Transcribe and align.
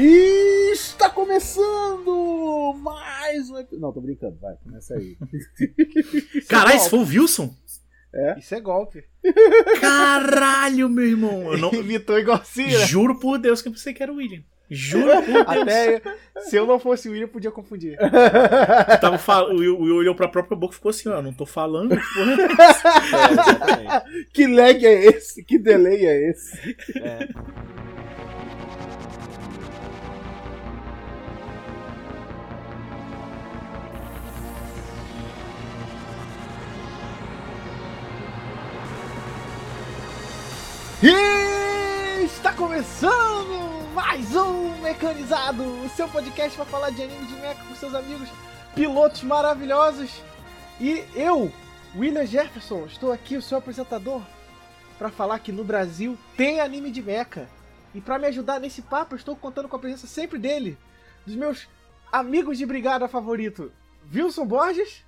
E 0.00 0.70
está 0.72 1.10
começando 1.10 2.72
mais 2.80 3.50
um 3.50 3.58
episódio. 3.58 3.80
Não, 3.80 3.92
tô 3.92 4.00
brincando, 4.00 4.38
vai, 4.40 4.54
começa 4.62 4.94
aí. 4.94 5.18
Caralho, 6.48 6.76
isso 6.76 6.90
foi 6.90 7.00
o 7.00 7.02
Wilson? 7.02 7.52
É? 8.14 8.38
Isso 8.38 8.54
é 8.54 8.60
golpe. 8.60 9.02
Caralho, 9.80 10.88
meu 10.88 11.04
irmão. 11.04 11.52
Eu 11.52 11.58
não... 11.58 11.74
Imitou 11.74 12.16
igualzinho, 12.16 12.78
né? 12.78 12.86
Juro 12.86 13.18
por 13.18 13.38
Deus 13.38 13.60
que 13.60 13.66
eu 13.66 13.72
pensei 13.72 13.92
que 13.92 14.00
era 14.00 14.12
o 14.12 14.16
William. 14.16 14.44
Juro 14.70 15.20
por 15.20 15.32
Deus. 15.32 15.48
Até 15.48 16.00
se 16.42 16.54
eu 16.54 16.64
não 16.64 16.78
fosse 16.78 17.08
o 17.08 17.12
William, 17.12 17.26
podia 17.26 17.50
confundir. 17.50 17.98
Eu 18.00 19.00
tava 19.00 19.18
fal... 19.18 19.50
O 19.50 19.58
Will 19.58 19.96
olhou 19.96 20.14
pra 20.14 20.28
própria 20.28 20.56
boca 20.56 20.74
e 20.74 20.76
ficou 20.76 20.90
assim, 20.90 21.08
ó, 21.08 21.16
eu 21.16 21.22
não 21.22 21.32
tô 21.32 21.44
falando. 21.44 21.94
É, 21.94 21.98
que 24.32 24.46
lag 24.46 24.86
é 24.86 25.06
esse? 25.06 25.42
Que 25.42 25.58
delay 25.58 26.06
é 26.06 26.30
esse? 26.30 26.76
É. 27.02 27.28
E 41.00 42.24
está 42.24 42.52
começando 42.52 43.94
mais 43.94 44.34
um 44.34 44.76
Mecanizado, 44.82 45.62
o 45.84 45.88
seu 45.90 46.08
podcast 46.08 46.56
para 46.56 46.66
falar 46.66 46.90
de 46.90 47.00
anime 47.00 47.24
de 47.24 47.34
mecha 47.34 47.62
com 47.62 47.74
seus 47.76 47.94
amigos 47.94 48.28
pilotos 48.74 49.22
maravilhosos. 49.22 50.20
E 50.80 51.04
eu, 51.14 51.52
William 51.96 52.26
Jefferson, 52.26 52.84
estou 52.86 53.12
aqui, 53.12 53.36
o 53.36 53.42
seu 53.42 53.58
apresentador, 53.58 54.20
para 54.98 55.08
falar 55.08 55.38
que 55.38 55.52
no 55.52 55.62
Brasil 55.62 56.18
tem 56.36 56.58
anime 56.58 56.90
de 56.90 57.00
mecha. 57.00 57.48
E 57.94 58.00
para 58.00 58.18
me 58.18 58.26
ajudar 58.26 58.58
nesse 58.58 58.82
papo, 58.82 59.14
estou 59.14 59.36
contando 59.36 59.68
com 59.68 59.76
a 59.76 59.78
presença 59.78 60.08
sempre 60.08 60.36
dele, 60.36 60.76
dos 61.24 61.36
meus 61.36 61.68
amigos 62.10 62.58
de 62.58 62.66
brigada 62.66 63.06
favorito, 63.06 63.70
Wilson 64.12 64.46
Borges. 64.46 65.04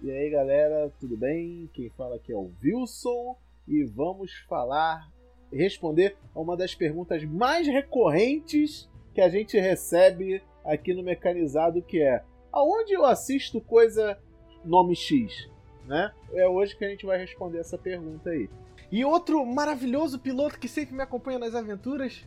E 0.00 0.10
aí 0.10 0.30
galera, 0.30 0.90
tudo 0.98 1.14
bem? 1.14 1.68
Quem 1.74 1.90
fala 1.90 2.16
aqui 2.16 2.32
é 2.32 2.36
o 2.36 2.50
Wilson 2.64 3.36
e 3.70 3.84
vamos 3.84 4.32
falar, 4.48 5.09
responder 5.52 6.16
a 6.34 6.40
uma 6.40 6.56
das 6.56 6.74
perguntas 6.74 7.24
mais 7.24 7.66
recorrentes 7.66 8.88
que 9.14 9.20
a 9.20 9.28
gente 9.28 9.58
recebe 9.58 10.42
aqui 10.64 10.94
no 10.94 11.02
Mecanizado, 11.02 11.82
que 11.82 12.00
é 12.00 12.22
aonde 12.52 12.92
eu 12.92 13.04
assisto 13.04 13.60
coisa 13.60 14.18
nome 14.64 14.94
X? 14.94 15.48
Né? 15.86 16.12
É 16.34 16.46
hoje 16.46 16.76
que 16.76 16.84
a 16.84 16.88
gente 16.88 17.04
vai 17.04 17.18
responder 17.18 17.58
essa 17.58 17.76
pergunta 17.76 18.30
aí. 18.30 18.48
E 18.92 19.04
outro 19.04 19.44
maravilhoso 19.44 20.18
piloto 20.18 20.58
que 20.58 20.68
sempre 20.68 20.94
me 20.94 21.02
acompanha 21.02 21.38
nas 21.38 21.54
aventuras, 21.54 22.24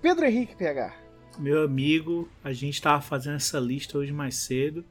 Pedro 0.00 0.26
Henrique 0.26 0.56
PH. 0.56 0.94
Meu 1.38 1.62
amigo, 1.62 2.28
a 2.42 2.52
gente 2.52 2.80
tava 2.80 3.02
fazendo 3.02 3.36
essa 3.36 3.58
lista 3.58 3.98
hoje 3.98 4.12
mais 4.12 4.36
cedo. 4.36 4.84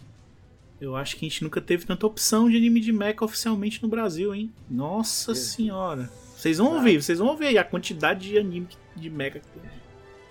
Eu 0.79 0.95
acho 0.95 1.15
que 1.15 1.25
a 1.25 1.29
gente 1.29 1.43
nunca 1.43 1.59
teve 1.61 1.85
tanta 1.85 2.05
opção 2.05 2.49
de 2.49 2.57
anime 2.57 2.79
de 2.79 2.91
mecha 2.91 3.23
oficialmente 3.23 3.81
no 3.81 3.89
Brasil, 3.89 4.35
hein? 4.35 4.53
Nossa 4.69 5.31
Exato. 5.31 5.47
senhora. 5.47 6.09
Vocês 6.45 6.59
vão 6.59 6.79
ver, 6.79 7.01
vocês 7.01 7.17
vão 7.17 7.35
ver 7.35 7.47
aí 7.47 7.57
a 7.57 7.63
quantidade 7.63 8.29
de 8.29 8.37
anime 8.37 8.67
de 8.95 9.09
mecha 9.09 9.39
que 9.39 9.47
tem. 9.47 9.63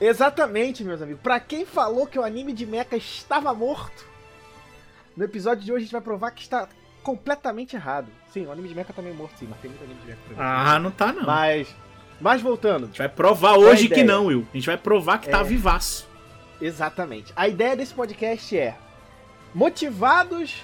Exatamente, 0.00 0.84
meus 0.84 1.02
amigos. 1.02 1.20
Pra 1.20 1.40
quem 1.40 1.66
falou 1.66 2.06
que 2.06 2.16
o 2.16 2.22
anime 2.22 2.52
de 2.52 2.64
mecha 2.64 2.96
estava 2.96 3.52
morto, 3.52 4.06
no 5.16 5.24
episódio 5.24 5.64
de 5.64 5.72
hoje 5.72 5.78
a 5.78 5.84
gente 5.86 5.92
vai 5.92 6.00
provar 6.00 6.30
que 6.30 6.42
está 6.42 6.68
completamente 7.02 7.74
errado. 7.74 8.06
Sim, 8.32 8.46
o 8.46 8.52
anime 8.52 8.68
de 8.68 8.76
mecha 8.76 8.92
também 8.92 9.10
é 9.10 9.16
morto, 9.16 9.36
sim, 9.36 9.48
mas 9.50 9.58
tem 9.58 9.68
muito 9.68 9.82
anime 9.82 9.98
de 10.02 10.06
mecha 10.06 10.18
também. 10.28 10.36
Ah, 10.38 10.78
não 10.78 10.92
tá 10.92 11.12
não. 11.12 11.24
Mas, 11.26 11.74
mas 12.20 12.40
voltando, 12.40 12.84
A 12.84 12.86
gente 12.86 12.98
vai 12.98 13.08
provar 13.08 13.56
hoje 13.56 13.88
que 13.88 14.04
não, 14.04 14.26
Will. 14.26 14.46
A 14.52 14.56
gente 14.56 14.66
vai 14.66 14.78
provar 14.78 15.18
que 15.18 15.28
tá 15.28 15.40
É. 15.40 15.42
vivaço. 15.42 16.08
Exatamente. 16.60 17.32
A 17.34 17.48
ideia 17.48 17.74
desse 17.74 17.92
podcast 17.92 18.56
é 18.56 18.76
motivados 19.52 20.62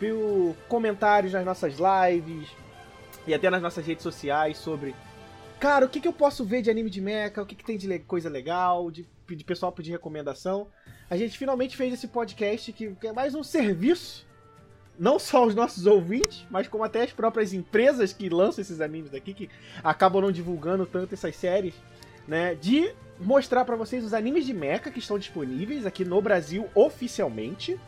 por 0.00 0.56
comentários 0.68 1.32
nas 1.32 1.44
nossas 1.44 1.74
lives 1.78 2.48
e 3.26 3.34
até 3.34 3.48
nas 3.50 3.62
nossas 3.62 3.86
redes 3.86 4.02
sociais 4.02 4.56
sobre 4.58 4.94
cara, 5.58 5.86
o 5.86 5.88
que, 5.88 6.00
que 6.00 6.08
eu 6.08 6.12
posso 6.12 6.44
ver 6.44 6.60
de 6.60 6.70
anime 6.70 6.90
de 6.90 7.00
mecha, 7.00 7.40
o 7.40 7.46
que, 7.46 7.54
que 7.54 7.64
tem 7.64 7.78
de 7.78 7.98
coisa 8.00 8.28
legal, 8.28 8.90
de, 8.90 9.06
de 9.26 9.44
pessoal 9.44 9.72
pedir 9.72 9.92
recomendação. 9.92 10.66
A 11.08 11.16
gente 11.16 11.38
finalmente 11.38 11.76
fez 11.76 11.94
esse 11.94 12.08
podcast 12.08 12.72
que, 12.72 12.94
é 13.02 13.12
mais 13.12 13.34
um 13.34 13.42
serviço, 13.42 14.26
não 14.98 15.18
só 15.18 15.38
aos 15.38 15.54
nossos 15.54 15.86
ouvintes, 15.86 16.46
mas 16.50 16.68
como 16.68 16.84
até 16.84 17.02
as 17.02 17.12
próprias 17.12 17.52
empresas 17.52 18.12
que 18.12 18.28
lançam 18.28 18.62
esses 18.62 18.80
animes 18.80 19.14
aqui, 19.14 19.32
que 19.32 19.50
acabam 19.82 20.22
não 20.22 20.30
divulgando 20.30 20.84
tanto 20.84 21.14
essas 21.14 21.34
séries, 21.34 21.74
né? 22.28 22.54
De 22.54 22.94
mostrar 23.18 23.64
pra 23.64 23.76
vocês 23.76 24.04
os 24.04 24.12
animes 24.12 24.44
de 24.44 24.52
mecha 24.52 24.90
que 24.90 24.98
estão 24.98 25.18
disponíveis 25.18 25.86
aqui 25.86 26.04
no 26.04 26.20
Brasil 26.20 26.68
oficialmente. 26.74 27.78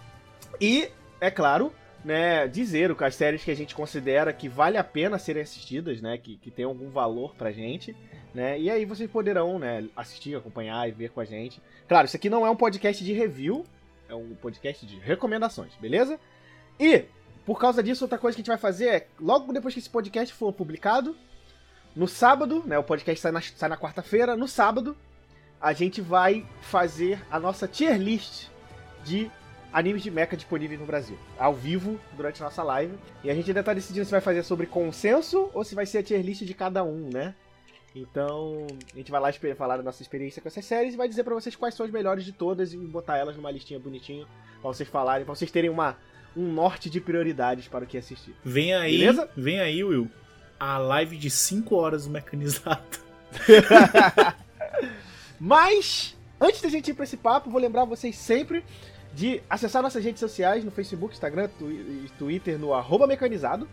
E, 0.60 0.88
é 1.20 1.30
claro, 1.30 1.72
né, 2.06 2.46
dizer 2.46 2.92
o- 2.92 3.04
as 3.04 3.16
séries 3.16 3.42
que 3.42 3.50
a 3.50 3.54
gente 3.56 3.74
considera 3.74 4.32
que 4.32 4.48
vale 4.48 4.78
a 4.78 4.84
pena 4.84 5.18
serem 5.18 5.42
assistidas, 5.42 6.00
né, 6.00 6.16
que, 6.16 6.36
que 6.36 6.52
tem 6.52 6.64
algum 6.64 6.88
valor 6.88 7.34
pra 7.34 7.50
gente, 7.50 7.96
né, 8.32 8.56
e 8.60 8.70
aí 8.70 8.84
vocês 8.84 9.10
poderão, 9.10 9.58
né, 9.58 9.88
assistir, 9.96 10.36
acompanhar 10.36 10.88
e 10.88 10.92
ver 10.92 11.10
com 11.10 11.18
a 11.20 11.24
gente. 11.24 11.60
Claro, 11.88 12.06
isso 12.06 12.16
aqui 12.16 12.30
não 12.30 12.46
é 12.46 12.50
um 12.50 12.54
podcast 12.54 13.04
de 13.04 13.12
review, 13.12 13.64
é 14.08 14.14
um 14.14 14.36
podcast 14.36 14.86
de 14.86 15.00
recomendações, 15.00 15.74
beleza? 15.80 16.16
E, 16.78 17.06
por 17.44 17.58
causa 17.58 17.82
disso, 17.82 18.04
outra 18.04 18.18
coisa 18.18 18.36
que 18.36 18.40
a 18.40 18.44
gente 18.44 18.48
vai 18.50 18.58
fazer 18.58 18.86
é, 18.88 19.06
logo 19.20 19.52
depois 19.52 19.74
que 19.74 19.80
esse 19.80 19.90
podcast 19.90 20.32
for 20.32 20.52
publicado, 20.52 21.16
no 21.96 22.06
sábado, 22.06 22.62
né, 22.64 22.78
o 22.78 22.84
podcast 22.84 23.20
sai 23.20 23.32
na, 23.32 23.40
sai 23.40 23.68
na 23.68 23.76
quarta-feira, 23.76 24.36
no 24.36 24.46
sábado, 24.46 24.96
a 25.60 25.72
gente 25.72 26.00
vai 26.00 26.46
fazer 26.60 27.20
a 27.28 27.40
nossa 27.40 27.66
tier 27.66 27.98
list 27.98 28.46
de 29.02 29.28
animes 29.76 30.02
de 30.02 30.10
mecha 30.10 30.34
disponíveis 30.34 30.80
no 30.80 30.86
Brasil, 30.86 31.18
ao 31.38 31.52
vivo, 31.52 32.00
durante 32.16 32.40
a 32.40 32.46
nossa 32.46 32.62
live. 32.62 32.94
E 33.22 33.30
a 33.30 33.34
gente 33.34 33.50
ainda 33.50 33.62
tá 33.62 33.74
decidindo 33.74 34.06
se 34.06 34.10
vai 34.10 34.22
fazer 34.22 34.42
sobre 34.42 34.66
consenso 34.66 35.50
ou 35.52 35.62
se 35.64 35.74
vai 35.74 35.84
ser 35.84 35.98
a 35.98 36.02
tier 36.02 36.22
list 36.22 36.44
de 36.44 36.54
cada 36.54 36.82
um, 36.82 37.10
né? 37.12 37.34
Então, 37.94 38.66
a 38.94 38.96
gente 38.96 39.10
vai 39.10 39.20
lá 39.20 39.30
falar 39.54 39.76
da 39.76 39.82
nossa 39.82 40.00
experiência 40.00 40.40
com 40.40 40.48
essas 40.48 40.64
séries 40.64 40.94
e 40.94 40.96
vai 40.96 41.06
dizer 41.06 41.24
pra 41.24 41.34
vocês 41.34 41.54
quais 41.54 41.74
são 41.74 41.84
as 41.84 41.92
melhores 41.92 42.24
de 42.24 42.32
todas 42.32 42.72
e 42.72 42.78
botar 42.78 43.18
elas 43.18 43.36
numa 43.36 43.50
listinha 43.50 43.78
bonitinha 43.78 44.26
pra 44.62 44.72
vocês 44.72 44.88
falarem, 44.88 45.26
pra 45.26 45.34
vocês 45.34 45.50
terem 45.50 45.68
uma, 45.68 45.98
um 46.34 46.50
norte 46.50 46.88
de 46.88 46.98
prioridades 46.98 47.68
para 47.68 47.84
o 47.84 47.86
que 47.86 47.98
assistir. 47.98 48.34
Vem 48.42 48.72
aí, 48.72 48.96
Beleza? 48.98 49.28
vem 49.36 49.60
aí, 49.60 49.84
Will. 49.84 50.10
A 50.58 50.78
live 50.78 51.18
de 51.18 51.28
5 51.28 51.74
horas 51.76 52.06
do 52.06 52.10
mecanizado. 52.10 52.98
Mas, 55.38 56.16
antes 56.40 56.62
da 56.62 56.70
gente 56.70 56.90
ir 56.92 56.94
pra 56.94 57.04
esse 57.04 57.18
papo, 57.18 57.50
vou 57.50 57.60
lembrar 57.60 57.84
vocês 57.84 58.16
sempre 58.16 58.64
de 59.16 59.40
acessar 59.48 59.82
nossas 59.82 60.04
redes 60.04 60.20
sociais 60.20 60.62
no 60.62 60.70
Facebook, 60.70 61.14
Instagram, 61.14 61.48
Twitter, 62.18 62.58
no 62.58 62.74
arroba 62.74 63.06
mecanizado. 63.06 63.66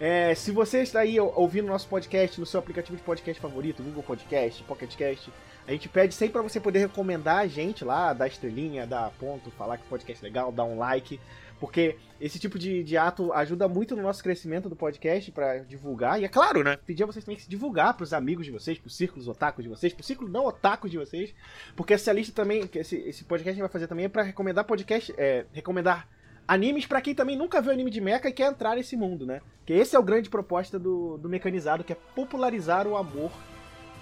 É, 0.00 0.34
se 0.34 0.50
você 0.50 0.82
está 0.82 1.00
aí 1.00 1.18
ou- 1.20 1.32
ouvindo 1.36 1.68
nosso 1.68 1.86
podcast 1.88 2.38
no 2.40 2.44
seu 2.44 2.58
aplicativo 2.58 2.96
de 2.96 3.02
podcast 3.04 3.40
favorito, 3.40 3.80
Google 3.82 4.02
Podcast, 4.02 4.62
Pocket 4.64 4.94
Cast, 4.96 5.32
a 5.66 5.70
gente 5.72 5.88
pede 5.88 6.14
sempre 6.14 6.32
para 6.32 6.42
você 6.42 6.58
poder 6.58 6.80
recomendar 6.80 7.38
a 7.38 7.46
gente 7.46 7.84
lá, 7.84 8.12
dar 8.12 8.26
estrelinha, 8.26 8.86
dar 8.86 9.10
ponto, 9.20 9.50
falar 9.52 9.76
que 9.78 9.84
podcast 9.84 10.24
é 10.24 10.26
legal, 10.28 10.50
dar 10.50 10.64
um 10.64 10.78
like, 10.78 11.20
porque 11.58 11.96
esse 12.20 12.38
tipo 12.38 12.58
de, 12.58 12.82
de 12.82 12.96
ato 12.96 13.32
ajuda 13.32 13.68
muito 13.68 13.96
no 13.96 14.02
nosso 14.02 14.22
crescimento 14.22 14.68
do 14.68 14.76
podcast 14.76 15.30
para 15.32 15.58
divulgar. 15.58 16.20
E 16.20 16.24
é 16.24 16.28
claro, 16.28 16.62
né? 16.62 16.76
Pedir 16.86 17.02
a 17.02 17.06
vocês 17.06 17.24
também 17.24 17.36
que 17.36 17.42
se 17.42 17.50
divulgar 17.50 17.94
pros 17.94 18.12
amigos 18.12 18.46
de 18.46 18.52
vocês, 18.52 18.78
pros 18.78 18.96
círculos 18.96 19.28
otakus 19.28 19.64
de 19.64 19.68
vocês, 19.68 19.92
pro 19.92 20.04
círculo 20.04 20.30
não 20.30 20.46
otakus 20.46 20.90
de 20.90 20.98
vocês, 20.98 21.34
porque 21.76 21.94
essa 21.94 22.12
lista 22.12 22.34
também, 22.34 22.68
esse, 22.74 22.96
esse 22.96 23.24
podcast 23.24 23.50
a 23.50 23.52
gente 23.52 23.60
vai 23.60 23.70
fazer 23.70 23.86
também 23.86 24.06
é 24.06 24.08
para 24.08 24.22
recomendar 24.22 24.64
podcast, 24.64 25.12
é, 25.16 25.46
recomendar 25.52 26.08
animes 26.46 26.86
pra 26.86 27.02
quem 27.02 27.14
também 27.14 27.36
nunca 27.36 27.60
viu 27.60 27.70
anime 27.70 27.90
de 27.90 28.00
mecha 28.00 28.28
e 28.28 28.32
quer 28.32 28.50
entrar 28.50 28.74
nesse 28.74 28.96
mundo, 28.96 29.26
né? 29.26 29.42
Que 29.66 29.74
esse 29.74 29.94
é 29.94 29.98
o 29.98 30.02
grande 30.02 30.30
proposta 30.30 30.78
do, 30.78 31.18
do 31.18 31.28
mecanizado, 31.28 31.84
que 31.84 31.92
é 31.92 31.96
popularizar 32.14 32.86
o 32.86 32.96
amor 32.96 33.30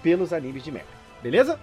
pelos 0.03 0.33
animes 0.33 0.63
de 0.63 0.71
mecha. 0.71 0.87
Beleza? 1.21 1.59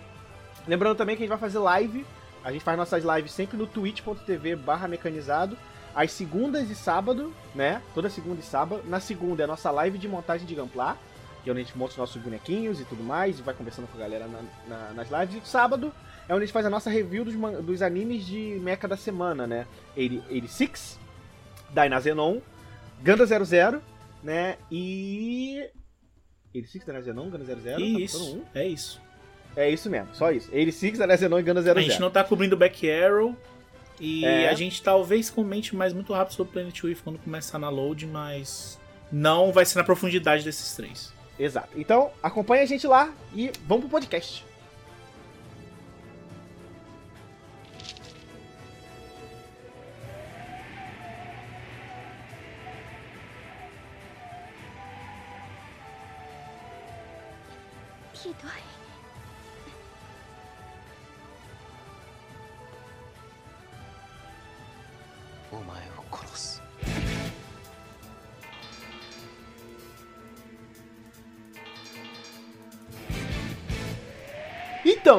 Lembrando 0.68 0.98
também 0.98 1.16
que 1.16 1.24
a 1.24 1.25
gente 1.25 1.30
vai 1.30 1.38
fazer 1.38 1.60
live. 1.60 2.06
A 2.44 2.51
gente 2.51 2.63
faz 2.63 2.78
nossas 2.78 3.04
lives 3.04 3.31
sempre 3.31 3.56
no 3.56 3.66
twitch.tv 3.66 4.57
barra 4.57 4.88
mecanizado. 4.88 5.57
Às 5.95 6.12
segundas 6.12 6.69
e 6.69 6.75
sábado, 6.75 7.34
né? 7.54 7.81
Toda 7.94 8.10
segunda 8.10 8.40
e 8.40 8.44
sábado. 8.44 8.84
Na 8.88 9.00
segunda 9.00 9.44
é 9.44 9.45
a 9.45 9.48
nossa 9.48 9.69
live 9.72 9.98
de 9.98 10.07
montagem 10.07 10.45
de 10.48 10.56
Gamplar. 10.56 10.98
Que 11.44 11.50
é 11.50 11.51
onde 11.51 11.62
a 11.62 11.63
gente 11.66 11.78
monta 11.78 11.92
os 11.92 11.98
nossos 11.98 12.22
bonequinhos 12.22 12.80
e 12.80 12.86
tudo 12.86 13.04
mais. 13.04 13.38
E 13.38 13.42
vai 13.42 13.54
conversando 13.54 13.88
com 13.88 13.98
a 13.98 14.00
galera 14.01 14.28
na- 14.28 14.42
na- 14.68 14.94
nas 14.94 15.10
lives. 15.12 15.44
E 15.44 15.48
sábado 15.48 15.94
é 16.28 16.34
onde 16.34 16.44
a 16.44 16.45
gente 16.45 16.54
faz 16.54 16.66
a 16.66 16.69
nossa 16.69 16.90
review 16.90 17.25
dos, 17.25 17.36
dos 17.63 17.81
animes 17.81 18.25
de 18.25 18.57
mecha 18.62 18.88
da 18.88 18.95
semana, 18.98 19.45
né? 19.45 19.68
80 19.95 20.25
86, 20.30 21.00
Dynazenon, 21.69 22.39
Ganda 23.01 23.25
00, 23.25 23.81
né? 24.24 24.57
E. 24.72 25.69
86, 26.56 26.86
Dynazenon, 26.86 27.30
Ganda 27.30 27.44
00. 27.46 27.62
tá 27.75 27.80
isso, 27.81 28.36
um? 28.38 28.44
é 28.56 28.66
isso. 28.68 29.01
É 29.56 29.69
isso 29.69 29.89
mesmo, 29.89 30.16
só 30.16 30.31
isso. 30.31 30.50
86, 30.51 30.98
Dynazenon 30.98 31.39
e 31.39 31.44
Ganda 31.44 31.62
00. 31.62 31.78
A 31.80 31.81
gente 31.84 32.00
não 32.00 32.10
tá 32.10 32.24
cobrindo 32.24 32.56
Back 32.57 32.89
Arrow. 32.89 33.36
E 34.00 34.25
É. 34.25 34.50
a 34.50 34.54
gente 34.54 34.81
talvez 34.81 35.30
comente 35.30 35.75
mais 35.75 35.94
muito 35.94 36.12
rápido 36.13 36.36
sobre 36.36 36.54
Planet 36.54 36.80
Wave 36.81 36.95
quando 37.04 37.19
começar 37.19 37.60
na 37.60 37.69
load, 37.69 38.06
mas 38.07 38.80
não 39.12 39.51
vai 39.51 39.66
ser 39.66 39.78
na 39.78 39.84
profundidade 39.84 40.44
desses 40.44 40.75
três. 40.75 41.13
Exato. 41.40 41.69
Então, 41.75 42.12
acompanha 42.22 42.63
a 42.63 42.66
gente 42.66 42.86
lá 42.86 43.12
e 43.34 43.51
vamos 43.68 43.84
pro 43.86 43.92
podcast. 43.92 44.45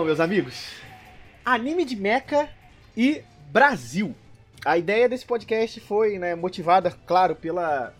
Meus 0.04 0.20
amigos, 0.20 0.70
anime 1.42 1.82
de 1.82 1.96
mecha 1.96 2.50
e 2.94 3.22
Brasil. 3.50 4.14
A 4.62 4.76
ideia 4.76 5.08
desse 5.08 5.24
podcast 5.24 5.80
foi, 5.80 6.18
né, 6.18 6.34
motivada, 6.34 6.90
claro, 7.06 7.34
pela 7.34 7.94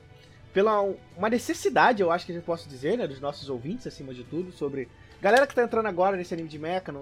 pela 0.53 0.83
uma 1.17 1.31
necessidade, 1.31 2.03
eu 2.03 2.12
acho 2.12 2.27
que 2.27 2.33
gente 2.33 2.45
posso 2.45 2.69
dizer, 2.69 2.99
né, 2.99 3.09
dos 3.09 3.21
nossos 3.21 3.49
ouvintes 3.49 3.87
acima 3.87 4.12
de 4.12 4.23
tudo, 4.23 4.53
sobre 4.53 4.87
galera 5.21 5.47
que 5.47 5.55
tá 5.55 5.65
entrando 5.65 5.87
agora 5.87 6.15
nesse 6.15 6.35
anime 6.35 6.49
de 6.49 6.59
mecha, 6.59 6.93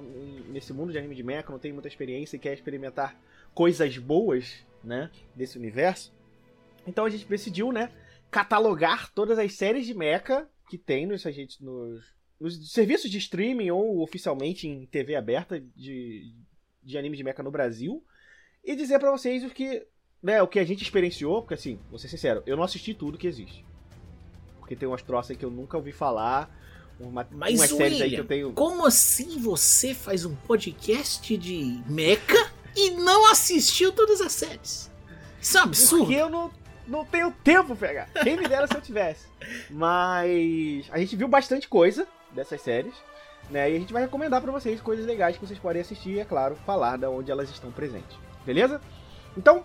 nesse 0.49 0.73
mundo 0.73 0.93
de 0.93 0.99
anime 0.99 1.17
de 1.17 1.25
mecha, 1.25 1.51
não 1.51 1.59
tem 1.59 1.73
muita 1.73 1.89
experiência 1.89 2.37
e 2.37 2.39
quer 2.39 2.55
experimentar 2.55 3.17
coisas 3.53 3.99
boas, 3.99 4.65
né, 4.85 5.11
desse 5.35 5.59
universo. 5.59 6.15
Então 6.87 7.05
a 7.05 7.11
gente 7.11 7.27
decidiu, 7.27 7.73
né, 7.73 7.91
catalogar 8.31 9.13
todas 9.13 9.37
as 9.37 9.53
séries 9.55 9.85
de 9.85 9.95
mecha 9.95 10.49
que 10.71 10.79
tem 10.79 11.07
nos, 11.07 11.25
nos, 11.61 12.05
nos 12.43 12.73
serviços 12.73 13.09
de 13.09 13.19
streaming 13.19 13.71
ou 13.71 14.03
oficialmente 14.03 14.67
em 14.67 14.85
TV 14.87 15.15
aberta 15.15 15.63
de, 15.77 16.35
de 16.83 16.99
anime 16.99 17.17
de 17.17 17.23
mecha 17.23 17.41
no 17.41 17.53
Brasil 17.53 18.05
e 18.65 18.75
dizer 18.75 18.99
pra 18.99 19.13
vocês 19.13 19.45
o 19.45 19.51
que, 19.51 19.87
né, 20.21 20.43
o 20.43 20.49
que 20.49 20.59
a 20.59 20.65
gente 20.65 20.83
experienciou, 20.83 21.43
porque 21.43 21.55
assim, 21.55 21.79
vou 21.89 22.01
ser 22.01 22.09
sincero, 22.09 22.43
eu 22.45 22.57
não 22.57 22.65
assisti 22.65 22.95
tudo 22.95 23.17
que 23.17 23.29
existe. 23.29 23.65
Porque 24.59 24.75
tem 24.75 24.89
umas 24.89 25.03
troças 25.03 25.31
aí 25.31 25.37
que 25.37 25.45
eu 25.45 25.53
nunca 25.53 25.77
ouvi 25.77 25.93
falar, 25.93 26.51
uma, 26.99 27.27
Mas, 27.31 27.55
umas 27.55 27.71
séries 27.71 28.01
aí 28.01 28.11
que 28.11 28.17
William, 28.17 28.19
eu 28.19 28.27
tenho... 28.27 28.53
como 28.53 28.85
assim 28.85 29.39
você 29.39 29.95
faz 29.95 30.25
um 30.25 30.35
podcast 30.35 31.37
de 31.37 31.81
mecha 31.87 32.51
e 32.77 32.91
não 32.91 33.31
assistiu 33.31 33.93
todas 33.93 34.21
as 34.21 34.33
séries? 34.33 34.91
Isso 35.41 35.59
é 35.59 35.61
um 35.61 35.65
absurdo. 35.65 36.07
Porque 36.07 36.21
eu 36.21 36.29
não, 36.29 36.51
não 36.89 37.05
tenho 37.05 37.31
tempo, 37.45 37.77
pegar. 37.77 38.11
Quem 38.25 38.37
me 38.37 38.49
dera 38.49 38.67
se 38.67 38.75
eu 38.75 38.81
tivesse. 38.81 39.27
Mas 39.71 40.89
a 40.91 40.99
gente 40.99 41.15
viu 41.15 41.29
bastante 41.29 41.69
coisa 41.69 42.07
dessas 42.35 42.61
séries, 42.61 42.95
né? 43.51 43.71
E 43.71 43.77
a 43.77 43.79
gente 43.79 43.93
vai 43.93 44.03
recomendar 44.03 44.41
pra 44.41 44.53
vocês 44.53 44.81
coisas 44.81 45.07
legais 45.07 45.37
que 45.37 45.47
vocês 45.47 45.59
podem 45.59 45.83
assistir 45.83 46.11
e, 46.11 46.21
é 46.21 46.25
claro, 46.25 46.57
falar 46.67 46.97
da 46.97 47.11
onde 47.11 47.31
elas 47.31 47.51
estão 47.51 47.71
presentes. 47.71 48.17
Beleza? 48.45 48.81
Então, 49.37 49.65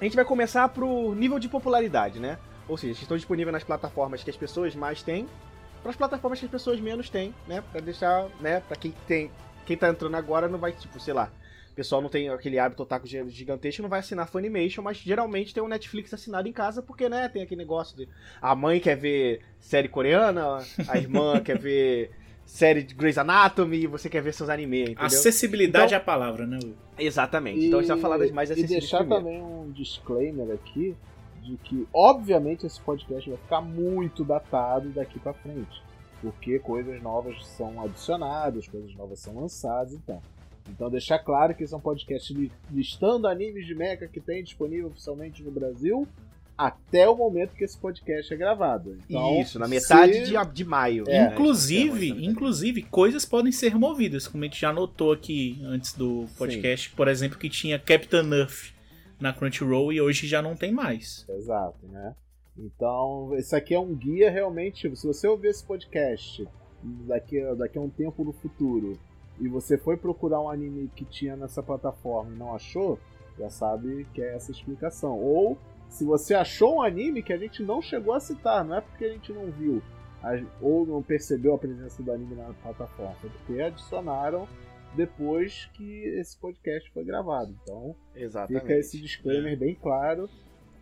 a 0.00 0.04
gente 0.04 0.16
vai 0.16 0.24
começar 0.24 0.68
pro 0.68 1.14
nível 1.14 1.38
de 1.38 1.48
popularidade, 1.48 2.18
né? 2.18 2.38
Ou 2.68 2.76
seja, 2.76 3.00
estão 3.00 3.16
disponíveis 3.16 3.52
nas 3.52 3.64
plataformas 3.64 4.22
que 4.22 4.30
as 4.30 4.36
pessoas 4.36 4.74
mais 4.74 5.02
têm, 5.02 5.28
para 5.82 5.90
as 5.90 5.96
plataformas 5.96 6.38
que 6.38 6.44
as 6.44 6.50
pessoas 6.50 6.80
menos 6.80 7.08
têm, 7.08 7.34
né? 7.46 7.62
Pra 7.72 7.80
deixar, 7.80 8.26
né? 8.40 8.60
Pra 8.60 8.76
quem 8.76 8.92
tem, 9.06 9.30
quem 9.64 9.76
tá 9.76 9.88
entrando 9.88 10.14
agora 10.16 10.48
não 10.48 10.58
vai, 10.58 10.72
tipo, 10.72 10.98
sei 11.00 11.14
lá, 11.14 11.30
pessoal 11.78 12.02
não 12.02 12.08
tem 12.08 12.28
aquele 12.28 12.58
hábito 12.58 12.82
otaku 12.82 13.06
gi- 13.06 13.28
gigantesco, 13.28 13.82
não 13.82 13.88
vai 13.88 14.00
assinar 14.00 14.26
Funimation, 14.28 14.82
mas 14.82 14.96
geralmente 14.98 15.54
tem 15.54 15.62
um 15.62 15.68
Netflix 15.68 16.12
assinado 16.12 16.48
em 16.48 16.52
casa, 16.52 16.82
porque, 16.82 17.08
né, 17.08 17.28
tem 17.28 17.42
aquele 17.42 17.60
negócio 17.60 17.96
de 17.96 18.08
a 18.42 18.54
mãe 18.54 18.80
quer 18.80 18.96
ver 18.96 19.40
série 19.60 19.88
coreana, 19.88 20.58
a 20.88 20.98
irmã 20.98 21.38
quer 21.40 21.56
ver 21.58 22.10
série 22.44 22.82
de 22.82 22.94
Grey's 22.94 23.16
Anatomy, 23.18 23.76
e 23.82 23.86
você 23.86 24.08
quer 24.08 24.22
ver 24.22 24.32
seus 24.34 24.48
anime, 24.48 24.82
entendeu? 24.82 25.04
Acessibilidade 25.04 25.86
Então- 25.86 25.98
é 25.98 26.00
a 26.00 26.04
palavra, 26.04 26.46
né? 26.46 26.58
Will? 26.62 26.74
Exatamente. 26.98 27.66
Então 27.66 27.78
a 27.78 27.82
gente 27.82 27.90
vai 27.92 28.00
falar 28.00 28.18
das 28.18 28.30
mais 28.32 28.50
E 28.50 28.54
acessíveis 28.54 28.80
deixar 28.80 28.98
primeiro. 28.98 29.24
também 29.24 29.40
um 29.42 29.70
disclaimer 29.70 30.50
aqui 30.54 30.96
de 31.42 31.56
que, 31.58 31.86
obviamente, 31.94 32.66
esse 32.66 32.80
podcast 32.80 33.28
vai 33.30 33.38
ficar 33.38 33.60
muito 33.60 34.24
datado 34.24 34.88
daqui 34.90 35.18
pra 35.20 35.32
frente. 35.32 35.80
Porque 36.20 36.58
coisas 36.58 37.00
novas 37.00 37.46
são 37.46 37.80
adicionadas, 37.84 38.66
coisas 38.66 38.92
novas 38.96 39.20
são 39.20 39.34
lançadas, 39.40 39.92
então. 39.92 40.20
Então 40.68 40.90
deixar 40.90 41.18
claro 41.18 41.54
que 41.54 41.64
esse 41.64 41.72
é 41.72 41.76
um 41.76 41.80
podcast 41.80 42.32
li- 42.32 42.52
listando 42.70 43.26
animes 43.26 43.66
de 43.66 43.74
mecha 43.74 44.06
que 44.06 44.20
tem 44.20 44.42
disponível 44.44 44.88
oficialmente 44.88 45.42
no 45.42 45.50
Brasil 45.50 46.06
até 46.56 47.08
o 47.08 47.14
momento 47.16 47.54
que 47.54 47.62
esse 47.62 47.78
podcast 47.78 48.34
é 48.34 48.36
gravado. 48.36 48.98
Então, 49.08 49.40
Isso, 49.40 49.58
na 49.60 49.68
metade 49.68 50.26
se- 50.26 50.32
de, 50.32 50.52
de 50.52 50.64
maio. 50.64 51.04
É, 51.06 51.26
inclusive, 51.32 52.08
Então, 52.08 52.20
inclusive, 52.24 52.82
coisas 52.82 53.24
podem 53.24 53.52
ser 53.52 53.68
removidas, 53.68 54.26
como 54.26 54.42
a 54.42 54.46
gente 54.48 54.60
já 54.60 54.72
notou 54.72 55.12
aqui 55.12 55.60
antes 55.64 55.92
do 55.92 56.26
podcast, 56.36 56.90
por 56.90 57.06
exemplo, 57.06 57.38
que 57.38 57.48
tinha 57.48 57.78
Captain 57.78 58.28
Earth 58.32 58.74
na 59.20 59.32
Crunchyroll 59.32 59.92
e 59.92 60.00
hoje 60.00 60.26
já 60.26 60.42
não 60.42 60.56
tem 60.56 60.72
mais. 60.72 61.24
Exato, 61.28 61.86
né? 61.86 62.12
Então, 62.58 63.30
isso 63.38 63.54
aqui 63.54 63.72
é 63.72 63.78
um 63.78 63.94
guia 63.94 64.28
realmente. 64.28 64.94
Se 64.96 65.06
você 65.06 65.28
ouvir 65.28 65.48
esse 65.48 65.62
podcast 65.64 66.44
daqui, 67.06 67.40
daqui 67.56 67.78
a 67.78 67.80
um 67.80 67.88
tempo 67.88 68.24
no 68.24 68.32
futuro 68.32 68.98
e 69.40 69.48
você 69.48 69.78
foi 69.78 69.96
procurar 69.96 70.40
um 70.40 70.50
anime 70.50 70.90
que 70.94 71.04
tinha 71.04 71.36
nessa 71.36 71.62
plataforma 71.62 72.32
e 72.32 72.38
não 72.38 72.54
achou, 72.54 72.98
já 73.38 73.48
sabe 73.48 74.06
que 74.12 74.20
é 74.20 74.34
essa 74.34 74.50
explicação. 74.50 75.18
Ou 75.20 75.56
se 75.88 76.04
você 76.04 76.34
achou 76.34 76.76
um 76.76 76.82
anime 76.82 77.22
que 77.22 77.32
a 77.32 77.38
gente 77.38 77.62
não 77.62 77.80
chegou 77.80 78.14
a 78.14 78.20
citar, 78.20 78.64
não 78.64 78.76
é 78.76 78.80
porque 78.80 79.04
a 79.04 79.12
gente 79.12 79.32
não 79.32 79.50
viu 79.50 79.82
ou 80.60 80.84
não 80.84 81.02
percebeu 81.02 81.54
a 81.54 81.58
presença 81.58 82.02
do 82.02 82.12
anime 82.12 82.34
na 82.34 82.52
plataforma, 82.54 83.16
é 83.24 83.28
porque 83.28 83.62
adicionaram 83.62 84.48
depois 84.94 85.66
que 85.74 86.02
esse 86.18 86.36
podcast 86.36 86.90
foi 86.90 87.04
gravado. 87.04 87.54
Então, 87.62 87.94
Exatamente. 88.14 88.62
Fica 88.62 88.74
esse 88.74 89.00
disclaimer 89.00 89.56
bem 89.56 89.74
claro. 89.74 90.28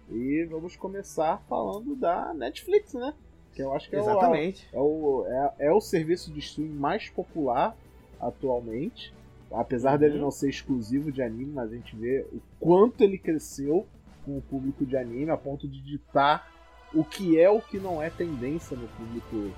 E 0.08 0.46
vamos 0.48 0.76
começar 0.76 1.42
falando 1.48 1.96
da 1.96 2.32
Netflix, 2.32 2.94
né? 2.94 3.12
Que 3.52 3.62
eu 3.62 3.72
acho 3.72 3.90
que 3.90 3.96
é 3.96 4.00
o, 4.00 4.02
Exatamente. 4.02 4.68
é 4.72 4.78
o, 4.78 5.26
é, 5.26 5.66
é 5.66 5.72
o 5.72 5.80
serviço 5.80 6.32
de 6.32 6.38
streaming 6.38 6.76
mais 6.76 7.08
popular 7.08 7.76
atualmente. 8.20 9.12
Apesar 9.52 9.96
dele 9.96 10.16
Uhum. 10.16 10.22
não 10.22 10.30
ser 10.30 10.48
exclusivo 10.50 11.12
de 11.12 11.22
anime, 11.22 11.52
mas 11.52 11.70
a 11.70 11.74
gente 11.76 11.94
vê 11.96 12.26
o 12.32 12.40
quanto 12.58 13.02
ele 13.02 13.16
cresceu 13.16 13.86
com 14.24 14.36
o 14.38 14.42
público 14.42 14.84
de 14.84 14.96
anime, 14.96 15.30
a 15.30 15.36
ponto 15.36 15.68
de 15.68 15.80
ditar 15.80 16.50
o 16.92 17.04
que 17.04 17.38
é 17.38 17.48
o 17.48 17.60
que 17.60 17.78
não 17.78 18.02
é 18.02 18.10
tendência 18.10 18.76
no 18.76 18.88
público 18.88 19.54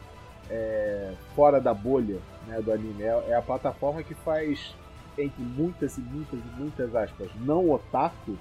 é, 0.51 1.13
fora 1.35 1.61
da 1.61 1.73
bolha 1.73 2.19
né, 2.47 2.61
do 2.61 2.71
anime. 2.73 3.03
É, 3.03 3.31
é 3.31 3.35
a 3.35 3.43
plataforma 3.43 4.03
que 4.03 4.15
faz, 4.15 4.75
entre 5.17 5.43
muitas 5.43 5.97
e 5.97 6.01
muitas 6.01 6.39
e 6.39 6.61
muitas 6.61 6.95
aspas, 6.95 7.31
não 7.41 7.71
otaku, 7.71 8.37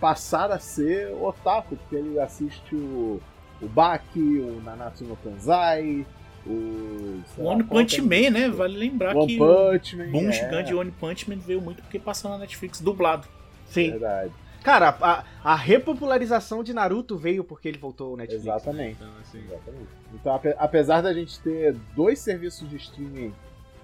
passar 0.00 0.50
a 0.50 0.58
ser 0.58 1.12
otaku, 1.14 1.76
porque 1.76 1.96
ele 1.96 2.18
assiste 2.18 2.74
o, 2.74 3.20
o 3.60 3.68
Baki, 3.68 4.38
o 4.40 4.60
Nanatsu 4.62 5.04
no 5.04 5.16
Tansai, 5.16 6.06
o. 6.46 7.20
One 7.38 7.62
Punch 7.64 7.98
é? 7.98 8.02
Man, 8.02 8.30
né? 8.30 8.48
Vale 8.48 8.76
lembrar 8.76 9.16
One 9.16 9.26
que 9.26 9.38
Punch 9.38 9.96
Man. 9.96 10.04
o 10.04 10.10
boom 10.10 10.28
é, 10.28 10.32
gigante 10.32 10.68
de 10.68 10.74
One 10.74 10.90
Punch 10.90 11.28
Man 11.28 11.36
veio 11.36 11.60
muito 11.60 11.82
porque 11.82 11.98
passou 11.98 12.30
na 12.30 12.38
Netflix 12.38 12.80
dublado. 12.80 13.26
Sim. 13.66 13.90
Verdade. 13.90 14.32
Cara, 14.62 14.94
a, 15.00 15.24
a 15.42 15.54
repopularização 15.56 16.62
de 16.62 16.74
Naruto 16.74 17.16
veio 17.16 17.42
porque 17.42 17.66
ele 17.68 17.78
voltou 17.78 18.10
ao 18.10 18.16
Netflix. 18.16 18.44
Exatamente. 18.44 18.96
Então, 19.00 19.12
assim, 19.20 19.38
Exatamente. 19.38 19.88
Então, 20.14 20.34
ape- 20.34 20.54
apesar 20.58 21.00
da 21.00 21.14
gente 21.14 21.40
ter 21.40 21.74
dois 21.96 22.18
serviços 22.18 22.68
de 22.68 22.76
streaming 22.76 23.32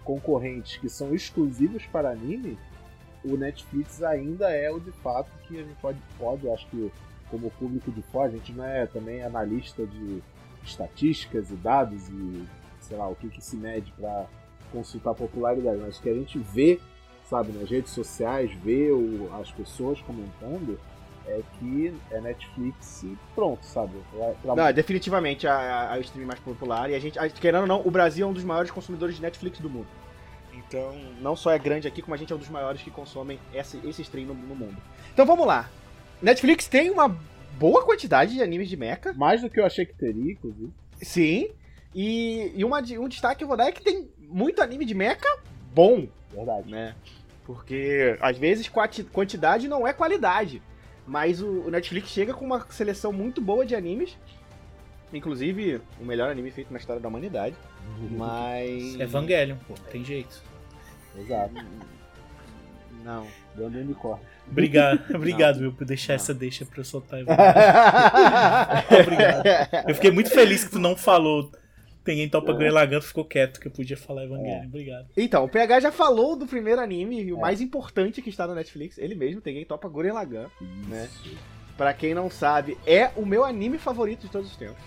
concorrentes 0.05 0.77
que 0.77 0.89
são 0.89 1.15
exclusivos 1.15 1.85
para 1.87 2.11
anime, 2.11 2.59
o 3.25 3.37
Netflix 3.37 4.03
ainda 4.03 4.51
é 4.51 4.71
o 4.71 4.79
de 4.79 4.93
fato 4.93 5.31
que 5.49 5.59
a 5.59 5.63
gente 5.63 5.75
pode, 5.81 5.99
pode 6.19 6.49
acho 6.51 6.67
que 6.69 6.93
como 7.31 7.51
público 7.53 7.91
de 7.91 8.03
fora, 8.03 8.29
a 8.29 8.31
gente 8.31 8.53
não 8.53 8.65
é 8.65 8.87
também 8.87 9.23
analista 9.23 9.85
de 9.85 10.23
estatísticas 10.67 11.51
e 11.51 11.55
dados 11.55 12.09
e 12.09 12.45
sei 12.81 12.97
lá 12.97 13.09
o 13.09 13.15
que, 13.15 13.29
que 13.29 13.43
se 13.43 13.57
mede 13.57 13.93
para 13.99 14.27
consultar 14.73 15.15
popularidade, 15.15 15.79
mas 15.81 15.99
que 15.99 16.09
a 16.09 16.15
gente 16.15 16.39
vê, 16.39 16.79
sabe, 17.29 17.53
nas 17.53 17.69
redes 17.71 17.93
sociais, 17.93 18.51
vê 18.63 18.91
o- 18.91 19.29
as 19.41 19.51
pessoas 19.51 20.01
comentando, 20.03 20.79
é 21.27 21.41
que 21.59 21.93
é 22.13 22.21
Netflix 22.21 23.03
e 23.03 23.17
pronto, 23.35 23.65
sabe? 23.65 23.93
Pra- 24.13 24.33
pra- 24.43 24.55
Não, 24.55 24.67
é 24.67 24.73
definitivamente 24.73 25.47
a, 25.47 25.93
a 25.93 25.99
streaming 26.01 26.27
mais 26.29 26.39
popular. 26.41 26.89
E 26.91 26.95
a 26.95 26.99
gente, 27.01 27.19
a, 27.19 27.29
querendo 27.29 27.63
ou 27.63 27.67
não, 27.67 27.83
o 27.85 27.91
Brasil 27.91 28.27
é 28.27 28.31
um 28.31 28.33
dos 28.33 28.45
maiores 28.45 28.71
consumidores 28.71 29.17
de 29.17 29.23
Netflix 29.23 29.59
do 29.59 29.69
mundo. 29.69 29.89
Então, 30.55 30.95
não 31.21 31.35
só 31.37 31.51
é 31.51 31.59
grande 31.59 31.87
aqui, 31.89 32.01
como 32.01 32.15
a 32.15 32.17
gente 32.17 32.33
é 32.33 32.37
um 32.37 32.39
dos 32.39 32.49
maiores 32.49 32.81
que 32.81 32.91
consomem 32.91 33.39
esse, 33.53 33.77
esse 33.85 34.03
stream 34.03 34.29
no, 34.29 34.35
no 34.35 34.55
mundo. 34.55 34.77
Então 35.13 35.27
vamos 35.27 35.47
lá. 35.47 35.69
Netflix 36.23 36.67
tem 36.69 36.91
uma 36.91 37.17
boa 37.59 37.85
quantidade 37.85 38.35
de 38.35 38.43
animes 38.43 38.69
de 38.69 38.77
mecha. 38.77 39.13
Mais 39.15 39.41
do 39.43 39.51
que 39.51 39.59
eu 39.61 39.67
achei 39.67 39.85
que 39.87 39.95
teria, 39.95 40.33
inclusive. 40.33 40.71
Sim. 41.03 41.51
E, 41.95 42.53
e 42.55 42.65
uma, 42.65 42.81
de- 42.81 42.99
um 42.99 43.09
destaque 43.09 43.39
que 43.39 43.45
eu 43.45 43.49
vou 43.49 43.57
dar 43.57 43.67
é 43.69 43.73
que 43.73 43.83
tem 43.83 44.09
muito 44.21 44.63
anime 44.63 44.85
de 44.85 44.95
mecha 44.95 45.27
bom, 45.75 46.07
Verdade. 46.33 46.71
né? 46.71 46.95
Porque 47.45 48.17
às 48.21 48.37
vezes 48.39 48.71
quantidade 49.13 49.69
não 49.69 49.87
é 49.87 49.93
qualidade. 49.93 50.61
Mas 51.07 51.41
o, 51.41 51.47
o 51.63 51.71
Netflix 51.71 52.09
chega 52.09 52.35
com 52.35 52.45
uma 52.45 52.67
seleção 52.71 53.13
muito 53.13 53.41
boa 53.41 53.65
de 53.65 53.77
animes. 53.77 54.17
Inclusive, 55.13 55.81
o 56.01 56.05
melhor 56.05 56.31
anime 56.31 56.51
feito 56.51 56.73
na 56.73 56.79
história 56.79 57.01
da 57.01 57.09
humanidade. 57.09 57.55
Mas. 58.11 58.99
Evangelion, 58.99 59.57
pô, 59.69 59.75
tem 59.91 60.05
jeito. 60.05 60.43
Exato. 61.17 61.55
Não. 63.07 63.25
Dando 63.55 63.79
unicórnio. 63.79 64.27
Obrigado, 64.51 65.01
obrigado, 65.15 65.61
Will, 65.61 65.73
por 65.73 65.87
deixar 65.87 66.15
essa 66.15 66.35
deixa 66.35 66.67
pra 66.67 66.81
eu 66.81 66.85
soltar. 66.85 67.21
Obrigado. 69.01 69.45
Eu 69.89 69.95
fiquei 69.95 70.11
muito 70.11 70.29
feliz 70.31 70.65
que 70.65 70.73
tu 70.73 70.81
não 70.81 70.97
falou 70.97 71.51
Tem 72.05 72.29
topa 72.29 72.53
Gurren 72.53 72.71
Lagann 72.71 73.01
ficou 73.01 73.25
quieto 73.25 73.61
que 73.61 73.69
eu 73.69 73.73
podia 73.73 73.97
falar 73.97 74.25
Evangelho. 74.25 74.65
É. 74.65 74.67
Obrigado. 74.67 75.07
Então, 75.17 75.45
o 75.45 75.49
PH 75.49 75.81
já 75.81 75.93
falou 75.93 76.37
do 76.37 76.47
primeiro 76.47 76.81
anime 76.81 77.23
e 77.23 77.33
o 77.33 77.39
É. 77.39 77.41
mais 77.41 77.61
importante 77.61 78.21
que 78.21 78.29
está 78.31 78.47
no 78.47 78.55
Netflix. 78.55 78.99
Ele 78.99 79.15
mesmo, 79.15 79.41
Tengen 79.41 79.65
Topa 79.65 79.89
Gurren 79.89 80.13
Lagann. 80.13 80.49
Né? 80.89 81.09
Pra 81.77 81.93
quem 81.95 82.13
não 82.15 82.29
sabe, 82.29 82.77
é 82.87 83.11
o 83.17 83.25
meu 83.25 83.45
anime 83.45 83.79
favorito 83.79 84.23
de 84.23 84.29
todos 84.29 84.51
os 84.51 84.57
tempos. 84.57 84.83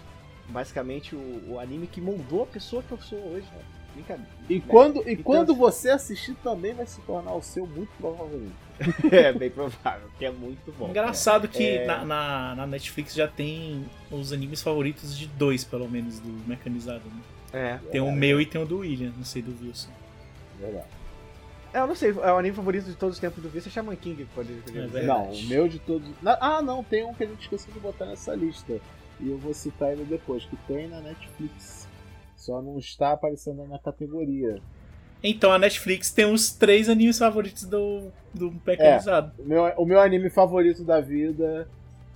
Basicamente, 0.50 1.16
o, 1.16 1.54
o 1.54 1.60
anime 1.60 1.88
que 1.88 2.02
moldou 2.02 2.44
a 2.44 2.48
pessoa 2.48 2.82
que 2.84 2.92
eu 2.92 3.00
sou 3.00 3.20
hoje. 3.20 3.48
Né? 3.56 3.79
Brincadeira. 4.00 4.32
E 4.50 4.60
quando, 4.62 5.08
e 5.08 5.14
Então- 5.14 5.24
quando 5.24 5.56
você 5.56 5.90
assistir 5.90 6.36
também 6.44 6.74
vai 6.74 6.86
se 6.86 7.00
tornar 7.02 7.34
o 7.34 7.42
seu, 7.42 7.66
muito 7.68 7.90
provavelmente. 8.00 8.54
é 9.12 9.34
bem 9.34 9.50
provável, 9.50 10.08
que 10.18 10.26
é 10.26 10.32
muito 10.32 10.72
bom. 10.78 10.90
Engraçado 10.90 11.48
que 11.48 11.64
É. 11.64 11.86
na, 11.86 12.06
na, 12.06 12.56
na 12.56 12.68
Netflix 12.68 13.14
já 13.14 13.28
tem 13.28 13.86
os 14.10 14.32
animes 14.32 14.62
favoritos 14.62 15.18
de 15.18 15.28
dois, 15.28 15.64
pelo 15.64 15.90
menos, 15.90 16.20
do 16.20 16.30
mecanizado. 16.48 17.04
Né? 17.06 17.22
É. 17.52 17.90
Tem 17.92 18.00
o 18.02 18.12
meu 18.12 18.40
e 18.40 18.46
tem 18.46 18.62
o 18.62 18.66
do 18.66 18.80
William, 18.80 19.12
não 19.18 19.26
sei 19.26 19.42
do 19.42 19.52
Wilson. 19.66 19.90
Verdade. 20.60 20.86
É, 21.74 21.80
eu 21.82 21.88
não 21.88 21.94
sei, 21.96 22.10
é 22.10 22.32
o 22.32 22.38
anime 22.38 22.56
favorito 22.56 22.86
de 22.86 22.96
todos 22.96 23.16
os 23.18 23.20
tempos 23.22 23.44
do 23.44 23.50
Vista 23.50 23.70
é 23.70 23.72
Shaman 23.72 23.96
King, 23.96 24.26
pode 24.34 24.52
É 24.52 24.82
dizer. 24.86 25.04
Não, 25.04 25.30
o 25.32 25.44
meu 25.44 25.68
de 25.68 25.78
todos. 25.78 26.08
Ah, 26.26 26.62
não, 26.64 26.84
tem 26.84 27.06
um 27.06 27.14
que 27.14 27.24
a 27.24 27.28
gente 27.28 27.42
esqueceu 27.42 27.72
de 27.74 27.80
botar 27.80 28.06
nessa 28.06 28.34
lista. 28.34 28.80
E 29.20 29.30
eu 29.30 29.38
vou 29.38 29.54
citar 29.54 29.92
ele 29.92 30.06
depois, 30.06 30.46
que 30.46 30.56
tem 30.68 30.88
na 30.88 31.02
Netflix. 31.02 31.88
Só 32.40 32.62
não 32.62 32.80
está 32.80 33.12
aparecendo 33.12 33.68
na 33.68 33.78
categoria. 33.78 34.62
Então 35.22 35.52
a 35.52 35.60
Netflix 35.60 36.10
tem 36.10 36.26
os 36.26 36.52
três 36.52 36.88
animes 36.88 37.20
favoritos 37.20 37.66
do, 37.66 38.10
do 38.34 38.56
mecanizado. 38.66 39.34
O 39.38 39.46
meu, 39.46 39.64
o 39.78 39.86
meu 39.86 40.00
anime 40.00 40.30
favorito 40.30 40.86
da 40.86 41.02
vida 41.02 41.68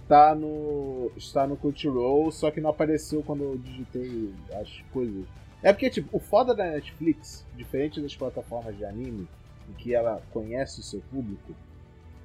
tá 0.07 0.33
no. 0.33 1.11
está 1.17 1.45
no 1.45 1.57
Crunchyroll, 1.57 2.31
só 2.31 2.49
que 2.49 2.61
não 2.61 2.69
apareceu 2.69 3.21
quando 3.21 3.43
eu 3.43 3.57
digitei 3.57 4.33
as 4.53 4.69
coisas. 4.93 5.25
É 5.61 5.73
porque, 5.73 5.89
tipo, 5.89 6.15
o 6.15 6.19
foda 6.19 6.55
da 6.55 6.71
Netflix, 6.71 7.45
diferente 7.55 8.01
das 8.01 8.15
plataformas 8.15 8.77
de 8.77 8.85
anime, 8.85 9.27
em 9.69 9.73
que 9.73 9.93
ela 9.93 10.21
conhece 10.31 10.79
o 10.79 10.83
seu 10.83 11.01
público, 11.11 11.53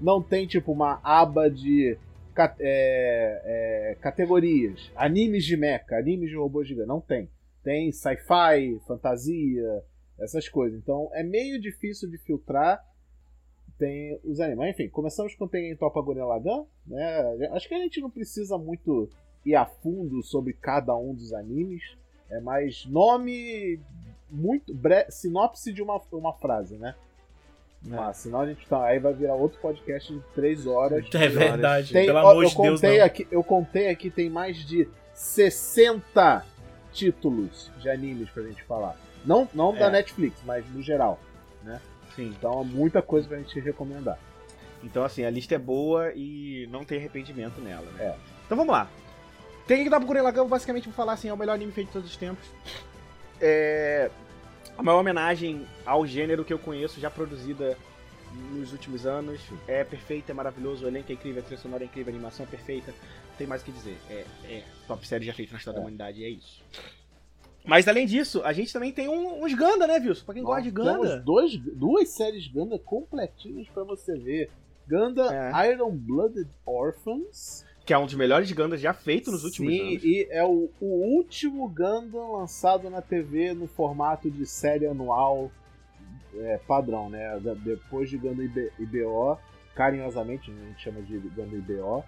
não 0.00 0.22
tem, 0.22 0.46
tipo, 0.46 0.70
uma 0.70 1.00
aba 1.02 1.50
de 1.50 1.98
é, 2.36 3.90
é, 3.90 3.96
categorias. 4.00 4.92
Animes 4.94 5.44
de 5.44 5.56
mecha, 5.56 5.96
animes 5.96 6.30
de 6.30 6.36
robô 6.36 6.62
gigante. 6.62 6.88
Não 6.88 7.00
tem. 7.00 7.28
Tem 7.68 7.92
sci-fi, 7.92 8.80
fantasia, 8.87 9.84
essas 10.18 10.48
coisas. 10.48 10.78
Então 10.78 11.10
é 11.12 11.22
meio 11.22 11.60
difícil 11.60 12.08
de 12.08 12.16
filtrar. 12.16 12.82
Tem 13.78 14.18
os 14.25 14.40
animes. 14.40 14.58
Mas, 14.58 14.70
enfim, 14.70 14.88
começamos 14.88 15.34
com 15.34 15.46
Tem 15.46 15.76
Topa 15.76 16.00
Gurren 16.00 16.25
Lagann. 16.25 16.64
Né? 16.87 17.46
Acho 17.52 17.68
que 17.68 17.75
a 17.75 17.78
gente 17.78 18.00
não 18.00 18.08
precisa 18.08 18.56
muito 18.56 19.10
ir 19.44 19.54
a 19.54 19.66
fundo 19.66 20.22
sobre 20.22 20.54
cada 20.54 20.96
um 20.96 21.12
dos 21.14 21.34
animes. 21.34 21.82
É 22.30 22.40
mais 22.40 22.87
nome, 22.87 23.78
muito 24.30 24.72
bre... 24.75 25.04
sinopse 25.10 25.70
de 25.70 25.82
uma, 25.82 26.00
uma 26.10 26.32
frase, 26.32 26.78
né? 26.78 26.94
Mas, 27.82 28.16
senão 28.16 28.40
a 28.40 28.46
gente 28.46 28.66
tá. 28.66 28.82
Aí 28.87 28.98
vai 28.98 29.12
virar 29.12 29.34
outro 29.34 29.60
podcast 29.60 30.10
de 30.10 30.20
três 30.34 30.66
horas. 30.66 31.04
É 31.14 31.28
verdade, 31.28 31.92
Tem- 31.92 32.06
pelo 32.06 32.16
ó, 32.16 32.30
amor 32.30 32.44
eu 32.44 32.48
de 32.48 32.56
Deus, 32.56 32.80
contei 32.80 32.98
não. 32.98 33.04
aqui, 33.04 33.28
Eu 33.30 33.44
contei 33.44 33.88
aqui, 33.90 34.10
tem 34.10 34.30
mais 34.30 34.56
de 34.56 34.88
60 35.12 36.46
títulos 36.92 37.71
de 37.78 37.88
animes 37.88 38.28
pra 38.30 38.42
gente 38.42 38.62
falar. 38.64 38.97
Não, 39.25 39.49
não 39.52 39.73
da 39.75 39.87
É. 39.87 39.90
Netflix, 39.90 40.38
mas 40.45 40.68
no 40.71 40.83
geral. 40.83 41.18
Sim. 42.14 42.35
Então 42.37 42.64
muita 42.64 43.00
coisa 43.02 43.28
pra 43.28 43.38
gente 43.38 43.59
recomendar. 43.61 44.18
Então, 44.83 45.04
assim, 45.04 45.25
a 45.25 45.30
lista 45.30 45.54
é 45.54 45.59
boa 45.59 46.12
e 46.14 46.68
não 46.71 46.85
tem 46.85 46.99
arrependimento 46.99 47.61
nela, 47.61 47.90
né? 47.92 48.04
É. 48.04 48.16
Então 48.47 48.57
vamos 48.57 48.73
lá. 48.73 48.88
Tem 49.66 49.85
que 49.85 49.90
dar 49.90 50.00
pro 50.00 50.23
Lagann, 50.23 50.47
basicamente, 50.47 50.85
vou 50.85 50.95
falar 50.95 51.12
assim, 51.12 51.28
é 51.28 51.33
o 51.33 51.37
melhor 51.37 51.54
anime 51.54 51.73
feito 51.73 51.88
de 51.88 51.92
todos 51.92 52.11
os 52.11 52.16
tempos. 52.16 52.45
É 53.40 54.11
a 54.76 54.83
maior 54.83 55.00
homenagem 55.00 55.66
ao 55.85 56.07
gênero 56.07 56.45
que 56.45 56.52
eu 56.52 56.59
conheço, 56.59 57.00
já 57.00 57.11
produzida 57.11 57.76
nos 58.52 58.73
últimos 58.73 59.04
anos. 59.04 59.40
É 59.66 59.83
perfeita, 59.83 60.30
é 60.30 60.35
maravilhoso, 60.35 60.85
o 60.85 60.88
elenco 60.88 61.11
é 61.11 61.14
incrível, 61.14 61.42
a 61.42 61.45
trilha 61.45 61.61
sonora 61.61 61.83
é 61.83 61.87
incrível, 61.87 62.12
a 62.12 62.16
animação 62.16 62.47
é 62.47 62.49
perfeita. 62.49 62.95
Não 63.38 63.45
tem 63.45 63.47
mais 63.47 63.62
o 63.62 63.64
que 63.66 63.71
dizer. 63.71 63.97
É, 64.11 64.25
é 64.50 64.64
top 64.88 65.07
série 65.07 65.25
já 65.25 65.33
feita 65.33 65.52
na 65.52 65.59
história 65.59 65.76
É. 65.76 65.78
da 65.78 65.83
humanidade, 65.85 66.25
é 66.25 66.28
isso. 66.28 66.61
Mas 67.64 67.87
além 67.87 68.04
disso, 68.04 68.42
a 68.45 68.52
gente 68.52 68.73
também 68.73 68.90
tem 68.92 69.09
um- 69.09 69.45
uns 69.45 69.54
Ganda, 69.54 69.87
né, 69.87 69.95
Wilson? 70.00 70.25
Pra 70.25 70.35
quem 70.35 70.42
gosta 70.42 70.62
de 70.62 70.73
Ganda. 70.73 71.21
Dois, 71.21 71.57
duas 71.57 72.09
séries 72.09 72.49
Ganda 72.49 72.76
completinhas 72.80 73.68
pra 73.68 73.85
você 73.85 74.18
ver. 74.18 74.50
Ganda 74.88 75.52
É. 75.54 75.71
Iron 75.73 75.92
Blooded 75.97 76.49
Orphans. 76.66 77.64
Que 77.87 77.92
é 77.95 77.99
um 77.99 78.07
dos 78.07 78.14
melhores 78.14 78.50
Gandas 78.50 78.80
já 78.80 78.92
feito 78.92 79.30
nos 79.30 79.45
últimos 79.45 79.73
Sim, 79.73 79.90
anos. 79.92 80.02
e 80.04 80.26
é 80.30 80.42
o, 80.45 80.68
o 80.80 80.87
último 81.14 81.68
Gundam 81.68 82.33
lançado 82.33 82.90
na 82.90 83.00
TV 83.00 83.54
no 83.54 83.68
formato 83.68 84.28
de 84.28 84.45
série 84.47 84.87
anual 84.87 85.49
é, 86.35 86.59
padrão, 86.66 87.09
né? 87.09 87.38
Depois 87.64 88.11
de 88.11 88.18
Gundam 88.18 88.45
IB, 88.45 88.73
IBO, 88.80 89.38
carinhosamente 89.76 90.50
a 90.50 90.54
gente 90.54 90.80
chama 90.83 91.00
de 91.02 91.16
Gundam 91.18 91.59
IBO, 91.59 92.04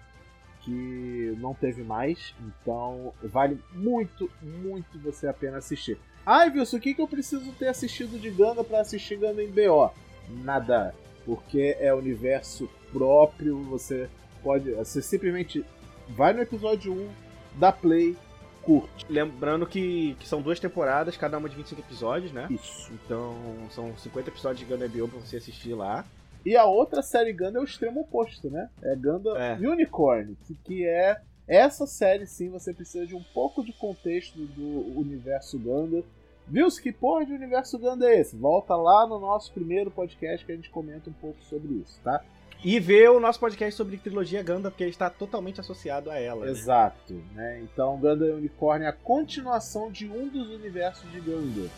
que 0.63 1.35
não 1.39 1.53
teve 1.53 1.83
mais, 1.83 2.33
então 2.39 3.13
vale 3.23 3.59
muito, 3.73 4.29
muito 4.41 4.99
você 4.99 5.27
a 5.27 5.33
pena 5.33 5.57
assistir. 5.57 5.97
Ai, 6.25 6.49
Wilson, 6.49 6.77
o 6.77 6.79
que, 6.79 6.93
que 6.93 7.01
eu 7.01 7.07
preciso 7.07 7.51
ter 7.53 7.67
assistido 7.67 8.19
de 8.19 8.29
Gundam 8.29 8.63
para 8.63 8.81
assistir 8.81 9.15
Gundam 9.15 9.43
IBO? 9.43 9.91
Nada, 10.29 10.93
porque 11.25 11.75
é 11.79 11.93
universo 11.93 12.69
próprio, 12.91 13.57
você 13.63 14.09
pode. 14.43 14.71
Você 14.71 15.01
simplesmente 15.01 15.65
vai 16.09 16.33
no 16.33 16.41
episódio 16.41 16.93
1, 16.93 17.09
dá 17.57 17.71
play, 17.71 18.15
curte. 18.61 19.05
Lembrando 19.09 19.65
que, 19.65 20.15
que 20.19 20.27
são 20.27 20.41
duas 20.41 20.59
temporadas, 20.59 21.17
cada 21.17 21.37
uma 21.37 21.49
de 21.49 21.55
25 21.55 21.81
episódios, 21.81 22.31
né? 22.31 22.47
Isso. 22.51 22.91
Então 22.93 23.35
são 23.71 23.97
50 23.97 24.29
episódios 24.29 24.59
de 24.59 24.65
Gundam 24.65 24.89
BO 24.89 25.07
pra 25.07 25.19
você 25.19 25.37
assistir 25.37 25.73
lá. 25.73 26.05
E 26.45 26.55
a 26.57 26.65
outra 26.65 27.01
série 27.01 27.33
Gundam 27.33 27.61
é 27.61 27.61
o 27.61 27.67
extremo 27.67 28.01
oposto, 28.01 28.49
né? 28.49 28.69
É 28.81 28.95
Gundam 28.95 29.35
É. 29.37 29.55
Unicorn, 29.55 30.35
que, 30.45 30.55
que 30.55 30.87
é. 30.87 31.21
Essa 31.47 31.85
série 31.85 32.25
sim 32.25 32.49
você 32.49 32.73
precisa 32.73 33.05
de 33.05 33.15
um 33.15 33.23
pouco 33.33 33.63
de 33.63 33.73
contexto 33.73 34.37
do 34.39 34.99
universo 34.99 35.59
Gundam. 35.59 36.03
Viu 36.47 36.67
que 36.69 36.91
porra 36.91 37.25
de 37.25 37.33
universo 37.33 37.77
Gundam 37.77 38.07
é 38.09 38.19
esse? 38.19 38.35
Volta 38.35 38.75
lá 38.75 39.05
no 39.07 39.19
nosso 39.19 39.51
primeiro 39.51 39.91
podcast 39.91 40.45
que 40.45 40.51
a 40.51 40.55
gente 40.55 40.69
comenta 40.69 41.09
um 41.09 41.13
pouco 41.13 41.41
sobre 41.43 41.73
isso, 41.75 41.99
tá? 42.03 42.23
E 42.63 42.79
ver 42.79 43.09
o 43.09 43.19
nosso 43.19 43.39
podcast 43.39 43.75
sobre 43.75 43.97
trilogia 43.97 44.43
Gundam, 44.43 44.69
porque 44.71 44.83
ele 44.83 44.91
está 44.91 45.09
totalmente 45.09 45.59
associado 45.59 46.11
a 46.11 46.19
ela. 46.19 46.45
né? 46.45 46.51
Exato, 46.51 47.13
né? 47.33 47.59
Então 47.63 47.97
Gundam 47.97 48.35
Unicorn 48.35 48.85
é 48.85 48.87
a 48.87 48.93
continuação 48.93 49.91
de 49.91 50.07
um 50.07 50.27
dos 50.27 50.49
universos 50.49 51.09
de 51.11 51.19
Gundam. 51.19 51.69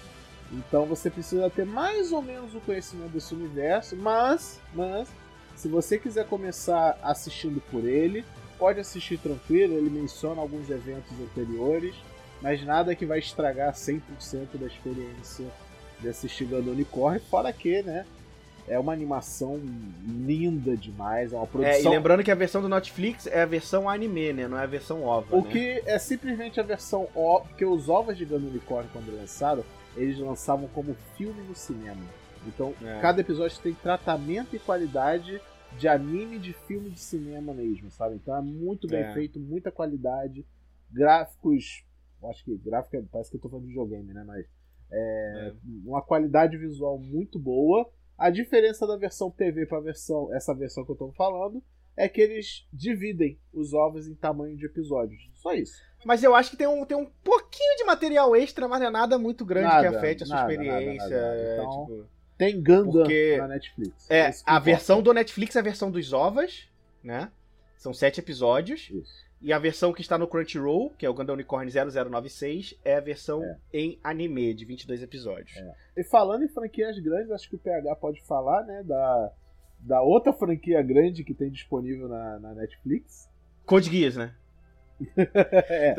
Então 0.54 0.86
você 0.86 1.10
precisa 1.10 1.50
ter 1.50 1.66
mais 1.66 2.12
ou 2.12 2.22
menos 2.22 2.54
o 2.54 2.60
conhecimento 2.62 3.12
desse 3.12 3.34
universo, 3.34 3.96
mas, 3.96 4.60
mas 4.74 5.08
se 5.56 5.68
você 5.68 5.98
quiser 5.98 6.26
começar 6.28 6.98
assistindo 7.02 7.62
por 7.72 7.84
ele, 7.86 8.24
pode 8.58 8.80
assistir 8.80 9.18
tranquilo, 9.18 9.74
ele 9.74 9.90
menciona 9.90 10.42
alguns 10.42 10.70
eventos 10.70 11.12
anteriores, 11.20 11.96
mas 12.42 12.64
nada 12.64 12.96
que 12.96 13.06
vai 13.06 13.20
estragar 13.20 13.74
100% 13.74 14.02
da 14.56 14.68
experiência 14.68 15.46
de 16.00 16.10
assistir 16.10 16.46
Gundam 16.46 16.74
Unicorn, 16.74 17.20
fora 17.20 17.52
que, 17.52 17.82
né, 17.82 18.06
é 18.68 18.80
uma 18.80 18.94
animação 18.94 19.60
linda 20.06 20.76
demais, 20.76 21.34
é 21.34 21.36
uma 21.36 21.44
É, 21.44 21.48
e 21.48 21.50
produção 21.50 21.92
lembrando 21.92 22.24
que 22.24 22.32
a 22.32 22.36
versão 22.36 22.62
do 22.62 22.70
Netflix 22.70 23.28
é 23.28 23.42
a 23.42 23.46
versão 23.46 23.90
anime, 23.90 24.34
né? 24.34 24.48
Não 24.48 24.58
é 24.58 24.64
a 24.64 24.68
versão 24.68 25.04
OVA. 25.04 25.36
O 25.36 25.42
né? 25.42 25.50
que 25.52 25.84
é 25.86 26.00
simplesmente 26.00 26.60
a 26.60 26.64
versão 26.64 27.08
O, 27.14 27.42
porque 27.42 27.66
os 27.66 27.90
ovos 27.90 28.18
de 28.18 28.26
Gundam 28.26 28.50
Unicorn, 28.50 28.90
quando 28.94 29.16
lançaram, 29.16 29.64
eles 29.96 30.18
lançavam 30.20 30.68
como 30.70 30.94
filme 31.16 31.42
no 31.44 31.56
cinema. 31.56 32.02
Então, 32.48 32.74
É. 32.82 33.00
cada 33.00 33.22
episódio 33.22 33.58
tem 33.62 33.74
tratamento 33.74 34.56
e 34.56 34.60
qualidade 34.60 35.40
de 35.78 35.88
anime 35.88 36.38
de 36.38 36.54
filme 36.54 36.90
de 36.90 37.00
cinema 37.00 37.54
mesmo, 37.54 37.90
sabe? 37.90 38.16
Então 38.16 38.36
é 38.36 38.42
muito 38.42 38.88
bem 38.88 39.00
É. 39.02 39.14
feito, 39.14 39.40
muita 39.40 39.72
qualidade, 39.72 40.46
gráficos. 40.92 41.84
Acho 42.26 42.44
que 42.46 42.56
gráfico 42.58 42.96
é- 42.96 43.04
parece 43.12 43.30
que 43.30 43.38
eu 43.38 43.42
tô 43.42 43.50
falando 43.50 43.64
de 43.66 43.70
videogame, 43.72 44.14
né? 44.14 44.24
Mas 44.26 44.46
é, 44.92 45.54
uma 45.84 46.02
qualidade 46.02 46.56
visual 46.58 46.98
muito 47.00 47.40
boa. 47.40 47.90
A 48.18 48.30
diferença 48.30 48.86
da 48.86 48.96
versão 48.96 49.32
TV 49.32 49.66
para 49.66 49.80
versão, 49.80 50.32
essa 50.34 50.54
versão 50.54 50.86
que 50.86 50.92
eu 50.92 50.96
tô 50.96 51.12
falando, 51.14 51.64
é 51.96 52.08
que 52.10 52.20
eles 52.22 52.66
dividem 52.72 53.38
os 53.54 53.74
ovos 53.74 54.08
em 54.08 54.16
tamanho 54.16 54.56
de 54.58 54.66
episódios. 54.66 55.22
Só 55.36 55.54
isso. 55.54 55.74
Mas 56.06 56.24
eu 56.24 56.36
acho 56.36 56.52
que 56.52 56.58
tem 56.58 56.68
um, 56.68 56.86
tem 56.86 56.98
um 56.98 57.10
pouquinho 57.24 57.78
de 57.78 57.84
material 57.86 58.36
extra, 58.36 58.68
mas 58.68 58.80
não 58.82 58.88
é 58.88 58.92
nada 58.92 59.18
muito 59.18 59.46
grande 59.46 59.68
Nada, 59.68 59.90
que 59.90 59.96
afete 59.96 60.24
a 60.24 60.26
sua 60.26 60.36
nada, 60.36 60.52
experiência. 60.52 61.10
nada, 61.10 61.36
é, 61.38 61.54
Então, 61.54 61.86
tipo- 61.86 62.08
Tem 62.38 62.58
Gundam 62.62 62.92
Porque- 63.04 63.38
na 63.38 63.48
Netflix. 63.48 64.10
É, 64.10 64.32
que 64.32 64.38
a 64.46 64.60
versão 64.60 65.02
do 65.02 65.14
Netflix 65.14 65.56
é 65.56 65.60
a 65.60 65.64
versão 65.64 65.90
dos 65.92 66.12
ovas, 66.12 66.68
né? 67.04 67.32
São 67.78 67.94
sete 67.94 68.20
episódios. 68.20 68.90
Isso. 68.90 69.24
E 69.42 69.52
a 69.54 69.60
versão 69.60 69.92
que 69.94 70.02
está 70.02 70.18
no 70.18 70.28
Crunchyroll, 70.28 70.90
que 70.98 71.06
é 71.06 71.10
o 71.10 71.14
Gundam 71.14 71.34
Unicorn 71.36 71.70
0096, 71.70 72.76
é 72.84 72.96
a 72.96 73.00
versão 73.02 73.44
É. 73.44 73.58
em 73.74 74.00
anime, 74.04 74.54
de 74.54 74.66
22 74.66 75.02
episódios. 75.04 75.54
E 75.96 76.04
falando 76.06 76.44
em 76.44 76.48
franquias 76.48 76.98
grandes, 77.00 77.30
acho 77.32 77.50
que 77.50 77.56
o 77.56 77.60
PH 77.60 77.96
pode 77.98 78.22
falar, 78.26 78.64
né? 78.64 78.84
Da, 78.84 79.32
da 79.86 80.02
outra 80.02 80.34
franquia 80.34 80.82
grande 80.82 81.24
que 81.24 81.34
tem 81.34 81.50
disponível 81.50 82.08
na, 82.08 82.40
na 82.40 82.54
Netflix. 82.54 83.30
Code 83.66 83.90
Geass, 83.90 84.16
né? 84.16 84.34
é, 85.18 85.96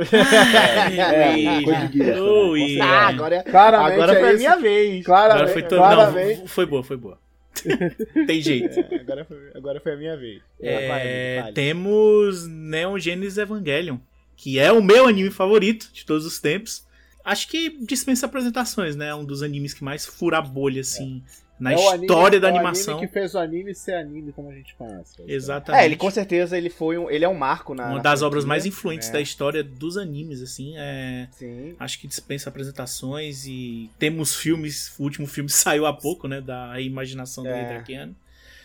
Ai, 1.46 1.62
Code 1.64 1.98
Geass, 1.98 2.18
oh, 2.18 2.24
com 2.24 2.50
William. 2.50 2.84
Ah, 2.84 3.08
agora, 3.08 3.42
Claramente 3.42 3.92
agora 3.94 4.12
é 4.12 4.20
foi 4.20 4.28
a 4.28 4.32
isso. 4.32 4.38
minha 4.38 4.56
vez. 4.56 5.04
Claramente, 5.04 5.40
Agora 5.40 5.52
foi 5.52 5.62
todo. 5.62 5.78
claramente. 5.78 6.40
Não, 6.40 6.46
foi 6.46 6.66
boa, 6.66 6.82
foi 6.82 6.96
boa. 6.96 7.18
Tem 8.26 8.40
jeito. 8.40 8.80
É, 8.80 8.96
agora, 8.96 9.24
foi, 9.24 9.50
agora 9.54 9.80
foi 9.80 9.92
a 9.92 9.96
minha 9.96 10.16
vez. 10.16 10.42
É, 10.60 10.76
amigo, 10.76 11.42
fale. 11.42 11.54
temos 11.54 12.46
Neon 12.48 12.98
Genesis 12.98 13.38
Evangelion, 13.38 13.98
que 14.36 14.58
é 14.58 14.72
o 14.72 14.82
meu 14.82 15.06
anime 15.06 15.30
favorito 15.30 15.90
de 15.92 16.04
todos 16.04 16.24
os 16.24 16.40
tempos. 16.40 16.86
Acho 17.24 17.48
que 17.48 17.78
dispensa 17.84 18.26
apresentações, 18.26 18.96
né? 18.96 19.08
É 19.08 19.14
um 19.14 19.24
dos 19.24 19.42
animes 19.42 19.72
que 19.72 19.84
mais 19.84 20.04
fura 20.04 20.38
a 20.38 20.42
bolha, 20.42 20.82
assim, 20.82 21.22
na 21.58 21.72
É 21.72 21.76
o 21.76 21.88
anime- 21.88 22.04
história 22.06 22.40
da 22.40 22.48
é 22.48 22.52
o 22.52 22.54
animação. 22.56 22.94
anime 22.94 23.06
que 23.08 23.12
fez 23.14 23.34
o 23.34 23.38
anime 23.38 23.74
ser 23.74 23.94
anime 23.94 24.32
como 24.32 24.50
a 24.50 24.54
gente 24.54 24.74
conhece. 24.74 25.14
Exatamente. 25.26 25.82
É, 25.82 25.86
ele 25.86 25.96
com 25.96 26.10
certeza 26.10 26.58
ele 26.58 26.68
foi 26.70 26.98
um, 26.98 27.08
ele 27.10 27.24
é 27.24 27.28
um 27.28 27.34
marco 27.34 27.74
na 27.74 27.84
Uma 27.86 27.96
na 27.96 28.02
das 28.02 28.12
franquia, 28.20 28.26
obras 28.26 28.44
mais 28.44 28.66
influentes 28.66 29.08
né? 29.08 29.14
da 29.14 29.20
história 29.20 29.62
dos 29.62 29.96
animes, 29.96 30.42
assim. 30.42 30.74
É... 30.76 31.28
Sim. 31.32 31.76
Acho 31.78 31.98
que 32.00 32.06
dispensa 32.08 32.48
apresentações 32.50 33.46
e 33.46 33.90
temos 33.98 34.34
filmes. 34.34 34.92
O 34.98 35.02
último 35.04 35.26
filme 35.26 35.48
saiu 35.50 35.86
há 35.86 35.92
pouco, 35.92 36.26
né? 36.28 36.40
Da 36.40 36.80
imaginação 36.80 37.44
do 37.44 37.50
É. 37.50 37.82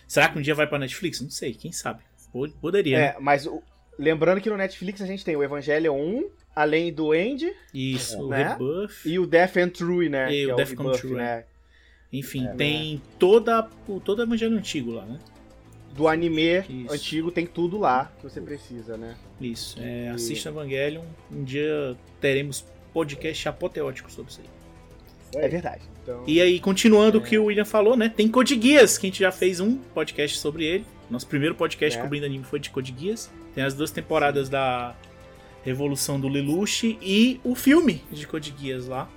Será 0.08 0.28
que 0.30 0.40
um 0.40 0.42
dia 0.42 0.56
vai 0.56 0.66
pra 0.66 0.80
Netflix? 0.80 1.22
Não 1.22 1.30
sei, 1.30 1.54
quem 1.54 1.72
sabe. 1.72 2.02
Pod- 2.34 2.54
Poderia, 2.60 2.98
né? 2.98 3.06
É, 3.06 3.18
mas 3.20 3.46
o- 3.46 3.62
lembrando 3.98 4.42
que 4.42 4.50
no 4.50 4.58
Netflix 4.58 5.02
a 5.02 5.06
gente 5.06 5.24
tem 5.24 5.36
o 5.36 5.44
Evangelho 5.44 5.94
1, 5.94 6.30
além 6.56 6.92
do 6.92 7.14
End 7.14 7.52
Isso, 7.74 8.20
o 8.26 8.30
Né? 8.30 8.50
Rebuff. 8.50 9.08
e 9.08 9.20
o 9.20 9.28
Death 9.28 9.58
and 9.58 9.70
True, 9.70 10.10
né? 10.10 10.32
E 10.34 10.46
que 10.46 10.48
o 10.48 10.52
é 10.54 10.56
Death 10.56 10.74
Come 10.76 10.90
rebuff, 10.90 11.02
True, 11.08 11.16
né? 11.18 11.44
Enfim, 12.12 12.48
É. 12.48 12.54
tem 12.54 13.02
toda 13.20 13.68
o 13.88 14.00
todo 14.00 14.20
o 14.20 14.24
evangelho 14.24 14.58
antigo 14.58 14.92
lá, 14.92 15.06
né? 15.06 15.20
Do 15.96 16.08
anime 16.08 16.60
Isso. 16.70 16.94
antigo 16.94 17.32
tem 17.32 17.46
tudo 17.46 17.78
lá 17.78 18.12
que 18.18 18.24
você 18.24 18.40
precisa, 18.42 18.96
né? 18.98 19.16
Isso. 19.40 19.78
É, 19.80 20.06
E- 20.06 20.08
assista 20.10 20.50
Evangelion. 20.50 21.04
Um 21.32 21.44
dia 21.44 21.96
teremos 22.22 22.66
podcast 22.94 23.48
apoteótico 23.50 24.12
sobre 24.12 24.32
isso 24.32 24.42
aí. 24.42 25.44
É 25.44 25.48
verdade. 25.48 25.84
Então, 26.02 26.24
E 26.26 26.42
aí, 26.42 26.60
continuando 26.60 27.18
É. 27.18 27.22
o 27.22 27.24
que 27.24 27.38
o 27.38 27.46
William 27.46 27.66
falou, 27.66 27.96
né? 27.96 28.10
Tem 28.10 28.28
Code 28.28 28.60
Geass, 28.60 28.98
que 28.98 29.06
a 29.06 29.10
gente 29.10 29.20
já 29.20 29.32
fez 29.32 29.60
um 29.60 29.78
podcast 29.78 30.38
sobre 30.40 30.66
ele. 30.66 30.86
Nosso 31.10 31.28
primeiro 31.28 31.54
podcast 31.54 32.00
É. 32.00 32.02
cobrindo 32.02 32.26
anime 32.26 32.44
foi 32.44 32.60
de 32.60 32.70
Code 32.72 32.96
Geass. 32.98 33.30
Tem 33.54 33.64
as 33.64 33.74
duas 33.76 33.92
temporadas 33.92 34.50
da 34.50 34.96
Revolução 35.64 36.20
do 36.20 36.28
Lelouch 36.28 36.98
e 37.02 37.40
o 37.44 37.54
filme 37.54 38.02
de 38.12 38.26
Code 38.26 38.54
Geass 38.60 38.88
lá. 38.88 39.10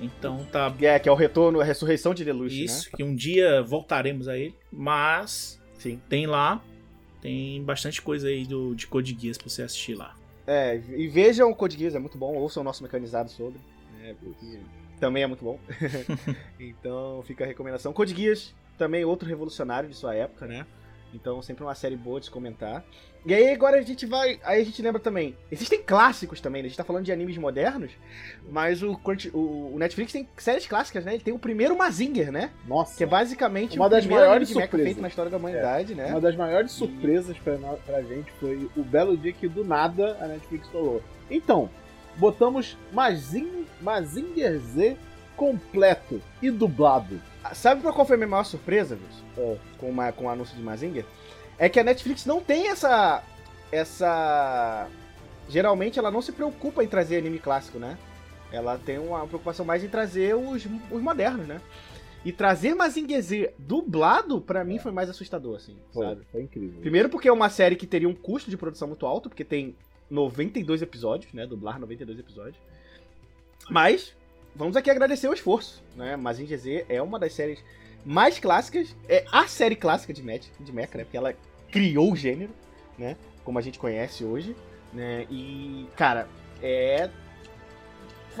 Então 0.00 0.44
tá 0.50 0.74
é, 0.80 0.98
que 0.98 1.08
é 1.08 1.12
o 1.12 1.14
retorno, 1.14 1.60
a 1.60 1.64
ressurreição 1.64 2.14
de 2.14 2.24
Lelouch, 2.24 2.64
isso, 2.64 2.90
que 2.90 3.02
um 3.02 3.14
dia 3.14 3.62
voltaremos 3.62 4.28
a 4.28 4.36
ele. 4.36 4.54
Mas 4.72 5.60
né? 5.60 5.70
Sim. 5.78 6.02
tem 6.08 6.26
lá, 6.26 6.62
tem 7.20 7.62
bastante 7.62 8.00
coisa 8.00 8.28
aí 8.28 8.46
do, 8.46 8.74
de 8.74 8.86
Code 8.86 9.16
Geass 9.18 9.36
pra 9.36 9.48
você 9.48 9.62
assistir 9.62 9.94
lá. 9.94 10.16
É, 10.46 10.76
e 10.76 11.06
vejam 11.06 11.50
o 11.50 11.54
Code 11.54 11.78
Geass, 11.78 11.94
é 11.94 11.98
muito 11.98 12.18
bom. 12.18 12.34
Ouçam 12.34 12.62
o 12.62 12.64
nosso 12.64 12.82
mecanizado 12.82 13.30
sobre. 13.30 13.60
né, 13.98 14.16
porque 14.18 14.58
também 14.98 15.22
é 15.22 15.26
muito 15.26 15.44
bom. 15.44 15.58
então 16.58 17.22
fica 17.24 17.44
a 17.44 17.46
recomendação. 17.46 17.92
Code 17.92 18.14
Geass, 18.14 18.54
também 18.76 19.04
outro 19.04 19.28
revolucionário 19.28 19.88
de 19.88 19.94
sua 19.94 20.14
época, 20.14 20.46
né? 20.46 20.66
Então 21.12 21.42
sempre 21.42 21.64
uma 21.64 21.74
série 21.74 21.96
boa 21.96 22.20
de 22.20 22.26
se 22.26 22.32
comentar. 22.32 22.84
E 23.24 23.34
aí 23.34 23.52
agora 23.52 23.78
a 23.78 23.82
gente 23.82 24.06
vai. 24.06 24.40
Aí 24.42 24.62
a 24.62 24.64
gente 24.64 24.80
lembra 24.80 25.00
também. 25.00 25.36
Existem 25.52 25.82
clássicos 25.82 26.40
também, 26.40 26.62
né? 26.62 26.66
A 26.66 26.68
gente 26.70 26.76
tá 26.78 26.84
falando 26.84 27.04
de 27.04 27.12
animes 27.12 27.36
modernos, 27.36 27.90
mas 28.50 28.82
o, 28.82 28.98
o, 29.34 29.74
o 29.74 29.76
Netflix 29.78 30.12
tem 30.12 30.26
séries 30.38 30.66
clássicas, 30.66 31.04
né? 31.04 31.14
Ele 31.14 31.22
tem 31.22 31.34
o 31.34 31.38
primeiro 31.38 31.76
Mazinger, 31.76 32.32
né? 32.32 32.50
Nossa, 32.66 32.96
Que 32.96 33.04
é 33.04 33.06
basicamente 33.06 33.76
Uma 33.76 33.86
o 33.86 33.88
das 33.90 34.00
primeiro 34.04 34.26
maiores 34.26 34.48
surpresas. 34.48 34.84
feito 34.86 35.02
na 35.02 35.08
história 35.08 35.30
da 35.30 35.36
humanidade, 35.36 35.94
né? 35.94 36.06
uma 36.06 36.20
das 36.20 36.34
maiores 36.34 36.72
surpresas 36.72 37.36
pra, 37.38 37.56
pra 37.86 38.02
gente 38.02 38.30
foi 38.40 38.70
o 38.76 38.82
belo 38.82 39.16
dia 39.16 39.32
que 39.32 39.46
do 39.48 39.64
nada 39.64 40.16
a 40.20 40.26
Netflix 40.26 40.66
falou. 40.68 41.02
Então, 41.30 41.68
botamos 42.16 42.78
Mazin, 42.92 43.66
Mazinger 43.82 44.58
Z 44.58 44.96
completo 45.36 46.20
e 46.42 46.50
dublado. 46.50 47.20
Sabe 47.54 47.80
pra 47.80 47.92
qual 47.92 48.06
foi 48.06 48.14
a 48.14 48.18
minha 48.18 48.28
maior 48.28 48.44
surpresa, 48.44 48.94
Wilson? 48.96 49.24
É. 49.52 49.56
Com, 49.78 49.88
uma, 49.90 50.12
com 50.12 50.24
o 50.26 50.28
anúncio 50.28 50.54
de 50.56 50.62
Mazinger? 50.62 51.04
É 51.60 51.68
que 51.68 51.78
a 51.78 51.84
Netflix 51.84 52.24
não 52.24 52.40
tem 52.40 52.68
essa. 52.68 53.22
Essa. 53.70 54.88
Geralmente 55.46 55.98
ela 55.98 56.10
não 56.10 56.22
se 56.22 56.32
preocupa 56.32 56.82
em 56.82 56.88
trazer 56.88 57.18
anime 57.18 57.38
clássico, 57.38 57.78
né? 57.78 57.98
Ela 58.50 58.78
tem 58.78 58.98
uma 58.98 59.26
preocupação 59.26 59.64
mais 59.64 59.84
em 59.84 59.88
trazer 59.88 60.34
os, 60.34 60.66
os 60.90 61.02
modernos, 61.02 61.46
né? 61.46 61.60
E 62.24 62.32
trazer 62.32 62.74
Mazinger 62.74 63.20
Z 63.22 63.54
dublado, 63.58 64.40
pra 64.40 64.64
mim, 64.64 64.78
foi 64.78 64.90
mais 64.90 65.08
assustador, 65.08 65.56
assim, 65.56 65.76
Foi, 65.92 66.06
sabe? 66.06 66.22
foi 66.32 66.42
incrível. 66.42 66.80
Primeiro 66.80 67.08
porque 67.08 67.28
é 67.28 67.32
uma 67.32 67.48
série 67.48 67.76
que 67.76 67.86
teria 67.86 68.08
um 68.08 68.14
custo 68.14 68.50
de 68.50 68.56
produção 68.56 68.88
muito 68.88 69.06
alto, 69.06 69.28
porque 69.28 69.44
tem 69.44 69.74
92 70.10 70.82
episódios, 70.82 71.32
né? 71.32 71.46
Dublar 71.46 71.78
92 71.78 72.18
episódios. 72.18 72.56
Mas, 73.70 74.14
vamos 74.54 74.76
aqui 74.76 74.90
agradecer 74.90 75.28
o 75.28 75.34
esforço, 75.34 75.82
né? 75.94 76.16
Mazinger 76.16 76.58
Z 76.58 76.86
é 76.88 77.00
uma 77.02 77.18
das 77.18 77.34
séries 77.34 77.62
mais 78.04 78.38
clássicas, 78.38 78.94
é 79.08 79.24
a 79.30 79.46
série 79.46 79.76
clássica 79.76 80.12
de 80.12 80.22
Mecha, 80.22 80.50
de 80.58 80.72
Mecha, 80.72 80.98
né? 80.98 81.04
Porque 81.04 81.16
ela 81.16 81.34
criou 81.70 82.12
o 82.12 82.16
gênero, 82.16 82.52
né? 82.98 83.16
Como 83.44 83.58
a 83.58 83.62
gente 83.62 83.78
conhece 83.78 84.24
hoje, 84.24 84.54
né? 84.92 85.26
E, 85.30 85.86
cara, 85.96 86.28
é 86.62 87.10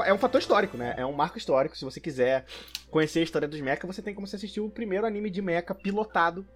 é 0.04 0.14
um 0.14 0.18
fator 0.18 0.40
histórico, 0.40 0.76
né? 0.76 0.94
É 0.96 1.04
um 1.04 1.12
marco 1.12 1.36
histórico. 1.36 1.76
Se 1.76 1.84
você 1.84 2.00
quiser 2.00 2.44
conhecer 2.90 3.20
a 3.20 3.22
história 3.22 3.46
dos 3.48 3.60
mecha, 3.60 3.86
você 3.86 4.00
tem 4.00 4.14
como 4.14 4.26
você 4.26 4.36
assistir 4.36 4.60
o 4.60 4.70
primeiro 4.70 5.06
anime 5.06 5.28
de 5.30 5.42
mecha 5.42 5.74
pilotado 5.74 6.46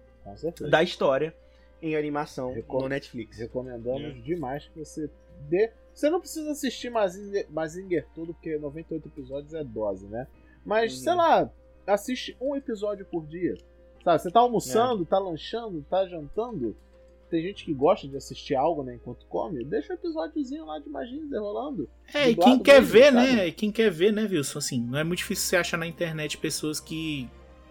da 0.69 0.81
história 0.81 1.35
em 1.81 1.95
animação 1.95 2.53
Recom- 2.53 2.81
no 2.81 2.89
Netflix. 2.89 3.37
Recomendamos 3.37 4.23
demais 4.23 4.67
que 4.67 4.79
você 4.79 5.09
dê. 5.49 5.71
Você 5.93 6.09
não 6.09 6.19
precisa 6.19 6.51
assistir 6.51 6.89
Mazinger, 6.89 7.45
Mazinger 7.49 8.07
todo, 8.15 8.33
porque 8.33 8.57
98 8.57 9.07
episódios 9.07 9.53
é 9.53 9.63
dose, 9.63 10.07
né? 10.07 10.27
Mas, 10.65 10.93
Uhum. 10.97 11.03
sei 11.03 11.13
lá, 11.13 11.49
assiste 11.85 12.35
um 12.41 12.55
episódio 12.55 13.05
por 13.05 13.25
dia. 13.27 13.55
Sabe, 14.05 14.21
você 14.21 14.31
tá 14.31 14.39
almoçando, 14.39 15.01
É. 15.03 15.05
tá 15.05 15.19
lanchando, 15.19 15.85
tá 15.89 16.07
jantando. 16.07 16.75
Tem 17.29 17.41
gente 17.41 17.65
que 17.65 17.73
gosta 17.73 18.07
de 18.07 18.15
assistir 18.15 18.53
algo, 18.55 18.83
né, 18.83 18.93
enquanto 18.95 19.25
come. 19.25 19.63
Deixa 19.65 19.91
o 19.93 19.95
episódiozinho 19.95 20.63
lá 20.63 20.77
de 20.79 20.87
Mazinger 20.87 21.41
rolando. 21.41 21.89
É, 22.13 22.29
e 22.29 22.35
quem 22.35 22.59
quer 22.59 22.79
mesmo, 22.81 22.93
ver, 22.93 23.11
sabe? 23.11 23.31
né? 23.35 23.51
Quem 23.51 23.71
quer 23.71 23.89
ver, 23.89 24.13
né, 24.13 24.23
Wilson? 24.29 24.59
Assim, 24.59 24.79
não 24.79 24.99
é 24.99 25.03
muito 25.03 25.17
difícil 25.17 25.47
você 25.49 25.57
achar 25.57 25.75
na 25.77 25.87
internet 25.87 26.37
pessoas 26.37 26.79
que 26.79 27.27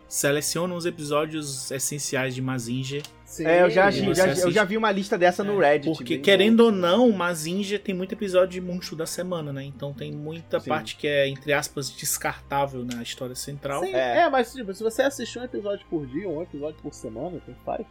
selecionam 0.08 0.76
os 0.76 0.84
episódios 0.86 1.70
essenciais 1.70 2.34
de 2.34 2.42
Mazinger. 2.42 3.02
Sim, 3.34 3.46
É, 3.46 3.62
eu 3.62 3.68
já, 3.70 3.90
já- 3.90 4.26
eu 4.42 4.50
já 4.52 4.62
vi 4.62 4.76
uma 4.76 4.92
lista 4.92 5.18
dessa 5.18 5.42
no 5.42 5.58
Reddit. 5.58 5.96
Porque, 5.96 6.18
querendo 6.18 6.58
bom. 6.58 6.64
ou 6.66 6.70
não, 6.72 7.10
Mazinger 7.10 7.80
tem 7.82 7.92
muito 7.94 8.12
episódio 8.12 8.48
de 8.52 8.60
monstro 8.60 8.94
da 8.94 9.06
semana, 9.06 9.52
né? 9.52 9.64
Então 9.64 9.92
tem 9.92 10.12
muita 10.12 10.60
Sim. 10.60 10.68
parte 10.68 10.96
que 10.96 11.08
é, 11.08 11.26
entre 11.28 11.52
aspas, 11.52 11.90
descartável 11.90 12.84
na 12.84 13.02
história 13.02 13.34
central. 13.34 13.82
Sim, 13.82 13.92
É. 13.92 14.18
é. 14.20 14.30
mas 14.30 14.52
tipo, 14.52 14.72
se 14.72 14.82
você 14.84 15.02
assistir 15.02 15.40
um 15.40 15.44
episódio 15.44 15.84
por 15.90 16.06
dia, 16.06 16.28
um 16.28 16.40
episódio 16.42 16.76
por 16.80 16.94
semana, 16.94 17.40
tem 17.44 17.56
faz. 17.64 17.84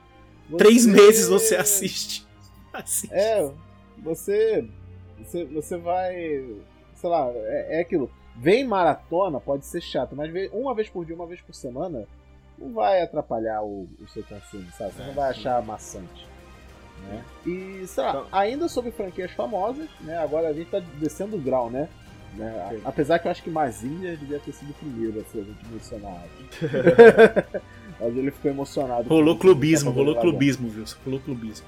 Três 0.58 0.86
você- 0.86 0.92
meses 0.92 1.28
você 1.28 1.56
assiste. 1.58 2.26
Assiste. 2.74 3.14
É, 3.14 3.52
você, 4.00 4.66
você. 5.20 5.46
Você 5.46 5.78
vai. 5.78 6.16
Sei 6.96 7.10
lá, 7.10 7.30
é, 7.34 7.78
é 7.78 7.82
aquilo. 7.82 8.10
Vem 8.36 8.66
maratona, 8.66 9.40
pode 9.40 9.66
ser 9.66 9.82
chato, 9.82 10.16
mas 10.16 10.32
uma 10.52 10.74
vez 10.74 10.90
por 10.90 11.06
dia, 11.06 11.14
uma 11.16 11.28
vez 11.28 11.40
por 11.42 11.54
semana, 11.54 12.08
não 12.63 12.73
vai 12.73 13.02
atrapalhar 13.02 13.62
o, 13.63 13.88
o 13.99 14.08
seu 14.08 14.23
consumo, 14.23 14.65
sabe? 14.78 14.93
Você 14.93 15.02
É, 15.02 15.08
não 15.08 15.13
vai 15.13 15.34
sim. 15.34 15.39
achar 15.39 15.62
maçante. 15.62 16.28
Né? 17.08 17.23
E, 17.45 17.86
sei 17.88 18.04
lá, 18.04 18.10
Então- 18.12 18.28
ainda 18.32 18.67
sobre 18.67 18.91
franquias 18.91 19.32
famosas, 19.32 19.89
né? 20.02 20.17
Agora 20.17 20.47
a 20.49 20.54
gente 20.54 20.69
tá 20.71 20.80
descendo 20.99 21.36
o 21.36 21.39
grau, 21.39 21.69
né? 21.69 21.89
né? 22.36 22.82
Apesar 22.86 23.19
que 23.19 23.28
eu 23.28 23.32
acho 23.32 23.43
que 23.43 23.49
Mazinha 23.49 24.15
devia 24.17 24.39
ter 24.39 24.54
sido 24.54 24.71
o 24.71 24.73
primeiro 24.76 25.19
a 25.19 25.23
ser 25.26 25.39
a 25.39 25.43
gente 25.43 25.67
mencionar. 25.67 26.23
Mas 28.00 28.16
ele 28.18 28.32
ficou 28.32 28.52
emocionado. 28.52 29.08
Rolou 29.08 29.38
clubismo, 29.38 29.90
o 29.92 29.94
rolou 29.94 30.16
clubismo, 30.20 30.70
Wilson. 30.76 30.98
Rolou 31.06 31.20
clubismo. 31.20 31.66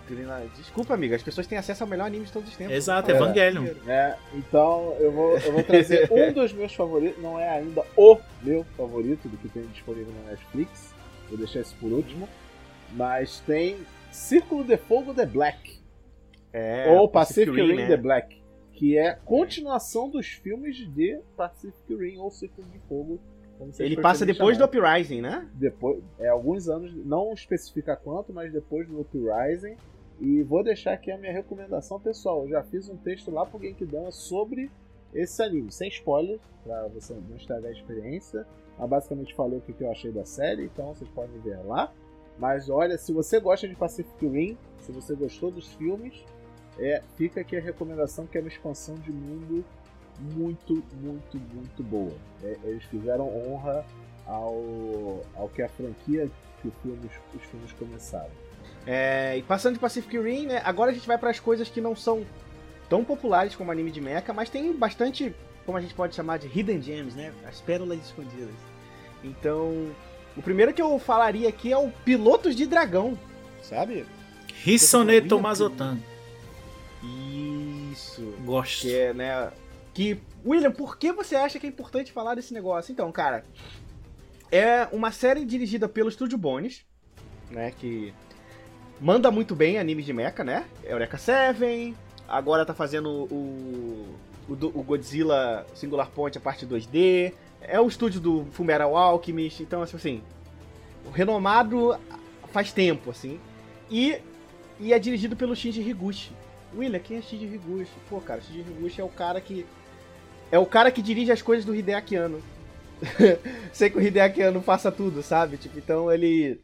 Desculpa, 0.57 0.93
amiga, 0.93 1.15
as 1.15 1.23
pessoas 1.23 1.47
têm 1.47 1.57
acesso 1.57 1.83
ao 1.83 1.89
melhor 1.89 2.05
anime 2.05 2.25
de 2.25 2.31
todos 2.31 2.49
os 2.49 2.55
tempos. 2.57 2.73
Exato, 2.73 3.09
É. 3.11 3.15
Evangelion. 3.15 3.65
É, 3.87 4.15
então 4.33 4.95
eu 4.99 5.11
vou, 5.11 5.37
eu 5.37 5.51
vou 5.53 5.63
trazer 5.63 6.07
um 6.11 6.33
dos 6.33 6.51
meus 6.53 6.73
favoritos, 6.73 7.21
não 7.21 7.39
é 7.39 7.49
ainda 7.49 7.83
o 7.95 8.17
meu 8.41 8.63
favorito 8.75 9.27
do 9.27 9.37
que 9.37 9.47
tem 9.49 9.63
disponível 9.67 10.13
na 10.23 10.31
Netflix, 10.31 10.93
vou 11.29 11.37
deixar 11.37 11.61
isso 11.61 11.75
por 11.79 11.91
último, 11.91 12.27
mas 12.93 13.39
tem 13.41 13.77
Círculo 14.11 14.63
de 14.63 14.77
Fogo 14.77 15.13
The 15.13 15.25
Black, 15.25 15.79
É, 16.53 16.93
ou 16.97 17.07
Pacific, 17.09 17.51
Rim 17.51 17.75
né? 17.75 17.87
The 17.87 17.97
Black, 17.97 18.41
que 18.73 18.97
é 18.97 19.17
continuação 19.25 20.09
dos 20.09 20.27
filmes 20.27 20.77
de 20.93 21.19
Pacific 21.37 21.95
Rim 21.95 22.17
ou 22.17 22.31
Círculo 22.31 22.67
de 22.69 22.79
Fogo. 22.87 23.19
Ele 23.79 24.01
passa 24.01 24.25
depois 24.25 24.57
do 24.57 24.65
chamar. 24.65 24.77
Uprising, 24.77 25.21
né? 25.21 25.49
Depois, 25.53 26.01
é 26.19 26.27
alguns 26.27 26.67
anos, 26.67 26.93
não 27.05 27.33
especifica 27.33 27.95
quanto, 27.95 28.33
mas 28.33 28.51
depois 28.51 28.87
do 28.87 29.01
Uprising. 29.01 29.75
E 30.19 30.43
vou 30.43 30.63
deixar 30.63 30.93
aqui 30.93 31.11
a 31.11 31.17
minha 31.17 31.33
recomendação 31.33 31.99
pessoal. 31.99 32.43
Eu 32.43 32.49
já 32.49 32.63
fiz 32.63 32.89
um 32.89 32.95
texto 32.95 33.31
lá 33.31 33.45
pro 33.45 33.59
Genkidama 33.59 34.11
sobre 34.11 34.71
esse 35.13 35.41
anime, 35.41 35.71
sem 35.71 35.89
spoilers, 35.89 36.41
pra 36.63 36.87
você 36.87 37.13
não 37.13 37.35
estragar 37.35 37.69
a 37.69 37.73
experiência. 37.73 38.45
Mas 38.77 38.89
basicamente 38.89 39.33
falei 39.33 39.59
o 39.59 39.61
que 39.61 39.73
que 39.73 39.83
eu 39.83 39.91
achei 39.91 40.11
da 40.11 40.25
série, 40.25 40.65
então 40.65 40.93
vocês 40.93 41.09
podem 41.11 41.39
ver 41.39 41.57
lá. 41.65 41.91
Mas 42.37 42.69
olha, 42.69 42.97
se 42.97 43.13
você 43.13 43.39
gosta 43.39 43.67
de 43.67 43.75
Pacific 43.75 44.27
Rim, 44.27 44.57
se 44.81 44.91
você 44.91 45.15
gostou 45.15 45.51
dos 45.51 45.73
filmes, 45.75 46.23
é, 46.77 47.01
fica 47.15 47.41
aqui 47.41 47.55
a 47.55 47.61
recomendação 47.61 48.27
que 48.27 48.37
é 48.37 48.41
uma 48.41 48.49
expansão 48.49 48.95
de 48.95 49.11
mundo 49.11 49.63
muito, 50.19 50.83
muito, 51.01 51.37
muito 51.53 51.83
boa. 51.83 52.13
É, 52.43 52.57
eles 52.63 52.83
fizeram 52.85 53.27
honra 53.27 53.85
ao, 54.25 55.21
ao 55.35 55.49
que 55.49 55.61
a 55.61 55.69
franquia 55.69 56.29
que 56.61 56.71
filmes, 56.81 57.11
os 57.33 57.43
filmes 57.43 57.71
começaram. 57.73 58.31
É, 58.85 59.37
e 59.37 59.43
passando 59.43 59.73
de 59.73 59.79
Pacific 59.79 60.17
Rim, 60.17 60.47
né, 60.47 60.61
agora 60.63 60.91
a 60.91 60.93
gente 60.93 61.07
vai 61.07 61.17
para 61.17 61.29
as 61.29 61.39
coisas 61.39 61.69
que 61.69 61.81
não 61.81 61.95
são 61.95 62.25
tão 62.89 63.03
populares 63.03 63.55
como 63.55 63.71
anime 63.71 63.91
de 63.91 63.99
mecha, 63.99 64.31
mas 64.33 64.49
tem 64.49 64.71
bastante, 64.73 65.33
como 65.65 65.77
a 65.77 65.81
gente 65.81 65.93
pode 65.93 66.15
chamar 66.15 66.37
de 66.37 66.47
hidden 66.47 66.81
gems, 66.81 67.15
né, 67.15 67.33
as 67.47 67.61
pérolas 67.61 67.99
escondidas. 67.99 68.53
Então, 69.23 69.89
o 70.37 70.41
primeiro 70.41 70.73
que 70.73 70.81
eu 70.81 70.99
falaria 70.99 71.49
aqui 71.49 71.71
é 71.71 71.77
o 71.77 71.89
Pilotos 71.89 72.55
de 72.55 72.67
Dragão, 72.67 73.17
sabe? 73.63 74.05
Hisoneto 74.65 75.39
Mazotan. 75.39 75.97
Isso. 77.91 78.33
Gosto. 78.45 78.81
Que 78.81 78.95
é, 78.95 79.13
né, 79.13 79.51
que 79.95 80.19
William, 80.45 80.71
por 80.71 80.97
que 80.97 81.11
você 81.13 81.35
acha 81.35 81.57
que 81.57 81.65
é 81.65 81.69
importante 81.69 82.11
falar 82.11 82.35
desse 82.35 82.53
negócio? 82.53 82.91
Então, 82.91 83.09
cara, 83.13 83.45
é 84.51 84.87
uma 84.91 85.09
série 85.09 85.45
dirigida 85.45 85.87
pelo 85.87 86.11
Studio 86.11 86.37
Bones, 86.37 86.85
né, 87.49 87.71
que 87.71 88.13
manda 88.99 89.31
muito 89.31 89.55
bem 89.55 89.79
animes 89.79 90.05
de 90.05 90.11
mecha, 90.11 90.43
né? 90.43 90.65
Eureka 90.83 91.17
7, 91.17 91.95
agora 92.27 92.65
tá 92.65 92.73
fazendo 92.73 93.09
o, 93.09 94.17
o, 94.49 94.53
o 94.53 94.83
Godzilla 94.83 95.65
Singular 95.73 96.09
Point, 96.09 96.37
a 96.37 96.41
parte 96.41 96.67
2D, 96.67 97.33
é 97.61 97.79
o 97.79 97.87
estúdio 97.87 98.19
do 98.19 98.45
Fullmetal 98.51 98.97
Alchemist, 98.97 99.63
então, 99.63 99.81
assim, 99.81 100.21
o 101.05 101.09
renomado 101.09 101.97
faz 102.51 102.73
tempo, 102.73 103.11
assim, 103.11 103.39
e, 103.89 104.19
e 104.77 104.91
é 104.91 104.99
dirigido 104.99 105.37
pelo 105.37 105.55
Shinji 105.55 105.81
Higuchi. 105.81 106.33
William, 106.75 106.99
quem 106.99 107.17
é 107.17 107.21
Shinji 107.21 107.45
Higuchi? 107.45 107.91
Pô, 108.09 108.19
cara, 108.19 108.41
Shinji 108.41 108.59
Higuchi 108.59 108.99
é 108.99 109.03
o 109.03 109.09
cara 109.09 109.39
que... 109.39 109.65
É 110.55 110.59
o 110.59 110.65
cara 110.65 110.89
que 110.89 111.01
dirige 111.01 111.33
as 111.33 111.41
coisas 111.41 111.65
do 111.65 111.75
Hideaki 111.75 112.15
Anno. 112.15 112.41
Sei 113.73 113.89
que 113.89 113.97
o 113.97 114.01
Hideaki 114.01 114.41
Anno 114.41 114.61
faça 114.61 114.89
tudo, 114.89 115.21
sabe? 115.21 115.57
Tipo, 115.57 115.77
então 115.77 116.09
ele 116.09 116.63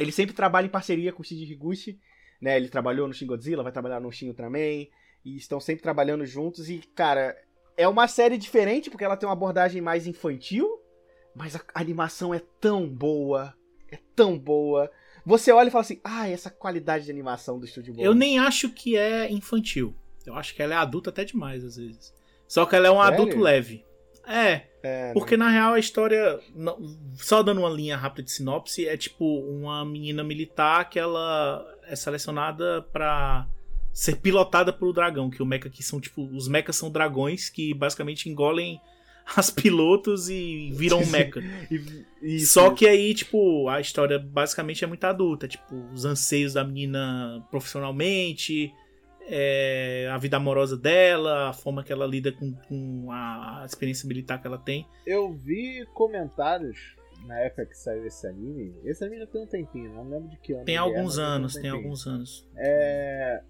ele 0.00 0.10
sempre 0.10 0.34
trabalha 0.34 0.66
em 0.66 0.70
parceria 0.70 1.12
com 1.12 1.22
o 1.22 1.24
Shinji 1.24 1.52
Higuchi, 1.52 2.00
né? 2.42 2.56
Ele 2.56 2.68
trabalhou 2.68 3.06
no 3.06 3.14
Shin 3.14 3.26
Godzilla, 3.26 3.62
vai 3.62 3.70
trabalhar 3.70 4.00
no 4.00 4.10
Shin 4.10 4.26
Ultraman, 4.26 4.58
e 5.24 5.36
estão 5.36 5.60
sempre 5.60 5.80
trabalhando 5.80 6.26
juntos. 6.26 6.68
E, 6.68 6.78
cara, 6.92 7.36
é 7.76 7.86
uma 7.86 8.08
série 8.08 8.36
diferente 8.36 8.90
porque 8.90 9.04
ela 9.04 9.16
tem 9.16 9.28
uma 9.28 9.34
abordagem 9.34 9.80
mais 9.80 10.08
infantil, 10.08 10.68
mas 11.32 11.54
a 11.54 11.62
animação 11.74 12.34
é 12.34 12.42
tão 12.60 12.88
boa, 12.88 13.54
é 13.92 13.98
tão 14.16 14.36
boa. 14.36 14.90
Você 15.24 15.52
olha 15.52 15.68
e 15.68 15.70
fala 15.70 15.82
assim, 15.82 16.00
ah, 16.02 16.28
essa 16.28 16.50
qualidade 16.50 17.04
de 17.04 17.12
animação 17.12 17.60
do 17.60 17.64
Estúdio 17.64 17.94
Eu 17.96 18.12
nem 18.12 18.40
acho 18.40 18.70
que 18.70 18.96
é 18.96 19.30
infantil. 19.30 19.94
Eu 20.26 20.34
acho 20.34 20.52
que 20.52 20.60
ela 20.60 20.74
é 20.74 20.78
adulta 20.78 21.10
até 21.10 21.24
demais, 21.24 21.62
às 21.64 21.76
vezes. 21.76 22.12
Só 22.50 22.66
que 22.66 22.74
ela 22.74 22.88
é 22.88 22.90
um 22.90 23.00
Sério? 23.00 23.14
adulto 23.14 23.38
leve. 23.38 23.84
É, 24.26 24.62
é, 24.82 25.12
porque 25.12 25.36
né? 25.36 25.44
na 25.44 25.50
real 25.52 25.74
a 25.74 25.78
história, 25.78 26.40
só 27.14 27.44
dando 27.44 27.60
uma 27.60 27.70
linha 27.70 27.96
rápida 27.96 28.24
de 28.24 28.32
sinopse, 28.32 28.88
é 28.88 28.96
tipo 28.96 29.24
uma 29.24 29.84
menina 29.84 30.24
militar 30.24 30.90
que 30.90 30.98
ela 30.98 31.64
é 31.84 31.94
selecionada 31.94 32.82
para 32.92 33.46
ser 33.92 34.16
pilotada 34.16 34.72
pelo 34.72 34.92
dragão, 34.92 35.30
que 35.30 35.40
o 35.40 35.46
mecha 35.46 35.70
que 35.70 35.80
são 35.80 36.00
tipo, 36.00 36.24
os 36.34 36.48
mechas 36.48 36.74
são 36.74 36.90
dragões 36.90 37.48
que 37.48 37.72
basicamente 37.72 38.28
engolem 38.28 38.80
as 39.36 39.48
pilotos 39.48 40.28
e 40.28 40.72
viram 40.72 40.98
um 41.02 41.06
mecha. 41.06 41.40
Só 42.44 42.70
que 42.70 42.84
aí, 42.84 43.14
tipo, 43.14 43.68
a 43.68 43.80
história 43.80 44.18
basicamente 44.18 44.82
é 44.82 44.88
muito 44.88 45.04
adulta, 45.04 45.46
tipo, 45.46 45.76
os 45.94 46.04
anseios 46.04 46.54
da 46.54 46.64
menina 46.64 47.46
profissionalmente, 47.48 48.72
é, 49.30 50.08
a 50.10 50.18
vida 50.18 50.36
amorosa 50.36 50.76
dela, 50.76 51.50
a 51.50 51.52
forma 51.52 51.84
que 51.84 51.92
ela 51.92 52.04
lida 52.04 52.32
com, 52.32 52.52
com 52.52 53.12
a, 53.12 53.62
experiência 53.64 54.06
militar 54.08 54.40
que 54.40 54.46
ela 54.46 54.58
tem. 54.58 54.86
Eu 55.06 55.32
vi 55.32 55.86
comentários 55.94 56.96
na 57.26 57.38
época 57.38 57.66
que 57.66 57.78
saiu 57.78 58.04
esse 58.04 58.26
anime. 58.26 58.74
Esse 58.84 59.04
anime 59.04 59.20
já 59.20 59.26
tem 59.28 59.42
um 59.42 59.46
tempinho, 59.46 59.94
não 59.94 60.08
lembro 60.08 60.28
de 60.28 60.36
que 60.38 60.52
ano. 60.52 60.64
Tem 60.64 60.76
alguns 60.76 61.16
é, 61.16 61.22
anos, 61.22 61.52
tem, 61.54 61.60
um 61.60 61.62
tem 61.62 61.70
alguns 61.70 62.06
anos. 62.06 62.48
É, 62.56 63.42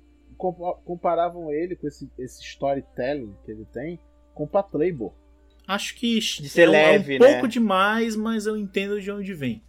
comparavam 0.85 1.51
ele 1.51 1.75
com 1.77 1.87
esse, 1.87 2.11
esse 2.19 2.43
storytelling 2.43 3.35
que 3.45 3.51
ele 3.51 3.65
tem 3.73 3.99
com 4.35 4.47
Patlabor. 4.47 5.15
Acho 5.67 5.95
que 5.95 6.19
de 6.19 6.49
ser 6.49 6.63
é, 6.63 6.67
leve, 6.67 7.13
um, 7.13 7.17
é 7.17 7.17
um 7.17 7.21
né? 7.21 7.33
pouco 7.33 7.49
demais, 7.49 8.17
mas 8.17 8.47
eu 8.47 8.57
entendo 8.57 9.01
de 9.01 9.11
onde 9.11 9.33
vem. 9.33 9.63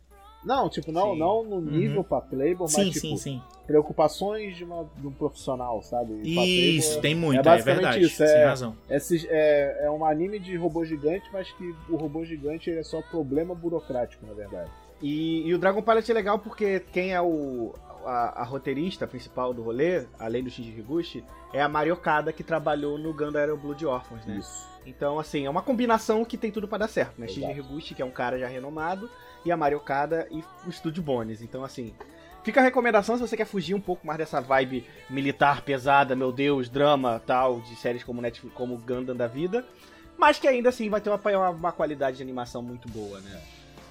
Não, 0.43 0.67
tipo, 0.69 0.91
não, 0.91 1.15
não 1.15 1.43
no 1.43 1.61
nível 1.61 1.97
uhum. 1.97 2.03
pra 2.03 2.21
Playboy, 2.21 2.67
mas 2.67 2.71
sim, 2.71 2.89
tipo, 2.89 2.99
sim, 2.99 3.17
sim. 3.17 3.41
preocupações 3.67 4.55
de, 4.57 4.63
uma, 4.63 4.87
de 4.97 5.05
um 5.05 5.11
profissional, 5.11 5.81
sabe? 5.83 6.19
Isso, 6.23 6.99
tem 6.99 7.13
muito, 7.13 7.39
é, 7.39 7.43
basicamente 7.43 7.77
é 7.77 7.81
verdade, 7.81 8.05
isso, 8.05 8.23
é, 8.23 8.45
razão. 8.45 8.75
É, 8.89 8.97
é, 9.29 9.85
é 9.85 9.91
um 9.91 10.03
anime 10.03 10.39
de 10.39 10.55
robô 10.55 10.83
gigante, 10.83 11.29
mas 11.31 11.51
que 11.51 11.75
o 11.89 11.95
robô 11.95 12.25
gigante 12.25 12.71
é 12.71 12.83
só 12.83 13.01
problema 13.03 13.53
burocrático, 13.53 14.25
na 14.25 14.33
verdade. 14.33 14.71
E, 15.01 15.47
e 15.47 15.53
o 15.53 15.59
Dragon 15.59 15.81
Pilot 15.81 16.11
é 16.11 16.13
legal 16.13 16.39
porque 16.39 16.79
quem 16.91 17.13
é 17.13 17.21
o, 17.21 17.73
a, 18.05 18.41
a, 18.41 18.43
roteirista 18.43 19.07
principal 19.07 19.53
do 19.53 19.61
rolê, 19.61 20.05
além 20.19 20.43
do 20.43 20.49
Shinji 20.49 20.79
Higuchi, 20.79 21.23
é 21.53 21.61
a 21.61 21.67
Mariokada 21.67 22.31
que 22.31 22.43
trabalhou 22.43 22.97
no 22.97 23.13
Gundam 23.13 23.41
Aero 23.41 23.57
Blood 23.57 23.85
Orphans, 23.85 24.25
né? 24.25 24.37
Isso. 24.37 24.69
Então, 24.85 25.19
assim, 25.19 25.45
é 25.45 25.49
uma 25.49 25.61
combinação 25.61 26.25
que 26.25 26.37
tem 26.37 26.51
tudo 26.51 26.67
para 26.67 26.79
dar 26.79 26.87
certo, 26.87 27.19
né? 27.19 27.27
Exato. 27.27 27.39
Shinji 27.39 27.59
Higuchi, 27.59 27.95
que 27.95 28.01
é 28.01 28.05
um 28.05 28.11
cara 28.11 28.39
já 28.39 28.47
renomado, 28.47 29.09
e 29.45 29.51
a 29.51 29.57
Mario 29.57 29.79
Kada 29.79 30.27
e 30.31 30.43
o 30.65 30.69
Estúdio 30.69 31.03
Bones. 31.03 31.41
Então, 31.41 31.63
assim, 31.63 31.93
fica 32.43 32.59
a 32.59 32.63
recomendação 32.63 33.15
se 33.15 33.21
você 33.21 33.37
quer 33.37 33.45
fugir 33.45 33.73
um 33.73 33.81
pouco 33.81 34.05
mais 34.05 34.17
dessa 34.17 34.41
vibe 34.41 34.85
militar 35.09 35.61
pesada, 35.61 36.15
meu 36.15 36.31
Deus, 36.31 36.69
drama 36.69 37.21
tal, 37.25 37.61
de 37.61 37.75
séries 37.75 38.03
como 38.03 38.21
Netflix, 38.21 38.55
como 38.55 38.77
Gundam 38.77 39.15
da 39.15 39.27
vida, 39.27 39.65
mas 40.17 40.39
que 40.39 40.47
ainda 40.47 40.69
assim 40.69 40.89
vai 40.89 41.01
ter 41.01 41.09
uma, 41.09 41.49
uma 41.49 41.71
qualidade 41.71 42.17
de 42.17 42.23
animação 42.23 42.61
muito 42.61 42.87
boa, 42.89 43.19
né? 43.21 43.41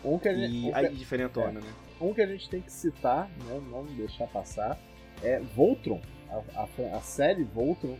Um 0.04 0.18
que 0.18 0.28
a 0.28 0.34
gente, 0.34 0.54
e 0.54 0.70
um 0.70 0.76
aí, 0.76 0.94
diferentona, 0.94 1.60
é, 1.60 1.62
né? 1.62 1.72
Um 2.00 2.14
que 2.14 2.22
a 2.22 2.26
gente 2.26 2.48
tem 2.48 2.62
que 2.62 2.72
citar, 2.72 3.28
né, 3.44 3.60
não 3.70 3.84
deixar 3.84 4.26
passar, 4.26 4.78
é 5.22 5.38
Voltron, 5.54 6.00
a, 6.30 6.60
a, 6.62 6.96
a 6.96 7.00
série 7.00 7.44
Voltron. 7.44 7.98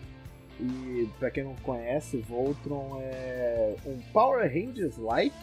E 0.59 1.09
para 1.19 1.31
quem 1.31 1.45
não 1.45 1.55
conhece, 1.57 2.19
Voltron 2.19 2.99
é 3.03 3.77
um 3.87 3.99
Power 4.13 4.43
Rangers 4.43 4.97
like 4.99 5.37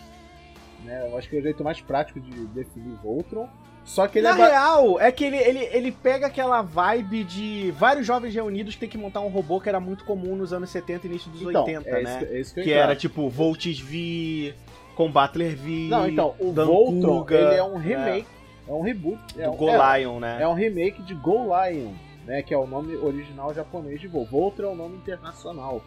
né? 0.84 1.08
Eu 1.10 1.18
acho 1.18 1.30
que 1.30 1.36
é 1.36 1.40
o 1.40 1.42
jeito 1.42 1.64
mais 1.64 1.82
prático 1.82 2.20
de 2.20 2.32
definir 2.48 2.96
Voltron. 3.04 3.48
Só 3.84 4.06
que 4.06 4.20
ele 4.20 4.28
Na 4.28 4.38
é 4.38 4.50
real, 4.50 5.00
é 5.00 5.10
que 5.14 5.24
ele, 5.24 5.38
ele, 5.38 5.60
ele 5.72 5.92
pega 5.94 6.28
aquela 6.28 6.62
vibe 6.62 7.24
de 7.24 7.72
vários 7.72 8.06
jovens 8.06 8.34
reunidos 8.34 8.74
que 8.74 8.82
tem 8.82 8.90
que 8.90 8.98
montar 8.98 9.22
um 9.22 9.30
robô 9.30 9.62
que 9.62 9.70
era 9.70 9.80
muito 9.80 10.04
comum 10.04 10.36
nos 10.36 10.52
anos 10.52 10.70
70 10.70 11.08
e 11.08 11.10
início 11.10 11.32
dos 11.32 11.42
então, 11.42 11.64
80, 11.64 11.90
é 11.90 12.04
né? 12.04 12.18
Isso, 12.18 12.34
é 12.34 12.40
isso 12.40 12.54
que, 12.54 12.64
que 12.64 12.74
era 12.74 12.94
tipo 12.98 13.30
Volts 13.30 13.80
V, 13.80 14.54
Combatler 14.94 15.56
V. 15.56 15.88
Não, 15.90 16.06
então, 16.06 16.36
o 16.38 16.52
Voltron 16.52 17.26
ele 17.30 17.56
é 17.56 17.64
um 17.64 17.78
remake, 17.78 18.28
é, 18.68 18.72
é 18.72 18.74
um 18.74 18.82
reboot. 18.82 19.22
Do 19.34 19.42
é 19.42 19.50
um, 19.50 19.56
Go 19.56 19.70
é, 19.70 20.00
Lion, 20.00 20.20
né? 20.20 20.38
É 20.42 20.48
um 20.48 20.54
remake 20.54 21.02
de 21.04 21.14
Go 21.14 21.46
Lion, 21.46 21.94
né? 22.26 22.42
Que 22.42 22.54
é 22.54 22.58
o 22.58 22.68
nome 22.68 22.94
original 22.98 23.54
japonês 23.54 24.02
de 24.02 24.08
Vol. 24.10 24.26
Voltron 24.26 24.68
é 24.68 24.72
o 24.74 24.76
nome 24.76 24.98
internacional 24.98 25.82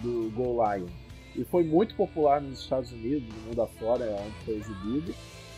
do 0.00 0.30
Go 0.36 0.64
Lion 0.64 0.86
e 1.36 1.44
foi 1.44 1.62
muito 1.62 1.94
popular 1.94 2.40
nos 2.40 2.60
Estados 2.60 2.92
Unidos, 2.92 3.28
no 3.28 3.48
mundo 3.48 3.62
afora, 3.62 4.04
onde 4.20 4.44
foi 4.44 4.54
exibido, 4.54 5.14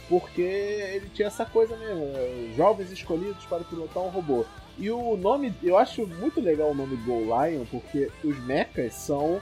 porque 0.08 0.42
ele 0.42 1.08
tinha 1.14 1.28
essa 1.28 1.44
coisa 1.44 1.76
mesmo, 1.76 2.04
né? 2.06 2.52
jovens 2.56 2.90
escolhidos 2.90 3.44
para 3.46 3.64
pilotar 3.64 4.02
um 4.02 4.08
robô. 4.08 4.44
E 4.78 4.90
o 4.90 5.16
nome, 5.16 5.52
eu 5.62 5.76
acho 5.76 6.06
muito 6.06 6.40
legal 6.40 6.70
o 6.70 6.74
nome 6.74 6.96
Go 6.96 7.20
Lion, 7.20 7.64
porque 7.70 8.10
os 8.24 8.38
mechas 8.44 8.94
são 8.94 9.40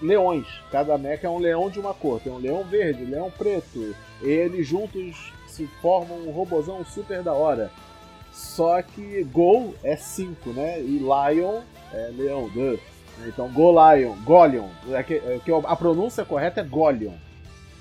leões. 0.00 0.46
Cada 0.70 0.96
mecha 0.96 1.26
é 1.26 1.30
um 1.30 1.38
leão 1.38 1.68
de 1.68 1.78
uma 1.78 1.92
cor. 1.92 2.20
Tem 2.20 2.32
um 2.32 2.38
leão 2.38 2.64
verde, 2.64 3.04
um 3.04 3.10
leão 3.10 3.30
preto. 3.30 3.94
Eles 4.22 4.66
juntos 4.66 5.32
se 5.46 5.66
formam 5.80 6.18
um 6.18 6.30
robozão 6.30 6.84
super 6.84 7.22
da 7.22 7.32
hora. 7.32 7.70
Só 8.32 8.80
que 8.82 9.24
Go 9.24 9.74
é 9.82 9.96
5, 9.96 10.50
né? 10.50 10.80
E 10.80 10.98
Lion 10.98 11.60
é 11.92 12.10
leão. 12.16 12.48
Duh. 12.48 12.78
Então, 13.26 13.48
Golion, 13.48 14.14
Golion, 14.24 14.68
é 14.90 15.02
que, 15.02 15.14
é 15.14 15.40
que 15.44 15.50
a 15.52 15.76
pronúncia 15.76 16.24
correta 16.24 16.60
é 16.60 16.64
Golion, 16.64 17.14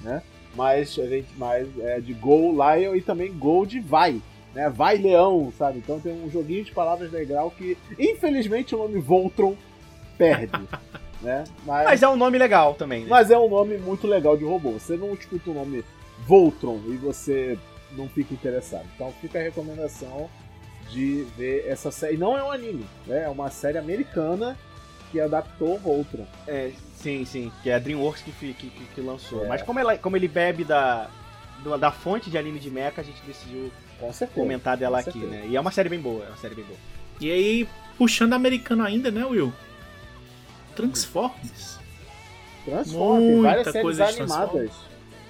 né? 0.02 0.22
Mas 0.56 0.98
a 0.98 1.06
gente 1.06 1.28
mais 1.38 1.68
é 1.80 2.00
de 2.00 2.14
Go 2.14 2.52
Lion 2.52 2.96
e 2.96 3.02
também 3.02 3.32
Go 3.32 3.66
de 3.66 3.80
vai, 3.80 4.22
né? 4.56 4.70
Vai 4.70 4.98
Leão, 4.98 5.54
sabe? 5.56 5.78
Então 5.80 6.00
tem 6.00 6.14
um 6.14 6.32
joguinho 6.32 6.64
de 6.64 6.72
palavras 6.72 7.12
legal 7.12 7.52
que, 7.52 7.78
infelizmente, 8.00 8.74
o 8.74 8.80
nome 8.80 9.00
Voltron 9.00 9.56
perde. 10.18 10.60
né? 11.22 11.44
Mas, 11.66 11.86
mas, 11.86 12.04
é 12.04 12.10
um 12.10 12.16
nome 12.16 12.38
legal 12.38 12.74
também. 12.74 13.02
Né? 13.02 13.08
Mas 13.10 13.30
é 13.30 13.38
um 13.38 13.50
nome 13.50 13.78
muito 13.78 14.08
legal 14.08 14.36
de 14.36 14.44
robô. 14.44 14.72
Você 14.72 14.98
não 14.98 15.14
escuta 15.14 15.52
o 15.52 15.54
nome 15.54 15.86
Voltron 16.26 16.82
e 16.88 16.98
você 16.98 17.58
não 17.92 18.10
fica 18.10 18.34
interessado. 18.34 18.86
Então 18.96 19.14
fica 19.22 19.38
a 19.38 19.44
recomendação 19.44 20.30
de 20.90 21.26
ver 21.38 21.68
essa 21.68 21.92
série. 21.92 22.18
Não 22.18 22.38
é 22.38 22.44
um 22.44 22.52
anime, 22.52 22.86
né? 23.06 23.24
É 23.24 23.30
uma 23.30 23.50
série 23.52 23.78
americana 23.78 24.58
que 25.12 25.20
adaptou 25.20 25.78
Voltron. 25.80 26.26
É, 26.48 26.72
sim, 26.96 27.26
sim, 27.26 27.52
que 27.64 27.70
é 27.70 27.76
a 27.76 27.80
DreamWorks 27.80 28.22
que, 28.24 28.32
que, 28.32 28.54
que, 28.54 28.86
que 28.96 29.02
lançou. 29.02 29.46
É. 29.46 29.48
Mas 29.48 29.62
como, 29.62 29.80
ela, 29.80 29.98
como 29.98 30.16
ele 30.16 30.28
bebe 30.28 30.64
da, 30.64 31.10
da 31.80 31.92
fonte 31.92 32.30
de 32.30 32.38
anime 32.38 32.60
de 32.60 32.70
mecha, 32.70 33.02
a 33.02 33.04
gente 33.04 33.22
decidiu 33.26 33.72
comentar 34.34 34.78
dela 34.78 35.00
aqui, 35.00 35.20
né? 35.20 35.46
E 35.48 35.56
é 35.56 35.60
uma 35.60 35.72
série 35.72 35.90
bem 35.90 36.00
boa, 36.00 36.24
é 36.26 36.28
uma 36.28 36.38
série 36.38 36.56
bem 36.56 36.66
boa. 36.66 36.78
E 37.20 37.32
aí, 37.32 37.68
puxando 37.98 38.34
americano 38.34 38.84
ainda, 38.84 39.10
né, 39.10 39.26
Will? 39.26 39.52
Transformers. 40.76 41.80
Transformers, 42.64 43.34
tem 43.34 43.42
várias 43.42 43.72
séries 43.72 44.00
animadas. 44.00 44.72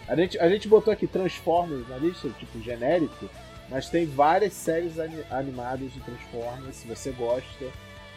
A 0.08 0.16
gente, 0.16 0.40
a 0.40 0.50
gente 0.50 0.68
botou 0.68 0.92
aqui 0.92 1.08
Transformers 1.08 1.88
na 1.88 1.98
lista, 1.98 2.30
tipo, 2.40 2.62
genérico, 2.62 3.30
mas 3.70 3.90
tem 3.90 4.06
várias 4.06 4.54
séries 4.54 4.94
animadas 5.30 5.94
de 5.94 6.00
Transformers. 6.02 6.76
Se 6.76 6.88
você 6.88 7.12
gosta 7.12 7.66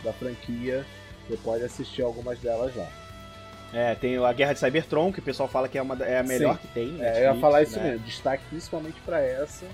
da 0.02 0.12
franquia, 0.12 0.84
você 1.30 1.36
pode 1.36 1.64
assistir 1.64 2.02
algumas 2.02 2.38
delas 2.38 2.74
lá. 2.74 2.86
É, 3.72 3.94
tem 3.94 4.16
a 4.16 4.32
Guerra 4.32 4.52
de 4.52 4.58
Cybertron, 4.58 5.12
que 5.12 5.20
o 5.20 5.22
pessoal 5.22 5.48
fala 5.48 5.68
que 5.68 5.78
é, 5.78 5.82
uma, 5.82 5.94
é 6.04 6.18
a 6.18 6.22
melhor 6.22 6.54
Sim. 6.54 6.60
que 6.60 6.68
tem. 6.68 6.86
Netflix, 6.88 7.16
é, 7.16 7.26
eu 7.26 7.34
ia 7.34 7.40
falar 7.40 7.62
isso 7.62 7.78
né? 7.78 7.90
mesmo. 7.90 8.06
Destaque 8.06 8.44
principalmente 8.50 9.00
para 9.02 9.20
essa, 9.20 9.64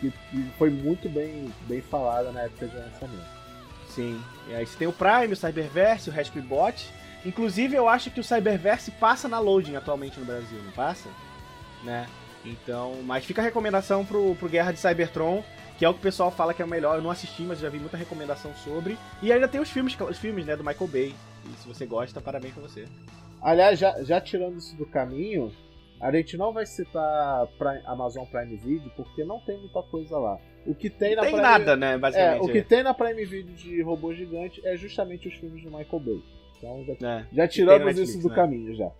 que, 0.00 0.10
que, 0.10 0.50
foi 0.58 0.70
muito 0.70 1.08
bem, 1.08 1.52
bem 1.68 1.80
falada 1.80 2.32
na 2.32 2.42
época 2.42 2.66
de 2.66 2.76
lançamento. 2.76 3.36
Sim. 3.88 4.20
E 4.48 4.54
aí 4.54 4.66
você 4.66 4.76
tem 4.76 4.88
o 4.88 4.92
Prime, 4.92 5.32
o 5.32 5.36
Cyberverse, 5.36 6.10
o 6.10 6.12
Rescue 6.12 6.42
Bot. 6.42 6.90
Inclusive, 7.24 7.76
eu 7.76 7.88
acho 7.88 8.10
que 8.10 8.20
o 8.20 8.24
Cyberverse 8.24 8.90
passa 8.92 9.28
na 9.28 9.38
loading 9.38 9.76
atualmente 9.76 10.18
no 10.18 10.26
Brasil, 10.26 10.58
não 10.64 10.72
passa? 10.72 11.08
Né? 11.84 12.06
Então, 12.44 12.96
mas 13.04 13.24
fica 13.24 13.40
a 13.40 13.44
recomendação 13.44 14.04
pro, 14.04 14.34
pro 14.36 14.48
Guerra 14.48 14.72
de 14.72 14.78
Cybertron, 14.78 15.42
que 15.78 15.84
é 15.84 15.88
o 15.88 15.92
que 15.92 16.00
o 16.00 16.02
pessoal 16.02 16.30
fala 16.30 16.54
que 16.54 16.62
é 16.62 16.64
o 16.64 16.68
melhor. 16.68 16.96
Eu 16.96 17.02
não 17.02 17.10
assisti, 17.10 17.42
mas 17.42 17.58
já 17.58 17.68
vi 17.68 17.78
muita 17.78 17.96
recomendação 17.96 18.54
sobre. 18.54 18.96
E 19.22 19.32
ainda 19.32 19.46
tem 19.46 19.60
os 19.60 19.70
filmes, 19.70 19.96
os 20.00 20.18
filmes, 20.18 20.46
né, 20.46 20.56
do 20.56 20.64
Michael 20.64 20.88
Bay. 20.88 21.14
E 21.44 21.56
se 21.60 21.68
você 21.68 21.86
gosta, 21.86 22.20
parabéns 22.20 22.54
pra 22.54 22.62
você. 22.62 22.86
Aliás, 23.42 23.78
já, 23.78 24.02
já 24.02 24.20
tirando 24.20 24.56
isso 24.56 24.76
do 24.76 24.86
caminho, 24.86 25.52
a 26.00 26.10
gente 26.10 26.36
não 26.36 26.52
vai 26.52 26.66
citar 26.66 27.46
Prime, 27.58 27.82
Amazon 27.86 28.24
Prime 28.24 28.56
Video 28.56 28.90
porque 28.96 29.24
não 29.24 29.40
tem 29.40 29.58
muita 29.58 29.82
coisa 29.82 30.18
lá. 30.18 30.38
O 30.66 30.74
que 30.74 30.90
tem 30.90 31.14
não 31.14 31.22
na 31.22 31.22
tem 31.22 31.32
Prime... 31.32 31.48
nada, 31.48 31.76
né, 31.76 31.98
basicamente. 31.98 32.40
É, 32.40 32.42
o 32.42 32.52
que 32.52 32.62
tem 32.62 32.82
na 32.82 32.94
Prime 32.94 33.24
Video 33.24 33.54
de 33.54 33.82
robô 33.82 34.12
gigante 34.14 34.66
é 34.66 34.76
justamente 34.76 35.28
os 35.28 35.34
filmes 35.34 35.62
do 35.62 35.70
Michael 35.70 36.00
Bay. 36.00 36.22
Então 36.56 36.84
já, 36.84 37.08
é, 37.08 37.26
já 37.32 37.48
tiramos 37.48 37.84
Netflix, 37.84 38.10
isso 38.10 38.22
do 38.22 38.28
né? 38.30 38.34
caminho 38.34 38.74
já. 38.74 38.90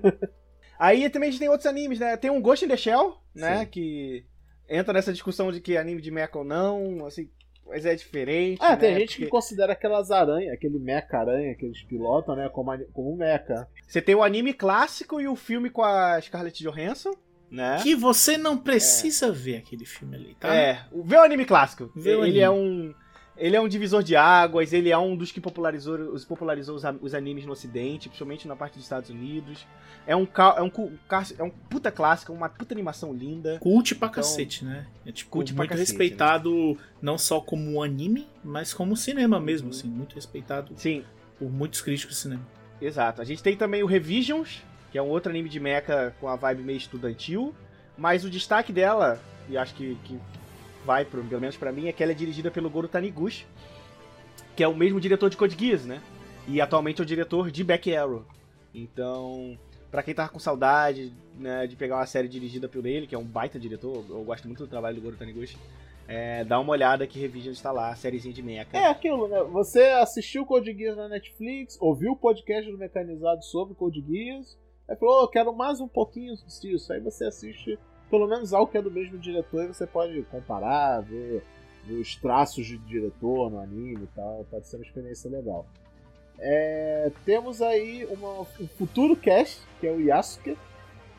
Aí 0.78 1.08
também 1.10 1.28
a 1.28 1.32
gente 1.32 1.40
tem 1.40 1.48
outros 1.48 1.66
animes, 1.66 1.98
né? 1.98 2.16
Tem 2.16 2.30
um 2.30 2.40
Ghost 2.40 2.64
in 2.64 2.68
the 2.68 2.76
Shell, 2.76 3.16
né? 3.34 3.60
Sim. 3.60 3.66
Que 3.66 4.26
entra 4.68 4.92
nessa 4.92 5.12
discussão 5.12 5.50
de 5.52 5.60
que 5.60 5.76
anime 5.76 6.00
de 6.00 6.10
mecha 6.10 6.38
ou 6.38 6.44
não, 6.44 7.06
assim, 7.06 7.28
mas 7.66 7.84
é 7.84 7.94
diferente. 7.94 8.58
Ah, 8.60 8.70
né? 8.70 8.76
tem 8.76 8.94
gente 8.94 9.08
Porque... 9.08 9.24
que 9.24 9.30
considera 9.30 9.72
aquelas 9.72 10.10
aranhas, 10.10 10.52
aquele 10.52 10.78
mecha 10.78 11.16
aranha 11.16 11.54
que 11.54 11.64
eles 11.64 11.82
pilotam, 11.82 12.36
né, 12.36 12.48
como, 12.48 12.76
como 12.92 13.16
mecha. 13.16 13.66
Você 13.86 14.00
tem 14.00 14.14
o 14.14 14.22
anime 14.22 14.52
clássico 14.52 15.20
e 15.20 15.28
o 15.28 15.36
filme 15.36 15.70
com 15.70 15.82
a 15.82 16.20
Scarlett 16.20 16.62
Johansson. 16.62 17.14
Né? 17.48 17.78
Que 17.80 17.94
você 17.94 18.36
não 18.36 18.58
precisa 18.58 19.26
é. 19.26 19.30
ver 19.30 19.56
aquele 19.58 19.86
filme 19.86 20.16
ali, 20.16 20.34
tá? 20.34 20.52
É, 20.52 20.84
vê 21.04 21.16
o 21.16 21.22
anime 21.22 21.44
clássico. 21.44 21.92
Vê 21.94 22.10
ele 22.10 22.22
anime. 22.22 22.40
é 22.40 22.50
um 22.50 22.94
ele 23.36 23.54
é 23.54 23.60
um 23.60 23.68
divisor 23.68 24.02
de 24.02 24.16
águas, 24.16 24.72
ele 24.72 24.90
é 24.90 24.96
um 24.96 25.14
dos 25.14 25.30
que 25.30 25.40
popularizou, 25.40 25.98
os, 25.98 26.24
popularizou 26.24 26.74
os, 26.74 26.82
os 27.02 27.14
animes 27.14 27.44
no 27.44 27.52
ocidente, 27.52 28.08
principalmente 28.08 28.48
na 28.48 28.56
parte 28.56 28.74
dos 28.74 28.84
Estados 28.84 29.10
Unidos. 29.10 29.66
É 30.06 30.16
um, 30.16 30.26
é 30.56 30.62
um, 30.62 30.70
é 31.38 31.42
um 31.42 31.50
puta 31.50 31.90
clássico, 31.92 32.32
uma 32.32 32.48
puta 32.48 32.72
animação 32.72 33.12
linda. 33.12 33.58
Cult 33.60 33.94
pra 33.96 34.08
então, 34.08 34.22
cacete, 34.22 34.64
né? 34.64 34.86
É 35.04 35.12
tipo, 35.12 35.30
cult 35.30 35.52
muito 35.54 35.68
cacete, 35.68 35.90
respeitado 35.90 36.50
né? 36.50 36.76
não 37.02 37.18
só 37.18 37.40
como 37.40 37.82
anime, 37.82 38.26
mas 38.42 38.72
como 38.72 38.96
cinema 38.96 39.38
mesmo, 39.38 39.70
assim. 39.70 39.88
Muito 39.88 40.14
respeitado 40.14 40.72
Sim. 40.76 41.04
por 41.38 41.50
muitos 41.50 41.82
críticos 41.82 42.16
de 42.16 42.22
cinema. 42.22 42.46
Exato. 42.80 43.20
A 43.20 43.24
gente 43.24 43.42
tem 43.42 43.56
também 43.56 43.82
o 43.82 43.86
Revisions, 43.86 44.62
que 44.90 44.96
é 44.96 45.02
um 45.02 45.08
outro 45.08 45.30
anime 45.30 45.48
de 45.48 45.60
mecha 45.60 46.14
com 46.20 46.28
a 46.28 46.36
vibe 46.36 46.62
meio 46.62 46.78
estudantil. 46.78 47.54
Mas 47.98 48.24
o 48.24 48.30
destaque 48.30 48.72
dela, 48.72 49.18
e 49.48 49.56
acho 49.56 49.74
que, 49.74 49.96
que 50.04 50.20
vai, 50.86 51.04
pro, 51.04 51.22
pelo 51.24 51.40
menos 51.40 51.56
para 51.56 51.72
mim, 51.72 51.88
é 51.88 51.92
que 51.92 52.02
ela 52.02 52.12
é 52.12 52.14
dirigida 52.14 52.50
pelo 52.50 52.70
Goro 52.70 52.86
Taniguchi, 52.86 53.44
que 54.54 54.62
é 54.62 54.68
o 54.68 54.74
mesmo 54.74 55.00
diretor 55.00 55.28
de 55.28 55.36
Code 55.36 55.56
Geass, 55.58 55.84
né? 55.84 56.00
E 56.46 56.60
atualmente 56.60 57.00
é 57.00 57.02
o 57.02 57.06
diretor 57.06 57.50
de 57.50 57.64
Back 57.64 57.94
Arrow. 57.94 58.24
Então, 58.72 59.58
para 59.90 60.02
quem 60.02 60.14
tava 60.14 60.28
com 60.28 60.38
saudade 60.38 61.12
né, 61.36 61.66
de 61.66 61.74
pegar 61.74 61.96
uma 61.96 62.06
série 62.06 62.28
dirigida 62.28 62.68
por 62.68 62.86
ele, 62.86 63.06
que 63.06 63.14
é 63.14 63.18
um 63.18 63.24
baita 63.24 63.58
diretor, 63.58 64.04
eu 64.08 64.22
gosto 64.22 64.46
muito 64.46 64.62
do 64.64 64.68
trabalho 64.68 64.96
do 64.96 65.02
Goro 65.02 65.16
Taniguchi, 65.16 65.58
é, 66.06 66.44
dá 66.44 66.60
uma 66.60 66.70
olhada 66.70 67.04
que 67.04 67.18
Revision 67.18 67.52
está 67.52 67.72
lá, 67.72 67.94
sériezinha 67.96 68.32
de 68.32 68.42
mecha. 68.42 68.68
É 68.72 68.86
aquilo, 68.86 69.26
né? 69.26 69.42
Você 69.42 69.82
assistiu 69.82 70.46
Code 70.46 70.72
Geass 70.72 70.96
na 70.96 71.08
Netflix, 71.08 71.76
ouviu 71.80 72.12
o 72.12 72.16
podcast 72.16 72.70
do 72.70 72.78
Mecanizado 72.78 73.44
sobre 73.44 73.74
Code 73.74 74.04
Geass, 74.06 74.56
aí 74.88 74.96
falou, 74.96 75.24
oh, 75.24 75.28
quero 75.28 75.52
mais 75.52 75.80
um 75.80 75.88
pouquinho 75.88 76.32
disso. 76.36 76.92
Aí 76.92 77.00
você 77.00 77.24
assiste 77.24 77.76
pelo 78.10 78.26
menos 78.26 78.52
algo 78.52 78.70
que 78.70 78.78
é 78.78 78.82
do 78.82 78.90
mesmo 78.90 79.18
diretor 79.18 79.64
e 79.64 79.68
você 79.68 79.86
pode 79.86 80.22
comparar, 80.24 81.00
ver, 81.00 81.42
ver 81.84 81.94
os 81.94 82.16
traços 82.16 82.66
de 82.66 82.78
diretor 82.78 83.50
no 83.50 83.60
anime 83.60 84.04
e 84.04 84.08
tal. 84.14 84.46
Pode 84.50 84.66
ser 84.66 84.76
uma 84.76 84.84
experiência 84.84 85.30
legal. 85.30 85.66
É, 86.38 87.10
temos 87.24 87.62
aí 87.62 88.06
uma, 88.10 88.40
um 88.40 88.68
futuro 88.76 89.16
cast, 89.16 89.60
que 89.80 89.86
é 89.86 89.90
o 89.90 90.00
Yasuke, 90.00 90.56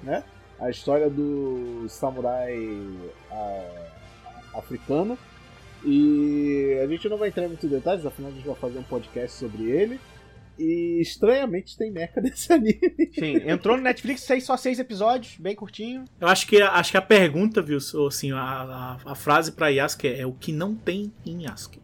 né? 0.03 0.23
A 0.59 0.69
história 0.69 1.09
do 1.09 1.85
samurai 1.89 2.57
a, 3.31 4.57
africano. 4.59 5.17
E 5.85 6.79
a 6.83 6.87
gente 6.87 7.07
não 7.07 7.17
vai 7.17 7.29
entrar 7.29 7.45
em 7.45 7.49
muitos 7.49 7.69
detalhes, 7.69 8.05
afinal 8.05 8.31
a 8.31 8.33
gente 8.33 8.47
vai 8.47 8.55
fazer 8.55 8.79
um 8.79 8.83
podcast 8.83 9.37
sobre 9.37 9.69
ele. 9.69 9.99
E 10.57 10.99
estranhamente 11.01 11.77
tem 11.77 11.91
mecha 11.91 12.19
desse 12.21 12.51
anime. 12.51 13.11
Sim, 13.13 13.49
entrou 13.49 13.77
no 13.77 13.83
Netflix, 13.83 14.21
seis, 14.21 14.43
só 14.43 14.57
seis 14.57 14.79
episódios, 14.79 15.37
bem 15.37 15.55
curtinho. 15.55 16.05
Eu 16.19 16.27
acho 16.27 16.47
que, 16.47 16.61
acho 16.61 16.91
que 16.91 16.97
a 16.97 17.01
pergunta, 17.01 17.61
viu, 17.61 17.77
assim, 18.07 18.31
a, 18.31 18.39
a, 18.39 18.97
a 19.11 19.15
frase 19.15 19.51
pra 19.51 19.67
Yasuke 19.67 20.07
é, 20.07 20.21
é 20.21 20.25
o 20.25 20.33
que 20.33 20.51
não 20.51 20.75
tem 20.75 21.11
em 21.25 21.43
Yasuke. 21.43 21.79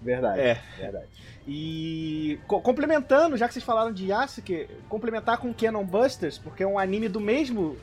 Verdade. 0.00 0.40
É. 0.40 0.62
Verdade. 0.78 1.06
E 1.46 2.38
co 2.46 2.60
complementando, 2.60 3.36
já 3.36 3.48
que 3.48 3.54
vocês 3.54 3.64
falaram 3.64 3.92
de 3.92 4.06
Yasuke, 4.06 4.68
complementar 4.88 5.38
com 5.38 5.52
Canon 5.52 5.84
Busters, 5.84 6.38
porque 6.38 6.62
é 6.62 6.66
um 6.66 6.78
anime 6.78 7.08
do 7.08 7.20
mesmo 7.20 7.76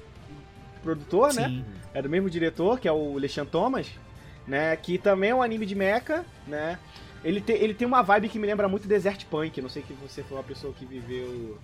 produtor, 0.83 1.33
né? 1.33 1.47
Sim. 1.47 1.57
né? 1.57 1.65
É 1.93 2.01
do 2.01 2.09
mesmo 2.09 2.29
diretor, 2.29 2.79
que 2.79 2.87
é 2.87 2.91
o 2.91 3.17
Lechan 3.17 3.45
Thomas, 3.45 3.87
né? 4.47 4.75
Que 4.75 4.97
também 4.97 5.31
é 5.31 5.35
um 5.35 5.41
anime 5.41 5.65
de 5.65 5.75
mecha, 5.75 6.23
né? 6.47 6.79
Ele, 7.23 7.41
te, 7.41 7.51
ele 7.53 7.73
tem 7.73 7.87
uma 7.87 8.01
vibe 8.01 8.29
que 8.29 8.39
me 8.39 8.47
lembra 8.47 8.67
muito 8.67 8.87
Desert 8.87 9.25
Punk. 9.25 9.61
Não 9.61 9.69
sei 9.69 9.81
que 9.81 9.93
você 9.93 10.23
foi 10.23 10.37
uma 10.37 10.43
pessoa 10.43 10.73
que 10.73 10.85
viveu 10.85 11.57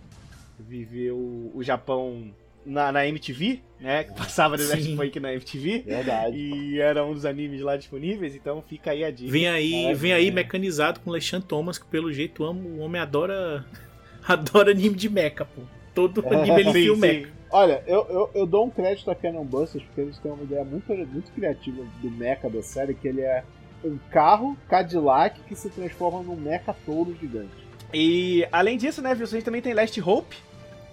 viveu 0.59 1.51
o 1.53 1.63
Japão 1.63 2.31
na, 2.65 2.91
na 2.91 3.07
MTV, 3.07 3.59
né? 3.79 4.03
Que 4.03 4.13
passava 4.13 4.57
Desert 4.57 4.83
Sim. 4.83 4.95
Punk 4.95 5.19
na 5.19 5.33
MTV. 5.33 5.83
Verdade. 5.85 6.37
E 6.37 6.79
era 6.79 7.05
um 7.05 7.13
dos 7.13 7.25
animes 7.25 7.61
lá 7.61 7.75
disponíveis, 7.75 8.35
então 8.35 8.61
fica 8.61 8.91
aí 8.91 9.03
a 9.03 9.11
dica. 9.11 9.31
Vem 9.31 9.47
aí, 9.47 9.93
vem 9.93 10.13
aí 10.13 10.31
mecanizado 10.31 10.99
com 10.99 11.11
Lechan 11.11 11.41
Thomas, 11.41 11.77
que 11.77 11.85
pelo 11.85 12.11
jeito 12.11 12.43
amo, 12.43 12.67
o 12.69 12.79
homem 12.79 13.01
adora 13.01 13.65
adora 14.27 14.71
anime 14.71 14.95
de 14.95 15.09
mecha, 15.09 15.45
pô. 15.45 15.61
Todo 15.93 16.25
anime 16.27 16.61
ele 16.61 16.71
sim, 16.71 16.95
mecha. 16.95 17.29
Olha, 17.51 17.83
eu, 17.85 18.07
eu, 18.09 18.31
eu, 18.33 18.45
dou 18.47 18.65
um 18.65 18.69
crédito 18.69 19.11
a 19.11 19.15
Canon 19.15 19.45
Busters 19.45 19.83
porque 19.83 20.01
eles 20.01 20.17
têm 20.17 20.31
uma 20.31 20.41
ideia 20.41 20.65
muito, 20.65 20.91
muito 20.91 21.31
criativa 21.33 21.83
do 22.01 22.09
mecha 22.09 22.49
da 22.49 22.63
série, 22.63 22.95
que 22.95 23.07
ele 23.07 23.21
é 23.21 23.43
um 23.83 23.97
carro 24.09 24.57
Cadillac 24.67 25.39
que 25.41 25.55
se 25.55 25.69
transforma 25.69 26.21
num 26.21 26.35
mecha 26.35 26.73
touro 26.85 27.15
gigante. 27.15 27.63
E 27.93 28.47
além 28.51 28.77
disso, 28.77 29.01
né, 29.01 29.11
Wilson, 29.11 29.35
a 29.35 29.37
gente 29.37 29.45
também 29.45 29.61
tem 29.61 29.73
Last 29.73 29.99
Hope, 30.01 30.35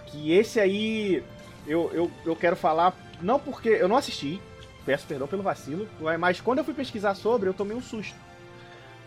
que 0.06 0.32
esse 0.32 0.60
aí 0.60 1.22
eu, 1.66 1.90
eu, 1.92 2.10
eu 2.26 2.36
quero 2.36 2.56
falar, 2.56 2.94
não 3.22 3.38
porque 3.38 3.68
eu 3.68 3.88
não 3.88 3.96
assisti, 3.96 4.40
peço 4.84 5.06
perdão 5.06 5.26
pelo 5.26 5.42
vacilo, 5.42 5.88
mas 6.18 6.40
quando 6.40 6.58
eu 6.58 6.64
fui 6.64 6.74
pesquisar 6.74 7.14
sobre, 7.14 7.48
eu 7.48 7.54
tomei 7.54 7.76
um 7.76 7.80
susto. 7.82 8.18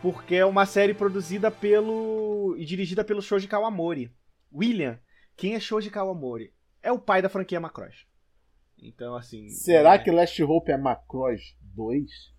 Porque 0.01 0.35
é 0.35 0.45
uma 0.45 0.65
série 0.65 0.93
produzida 0.93 1.49
pelo. 1.49 2.55
e 2.57 2.65
dirigida 2.65 3.05
pelo 3.05 3.21
Shoji 3.21 3.47
Kawamori. 3.47 4.11
William, 4.53 4.99
quem 5.37 5.55
é 5.55 5.59
Shoji 5.59 5.89
Kawamori? 5.89 6.53
É 6.81 6.91
o 6.91 6.99
pai 6.99 7.21
da 7.21 7.29
franquia 7.29 7.59
Macross. 7.59 8.05
Então, 8.77 9.15
assim. 9.15 9.47
Será 9.47 9.93
é... 9.93 9.99
que 9.99 10.11
Last 10.11 10.43
Hope 10.43 10.71
é 10.71 10.77
Macross 10.77 11.41
2? 11.61 12.32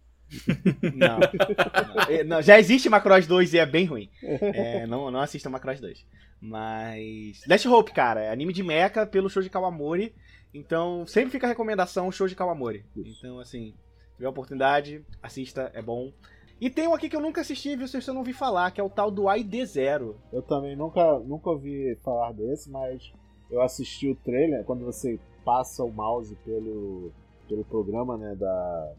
Não, 0.94 1.18
não. 1.18 2.02
É, 2.08 2.24
não, 2.24 2.42
Já 2.42 2.58
existe 2.58 2.88
Macross 2.88 3.26
2 3.26 3.54
e 3.54 3.58
é 3.58 3.66
bem 3.66 3.86
ruim. 3.86 4.10
É, 4.22 4.86
não, 4.86 5.10
não 5.10 5.20
assista 5.20 5.50
Macross 5.50 5.80
2. 5.80 6.06
Mas. 6.40 7.40
Last 7.48 7.68
Hope, 7.68 7.92
cara, 7.92 8.22
é 8.22 8.30
anime 8.30 8.52
de 8.52 8.62
mecha 8.62 9.06
pelo 9.06 9.30
show 9.30 9.42
de 9.42 9.50
Kawamori. 9.50 10.14
Então, 10.52 11.06
sempre 11.06 11.30
fica 11.30 11.46
a 11.46 11.48
recomendação 11.48 12.12
show 12.12 12.28
de 12.28 12.34
Kawamori. 12.34 12.84
Então, 12.96 13.40
assim, 13.40 13.74
tiver 14.16 14.28
oportunidade, 14.28 15.04
assista, 15.22 15.70
é 15.74 15.82
bom. 15.82 16.12
E 16.60 16.70
tem 16.70 16.86
um 16.86 16.94
aqui 16.94 17.08
que 17.08 17.16
eu 17.16 17.20
nunca 17.20 17.40
assisti, 17.40 17.76
viu? 17.76 17.88
Se 17.88 17.96
eu 17.96 18.14
não 18.14 18.20
ouvi 18.20 18.32
falar, 18.32 18.70
que 18.70 18.80
é 18.80 18.84
o 18.84 18.88
tal 18.88 19.10
do 19.10 19.24
ID0. 19.24 20.14
Eu 20.32 20.42
também 20.42 20.76
nunca, 20.76 21.18
nunca 21.18 21.50
ouvi 21.50 21.98
falar 22.04 22.32
desse, 22.32 22.70
mas 22.70 23.12
eu 23.50 23.60
assisti 23.60 24.08
o 24.08 24.14
trailer 24.14 24.64
quando 24.64 24.84
você 24.84 25.18
passa 25.44 25.82
o 25.84 25.92
mouse 25.92 26.34
pelo, 26.44 27.10
pelo 27.48 27.64
programa 27.64 28.16
né, 28.16 28.34
da, 28.34 28.92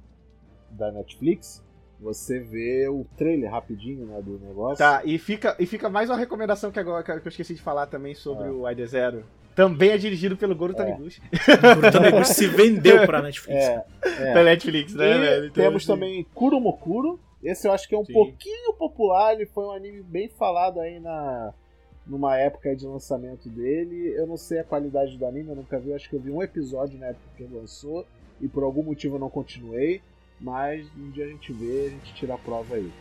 da 0.76 0.92
Netflix, 0.92 1.64
você 2.00 2.40
vê 2.40 2.88
o 2.88 3.06
trailer 3.18 3.50
rapidinho 3.50 4.06
né, 4.06 4.22
do 4.22 4.40
negócio. 4.40 4.78
Tá, 4.78 5.02
e 5.06 5.18
fica, 5.18 5.56
e 5.60 5.66
fica 5.66 5.90
mais 5.90 6.10
uma 6.10 6.18
recomendação 6.18 6.72
que 6.72 6.80
agora 6.80 7.04
que 7.04 7.12
eu 7.12 7.30
esqueci 7.30 7.56
de 7.56 7.62
falar 7.62 7.88
também 7.88 8.14
sobre 8.14 8.48
é. 8.48 8.52
o 8.52 8.70
ID 8.70 8.86
Zero. 8.86 9.24
Também 9.56 9.92
é 9.92 9.98
dirigido 9.98 10.36
pelo 10.36 10.54
Goro 10.54 10.74
é. 10.74 10.76
Taniguchi. 10.76 11.22
O 11.22 11.76
Goro 11.76 11.92
Taniguchi 11.92 12.34
se 12.34 12.48
vendeu 12.48 13.06
pra 13.06 13.22
Netflix. 13.22 13.64
É, 13.64 13.86
é. 14.04 14.32
pra 14.34 14.44
Netflix, 14.44 14.94
né, 14.94 15.16
e 15.16 15.20
velho? 15.20 15.46
Então, 15.46 15.64
temos 15.64 15.84
assim... 15.84 15.94
também 15.94 16.28
Kuromokuro. 16.34 17.20
Esse 17.42 17.68
eu 17.68 17.72
acho 17.72 17.88
que 17.88 17.96
é 17.96 17.98
um 17.98 18.06
Sim. 18.06 18.14
pouquinho 18.14 18.74
popular, 18.74 19.34
ele 19.34 19.46
foi 19.46 19.66
um 19.66 19.72
anime 19.72 20.02
bem 20.02 20.28
falado 20.28 20.80
aí 20.80 21.00
na 21.00 21.54
numa 22.06 22.38
época 22.38 22.76
de 22.76 22.86
lançamento 22.86 23.50
dele. 23.50 24.14
Eu 24.16 24.28
não 24.28 24.38
sei 24.38 24.60
a 24.60 24.64
qualidade 24.64 25.18
do 25.18 25.26
anime, 25.26 25.50
eu 25.50 25.56
nunca 25.56 25.80
vi, 25.80 25.90
eu 25.90 25.96
acho 25.96 26.10
que 26.10 26.16
eu 26.16 26.20
vi 26.20 26.32
um 26.32 26.44
episódio 26.44 27.00
na 27.00 27.08
época 27.08 27.26
que 27.36 27.44
ele 27.44 27.56
lançou 27.56 28.06
e 28.40 28.48
por 28.48 28.64
algum 28.64 28.84
motivo 28.84 29.16
eu 29.16 29.20
não 29.20 29.30
continuei, 29.30 30.02
mas 30.40 30.86
um 30.98 31.10
dia 31.12 31.26
a 31.26 31.28
gente 31.28 31.52
vê, 31.54 31.88
a 31.88 31.90
gente 31.90 32.14
tira 32.14 32.34
a 32.34 32.38
prova 32.38 32.76
aí. 32.76 32.92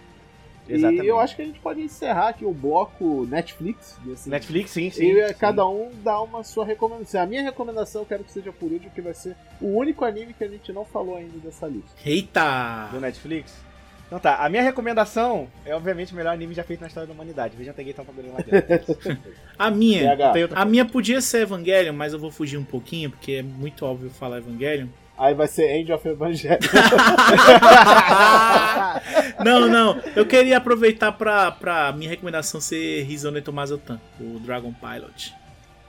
Exatamente. 0.68 1.04
E 1.04 1.08
eu 1.08 1.18
acho 1.18 1.36
que 1.36 1.42
a 1.42 1.44
gente 1.44 1.60
pode 1.60 1.80
encerrar 1.80 2.28
aqui 2.28 2.44
o 2.44 2.52
bloco 2.52 3.26
Netflix 3.26 3.98
desse 4.04 4.30
Netflix, 4.30 4.70
sim, 4.70 4.90
sim. 4.90 5.04
e 5.04 5.20
eh, 5.20 5.28
sim. 5.28 5.34
cada 5.34 5.66
um 5.68 5.90
dá 6.02 6.20
uma 6.22 6.42
sua 6.42 6.64
recomendação. 6.64 7.20
A 7.20 7.26
minha 7.26 7.42
recomendação 7.42 8.02
eu 8.02 8.06
quero 8.06 8.24
que 8.24 8.32
seja 8.32 8.50
por 8.50 8.72
último, 8.72 8.90
que 8.90 9.00
vai 9.00 9.12
ser 9.12 9.36
o 9.60 9.76
único 9.76 10.04
anime 10.04 10.32
que 10.32 10.42
a 10.42 10.48
gente 10.48 10.72
não 10.72 10.84
falou 10.84 11.16
ainda 11.16 11.38
dessa 11.38 11.66
lista. 11.66 11.90
Eita! 12.04 12.88
Do 12.90 13.00
Netflix. 13.00 13.62
Então 14.06 14.18
tá, 14.18 14.36
a 14.36 14.48
minha 14.48 14.62
recomendação 14.62 15.48
é 15.64 15.74
obviamente 15.74 16.12
o 16.12 16.16
melhor 16.16 16.32
anime 16.32 16.54
já 16.54 16.62
feito 16.62 16.80
na 16.80 16.86
história 16.86 17.06
da 17.06 17.12
humanidade. 17.12 17.56
Veja, 17.56 17.72
peguei 17.72 17.92
tal 17.92 18.04
bagulho 18.04 18.32
lá 18.32 18.38
dentro. 18.38 18.96
A 19.58 19.70
minha. 19.70 20.16
A 20.54 20.64
minha 20.64 20.84
podia 20.84 21.20
ser 21.20 21.42
Evangelion, 21.42 21.92
mas 21.92 22.12
eu 22.12 22.18
vou 22.18 22.30
fugir 22.30 22.56
um 22.56 22.64
pouquinho, 22.64 23.10
porque 23.10 23.32
é 23.32 23.42
muito 23.42 23.84
óbvio 23.84 24.10
falar 24.10 24.38
Evangelion. 24.38 24.88
Aí 25.16 25.32
vai 25.34 25.46
ser 25.46 25.70
End 25.76 25.92
of 25.92 26.08
Evangelion. 26.08 26.58
não, 29.44 29.68
não. 29.68 30.00
Eu 30.16 30.26
queria 30.26 30.56
aproveitar 30.56 31.12
pra, 31.12 31.50
pra 31.52 31.92
minha 31.92 32.10
recomendação 32.10 32.60
ser 32.60 33.04
Rizone 33.04 33.40
Tomazotan, 33.40 34.00
o 34.20 34.38
Dragon 34.40 34.72
Pilot. 34.72 35.34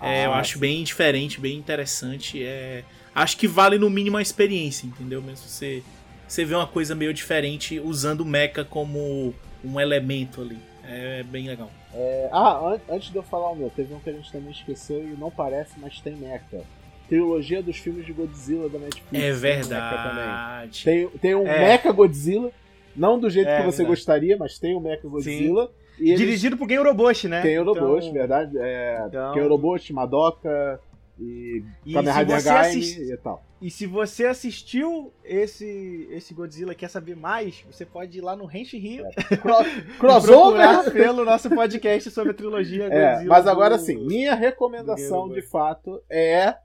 É, 0.01 0.25
eu 0.25 0.33
Ah, 0.33 0.39
acho 0.39 0.59
bem 0.59 0.83
diferente, 0.83 1.39
bem 1.39 1.57
interessante. 1.57 2.43
É, 2.43 2.83
acho 3.13 3.37
que 3.37 3.47
vale 3.47 3.77
no 3.77 3.89
mínimo 3.89 4.17
a 4.17 4.21
experiência, 4.21 4.85
entendeu? 4.85 5.21
Mesmo 5.21 5.47
você, 5.47 5.81
você 6.27 6.45
vê 6.45 6.53
uma 6.53 6.67
coisa 6.67 6.93
meio 6.93 7.13
diferente 7.13 7.79
usando 7.79 8.21
o 8.21 8.25
mecha 8.25 8.63
como 8.63 9.33
um 9.63 9.79
elemento 9.79 10.41
ali. 10.41 10.57
É 10.87 11.23
bem 11.23 11.47
legal. 11.47 11.71
É, 11.93 12.29
ah, 12.31 12.59
an- 12.59 12.79
antes 12.93 13.09
de 13.09 13.15
eu 13.15 13.23
falar 13.23 13.49
o 13.51 13.55
meu, 13.55 13.69
teve 13.71 13.91
um 13.93 13.99
que 13.99 14.09
a 14.09 14.13
gente 14.13 14.31
também 14.31 14.51
esqueceu 14.51 15.01
e 15.01 15.15
não 15.17 15.31
parece, 15.31 15.71
mas 15.77 15.99
tem 15.99 16.13
mecha. 16.15 16.61
Trilogia 17.07 17.61
dos 17.61 17.77
filmes 17.77 18.05
de 18.05 18.11
Godzilla 18.13 18.67
da 18.69 18.79
Netflix. 18.79 19.23
É 19.23 19.31
verdade. 19.31 20.83
Tem, 20.83 21.07
tem 21.21 21.35
um 21.35 21.47
É. 21.47 21.59
Mecha 21.59 21.91
Godzilla, 21.91 22.51
não 22.95 23.19
do 23.19 23.29
jeito 23.29 23.47
É, 23.49 23.57
que 23.57 23.65
você 23.65 23.77
verdade. 23.77 23.87
gostaria, 23.99 24.37
mas 24.37 24.57
tem 24.59 24.75
o 24.75 24.79
Mecha 24.79 25.07
Godzilla. 25.07 25.71
Eles 25.99 26.19
Dirigido 26.19 26.57
por 26.57 26.67
Gen 26.67 26.79
Uroboshi, 26.79 27.27
né? 27.27 27.41
tem 27.41 27.53
Eurobosh, 27.53 28.03
Então- 28.05 28.13
verdade? 28.13 28.57
É, 28.57 29.03
Então- 29.07 29.33
Tem 29.33 29.41
Eurobosh, 29.41 29.91
Madoka 29.91 30.79
e 31.17 31.63
E 31.85 31.93
Kamen 31.93 32.13
Rider 32.13 32.35
assist- 32.35 32.99
e 32.99 33.17
tal. 33.17 33.41
E 33.61 33.69
se 33.71 33.85
você 33.87 34.25
assistiu 34.25 35.13
esse, 35.23 36.07
esse 36.11 36.33
Godzilla 36.33 36.73
e 36.73 36.75
quer 36.75 36.89
saber 36.89 37.15
mais, 37.15 37.63
você 37.71 37.85
pode 37.85 38.17
ir 38.17 38.21
lá 38.21 38.35
no 38.35 38.45
Renchi 38.45 38.77
Rio 38.77 39.05
crossover! 39.97 40.61
procurar 40.61 40.91
pelo 40.91 41.23
nosso 41.23 41.49
podcast 41.49 42.11
sobre 42.11 42.31
a 42.31 42.33
trilogia 42.33 42.85
É, 42.85 43.11
Godzilla. 43.11 43.29
mas 43.29 43.47
agora 43.47 43.77
do- 43.77 43.83
sim, 43.83 43.95
minha 44.05 44.35
recomendação 44.35 45.29
de 45.29 45.41
fato 45.41 46.01
é 46.09 46.55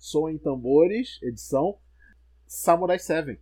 Som 0.00 0.28
em 0.30 0.38
Tambores, 0.38 1.20
edição 1.22 1.76
Samurai 2.46 2.98
7. 2.98 3.38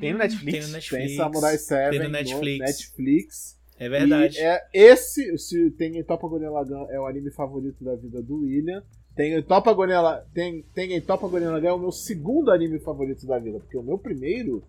Tem 0.00 0.12
no 0.12 0.18
Netflix? 0.18 0.52
Tem 0.58 0.66
no 0.66 0.72
Netflix. 0.72 1.06
Tem 1.06 1.16
Samurai 1.16 1.56
7 1.58 1.90
Tem 1.90 1.98
no 2.00 2.04
no 2.06 2.10
Netflix. 2.10 2.58
Netflix. 2.66 3.58
É 3.78 3.88
verdade. 3.88 4.36
E 4.38 4.42
é 4.42 4.66
esse, 4.72 5.38
se 5.38 5.70
tem 5.70 6.02
Topa 6.02 6.26
Lagann 6.26 6.86
é 6.90 6.98
o 6.98 7.06
anime 7.06 7.30
favorito 7.30 7.84
da 7.84 7.94
vida 7.94 8.20
do 8.20 8.38
William. 8.40 8.82
Tem 9.14 9.40
Topa 9.42 9.72
Gurren 9.72 10.00
La- 10.02 10.24
tem 10.34 10.62
tem 10.74 11.00
Topa 11.00 11.26
Lagann 11.28 11.68
é 11.68 11.72
o 11.72 11.78
meu 11.78 11.92
segundo 11.92 12.50
anime 12.50 12.78
favorito 12.80 13.24
da 13.26 13.38
vida, 13.38 13.60
porque 13.60 13.76
o 13.76 13.82
meu 13.82 13.96
primeiro 13.98 14.64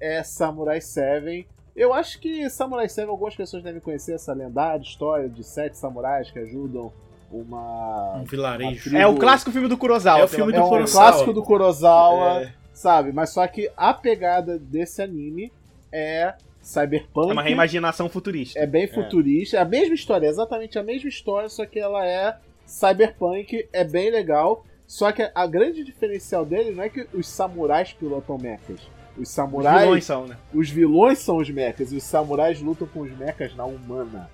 é 0.00 0.22
Samurai 0.24 0.80
7. 0.80 1.46
Eu 1.76 1.92
acho 1.92 2.18
que 2.20 2.50
Samurai 2.50 2.88
7 2.88 3.08
algumas 3.08 3.36
pessoas 3.36 3.62
devem 3.62 3.80
conhecer 3.80 4.14
essa 4.14 4.32
lendária 4.32 4.82
história 4.82 5.28
de 5.28 5.44
sete 5.44 5.78
samurais 5.78 6.28
que 6.30 6.40
ajudam 6.40 6.92
uma 7.30 8.16
Um 8.18 8.24
vilarejo. 8.24 8.90
uma 8.90 8.98
É 8.98 9.06
o 9.06 9.16
clássico 9.16 9.50
filme 9.50 9.68
do 9.68 9.76
Kurosawa. 9.76 10.20
É 10.20 10.24
o 10.24 10.28
filme 10.28 10.52
é 10.52 10.56
do 10.56 10.60
um 10.60 10.70
menos. 10.70 10.90
Kurosawa. 10.92 11.10
clássico 11.10 11.32
do 11.32 11.42
Kurosawa, 11.42 12.42
É. 12.42 12.52
sabe? 12.72 13.12
Mas 13.12 13.30
só 13.30 13.46
que 13.46 13.70
a 13.76 13.92
pegada 13.94 14.58
desse 14.58 15.02
anime 15.02 15.52
é 15.92 16.34
cyberpunk. 16.60 17.30
É 17.30 17.32
uma 17.32 17.42
reimaginação 17.42 18.08
futurista. 18.08 18.58
É 18.58 18.66
bem 18.66 18.86
futurista, 18.86 19.56
é 19.56 19.60
a 19.60 19.64
mesma 19.64 19.94
história, 19.94 20.26
é 20.26 20.30
exatamente 20.30 20.78
a 20.78 20.82
mesma 20.82 21.08
história, 21.08 21.48
só 21.48 21.64
que 21.64 21.78
ela 21.78 22.04
é 22.06 22.36
cyberpunk, 22.66 23.68
é 23.72 23.84
bem 23.84 24.10
legal. 24.10 24.64
Só 24.86 25.12
que 25.12 25.30
a 25.34 25.46
grande 25.46 25.84
diferencial 25.84 26.46
dele 26.46 26.70
não 26.74 26.82
é 26.82 26.88
que 26.88 27.06
os 27.12 27.28
samurais 27.28 27.92
pilotam 27.92 28.38
mechas. 28.38 28.80
Os 29.16 29.24
Os 29.24 29.28
samurais, 29.30 29.82
vilões 29.82 30.04
são, 30.04 30.26
né? 30.26 30.36
os 30.54 30.70
vilões 30.70 31.18
são 31.18 31.36
os 31.38 31.50
mechas 31.50 31.92
e 31.92 31.96
os 31.96 32.04
samurais 32.04 32.60
lutam 32.62 32.86
com 32.86 33.00
os 33.00 33.10
mechas 33.18 33.54
na 33.54 33.64
humana. 33.64 34.30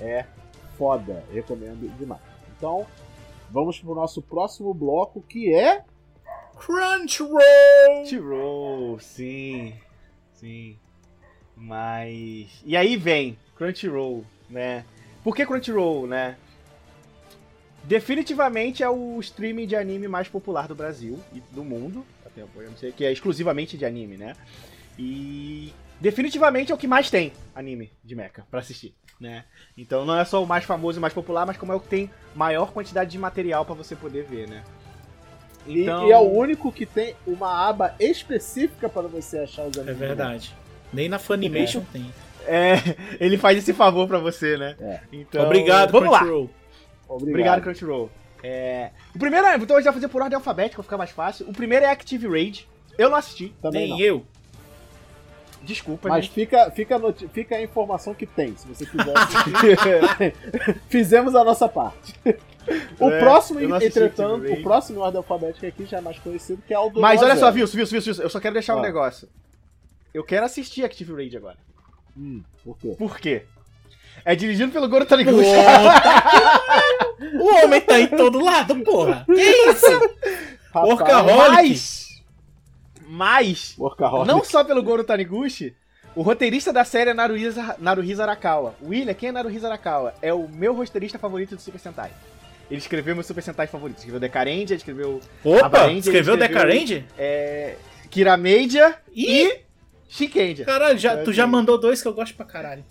É 0.00 0.24
foda, 0.78 1.24
recomendo 1.32 1.90
demais. 1.98 2.22
Então, 2.58 2.84
vamos 3.50 3.78
pro 3.78 3.94
nosso 3.94 4.20
próximo 4.20 4.74
bloco 4.74 5.22
que 5.22 5.54
é 5.54 5.84
Crunchyroll! 6.58 7.38
Crunchyroll, 8.02 8.98
sim. 8.98 9.74
Sim. 10.34 10.76
Mas. 11.56 12.62
E 12.64 12.76
aí 12.76 12.96
vem 12.96 13.38
Crunchyroll, 13.56 14.24
né? 14.50 14.84
Por 15.22 15.34
que 15.34 15.46
Crunchyroll, 15.46 16.06
né? 16.08 16.36
Definitivamente 17.84 18.82
é 18.82 18.88
o 18.90 19.18
streaming 19.20 19.66
de 19.66 19.76
anime 19.76 20.08
mais 20.08 20.28
popular 20.28 20.66
do 20.66 20.74
Brasil 20.74 21.18
e 21.32 21.40
do 21.40 21.64
mundo. 21.64 22.04
Até 22.26 22.42
eu 22.42 22.70
não 22.70 22.76
sei, 22.76 22.92
que 22.92 23.04
é 23.04 23.12
exclusivamente 23.12 23.78
de 23.78 23.84
anime, 23.84 24.16
né? 24.16 24.34
E 24.98 25.72
definitivamente 26.00 26.70
é 26.72 26.74
o 26.74 26.78
que 26.78 26.86
mais 26.86 27.10
tem 27.10 27.32
anime 27.54 27.92
de 28.04 28.14
mecha 28.14 28.44
pra 28.50 28.60
assistir, 28.60 28.94
né? 29.20 29.44
Então 29.76 30.04
não 30.04 30.18
é 30.18 30.24
só 30.24 30.42
o 30.42 30.46
mais 30.46 30.64
famoso 30.64 30.98
e 30.98 31.00
mais 31.00 31.12
popular, 31.12 31.44
mas 31.46 31.56
como 31.56 31.72
é 31.72 31.74
o 31.74 31.80
que 31.80 31.88
tem 31.88 32.10
maior 32.34 32.72
quantidade 32.72 33.10
de 33.10 33.18
material 33.18 33.64
pra 33.64 33.74
você 33.74 33.94
poder 33.96 34.24
ver, 34.24 34.48
né? 34.48 34.62
E- 35.66 35.82
Então- 35.82 36.06
E, 36.08 36.12
é 36.12 36.16
o 36.18 36.22
único 36.30 36.72
que 36.72 36.86
tem 36.86 37.14
uma 37.26 37.68
aba 37.68 37.94
específica 37.98 38.88
para 38.88 39.02
você 39.08 39.38
achar 39.40 39.66
os 39.66 39.76
É 39.76 39.80
animes. 39.80 39.98
verdade. 39.98 40.54
Nem 40.92 41.08
na 41.08 41.18
Funimation 41.18 41.82
tem. 41.92 42.10
É, 42.46 42.72
ele 43.20 43.36
faz 43.36 43.58
esse 43.58 43.74
favor 43.74 44.06
pra 44.08 44.18
você, 44.18 44.56
né? 44.56 44.76
É. 44.80 45.00
Então, 45.12 45.44
Obrigado, 45.44 45.90
vamos 45.92 46.10
lá. 46.10 46.18
Crunchyroll. 46.20 46.50
Obrigado. 47.08 47.28
Obrigado, 47.30 47.62
Crunchyroll. 47.62 48.10
É, 48.42 48.90
o 49.14 49.18
primeiro, 49.18 49.46
então 49.62 49.76
a 49.76 49.80
gente 49.80 49.84
vai 49.86 49.92
fazer 49.94 50.08
por 50.08 50.22
ordem 50.22 50.36
alfabética, 50.36 50.76
pra 50.76 50.82
ficar 50.84 50.96
mais 50.96 51.10
fácil. 51.10 51.46
O 51.48 51.52
primeiro 51.52 51.84
é 51.84 51.90
Active 51.90 52.26
Raid. 52.28 52.68
Eu 52.96 53.10
não 53.10 53.16
assisti, 53.18 53.52
Também 53.60 53.82
Nem 53.82 53.90
não. 53.90 54.00
eu. 54.00 54.26
Desculpa, 55.62 56.08
Mas 56.08 56.24
gente. 56.24 56.34
fica, 56.34 56.70
fica, 56.70 56.98
fica 57.32 57.56
a 57.56 57.62
informação 57.62 58.14
que 58.14 58.26
tem, 58.26 58.56
se 58.56 58.66
você 58.66 58.86
quiser. 58.86 59.14
Fizemos 60.88 61.34
a 61.34 61.44
nossa 61.44 61.68
parte. 61.68 62.14
O 63.00 63.10
É, 63.10 63.18
próximo, 63.18 63.60
entretanto, 63.60 64.52
o 64.52 64.62
próximo 64.62 64.98
em 64.98 65.02
ordem 65.02 65.18
alfabética 65.18 65.66
aqui 65.66 65.86
já 65.86 65.98
é 65.98 66.00
mais 66.00 66.18
conhecido, 66.18 66.62
que 66.66 66.74
é 66.74 66.78
o 66.78 66.90
do 66.90 67.00
Mas 67.00 67.22
olha 67.22 67.36
só. 67.36 67.46
Wilson, 67.50 67.78
Wilson, 67.78 67.94
Wilson, 67.96 68.10
Wilson, 68.10 68.22
eu 68.22 68.30
só 68.30 68.40
quero 68.40 68.54
deixar 68.54 68.76
um 68.76 68.80
Ah. 68.80 68.82
negócio. 68.82 69.28
Eu 70.12 70.22
quero 70.24 70.44
assistir 70.46 70.84
Active 70.84 71.12
Raid 71.14 71.36
agora. 71.36 71.56
Hum, 72.16 72.42
por 72.64 72.76
quê? 72.78 72.94
Por 72.98 73.18
quê? 73.18 73.42
É 74.24 74.34
dirigido 74.34 74.72
pelo 74.72 74.88
Goro 74.88 75.06
Taniguchi. 75.06 75.48
O 77.40 77.64
homem 77.64 77.80
tá 77.80 77.98
em 77.98 78.06
todo 78.06 78.40
lado, 78.40 78.76
porra. 78.84 79.24
Que 79.26 79.32
isso? 79.40 79.86
Workaholic. 80.74 81.52
Mas, 81.52 82.07
mas, 83.08 83.74
Workaholic. 83.78 84.28
não 84.28 84.44
só 84.44 84.62
pelo 84.62 84.82
Goro 84.82 85.02
Taniguchi, 85.02 85.74
o 86.14 86.22
roteirista 86.22 86.72
da 86.72 86.84
série 86.84 87.10
é 87.10 87.14
Naruhisa, 87.14 87.76
Naruhisa 87.78 88.22
Arakawa. 88.24 88.74
William, 88.82 89.14
quem 89.14 89.30
é 89.30 89.32
Naruhisa 89.32 89.66
Arakawa? 89.68 90.14
É 90.20 90.32
o 90.34 90.48
meu 90.48 90.74
roteirista 90.74 91.18
favorito 91.18 91.54
do 91.56 91.60
Super 91.62 91.78
Sentai. 91.78 92.10
Ele 92.70 92.78
escreveu 92.78 93.14
meu 93.14 93.24
Super 93.24 93.42
Sentai 93.42 93.66
favorito. 93.66 93.96
Escreveu 93.98 94.20
Decarendia, 94.20 94.76
escreveu 94.76 95.20
Opa, 95.44 95.66
escreveu 95.90 95.98
escreveu- 95.98 96.36
Decarendia? 96.36 97.04
é, 97.16 97.76
Kiramedia 98.10 98.94
Ih, 99.14 99.42
e 99.46 99.60
Shikendia. 100.08 100.64
caralho, 100.64 100.98
já, 100.98 101.16
tu 101.22 101.32
já 101.32 101.46
mandou 101.46 101.78
dois 101.78 102.02
que 102.02 102.08
eu 102.08 102.12
gosto 102.14 102.34
pra 102.34 102.44
caralho. 102.44 102.84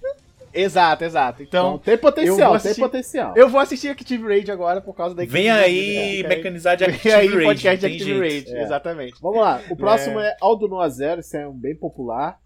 Exato, 0.62 1.04
exato. 1.04 1.44
Então, 1.44 1.68
Então, 1.76 1.80
tem 1.80 1.94
eu 1.94 1.98
potencial, 2.00 2.38
vou 2.38 2.48
tem 2.48 2.56
assistir- 2.56 2.82
potencial. 2.82 3.34
eu 3.36 3.50
vou 3.50 3.60
assistir 3.62 3.90
Active 3.90 4.24
Raid 4.24 4.52
agora 4.52 4.82
por 4.82 4.96
causa 4.96 5.14
da 5.16 5.24
Vem 5.26 5.50
aí, 5.50 6.24
mecanizar 6.28 6.76
de 6.76 6.86
Vem 6.86 6.96
Active 6.96 7.14
aí, 7.14 7.28
Raid. 7.28 7.44
podcast 7.46 7.80
de 7.80 7.86
Active 7.86 8.04
jeito. 8.06 8.20
Raid, 8.50 8.56
É. 8.58 8.64
exatamente. 8.64 9.22
Vamos 9.22 9.40
lá, 9.42 9.62
o 9.70 9.76
próximo 9.76 10.20
é, 10.20 10.36
Aldo 10.42 10.68
no 10.68 10.88
Zero, 10.90 11.20
esse 11.22 11.38
é 11.38 11.48
um 11.48 11.54
bem 11.58 11.76
popular. 11.76 12.40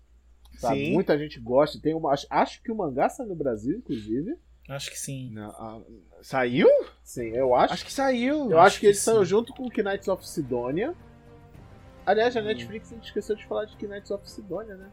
sabe? 0.58 0.86
Sim. 0.86 0.94
Muita 0.94 1.18
gente 1.18 1.40
gosta. 1.40 1.80
Tem 1.82 1.96
uma, 1.96 2.12
acho, 2.14 2.28
acho 2.30 2.62
que 2.62 2.72
o 2.72 2.76
mangá 2.76 3.10
sai 3.10 3.26
no 3.26 3.36
Brasil, 3.36 3.78
inclusive. 3.78 4.36
Acho 4.70 4.92
que 4.92 5.00
sim. 5.00 5.32
Não, 5.32 5.50
ah, 5.50 5.82
saiu? 6.22 6.68
Sim, 7.04 7.30
eu 7.36 7.56
acho. 7.56 7.74
Acho 7.74 7.86
que 7.86 7.92
saiu. 7.92 8.52
eu 8.52 8.60
acho, 8.60 8.76
que, 8.76 8.82
que 8.82 8.86
ele 8.88 8.94
saiu 8.94 9.26
junto 9.26 9.54
com 9.54 9.64
o 9.64 9.70
Knights 9.70 10.08
of 10.08 10.28
Sidonia. 10.28 10.94
Aliás, 12.06 12.36
a 12.38 12.42
Netflix 12.42 12.92
a 12.92 12.96
gente 12.96 13.06
esqueceu 13.06 13.36
de 13.36 13.46
falar 13.46 13.66
de 13.66 13.76
Knights 13.88 14.12
of 14.12 14.30
Sidonia, 14.30 14.76
né? 14.76 14.88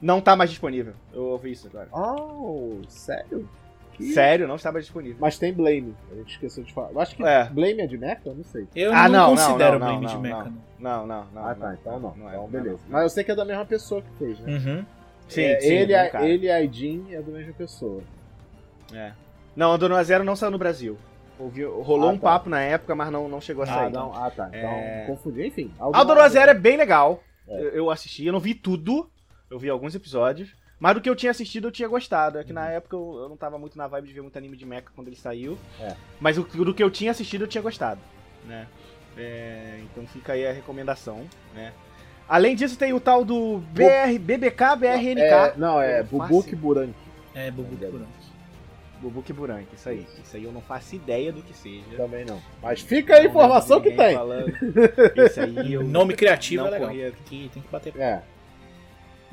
Não 0.00 0.20
tá 0.20 0.36
mais 0.36 0.50
disponível. 0.50 0.94
Eu 1.12 1.24
ouvi 1.24 1.52
isso 1.52 1.66
agora. 1.68 1.88
Oh, 1.92 2.80
sério? 2.88 3.48
Que- 3.94 4.12
Sério, 4.12 4.48
não 4.48 4.56
está 4.56 4.72
mais 4.72 4.84
disponível. 4.84 5.16
Mas 5.20 5.38
tem 5.38 5.52
Blame, 5.52 5.94
a 6.10 6.16
gente 6.16 6.32
esqueceu 6.32 6.64
de 6.64 6.72
falar. 6.72 6.90
Eu 6.90 7.00
acho 7.00 7.14
que 7.14 7.22
É. 7.22 7.44
Blame 7.44 7.80
é 7.80 7.86
de 7.86 7.96
Mecha? 7.96 8.22
Eu 8.26 8.34
não 8.34 8.44
sei. 8.44 8.66
Eu 8.74 8.92
Ah, 8.92 9.08
não, 9.08 9.20
não, 9.20 9.36
considero 9.36 9.78
não, 9.78 9.86
o 9.86 9.90
não, 9.90 9.98
Blame 10.00 10.06
de 10.06 10.14
não, 10.14 10.20
Mecha, 10.20 10.36
não. 10.36 10.44
não. 10.44 10.64
Não, 10.78 11.06
não, 11.06 11.26
não. 11.32 11.46
ah, 11.46 11.54
tá, 11.54 11.74
então 11.80 12.00
não. 12.00 12.08
é, 12.08 12.12
então 12.12 12.24
não 12.24 12.44
é, 12.44 12.48
beleza. 12.48 12.80
não. 12.84 12.92
Mas 12.92 13.02
eu 13.04 13.08
sei 13.08 13.24
que 13.24 13.30
é 13.30 13.34
da 13.36 13.44
mesma 13.44 13.64
pessoa 13.64 14.02
que 14.02 14.08
fez, 14.18 14.38
né? 14.40 14.52
Uhum. 14.52 14.84
Sim, 15.28 15.42
é, 15.42 15.60
sim 15.60 15.72
ele, 15.72 15.92
é, 15.94 16.10
ele 16.28 16.46
e 16.46 16.50
a 16.50 16.56
Aidin 16.56 17.06
é 17.12 17.22
da 17.22 17.32
mesma 17.32 17.52
pessoa. 17.54 18.02
É. 18.92 19.12
Não, 19.54 19.72
a 19.72 19.76
Dona 19.76 20.02
Zero 20.02 20.24
não 20.24 20.34
saiu 20.36 20.50
no 20.50 20.58
Brasil. 20.58 20.98
Ouvi, 21.38 21.64
rolou 21.64 22.10
ah, 22.10 22.12
um 22.12 22.18
tá. 22.18 22.22
papo 22.22 22.50
na 22.50 22.60
época, 22.60 22.94
mas 22.94 23.10
não, 23.10 23.28
não 23.28 23.40
chegou 23.40 23.62
a 23.62 23.66
sair. 23.66 23.86
Ah, 23.86 23.90
não. 23.90 24.12
ah 24.12 24.30
tá. 24.30 24.48
Então 24.48 24.70
é... 24.70 25.04
confundi. 25.06 25.46
Enfim. 25.46 25.72
A 25.78 26.04
Dona 26.04 26.28
Zero 26.28 26.50
é 26.50 26.54
bem 26.54 26.76
legal. 26.76 27.22
É. 27.48 27.70
Eu 27.74 27.90
assisti, 27.90 28.26
eu 28.26 28.32
não 28.32 28.40
vi 28.40 28.54
tudo. 28.54 29.08
Eu 29.54 29.58
vi 29.60 29.70
alguns 29.70 29.94
episódios. 29.94 30.50
Mas 30.80 30.94
do 30.94 31.00
que 31.00 31.08
eu 31.08 31.14
tinha 31.14 31.30
assistido, 31.30 31.68
eu 31.68 31.70
tinha 31.70 31.86
gostado. 31.86 32.38
É 32.38 32.44
que 32.44 32.52
na 32.52 32.62
uhum. 32.62 32.70
época 32.70 32.96
eu, 32.96 33.18
eu, 33.22 33.28
não 33.28 33.36
tava 33.36 33.56
muito 33.56 33.78
na 33.78 33.86
vibe 33.86 34.08
de 34.08 34.12
ver 34.12 34.20
muito 34.20 34.36
anime 34.36 34.56
de 34.56 34.66
mecha 34.66 34.88
quando 34.96 35.06
ele 35.06 35.16
saiu. 35.16 35.56
É. 35.80 35.94
Mas 36.20 36.36
o, 36.36 36.42
do 36.42 36.74
que 36.74 36.82
eu 36.82 36.90
tinha 36.90 37.12
assistido, 37.12 37.44
eu 37.44 37.48
tinha 37.48 37.62
gostado. 37.62 38.00
Né? 38.44 38.66
É, 39.16 39.78
então 39.84 40.04
fica 40.08 40.32
aí 40.32 40.44
a 40.44 40.52
recomendação, 40.52 41.24
né? 41.54 41.72
Além 42.28 42.56
disso, 42.56 42.76
tem 42.76 42.92
o 42.92 42.98
tal 42.98 43.24
do 43.24 43.58
BR, 43.70 44.18
BBK, 44.18 44.76
BRNK. 44.76 45.20
É, 45.20 45.54
não, 45.56 45.80
é, 45.80 46.00
é 46.00 46.02
Bubuk 46.02 46.56
Buranki. 46.56 46.94
É, 47.32 47.48
Bubuk 47.52 47.76
Buranki. 47.76 48.24
Bubuk 49.00 49.32
Buranki, 49.32 49.74
isso 49.76 49.88
aí. 49.88 50.04
Isso 50.20 50.36
aí 50.36 50.42
eu 50.42 50.50
não 50.50 50.62
faço 50.62 50.96
ideia 50.96 51.30
do 51.30 51.42
que 51.42 51.54
seja. 51.54 51.96
Também 51.96 52.24
não. 52.24 52.42
Mas 52.60 52.80
fica 52.80 53.14
a 53.14 53.24
informação 53.24 53.80
que 53.80 53.92
tem. 53.92 54.16
Falando. 54.16 54.52
Esse 55.16 55.40
aí 55.40 55.74
eu 55.74 55.84
Nome 55.84 56.14
criativo 56.14 56.66
é 56.66 56.70
legal. 56.70 56.90
Aqui, 56.90 57.50
tem 57.52 57.62
que 57.62 57.68
bater. 57.70 57.94
É. 57.96 58.22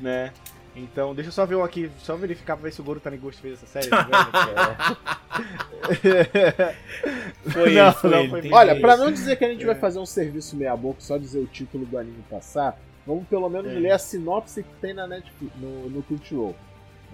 Né? 0.00 0.32
Então, 0.74 1.14
deixa 1.14 1.28
eu 1.28 1.32
só 1.32 1.44
ver 1.44 1.56
um 1.56 1.62
aqui, 1.62 1.90
só 1.98 2.16
verificar 2.16 2.56
pra 2.56 2.64
ver 2.64 2.72
se 2.72 2.80
o 2.80 2.84
Goro 2.84 2.98
Taniguchi 2.98 3.38
fez 3.38 3.52
essa 3.54 3.66
série. 3.66 3.88
Tá 3.88 4.08
foi, 7.52 7.74
não, 7.74 7.92
foi, 7.92 8.10
não, 8.10 8.30
foi 8.30 8.50
Olha, 8.50 8.80
pra 8.80 8.96
não 8.96 9.12
dizer 9.12 9.36
que 9.36 9.44
a 9.44 9.50
gente 9.50 9.66
vai 9.66 9.74
fazer 9.74 9.98
um 9.98 10.06
serviço 10.06 10.56
meia 10.56 10.74
boca, 10.74 11.00
só 11.00 11.18
dizer 11.18 11.40
o 11.40 11.46
título 11.46 11.84
do 11.84 11.98
anime 11.98 12.24
passar, 12.30 12.80
vamos 13.06 13.28
pelo 13.28 13.50
menos 13.50 13.70
é. 13.70 13.74
ler 13.74 13.90
a 13.90 13.98
sinopse 13.98 14.62
que 14.62 14.74
tem 14.80 14.94
na 14.94 15.06
Netflix, 15.06 15.54
no, 15.56 15.90
no 15.90 16.02
Crunchyroll. 16.02 16.56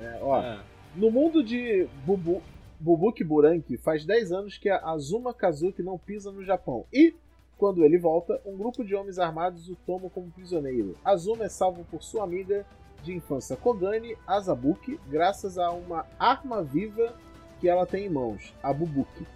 É, 0.01 0.19
ó, 0.23 0.41
é. 0.41 0.61
No 0.95 1.11
mundo 1.11 1.43
de 1.43 1.89
Bubu, 2.05 2.41
Bubuki 2.79 3.25
Buranki, 3.25 3.77
faz 3.77 4.05
10 4.05 4.33
anos 4.33 4.59
que 4.59 4.69
a 4.69 4.79
Azuma 4.85 5.35
Kazuki 5.35 5.83
não 5.83 5.99
pisa 5.99 6.31
no 6.31 6.45
Japão. 6.45 6.85
E, 6.93 7.15
quando 7.59 7.85
ele 7.85 7.99
volta, 7.99 8.41
um 8.47 8.57
grupo 8.57 8.85
de 8.85 8.95
homens 8.95 9.19
armados 9.19 9.69
o 9.69 9.77
toma 9.85 10.09
como 10.09 10.31
prisioneiro. 10.31 10.97
Azuma 11.05 11.45
é 11.45 11.49
salvo 11.49 11.85
por 11.91 12.03
sua 12.03 12.23
amiga 12.23 12.65
de 13.03 13.13
infância 13.13 13.57
Kogane 13.57 14.17
Azabuki, 14.27 14.99
graças 15.09 15.59
a 15.59 15.71
uma 15.71 16.07
arma 16.19 16.63
viva 16.63 17.15
que 17.61 17.69
ela 17.69 17.85
tem 17.85 18.07
em 18.07 18.09
mãos, 18.09 18.55
a 18.63 18.73
Bubuki. 18.73 19.27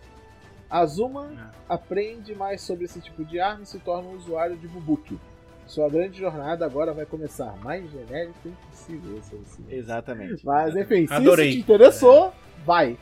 Azuma 0.70 1.32
é. 1.32 1.74
aprende 1.74 2.34
mais 2.34 2.62
sobre 2.62 2.84
esse 2.84 3.00
tipo 3.00 3.24
de 3.24 3.40
arma 3.40 3.64
e 3.64 3.66
se 3.66 3.78
torna 3.80 4.08
um 4.08 4.16
usuário 4.16 4.56
de 4.56 4.68
Bubuki. 4.68 5.18
Sua 5.66 5.88
grande 5.88 6.18
jornada 6.18 6.64
agora 6.64 6.92
vai 6.92 7.06
começar 7.06 7.56
mais 7.58 7.90
genérico 7.90 8.48
impossível. 8.48 9.18
Assim. 9.18 9.64
Exatamente. 9.68 10.44
Mas 10.44 10.76
enfim, 10.76 11.06
se 11.06 11.12
Adorei. 11.12 11.48
isso 11.48 11.58
te 11.58 11.62
interessou, 11.62 12.28
é. 12.28 12.32
vai. 12.64 12.98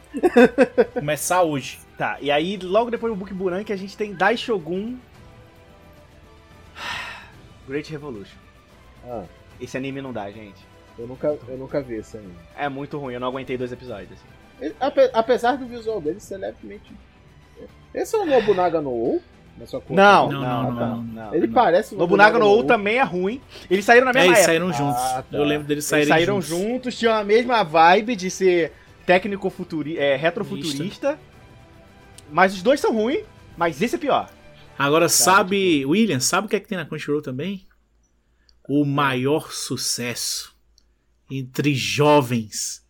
Começar 0.95 1.43
hoje. 1.43 1.79
Tá, 1.97 2.18
e 2.21 2.31
aí 2.31 2.57
logo 2.57 2.91
depois 2.91 3.12
do 3.12 3.16
Book 3.16 3.33
Buranki 3.35 3.73
a 3.73 3.77
gente 3.77 3.97
tem 3.97 4.14
Daishogun 4.14 4.97
Great 7.71 7.91
Revolution. 7.91 8.37
Ah. 9.07 9.23
Esse 9.61 9.77
anime 9.77 10.03
não 10.03 10.12
dá, 10.12 10.29
gente. 10.31 10.66
Eu 10.99 11.07
nunca, 11.07 11.39
eu 11.49 11.57
nunca 11.57 11.81
vi 11.81 11.95
esse 11.95 12.16
anime. 12.16 12.35
É 12.57 12.68
muito 12.68 12.99
ruim, 12.99 13.14
eu 13.14 13.21
não 13.21 13.29
aguentei 13.29 13.57
dois 13.57 13.71
episódios. 13.71 14.11
Assim. 14.12 14.75
apesar 15.12 15.57
do 15.57 15.66
visual 15.66 16.01
dele 16.01 16.18
ser 16.18 16.37
levemente. 16.39 16.93
Esse 17.95 18.16
é 18.16 18.18
o 18.18 18.27
Nobunaga 18.27 18.81
no 18.81 18.91
ou? 18.91 19.23
Não, 19.91 20.33
não, 20.33 20.41
não, 20.41 20.73
não, 20.73 21.03
não, 21.03 21.35
Ele 21.35 21.47
parece 21.47 21.95
Nobunaga 21.95 22.39
no 22.39 22.47
ou 22.47 22.64
também 22.64 22.97
é 22.97 23.03
ruim. 23.03 23.41
Eles 23.71 23.85
saíram 23.85 24.07
na 24.07 24.12
mesma 24.12 24.29
é, 24.29 24.29
eles 24.29 24.39
época. 24.39 24.47
saíram 24.47 24.73
juntos. 24.73 25.03
Ah, 25.03 25.25
tá. 25.31 25.37
Eu 25.37 25.45
lembro 25.45 25.66
deles 25.66 25.85
saírem 25.85 26.05
eles 26.05 26.14
saíram 26.14 26.41
juntos. 26.41 26.68
juntos. 26.68 26.99
Tinham 26.99 27.14
a 27.14 27.23
mesma 27.23 27.62
vibe 27.62 28.16
de 28.16 28.31
ser 28.31 28.73
técnico 29.05 29.51
futurista, 29.51 30.03
é, 30.03 30.16
retrofuturista. 30.16 31.18
Mas 32.31 32.55
os 32.55 32.62
dois 32.62 32.81
são 32.81 32.95
ruins, 32.95 33.25
mas 33.57 33.83
esse 33.83 33.97
é 33.97 33.99
pior. 33.99 34.31
Agora, 34.83 35.09
sabe, 35.09 35.85
William, 35.85 36.20
sabe 36.20 36.47
o 36.47 36.51
que 36.51 36.57
é 36.57 36.61
que 36.61 36.68
tem 36.68 36.78
na 36.78 36.87
Crunchyroll 36.87 37.22
também? 37.22 37.66
o 38.72 38.85
maior 38.85 39.51
sucesso 39.51 40.55
entre 41.28 41.74
jovens 41.74 42.87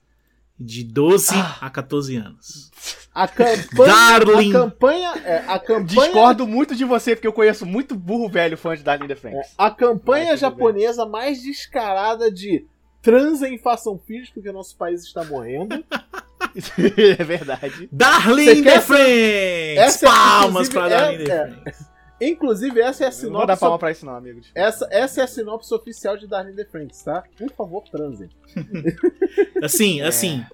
de 0.59 0.85
12 0.85 1.35
ah. 1.35 1.57
a 1.63 1.71
14 1.71 2.17
anos. 2.17 2.71
A 3.15 3.27
campanha, 3.27 3.87
Darling. 3.87 4.51
A 4.51 4.53
campanha, 4.53 5.13
é, 5.25 5.37
a 5.49 5.59
campanha. 5.59 5.87
Discordo 5.87 6.47
muito 6.47 6.77
de 6.77 6.85
você 6.85 7.17
porque 7.17 7.27
eu 7.27 7.33
conheço 7.33 7.65
muito 7.65 7.97
burro 7.97 8.29
velho 8.29 8.59
fã 8.59 8.77
de 8.77 8.83
Darling 8.83 9.07
Defense. 9.07 9.37
É, 9.37 9.43
a 9.57 9.71
campanha 9.71 10.37
japonesa 10.37 11.07
mais 11.07 11.43
descarada 11.43 12.31
de 12.31 12.67
transem 13.01 13.55
e 13.55 13.59
façam 13.59 13.99
filhos 13.99 14.29
porque 14.29 14.53
nosso 14.53 14.77
país 14.77 15.03
está 15.03 15.25
morrendo. 15.25 15.83
é 17.19 17.25
verdade. 17.25 17.89
Darling 17.91 18.63
Defense! 18.63 19.79
Essa, 19.79 20.07
Palmas 20.07 20.69
para 20.69 20.89
Darling 20.89 21.23
é, 21.23 21.47
Defense. 21.47 21.91
Inclusive, 22.21 22.81
essa 22.81 23.05
é 23.05 23.07
a 23.09 23.13
sinopse. 23.13 23.33
Não 23.33 23.39
vou 23.39 23.47
dar 23.47 23.57
palma 23.57 23.79
pra 23.79 23.91
isso, 23.91 24.05
não, 24.05 24.15
amigo. 24.15 24.41
Essa, 24.55 24.87
essa 24.91 25.23
é 25.23 25.25
a 25.25 25.27
sinopse 25.27 25.73
oficial 25.73 26.17
de 26.19 26.27
Darling 26.27 26.55
the 26.55 26.67
Franks, 26.67 27.03
tá? 27.03 27.25
Por 27.37 27.51
favor, 27.53 27.83
transem. 27.91 28.29
assim, 29.63 30.01
é. 30.03 30.07
assim. 30.07 30.45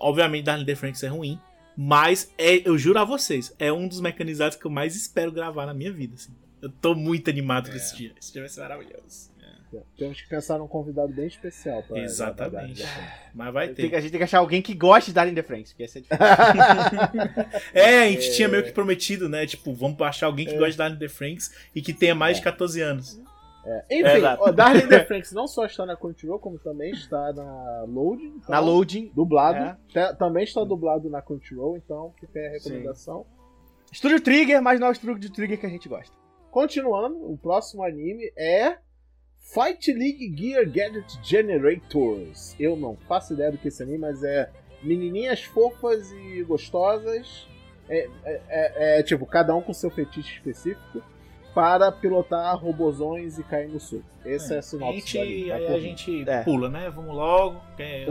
Obviamente, 0.00 0.44
Darling 0.44 0.66
the 0.66 0.74
Franks 0.74 1.02
é 1.02 1.08
ruim. 1.08 1.40
Mas 1.76 2.32
é, 2.38 2.66
eu 2.68 2.78
juro 2.78 2.98
a 2.98 3.04
vocês, 3.04 3.54
é 3.58 3.70
um 3.70 3.86
dos 3.86 4.00
mecanizados 4.00 4.56
que 4.56 4.66
eu 4.66 4.70
mais 4.70 4.96
espero 4.96 5.30
gravar 5.30 5.66
na 5.66 5.74
minha 5.74 5.92
vida. 5.92 6.14
Assim. 6.14 6.32
Eu 6.60 6.70
tô 6.70 6.94
muito 6.94 7.28
animado 7.28 7.68
é. 7.68 7.70
com 7.70 7.76
esse 7.76 7.96
dia. 7.96 8.12
Esse 8.20 8.32
dia 8.32 8.42
vai 8.42 8.48
ser 8.48 8.60
maravilhoso. 8.60 9.30
Temos 9.98 10.20
que 10.20 10.28
pensar 10.28 10.58
num 10.58 10.68
convidado 10.68 11.12
bem 11.12 11.26
especial. 11.26 11.82
Pra 11.82 11.98
Exatamente. 11.98 12.84
Mas 13.34 13.52
vai 13.52 13.68
ter. 13.68 13.94
a 13.94 14.00
gente 14.00 14.10
tem 14.10 14.18
que 14.18 14.24
achar 14.24 14.38
alguém 14.38 14.62
que 14.62 14.74
goste 14.74 15.10
de 15.10 15.14
Darling 15.14 15.34
the 15.34 15.42
Franks, 15.42 15.72
porque 15.72 15.84
essa 15.84 15.98
é 15.98 16.02
É, 17.74 18.02
a 18.04 18.08
gente 18.08 18.28
é... 18.28 18.32
tinha 18.32 18.48
meio 18.48 18.64
que 18.64 18.72
prometido, 18.72 19.28
né? 19.28 19.46
Tipo, 19.46 19.74
vamos 19.74 20.00
achar 20.00 20.26
alguém 20.26 20.46
que 20.46 20.54
é. 20.54 20.58
goste 20.58 20.72
de 20.72 20.78
Darling 20.78 20.98
the 20.98 21.08
Franks 21.08 21.54
e 21.74 21.82
que 21.82 21.92
tenha 21.92 22.14
mais 22.14 22.38
de 22.38 22.42
14 22.42 22.80
anos. 22.80 23.20
É. 23.66 23.84
Enfim, 23.90 24.24
é, 24.24 24.52
Darling 24.52 24.86
the 24.86 25.04
Franks 25.04 25.32
não 25.32 25.48
só 25.48 25.66
está 25.66 25.84
na 25.84 25.96
Crunchyroll, 25.96 26.38
como 26.38 26.56
também 26.58 26.92
está 26.92 27.32
na 27.32 27.82
Loading. 27.82 28.34
Então, 28.36 28.50
na 28.50 28.60
Loading. 28.60 29.10
Dublado. 29.12 29.76
É. 29.94 30.14
Também 30.14 30.44
está 30.44 30.62
dublado 30.62 31.10
na 31.10 31.20
Crunchyroll, 31.20 31.76
então 31.76 32.14
fica 32.20 32.38
aí 32.38 32.46
a 32.46 32.50
recomendação. 32.50 33.24
Sim. 33.24 33.36
Estúdio 33.92 34.20
Trigger, 34.20 34.62
mas 34.62 34.78
não 34.78 34.86
é 34.86 34.90
o 34.90 34.92
Estúdio 34.92 35.32
Trigger 35.32 35.58
que 35.58 35.66
a 35.66 35.70
gente 35.70 35.88
gosta. 35.88 36.16
Continuando, 36.50 37.16
o 37.30 37.36
próximo 37.36 37.82
anime 37.82 38.32
é 38.36 38.78
Fight 39.46 39.92
League 39.92 40.34
Gear 40.36 40.66
Gadget 40.66 41.18
Generators. 41.22 42.56
Eu 42.58 42.76
não 42.76 42.96
faço 43.08 43.32
ideia 43.32 43.52
do 43.52 43.58
que 43.58 43.66
é 43.66 43.68
esse 43.68 43.82
anime, 43.82 43.98
mas 43.98 44.24
é 44.24 44.50
menininhas 44.82 45.42
fofas 45.42 46.10
e 46.12 46.42
gostosas. 46.42 47.46
É, 47.88 48.08
é, 48.24 48.40
é, 48.48 48.98
é 48.98 49.02
tipo, 49.04 49.24
cada 49.24 49.54
um 49.54 49.62
com 49.62 49.72
seu 49.72 49.88
fetiche 49.88 50.34
específico 50.34 51.00
para 51.54 51.90
pilotar 51.90 52.54
robozões 52.58 53.38
e 53.38 53.44
cair 53.44 53.68
no 53.68 53.80
sul. 53.80 54.02
Esse 54.24 54.52
é, 54.52 54.56
é 54.56 54.58
a 54.58 54.62
sinopse. 54.62 55.18
A 55.18 55.24
gente, 55.24 55.52
aí 55.52 55.66
a 55.68 55.78
gente 55.78 56.28
é. 56.28 56.42
pula, 56.42 56.68
né? 56.68 56.90
Vamos 56.90 57.14
logo. 57.14 57.62
É, 57.78 58.06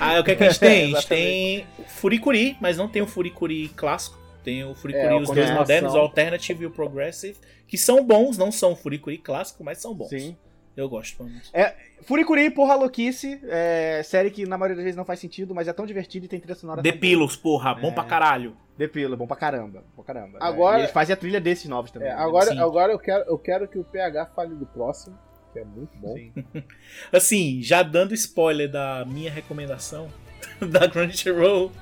Aí 0.00 0.18
o 0.18 0.24
que, 0.24 0.30
é 0.30 0.36
que 0.36 0.44
a 0.44 0.48
gente 0.48 0.60
tem? 0.60 0.84
a 0.96 1.00
gente 1.00 1.08
tem 1.08 1.66
o 1.78 1.82
Furikuri, 1.82 2.56
mas 2.60 2.76
não 2.76 2.88
tem 2.88 3.02
o 3.02 3.06
Furikuri 3.06 3.68
clássico. 3.68 4.25
Tem 4.46 4.62
o 4.62 4.76
Furikuri, 4.76 5.06
é, 5.06 5.16
os 5.16 5.28
dois 5.28 5.50
modernos, 5.50 5.92
o 5.94 5.98
Alternative 5.98 6.62
e 6.62 6.66
o 6.68 6.70
Progressive, 6.70 7.36
que 7.66 7.76
são 7.76 8.06
bons, 8.06 8.38
não 8.38 8.52
são 8.52 8.76
Furikuri 8.76 9.18
clássico, 9.18 9.64
mas 9.64 9.78
são 9.78 9.92
bons. 9.92 10.08
Sim. 10.08 10.36
Eu 10.76 10.88
gosto, 10.88 11.16
pelo 11.16 11.30
menos. 11.30 11.50
É, 11.52 11.74
Furikuri, 12.02 12.48
porra 12.50 12.76
louquice, 12.76 13.40
é, 13.48 14.02
série 14.04 14.30
que 14.30 14.46
na 14.46 14.56
maioria 14.56 14.76
das 14.76 14.84
vezes 14.84 14.96
não 14.96 15.04
faz 15.04 15.18
sentido, 15.18 15.52
mas 15.52 15.66
é 15.66 15.72
tão 15.72 15.84
divertido 15.84 16.26
e 16.26 16.28
tem 16.28 16.38
trilha 16.38 16.54
sonora. 16.54 16.80
The 16.80 16.92
Pillows, 16.92 17.34
porra, 17.34 17.74
bom 17.74 17.88
é, 17.88 17.90
pra 17.90 18.04
caralho. 18.04 18.56
The 18.78 18.86
Pillows, 18.86 19.18
bom 19.18 19.26
pra 19.26 19.36
caramba, 19.36 19.82
bom 19.96 20.04
pra 20.04 20.14
caramba. 20.14 20.38
Agora, 20.40 20.76
é, 20.76 20.78
e 20.78 20.82
eles 20.82 20.92
fazem 20.92 21.12
a 21.12 21.16
trilha 21.16 21.40
desses 21.40 21.68
novos 21.68 21.90
também. 21.90 22.06
É, 22.06 22.12
agora 22.12 22.62
agora 22.62 22.92
eu, 22.92 23.00
quero, 23.00 23.24
eu 23.24 23.38
quero 23.38 23.66
que 23.66 23.80
o 23.80 23.82
PH 23.82 24.26
fale 24.26 24.54
do 24.54 24.66
próximo, 24.66 25.18
que 25.52 25.58
é 25.58 25.64
muito 25.64 25.98
bom. 25.98 26.14
assim, 27.10 27.60
já 27.62 27.82
dando 27.82 28.14
spoiler 28.14 28.70
da 28.70 29.04
minha 29.08 29.30
recomendação 29.30 30.06
da 30.70 30.88
Crunchyroll, 30.88 31.72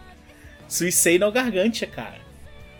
Suicide 0.66 1.18
no 1.18 1.30
Gargantia, 1.30 1.86
cara. 1.86 2.23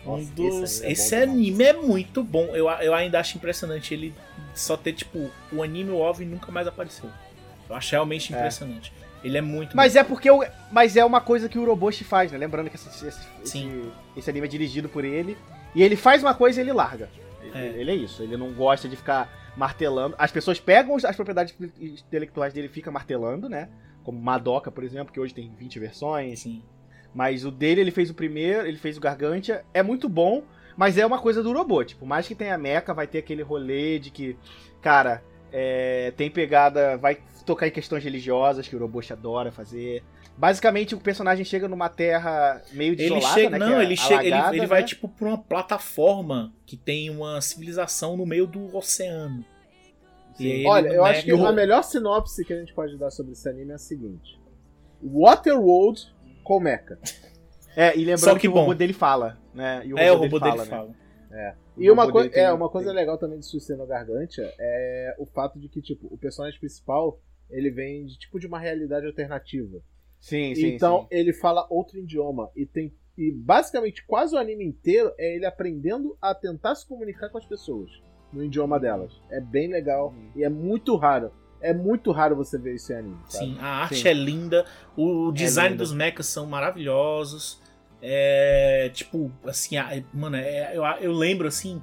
Nossa, 0.05 0.23
um 0.23 0.25
dos... 0.25 0.63
Esse, 0.63 0.85
é 0.85 0.91
esse 0.91 1.15
anime 1.15 1.63
é 1.63 1.73
muito 1.73 2.23
bom. 2.23 2.45
Eu, 2.55 2.69
eu 2.69 2.93
ainda 2.93 3.19
acho 3.19 3.37
impressionante 3.37 3.93
ele 3.93 4.13
só 4.53 4.77
ter, 4.77 4.93
tipo, 4.93 5.29
o 5.51 5.63
anime 5.63 5.91
o 5.91 5.97
OVNI 5.97 6.25
nunca 6.25 6.51
mais 6.51 6.67
apareceu. 6.67 7.09
Eu 7.69 7.75
acho 7.75 7.91
realmente 7.91 8.33
é. 8.33 8.37
impressionante. 8.37 8.93
É. 9.01 9.27
Ele 9.27 9.39
é 9.39 9.41
muito 9.41 9.75
Mas 9.75 9.93
bom. 9.93 9.99
é 9.99 10.03
porque 10.03 10.29
o, 10.29 10.45
mas 10.71 10.95
é 10.95 11.03
uma 11.03 11.19
coisa 11.19 11.49
que 11.49 11.57
o 11.57 11.63
Uroboshi 11.63 12.03
faz, 12.03 12.31
né? 12.31 12.37
Lembrando 12.37 12.69
que 12.69 12.75
esse, 12.75 12.87
esse, 12.87 13.27
esse, 13.43 13.91
esse, 14.15 14.29
anime 14.29 14.45
é 14.45 14.49
dirigido 14.49 14.87
por 14.87 15.03
ele. 15.03 15.35
E 15.73 15.81
ele 15.81 15.95
faz 15.95 16.21
uma 16.21 16.35
coisa 16.35 16.61
e 16.61 16.63
ele 16.63 16.71
larga. 16.71 17.09
É. 17.53 17.65
Ele, 17.65 17.79
ele 17.79 17.91
é 17.91 17.95
isso. 17.95 18.21
Ele 18.21 18.37
não 18.37 18.53
gosta 18.53 18.87
de 18.87 18.95
ficar 18.95 19.27
martelando. 19.57 20.13
As 20.19 20.31
pessoas 20.31 20.59
pegam 20.59 20.95
as 20.95 21.15
propriedades 21.15 21.55
intelectuais 21.79 22.53
dele 22.53 22.67
e 22.67 22.69
ficam 22.69 22.93
martelando, 22.93 23.49
né? 23.49 23.69
Como 24.03 24.21
Madoka, 24.21 24.69
por 24.69 24.83
exemplo, 24.83 25.11
que 25.11 25.19
hoje 25.19 25.33
tem 25.33 25.51
20 25.55 25.79
versões. 25.79 26.41
Sim. 26.41 26.61
Mas 27.15 27.45
o 27.45 27.49
dele, 27.51 27.79
ele 27.81 27.91
fez 27.91 28.09
o 28.09 28.13
primeiro, 28.13 28.67
ele 28.67 28.77
fez 28.77 28.97
o 28.97 28.99
Gargantia. 28.99 29.63
É 29.73 29.81
muito 29.81 30.07
bom, 30.09 30.43
mas 30.75 30.97
é 30.97 31.05
uma 31.05 31.17
coisa 31.17 31.41
do 31.41 31.53
robô. 31.53 31.81
Tipo, 31.83 32.05
mais 32.05 32.27
que 32.27 32.35
tenha 32.35 32.57
mecha, 32.57 32.93
vai 32.93 33.07
ter 33.07 33.19
aquele 33.19 33.41
rolê 33.41 33.97
de 33.97 34.11
que, 34.11 34.37
cara, 34.81 35.23
É, 35.57 36.11
tem 36.17 36.29
pegada. 36.29 36.97
Vai 36.97 37.17
tocar 37.45 37.65
em 37.67 37.71
questões 37.71 38.03
religiosas, 38.03 38.67
que 38.67 38.75
o 38.75 38.77
Oroboshi 38.79 39.13
adora 39.13 39.53
fazer. 39.53 40.03
Basicamente, 40.37 40.93
o 40.93 40.99
personagem 40.99 41.45
chega 41.45 41.65
numa 41.69 41.87
terra 41.87 42.61
meio 42.73 42.91
Ele 42.91 42.97
desolada, 43.03 43.33
chega, 43.35 43.49
né? 43.51 43.57
não, 43.59 43.67
que 43.67 43.73
é 43.73 43.83
ele 43.83 43.95
chega, 43.95 44.23
ele, 44.23 44.33
alagada, 44.33 44.57
ele 44.57 44.65
vai 44.65 44.81
né? 44.81 44.87
tipo 44.87 45.07
pra 45.07 45.29
uma 45.29 45.37
plataforma 45.37 46.51
que 46.65 46.75
tem 46.75 47.09
uma 47.09 47.39
civilização 47.39 48.17
no 48.17 48.25
meio 48.25 48.45
do 48.45 48.75
oceano. 48.75 49.45
E 50.37 50.45
ele 50.45 50.67
Olha, 50.67 50.89
eu 50.89 51.03
mete 51.03 51.15
acho 51.17 51.25
que 51.25 51.33
o- 51.33 51.45
a 51.45 51.53
melhor 51.53 51.83
sinopse 51.83 52.43
que 52.43 52.51
a 52.51 52.59
gente 52.59 52.73
pode 52.73 52.97
dar 52.97 53.09
sobre 53.11 53.31
esse 53.31 53.47
anime 53.47 53.71
é 53.71 53.75
a 53.75 53.77
seguinte: 53.77 54.37
Waterworld 55.01 56.13
com 56.45 56.59
Mecha. 56.61 56.97
É, 57.77 57.93
e 57.93 58.05
lembrando 58.05 58.19
Só 58.19 58.33
que, 58.35 58.39
que 58.41 58.47
o 58.47 58.51
robô 58.51 58.67
bom. 58.67 58.75
dele 58.75 58.93
fala, 58.93 59.37
né? 59.53 59.81
E 59.85 59.91
É, 59.99 60.09
o 60.09 60.15
robô 60.15 60.39
dele 60.39 60.59
né? 60.59 60.63
fala. 60.65 60.95
E 61.77 61.89
O 61.89 61.93
uma, 61.93 62.03
robô 62.03 62.13
coi- 62.13 62.21
dele 62.23 62.33
tem- 62.35 62.43
é, 62.45 62.53
uma 62.53 62.69
coisa 62.69 62.87
tem- 62.87 62.95
legal 62.95 63.17
também 63.17 63.37
de 63.37 63.45
Suicide 63.45 63.77
no 63.77 63.85
Gargantia 63.85 64.49
é 64.57 65.13
o 65.19 65.25
fato 65.25 65.59
de 65.59 65.67
que, 65.67 65.81
tipo, 65.81 66.07
o 66.09 66.17
personagem 66.17 66.57
principal 66.57 67.19
ele 67.49 67.69
vem 67.69 68.05
de 68.05 68.17
tipo 68.17 68.39
de 68.39 68.47
uma 68.47 68.57
realidade 68.59 69.05
alternativa. 69.05 69.81
Sim, 70.21 70.55
sim. 70.55 70.67
então 70.67 71.01
sim. 71.01 71.07
ele 71.11 71.33
fala 71.33 71.67
outro 71.69 71.99
idioma 71.99 72.49
e 72.55 72.65
tem 72.65 72.93
e 73.17 73.29
basicamente 73.33 74.05
quase 74.05 74.33
o 74.35 74.39
anime 74.39 74.63
inteiro 74.65 75.11
é 75.17 75.35
ele 75.35 75.45
aprendendo 75.45 76.17
a 76.21 76.33
tentar 76.33 76.75
se 76.75 76.87
comunicar 76.87 77.27
com 77.29 77.37
as 77.37 77.45
pessoas 77.45 77.91
no 78.31 78.41
idioma 78.41 78.79
delas. 78.79 79.11
É 79.29 79.41
bem 79.41 79.67
legal 79.67 80.11
Uhum. 80.15 80.31
e 80.33 80.45
é 80.45 80.49
muito 80.49 80.95
raro. 80.95 81.29
É 81.69 81.73
muito 81.73 82.11
raro 82.11 82.35
você 82.35 82.57
ver 82.57 82.75
isso 82.75 82.91
em 82.93 82.95
anime, 82.97 83.17
sabe? 83.27 83.45
Sim, 83.45 83.57
a 83.59 83.65
arte 83.67 83.95
Sim. 84.01 84.07
é 84.07 84.13
linda, 84.13 84.65
o 84.95 85.31
design 85.31 85.71
linda. 85.71 85.83
dos 85.83 85.93
mechas 85.93 86.25
são 86.27 86.45
maravilhosos. 86.45 87.61
É, 88.01 88.89
tipo, 88.93 89.31
assim, 89.45 89.77
a- 89.77 90.03
mano, 90.13 90.35
é- 90.35 90.75
eu, 90.77 90.83
eu 91.01 91.11
lembro 91.11 91.47
assim, 91.47 91.81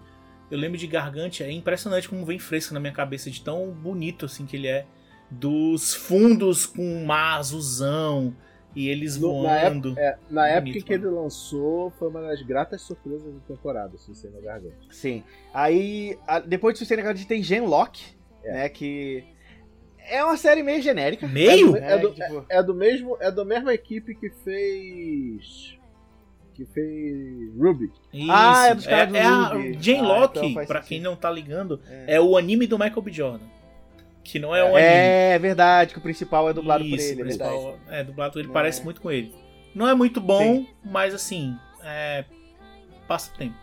eu 0.50 0.58
lembro 0.58 0.78
de 0.78 0.86
Gargantia, 0.86 1.46
é 1.46 1.50
impressionante 1.52 2.08
como 2.08 2.24
vem 2.24 2.38
fresco 2.38 2.72
na 2.74 2.78
minha 2.80 2.92
cabeça 2.92 3.30
de 3.30 3.40
tão 3.42 3.70
bonito 3.72 4.26
assim 4.26 4.46
que 4.46 4.56
ele 4.56 4.68
é, 4.68 4.86
dos 5.30 5.94
fundos 5.94 6.66
com 6.66 7.04
mar 7.04 7.38
azulzão 7.38 8.36
e 8.76 8.88
eles 8.88 9.16
No- 9.16 9.42
na 9.42 9.48
voando. 9.62 9.98
É, 9.98 10.16
na 10.30 10.46
época 10.46 10.66
Bonito, 10.72 10.84
que 10.86 10.92
ele 10.92 11.06
lançou, 11.06 11.90
foi 11.98 12.08
uma 12.08 12.20
das 12.22 12.40
gratas 12.42 12.82
surpresas 12.82 13.32
da 13.34 13.40
temporada, 13.48 13.96
Suicide 13.98 14.32
no 14.32 14.40
Gargantia. 14.42 14.76
Sim. 14.90 15.24
Aí, 15.52 16.16
a- 16.26 16.38
depois 16.40 16.74
de 16.74 16.78
Suicide 16.84 17.00
a 17.06 17.14
gente 17.14 17.26
tem 17.26 17.42
Genlock, 17.42 18.00
É. 18.44 18.52
né? 18.52 18.68
Que 18.68 19.24
é 20.08 20.24
uma 20.24 20.36
série 20.36 20.62
meio 20.62 20.82
genérica. 20.82 21.26
Meio? 21.26 21.76
É 21.76 21.98
do, 21.98 22.10
né, 22.10 22.26
tipo, 22.26 22.44
é 22.48 22.62
do 22.62 22.74
mesmo 22.74 23.16
é 23.20 23.30
da 23.30 23.44
mesma 23.44 23.72
equipe 23.74 24.14
que 24.14 24.30
fez 24.30 25.78
que 26.54 26.66
fez 26.66 27.56
Ruby. 27.58 27.90
Isso. 28.12 28.30
Ah, 28.30 28.66
é 28.68 28.74
dos 28.74 28.86
caras 28.86 29.08
do 29.08 29.16
é 29.16 29.22
a 29.22 29.44
Ruby. 29.44 29.78
Jane 29.80 29.98
Ah, 30.00 30.02
Locke, 30.02 30.46
então 30.46 30.66
pra 30.66 30.80
quem 30.80 31.00
não 31.00 31.16
tá 31.16 31.30
ligando, 31.30 31.80
É. 31.88 32.16
é 32.16 32.20
o 32.20 32.36
anime 32.36 32.66
do 32.66 32.78
Michael 32.78 33.02
B. 33.02 33.12
Jordan. 33.12 33.46
Que 34.24 34.38
não 34.38 34.54
é 34.54 34.62
um 34.62 34.76
anime. 34.76 34.80
É 34.82 35.38
verdade, 35.38 35.92
que 35.92 35.98
o 35.98 36.02
principal 36.02 36.48
é 36.48 36.52
dublado 36.52 36.84
por 36.84 36.94
Isso, 36.94 37.12
ele, 37.12 37.22
o 37.22 37.22
é 37.22 37.24
principal 37.24 37.78
é 37.88 38.04
dublado, 38.04 38.38
ele 38.38 38.46
Não 38.46 38.54
parece 38.54 38.80
é. 38.80 38.84
muito 38.84 39.00
com 39.00 39.10
ele. 39.10 39.34
Não 39.74 39.88
é 39.88 39.94
muito 39.94 40.20
bom, 40.20 40.66
mas 40.84 41.14
assim, 41.14 41.56
é. 41.82 42.24
Passa 43.08 43.32
o 43.34 43.38
tempo. 43.38 43.56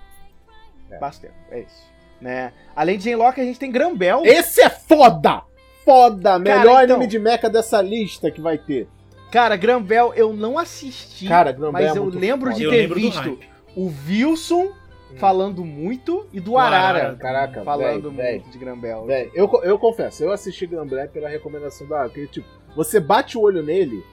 Basta, 0.99 1.31
é 1.51 1.59
isso. 1.61 1.89
Né? 2.19 2.51
Além 2.75 2.97
de 2.97 3.05
Genlock, 3.05 3.39
a 3.39 3.43
gente 3.43 3.59
tem 3.59 3.71
Grambel. 3.71 4.23
Esse 4.25 4.61
é 4.61 4.69
foda! 4.69 5.43
Foda! 5.89 6.37
Melhor 6.37 6.83
então- 6.83 6.95
anime 6.97 7.07
de 7.07 7.17
mecha 7.17 7.49
dessa 7.49 7.81
lista 7.81 8.29
que 8.29 8.39
vai 8.39 8.59
ter. 8.59 8.87
Cara, 9.31 9.55
Grambel 9.55 10.13
eu 10.15 10.33
não 10.33 10.57
assisti, 10.57 11.27
Cara, 11.27 11.55
mas 11.71 11.95
é 11.95 11.97
eu 11.97 12.05
lembro 12.05 12.49
foda. 12.51 12.57
de 12.59 12.63
Eu 12.63 12.71
ter 12.71 12.77
lembro 12.77 12.95
visto 12.95 13.39
o 13.75 13.91
Wilson 14.07 14.71
falando 15.17 15.65
muito 15.65 16.27
e 16.31 16.39
do 16.39 16.57
Arara, 16.57 16.99
Arara. 16.99 17.15
Caraca, 17.15 17.63
falando 17.63 18.11
véi, 18.11 18.39
muito 18.39 18.51
de 18.51 18.57
Grambel. 18.57 19.05
Véi, 19.05 19.31
eu, 19.33 19.49
eu 19.63 19.79
confesso, 19.79 20.23
eu 20.23 20.31
assisti 20.31 20.67
Granblé 20.67 21.07
pela 21.07 21.27
recomendação 21.27 21.87
da 21.87 22.03
porque, 22.03 22.27
tipo, 22.27 22.47
você 22.75 22.99
bate 22.99 23.37
o 23.37 23.41
olho 23.41 23.63
nele 23.63 24.03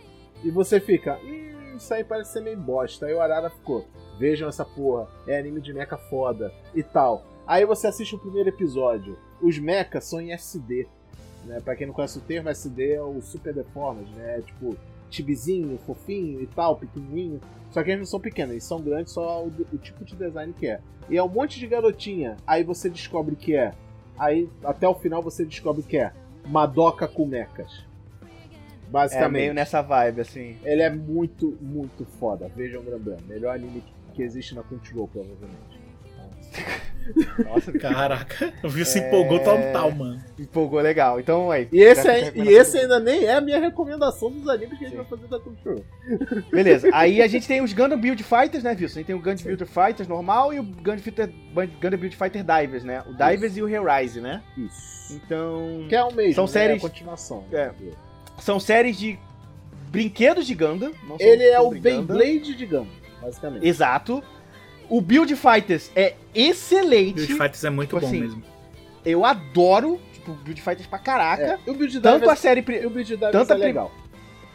e 0.43 0.51
você 0.51 0.81
fica, 0.81 1.19
hum, 1.25 1.77
isso 1.77 1.93
aí 1.93 2.05
parece 2.05 2.33
ser 2.33 2.41
meio 2.41 2.59
bosta. 2.59 3.07
Aí 3.07 3.15
o 3.15 3.21
Arara 3.21 3.51
ficou, 3.51 3.87
vejam 4.19 4.49
essa 4.49 4.65
porra, 4.65 5.09
é 5.27 5.39
anime 5.39 5.61
de 5.61 5.73
mecha 5.75 5.97
foda 5.97 6.53
e 6.75 6.83
tal. 6.83 7.25
Aí 7.47 7.65
você 7.65 7.87
assiste 7.87 8.15
o 8.15 8.19
primeiro 8.19 8.49
episódio, 8.49 9.19
os 9.41 9.59
mechas 9.59 10.05
são 10.05 10.21
em 10.21 10.33
SD, 10.33 10.89
né? 11.47 11.61
Pra 11.61 11.75
quem 11.75 11.87
não 11.87 11.95
conhece 11.95 12.19
o 12.19 12.23
termo, 12.23 12.49
SD 12.49 12.93
é 12.95 13.03
o 13.03 13.21
Super 13.23 13.55
Deformed, 13.55 14.11
né? 14.15 14.43
Tipo, 14.45 14.77
chibizinho, 15.11 15.79
fofinho 15.87 16.41
e 16.41 16.47
tal, 16.47 16.77
pequenininho. 16.77 17.41
Só 17.71 17.83
que 17.83 17.91
eles 17.91 18.01
não 18.01 18.07
são 18.07 18.21
pequenos, 18.21 18.53
eles 18.53 18.65
são 18.65 18.81
grandes, 18.81 19.13
só 19.13 19.43
o, 19.43 19.49
o 19.73 19.79
tipo 19.79 20.05
de 20.05 20.15
design 20.15 20.53
que 20.53 20.67
é. 20.67 20.81
E 21.09 21.17
é 21.17 21.23
um 21.23 21.29
monte 21.29 21.59
de 21.59 21.67
garotinha, 21.67 22.37
aí 22.47 22.65
você 22.65 22.91
descobre 22.91 23.37
que 23.37 23.55
é 23.55 23.73
Aí 24.19 24.49
até 24.65 24.89
o 24.89 24.95
final 24.95 25.23
você 25.23 25.45
descobre 25.45 25.83
que 25.83 25.99
é 25.99 26.13
Madoka 26.47 27.07
com 27.07 27.27
mechas. 27.27 27.85
É 28.23 28.91
Basicamente. 28.91 29.33
meio 29.33 29.55
nessa 29.55 29.83
vibe, 29.83 30.21
assim. 30.21 30.57
Ele 30.65 30.83
é 30.83 30.91
muito, 30.91 31.59
muito 31.61 32.05
foda. 32.19 32.49
Vejam 32.55 32.83
Granblé. 32.83 33.17
Melhor 33.27 33.55
anime 33.55 33.81
que, 33.81 33.93
que 34.15 34.23
existe 34.23 34.55
na 34.55 34.63
Crunchyroll, 34.63 35.09
provavelmente. 35.09 35.77
Nossa, 37.45 37.73
Caraca, 37.79 38.53
o 38.63 38.69
Will 38.69 38.85
se 38.85 38.99
É. 38.99 39.07
empolgou 39.09 39.39
total, 39.39 39.91
mano. 39.93 40.21
empolgou 40.39 40.81
legal. 40.81 41.21
Então, 41.21 41.51
aí. 41.51 41.69
E 41.73 41.81
esse, 41.81 42.09
a 42.09 42.19
e 42.35 42.49
esse 42.49 42.79
ainda 42.79 42.99
nem 43.01 43.25
é 43.25 43.35
a 43.35 43.41
minha 43.41 43.59
recomendação 43.61 44.31
dos 44.31 44.49
animes 44.49 44.79
que 44.79 44.85
a 44.85 44.89
gente 44.89 44.97
Sim. 44.99 45.05
vai 45.05 45.07
fazer 45.07 45.27
da 45.29 45.39
Crunchyroll. 45.41 45.85
Beleza. 46.51 46.89
Aí 46.93 47.23
a 47.23 47.27
gente 47.27 47.47
tem 47.47 47.63
os 47.63 47.73
Gundam 47.73 47.99
Build 48.01 48.23
Fighters, 48.23 48.63
né, 48.65 48.71
Wilson? 48.79 48.85
A 48.85 48.99
gente 48.99 49.07
tem 49.07 49.15
o 49.17 49.21
Gundam 49.21 49.45
Build 49.45 49.65
Fighters 49.67 50.09
normal 50.09 50.53
e 50.53 50.59
o 50.61 50.63
Gundam, 50.63 50.99
Fighter, 50.99 51.31
Gundam 51.55 51.99
Build 51.99 52.17
Fighter 52.17 52.43
Divers, 52.45 52.85
né? 52.85 53.03
O 53.07 53.13
Divers 53.13 53.57
e 53.57 53.63
o 53.63 53.69
Hellrise, 53.69 54.21
né? 54.21 54.43
Isso. 54.57 55.15
Então. 55.15 55.87
Que 55.89 55.95
é 55.95 56.03
o 56.03 56.13
mesmo, 56.13 56.35
São 56.35 56.45
né? 56.45 56.51
séries- 56.51 56.83
É 56.83 56.87
a 56.87 56.89
continuação. 56.89 57.45
É. 57.53 57.71
São 58.41 58.59
séries 58.61 58.99
de 58.99 59.19
brinquedos 59.91 60.47
de 60.47 60.55
Gundam. 60.55 60.93
Ele 61.19 61.45
é 61.45 61.61
o. 61.61 61.71
Beyblade 61.71 62.55
de 62.57 62.67
Gundam, 62.67 62.89
basicamente. 63.23 63.67
Exato. 63.67 64.23
O 64.89 65.01
Build 65.01 65.35
Fighters 65.37 65.91
é 65.97 66.15
excelente. 66.35 67.15
Build 67.15 67.33
Fighters 67.35 67.65
é 67.65 67.71
muito 67.71 67.89
Tipo 67.91 68.01
bom 68.01 68.07
assim, 68.07 68.21
mesmo. 68.21 68.43
Eu 69.05 69.25
adoro, 69.25 70.01
tipo, 70.13 70.33
Build 70.33 70.61
Fighters 70.63 70.87
pra 70.87 70.99
caraca. 70.99 71.43
É. 71.43 71.59
E 71.67 71.71
o 71.71 71.75
Build 71.75 72.01
Tanto 72.01 72.09
a 72.17 72.19
Divers, 72.19 72.39
série. 72.41 72.63
pri- 72.63 72.83
e 72.83 72.87
o 72.87 72.91
Build 72.91 73.09
Divers 73.15 73.33
tanto 73.33 73.53
a 73.53 73.57
é 73.57 73.59
legal. 73.59 73.93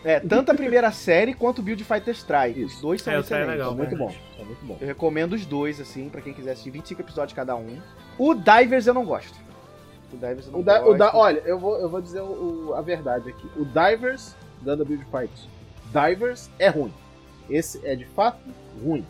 É, 0.03 0.19
tanto 0.19 0.51
a 0.51 0.55
primeira 0.55 0.91
série 0.93 1.33
quanto 1.33 1.59
o 1.59 1.61
Build 1.61 1.83
Fighters 1.83 2.23
Try. 2.23 2.63
Os 2.63 2.79
dois 2.81 3.01
são 3.01 3.13
É, 3.13 3.17
é 3.17 3.19
excelentes. 3.19 3.49
legal. 3.51 3.71
É 3.71 3.75
muito 3.75 3.95
bom. 3.97 4.07
verdade. 4.07 4.25
É 4.39 4.43
muito 4.43 4.65
bom. 4.65 4.77
Eu 4.81 4.87
recomendo 4.87 5.33
os 5.33 5.45
dois, 5.45 5.79
assim, 5.79 6.09
pra 6.09 6.21
quem 6.21 6.33
quiser 6.33 6.51
assistir 6.51 6.71
25 6.71 7.01
episódios 7.01 7.35
cada 7.35 7.55
um. 7.55 7.77
O 8.17 8.33
Divers 8.33 8.87
eu 8.87 8.93
não 8.93 9.05
gosto. 9.05 9.35
O 10.11 10.15
Divers 10.17 10.47
eu 10.47 10.51
não 10.53 10.59
O 10.59 10.63
da, 10.63 10.79
gosto. 10.79 10.93
o 10.93 10.97
da, 10.97 11.15
olha, 11.15 11.39
eu 11.45 11.59
vou, 11.59 11.77
eu 11.79 11.87
vou 11.89 12.01
dizer 12.01 12.21
o- 12.21 12.69
o- 12.69 12.73
a 12.73 12.81
verdade 12.81 13.29
aqui. 13.29 13.47
O 13.55 13.63
Divers, 13.63 14.35
Gundam 14.63 14.85
Build 14.85 15.05
Fight 15.05 15.49
Divers 15.93 16.49
é 16.59 16.67
ruim. 16.69 16.93
Esse 17.49 17.79
é 17.85 17.95
de 17.95 18.05
fato 18.05 18.39
ruim. 18.83 19.05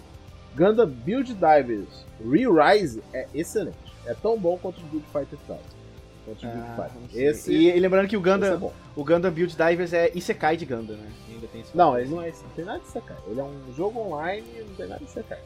Gundam 0.55 0.87
Build 0.87 1.33
Divers 1.33 2.05
Re-Rise 2.23 3.01
é 3.13 3.27
excelente. 3.33 3.77
É 4.05 4.13
tão 4.13 4.37
bom 4.37 4.57
quanto 4.57 4.79
o 4.79 4.83
Build 4.85 5.05
Fighter 5.11 5.37
Build 6.47 6.67
Ah. 6.77 6.89
Esse, 7.13 7.51
E, 7.51 7.69
e 7.75 7.79
lembrando 7.79 8.07
que 8.07 8.15
o 8.15 8.19
é 8.19 8.23
Gundam, 8.23 8.57
bom. 8.59 8.73
o 8.95 9.03
Gundam 9.03 9.31
Build 9.31 9.55
Divers 9.55 9.91
é 9.93 10.11
Isekai 10.15 10.55
de 10.55 10.65
Gundam, 10.65 10.95
né? 10.97 11.07
Ainda 11.29 11.47
tem 11.47 11.61
esse 11.61 11.75
Não, 11.75 11.97
ele 11.97 12.09
não, 12.09 12.21
é, 12.21 12.27
não 12.29 12.49
tem 12.55 12.65
nada 12.65 12.79
de 12.79 12.87
secar. 12.87 13.17
Ele 13.27 13.39
é 13.39 13.43
um 13.43 13.73
jogo 13.75 13.99
online 13.99 14.45
e 14.55 14.61
não 14.61 14.75
tem 14.75 14.87
nada 14.87 15.03
de 15.03 15.09
secar. 15.09 15.39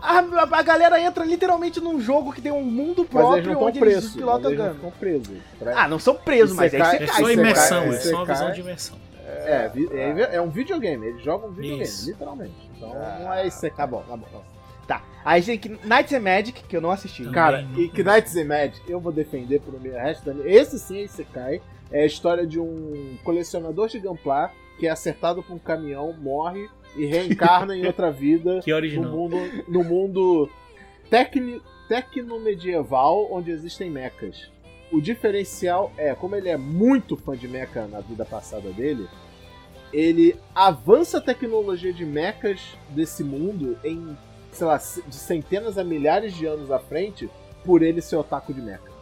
A, 0.00 0.18
a- 0.20 0.58
a 0.58 0.62
galera 0.62 1.00
entra 1.00 1.24
literalmente 1.24 1.80
num 1.80 2.00
jogo 2.00 2.32
que 2.32 2.40
tem 2.40 2.52
um 2.52 2.62
mundo 2.62 3.00
eles 3.02 3.10
próprio 3.10 3.52
estão 3.52 3.62
onde 3.62 3.78
eles 3.78 3.88
presos. 3.94 4.04
Mas 4.10 4.14
pilotam 4.16 4.50
eles 4.52 4.64
Gundam. 4.74 4.90
presos. 4.92 5.38
Pra- 5.58 5.82
Ah, 5.82 5.88
não 5.88 5.98
são 5.98 6.14
presos, 6.14 6.56
mas 6.56 6.72
é 6.72 6.76
Isekai- 6.78 6.96
É 6.96 7.02
Isekai. 7.04 7.16
só 7.16 7.22
Isekai- 7.30 7.44
imersão, 7.44 7.82
é 7.82 7.88
Isekai- 7.88 8.10
só 8.10 8.16
uma 8.16 8.26
visão 8.26 8.52
de 8.52 8.60
imersão. 8.60 8.98
É, 9.26 9.70
é, 9.92 10.36
é 10.36 10.40
um 10.40 10.50
videogame. 10.50 11.06
Eles 11.06 11.22
jogam 11.22 11.48
um 11.48 11.52
videogame, 11.52 11.82
Isso. 11.82 12.08
literalmente. 12.10 12.65
Então 12.76 12.92
Ah, 12.92 13.18
não 13.20 13.32
é 13.32 13.46
esse 13.46 13.70
Tá 13.70 13.86
bom, 13.86 14.02
tá 14.02 14.16
bom. 14.16 14.26
tá 14.26 14.38
bom. 14.38 14.44
Tá. 14.86 15.02
Aí 15.24 15.42
tem 15.42 15.58
que 15.58 15.68
Knights 15.68 16.12
and 16.12 16.20
Magic, 16.20 16.62
que 16.62 16.76
eu 16.76 16.80
não 16.80 16.90
assisti. 16.92 17.18
Também. 17.24 17.34
Cara, 17.34 17.62
não 17.62 17.80
e 17.80 17.88
Knights 17.90 18.36
and 18.36 18.44
Magic, 18.44 18.80
eu 18.90 19.00
vou 19.00 19.10
defender 19.12 19.60
pro 19.60 19.80
meu 19.80 19.94
resto 19.94 20.24
da 20.24 20.32
minha. 20.32 20.46
Esse 20.48 20.78
sim 20.78 20.98
é 20.98 21.02
Isekai. 21.02 21.60
É 21.90 22.02
a 22.02 22.06
história 22.06 22.46
de 22.46 22.58
um 22.60 23.16
colecionador 23.24 23.88
de 23.88 23.98
Gamplar 24.00 24.52
que 24.78 24.86
é 24.86 24.90
acertado 24.90 25.42
por 25.42 25.54
um 25.54 25.58
caminhão, 25.58 26.12
morre 26.12 26.68
e 26.96 27.06
reencarna 27.06 27.74
em 27.76 27.86
outra 27.86 28.10
vida 28.12 28.60
Que 28.62 28.70
no 28.70 28.76
original. 28.76 29.10
mundo, 29.10 29.36
no 29.68 29.82
mundo 29.84 30.50
tecni, 31.10 31.60
tecno-medieval 31.88 33.28
onde 33.32 33.50
existem 33.50 33.90
mechas. 33.90 34.50
O 34.92 35.00
diferencial 35.00 35.90
é, 35.96 36.14
como 36.14 36.36
ele 36.36 36.48
é 36.48 36.56
muito 36.56 37.16
fã 37.16 37.36
de 37.36 37.48
mecha 37.48 37.86
na 37.86 38.00
vida 38.00 38.24
passada 38.24 38.70
dele, 38.70 39.08
ele 39.92 40.36
avança 40.54 41.18
a 41.18 41.20
tecnologia 41.20 41.92
de 41.92 42.04
mechas 42.04 42.60
desse 42.90 43.22
mundo 43.22 43.78
em, 43.84 44.16
sei 44.52 44.66
lá, 44.66 44.76
de 44.76 45.14
centenas 45.14 45.78
a 45.78 45.84
milhares 45.84 46.34
de 46.34 46.46
anos 46.46 46.70
à 46.70 46.78
frente 46.78 47.30
por 47.64 47.82
ele 47.82 48.00
ser 48.00 48.16
otaku 48.16 48.52
de 48.52 48.60
mecha. 48.60 48.96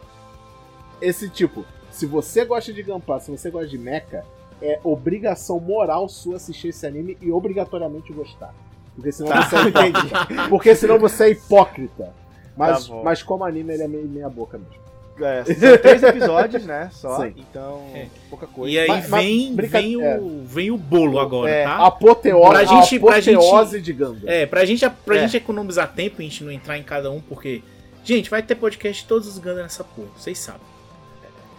Esse 1.01 1.29
tipo, 1.29 1.65
se 1.91 2.05
você 2.05 2.45
gosta 2.45 2.71
de 2.71 2.81
Gunpla, 2.81 3.19
se 3.19 3.31
você 3.31 3.49
gosta 3.49 3.67
de 3.67 3.77
mecha, 3.77 4.23
é 4.61 4.79
obrigação 4.83 5.59
moral 5.59 6.07
sua 6.07 6.37
assistir 6.37 6.69
esse 6.69 6.85
anime 6.85 7.17
e 7.21 7.31
obrigatoriamente 7.31 8.13
gostar. 8.13 8.53
Porque 8.95 9.11
senão 9.11 9.31
você 9.35 9.55
é 9.55 9.67
hipócrita. 9.67 10.47
Porque 10.49 10.75
senão 10.75 10.99
você 10.99 11.23
é 11.25 11.29
hipócrita. 11.31 12.13
Mas, 12.55 12.87
Tá 12.87 12.95
mas 13.03 13.21
como 13.21 13.43
anime 13.43 13.73
ele 13.73 13.83
é 13.83 13.87
meio 13.87 14.07
meia 14.07 14.29
boca 14.29 14.57
mesmo. 14.57 14.85
É, 15.19 15.43
são 15.45 15.77
três 15.77 16.03
episódios, 16.03 16.65
né? 16.65 16.89
Só. 16.91 17.21
Sim. 17.21 17.33
Então, 17.37 17.83
é. 17.93 18.07
pouca 18.29 18.45
coisa. 18.47 18.73
E 18.73 18.79
aí 18.79 18.87
mas, 18.87 19.09
vem, 19.09 19.53
mas, 19.55 19.69
vem, 19.71 20.01
é. 20.01 20.17
o, 20.19 20.43
vem 20.45 20.71
o 20.71 20.77
bolo 20.77 21.19
agora, 21.19 21.49
é, 21.49 21.63
tá? 21.63 21.85
Apoteose, 21.85 22.49
pra 22.49 22.65
gente, 22.65 22.97
apoteose 22.97 23.77
gente, 23.77 23.85
de 23.85 23.93
Ganda. 23.93 24.19
É, 24.25 24.45
pra 24.45 24.65
gente, 24.65 24.89
pra 25.05 25.15
é. 25.15 25.19
gente 25.19 25.37
economizar 25.37 25.93
tempo 25.93 26.21
e 26.21 26.25
a 26.25 26.29
gente 26.29 26.43
não 26.43 26.51
entrar 26.51 26.77
em 26.77 26.83
cada 26.83 27.09
um, 27.11 27.21
porque. 27.21 27.61
Gente, 28.03 28.29
vai 28.29 28.43
ter 28.43 28.53
podcast 28.53 29.01
de 29.01 29.07
todos 29.07 29.27
os 29.27 29.39
Ganda 29.39 29.63
nessa 29.63 29.83
porra, 29.83 30.09
vocês 30.15 30.37
sabem. 30.37 30.61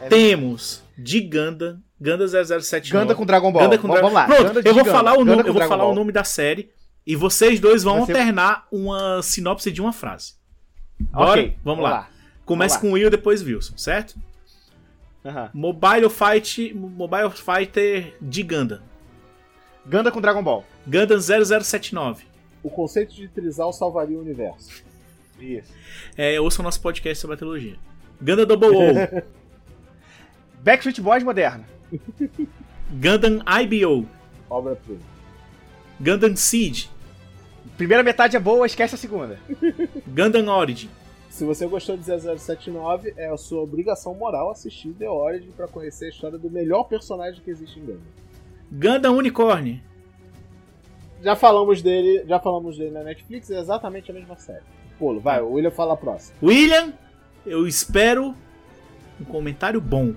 É, 0.00 0.08
Temos 0.08 0.82
de 0.96 1.20
Ganda, 1.20 1.80
Ganda 2.00 2.26
007. 2.28 2.92
Ganda 2.92 3.14
com 3.14 3.24
Dragon 3.24 3.50
Ball. 3.50 3.62
Ganda 3.62 3.78
com 3.78 3.88
Dra... 3.88 4.00
Vamos 4.00 4.12
lá. 4.12 4.26
Pronto, 4.26 4.60
eu 4.64 4.74
vou 4.74 4.84
falar 4.84 5.18
o 5.18 5.24
nome, 5.24 5.48
eu 5.48 5.52
vou 5.52 5.66
falar 5.66 5.86
o 5.86 5.94
nome 5.94 6.12
da 6.12 6.24
série 6.24 6.70
e 7.06 7.16
vocês 7.16 7.58
dois 7.58 7.82
vão 7.82 8.00
alternar 8.00 8.66
uma 8.70 9.22
sinopse 9.22 9.72
de 9.72 9.80
uma 9.80 9.92
frase. 9.92 10.34
Bora? 10.98 11.30
Okay, 11.32 11.56
vamos, 11.64 11.82
vamos 11.82 11.82
lá. 11.84 11.90
lá. 11.90 12.15
Começa 12.46 12.78
com 12.78 12.92
Will, 12.92 13.10
depois 13.10 13.42
Wilson, 13.42 13.76
certo? 13.76 14.16
Uhum. 15.24 15.48
Mobile 15.52 16.08
Fight, 16.08 16.72
Mobile 16.72 17.30
Fighter 17.30 18.16
de 18.22 18.42
Ganda. 18.44 18.82
Ganda 19.84 20.12
com 20.12 20.20
Dragon 20.20 20.42
Ball. 20.42 20.64
Gundam 20.86 21.18
0079. 21.20 22.24
O 22.62 22.70
conceito 22.70 23.12
de 23.14 23.28
trisal 23.28 23.72
salvaria 23.72 24.16
o 24.16 24.20
universo. 24.20 24.84
Isso. 25.40 25.72
É, 26.16 26.40
ouça 26.40 26.62
o 26.62 26.64
nosso 26.64 26.80
podcast 26.80 27.20
sobre 27.20 27.34
a 27.34 27.36
trilogia. 27.36 27.76
Ganda 28.20 28.46
Double 28.46 28.68
O. 28.68 29.22
Backstreet 30.62 31.00
Boys 31.00 31.24
moderno. 31.24 31.64
Gundam 32.90 33.42
IBO. 33.62 34.08
Obra-prima. 34.48 35.00
Gundam 36.00 36.36
Siege. 36.36 36.88
Primeira 37.76 38.04
metade 38.04 38.36
é 38.36 38.40
boa, 38.40 38.66
esquece 38.66 38.94
a 38.94 38.98
segunda. 38.98 39.38
Gundam 40.06 40.46
Origin. 40.48 40.88
Se 41.36 41.44
você 41.44 41.66
gostou 41.66 41.98
de 41.98 42.02
0079, 42.02 43.12
é 43.14 43.28
a 43.28 43.36
sua 43.36 43.60
obrigação 43.60 44.14
moral 44.14 44.50
assistir 44.50 44.94
The 44.94 45.06
Origin 45.06 45.50
para 45.50 45.68
conhecer 45.68 46.06
a 46.06 46.08
história 46.08 46.38
do 46.38 46.50
melhor 46.50 46.84
personagem 46.84 47.42
que 47.42 47.50
existe 47.50 47.78
em 47.78 47.84
Gundam. 47.84 48.00
Gundam 48.72 49.16
Unicorn. 49.18 49.84
Já 51.20 51.36
falamos 51.36 51.82
dele, 51.82 52.24
já 52.26 52.40
falamos 52.40 52.78
dele 52.78 52.92
na 52.92 53.04
Netflix, 53.04 53.50
é 53.50 53.60
exatamente 53.60 54.10
a 54.10 54.14
mesma 54.14 54.34
série. 54.38 54.64
Polo, 54.98 55.20
vai, 55.20 55.42
o 55.42 55.50
William 55.50 55.70
fala 55.70 55.92
a 55.92 55.96
próxima. 55.98 56.38
William, 56.42 56.94
eu 57.44 57.68
espero 57.68 58.34
um 59.20 59.24
comentário 59.26 59.78
bom. 59.78 60.14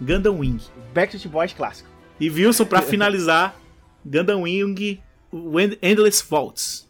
Gundam 0.00 0.40
Wing. 0.40 0.58
Backstreet 0.92 1.28
Boys 1.28 1.52
clássico. 1.52 1.88
E 2.18 2.28
Wilson, 2.28 2.64
para 2.64 2.82
finalizar, 2.82 3.54
Gundam 4.04 4.42
Wing 4.42 5.00
Endless 5.80 6.20
Faults 6.24 6.86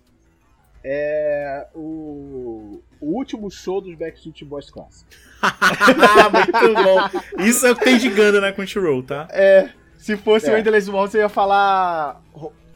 é 0.89 1.67
o, 1.75 2.81
o 3.01 3.17
último 3.17 3.51
show 3.51 3.81
dos 3.81 3.95
Backstreet 3.95 4.45
Boys 4.45 4.71
clássicos. 4.71 5.17
Muito 6.33 6.75
bom. 6.75 7.43
Isso 7.43 7.67
é 7.67 7.73
o 7.73 7.77
que 7.77 7.85
tem 7.85 7.99
de 7.99 8.09
Ganda 8.11 8.41
na 8.41 8.53
Crunchyroll, 8.53 9.03
tá? 9.03 9.29
É. 9.31 9.71
Se 9.97 10.17
fosse 10.17 10.49
é. 10.49 10.55
o 10.55 10.59
Endless 10.59 10.91
Wall, 10.91 11.09
você 11.09 11.19
ia 11.19 11.29
falar 11.29 12.23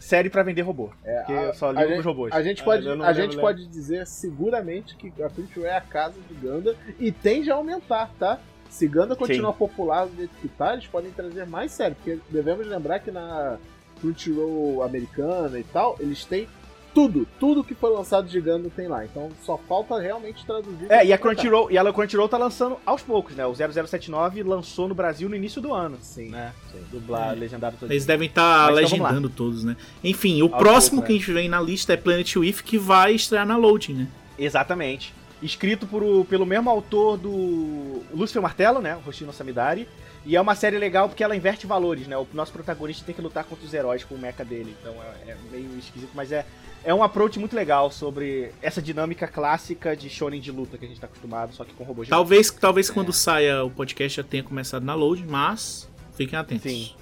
série 0.00 0.30
para 0.30 0.42
vender 0.42 0.62
robô. 0.62 0.90
É, 1.04 1.18
porque 1.18 1.32
a, 1.32 1.42
eu 1.42 1.54
só 1.54 1.70
ligo 1.70 1.98
os 1.98 2.04
robôs. 2.04 2.32
A 2.32 2.42
gente 2.42 2.64
pode, 2.64 2.88
a 2.88 3.12
gente 3.12 3.36
pode 3.36 3.66
dizer 3.66 4.06
seguramente 4.06 4.96
que 4.96 5.12
a 5.22 5.28
Crunchyroll 5.28 5.68
é 5.68 5.76
a 5.76 5.80
casa 5.80 6.16
de 6.28 6.34
Ganda 6.34 6.74
e 6.98 7.12
tende 7.12 7.50
a 7.50 7.54
aumentar, 7.54 8.10
tá? 8.18 8.40
Se 8.70 8.88
Ganda 8.88 9.14
continuar 9.14 9.52
Sim. 9.52 9.58
popular 9.58 10.06
do 10.06 10.16
jeito 10.16 10.34
que 10.40 10.48
tá, 10.48 10.72
eles 10.72 10.86
podem 10.86 11.10
trazer 11.10 11.46
mais 11.46 11.72
série, 11.72 11.94
porque 11.94 12.18
devemos 12.30 12.66
lembrar 12.66 13.00
que 13.00 13.10
na 13.10 13.58
Crunchyroll 14.00 14.82
americana 14.82 15.58
e 15.58 15.64
tal, 15.64 15.96
eles 16.00 16.24
têm 16.24 16.48
tudo, 16.94 17.26
tudo 17.38 17.64
que 17.64 17.74
foi 17.74 17.90
lançado 17.90 18.28
de 18.28 18.40
Gundam 18.40 18.70
tem 18.70 18.88
lá. 18.88 19.04
Então 19.04 19.30
só 19.44 19.58
falta 19.68 19.98
realmente 19.98 20.44
traduzir. 20.44 20.90
É, 20.90 21.04
e 21.04 21.12
a 21.12 21.18
Crunchyroll, 21.18 21.70
e 21.70 21.78
a 21.78 21.92
Crunchyroll 21.92 22.28
tá 22.28 22.36
lançando 22.36 22.76
aos 22.84 23.02
poucos, 23.02 23.34
né? 23.34 23.46
O 23.46 23.54
0079 23.54 24.42
lançou 24.42 24.88
no 24.88 24.94
Brasil 24.94 25.28
no 25.28 25.36
início 25.36 25.60
do 25.60 25.72
ano. 25.72 25.98
Sim. 26.00 26.30
Né? 26.30 26.52
Sim. 26.70 26.78
Dublado, 26.90 27.36
é. 27.36 27.40
legendado 27.40 27.76
todo 27.78 27.90
Eles 27.90 28.06
devem 28.06 28.28
estar 28.28 28.66
tá 28.66 28.72
legendando 28.72 29.28
então, 29.28 29.30
todos, 29.30 29.64
né? 29.64 29.76
Enfim, 30.02 30.42
o 30.42 30.52
aos 30.52 30.58
próximo 30.58 30.98
pouco, 30.98 31.06
que 31.06 31.12
né? 31.12 31.18
a 31.18 31.20
gente 31.20 31.32
vem 31.32 31.48
na 31.48 31.60
lista 31.60 31.92
é 31.92 31.96
Planet 31.96 32.36
With, 32.36 32.62
que 32.64 32.78
vai 32.78 33.14
estrear 33.14 33.46
na 33.46 33.56
Loading, 33.56 33.94
né? 33.94 34.08
Exatamente. 34.38 35.14
Escrito 35.42 35.86
por, 35.86 36.24
pelo 36.26 36.44
mesmo 36.44 36.68
autor 36.68 37.16
do 37.16 38.02
Lúcifer 38.12 38.42
Martelo, 38.42 38.80
né? 38.80 38.98
O 39.06 39.32
Samidari. 39.32 39.88
E 40.24 40.36
é 40.36 40.40
uma 40.40 40.54
série 40.54 40.78
legal 40.78 41.08
porque 41.08 41.24
ela 41.24 41.34
inverte 41.34 41.66
valores, 41.66 42.06
né? 42.06 42.16
O 42.16 42.26
nosso 42.34 42.52
protagonista 42.52 43.04
tem 43.04 43.14
que 43.14 43.22
lutar 43.22 43.44
contra 43.44 43.64
os 43.64 43.72
heróis 43.72 44.04
com 44.04 44.14
o 44.14 44.18
mecha 44.18 44.44
dele. 44.44 44.76
Então 44.80 44.94
é, 45.26 45.30
é 45.30 45.36
meio 45.50 45.78
esquisito, 45.78 46.10
mas 46.14 46.30
é, 46.30 46.44
é 46.84 46.94
um 46.94 47.02
approach 47.02 47.38
muito 47.38 47.54
legal 47.54 47.90
sobre 47.90 48.52
essa 48.62 48.80
dinâmica 48.80 49.28
clássica 49.28 49.94
de 49.94 50.08
shonen 50.08 50.40
de 50.40 50.50
luta 50.50 50.78
que 50.78 50.84
a 50.84 50.88
gente 50.88 51.00
tá 51.00 51.06
acostumado, 51.06 51.54
só 51.54 51.64
que 51.64 51.74
com 51.74 51.84
robôs 51.84 52.08
Talvez, 52.08 52.50
talvez 52.50 52.88
é. 52.88 52.92
quando 52.92 53.12
saia 53.12 53.62
o 53.64 53.70
podcast 53.70 54.16
já 54.16 54.22
tenha 54.22 54.42
começado 54.42 54.84
na 54.84 54.94
load, 54.94 55.24
mas 55.26 55.88
fiquem 56.14 56.38
atentos. 56.38 56.70
Sim. 56.70 56.94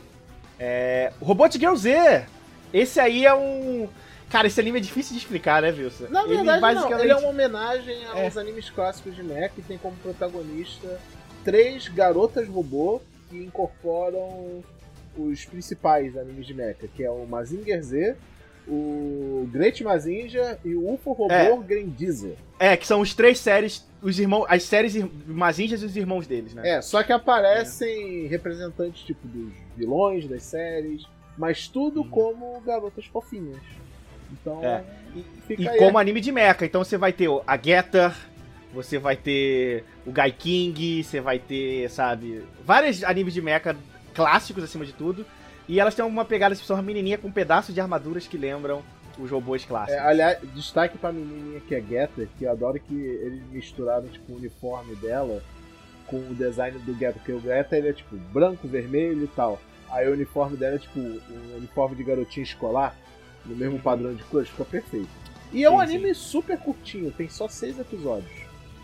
É... 0.59 1.13
Robot 1.21 1.57
Girl 1.59 1.75
Z! 1.75 2.27
Esse 2.73 3.01
aí 3.01 3.25
é 3.25 3.35
um. 3.35 3.89
Cara, 4.29 4.47
esse 4.47 4.61
anime 4.61 4.79
é 4.79 4.83
difícil 4.83 5.13
de 5.13 5.19
explicar, 5.19 5.63
né, 5.63 5.71
Wilson? 5.71 6.09
Na 6.11 6.25
ele 6.25 6.37
verdade, 6.37 6.61
basicamente... 6.61 6.91
não. 6.91 7.01
Ele 7.01 7.13
é 7.13 7.17
uma 7.17 7.29
homenagem 7.29 8.05
aos 8.07 8.37
é. 8.37 8.41
animes 8.41 8.69
clássicos 8.69 9.17
de 9.17 9.23
Mecha 9.23 9.55
e 9.57 9.63
tem 9.63 9.79
como 9.79 9.97
protagonista 9.97 11.01
três 11.45 11.89
garotas 11.89 12.47
robô 12.47 13.01
que 13.31 13.39
incorporam 13.39 14.63
os 15.17 15.45
principais 15.47 16.17
animes 16.17 16.47
de 16.47 16.53
Mecha, 16.53 16.87
que 16.95 17.03
é 17.03 17.11
o 17.11 17.25
Mazinger 17.25 17.83
Z, 17.83 18.17
o 18.69 19.49
Great 19.51 19.83
Mazinja 19.83 20.59
e 20.65 20.75
o 20.75 20.93
UFO 20.93 21.13
Robô 21.13 21.33
é. 21.33 21.57
Grandizer. 21.59 22.37
É, 22.59 22.77
que 22.77 22.87
são 22.87 23.01
os 23.01 23.15
três 23.15 23.39
séries, 23.39 23.87
os 24.03 24.19
irmãos, 24.19 24.47
as 24.49 24.63
séries 24.65 24.95
Mazinjas 25.27 25.83
e 25.83 25.87
os 25.87 25.97
irmãos 25.97 26.27
deles, 26.27 26.55
né? 26.55 26.77
É, 26.77 26.83
só 26.83 27.03
que 27.03 27.13
aparecem 27.13 28.27
é. 28.27 28.29
representantes 28.29 29.03
tipo 29.03 29.27
dos 29.27 29.53
vilões 29.77 30.29
das 30.29 30.43
séries, 30.43 31.05
mas 31.37 31.69
tudo 31.69 32.03
uhum. 32.03 32.11
como 32.11 32.61
garotas 32.61 33.07
fofinhas. 33.07 33.59
Então, 34.31 34.63
é. 34.63 34.85
e, 35.49 35.55
e 35.55 35.79
como 35.79 35.99
anime 35.99 36.21
de 36.21 36.31
mecha, 36.31 36.67
então 36.67 36.85
você 36.85 36.99
vai 36.99 37.13
ter 37.13 37.29
a 37.47 37.57
Getter, 37.57 38.13
você 38.75 38.99
vai 38.99 39.17
ter 39.17 39.85
o 40.05 40.13
Guy 40.13 40.33
King, 40.33 41.03
você 41.03 41.21
vai 41.21 41.39
ter, 41.39 41.89
sabe, 41.91 42.45
vários 42.65 43.03
animes 43.03 43.33
de 43.33 43.41
mecha 43.41 43.75
clássicos 44.13 44.65
acima 44.65 44.85
de 44.85 44.93
tudo. 44.93 45.25
E 45.69 45.79
elas 45.79 45.95
têm 45.95 46.05
uma 46.05 46.25
pegada, 46.25 46.55
tipo, 46.57 46.73
uma 46.73 46.83
menininha 46.83 47.19
com 47.19 47.31
pedaços 47.31 47.75
de 47.75 47.81
armaduras 47.81 48.27
que 48.27 48.39
lembram 48.39 48.83
os 49.19 49.31
robôs 49.31 49.65
clássicos. 49.65 50.01
É, 50.01 50.07
aliás, 50.07 50.39
destaque 50.55 50.97
pra 50.97 51.13
menininha 51.13 51.61
que 51.61 51.75
é 51.75 51.81
Getter, 51.81 52.29
que 52.39 52.45
eu 52.45 52.51
adoro 52.51 52.81
que 52.81 52.95
eles 52.95 53.43
misturaram, 53.51 54.07
tipo, 54.09 54.33
o 54.33 54.37
uniforme 54.37 54.95
dela 54.97 55.43
com 56.07 56.17
o 56.17 56.35
design 56.35 56.79
do 56.79 56.93
Getter, 56.93 57.15
porque 57.15 57.33
o 57.33 57.41
Getter 57.41 57.79
ele 57.79 57.89
é, 57.89 57.93
tipo, 57.93 58.17
branco, 58.17 58.67
vermelho 58.67 59.25
e 59.25 59.29
tal. 59.29 59.61
Aí 59.91 60.09
o 60.09 60.13
uniforme 60.13 60.57
dela 60.57 60.77
é, 60.77 60.79
tipo, 60.79 60.99
um 60.99 61.57
uniforme 61.57 61.97
de 61.97 62.05
garotinha 62.05 62.45
escolar, 62.45 62.97
no 63.45 63.55
mesmo 63.55 63.79
padrão 63.79 64.15
de 64.15 64.23
cores, 64.25 64.49
ficou 64.49 64.65
perfeito. 64.65 65.09
E 65.53 65.65
é 65.65 65.71
um 65.71 65.77
sim, 65.77 65.83
anime 65.83 66.15
sim. 66.15 66.21
super 66.21 66.59
curtinho, 66.59 67.11
tem 67.11 67.29
só 67.29 67.49
seis 67.49 67.79
episódios. 67.79 68.31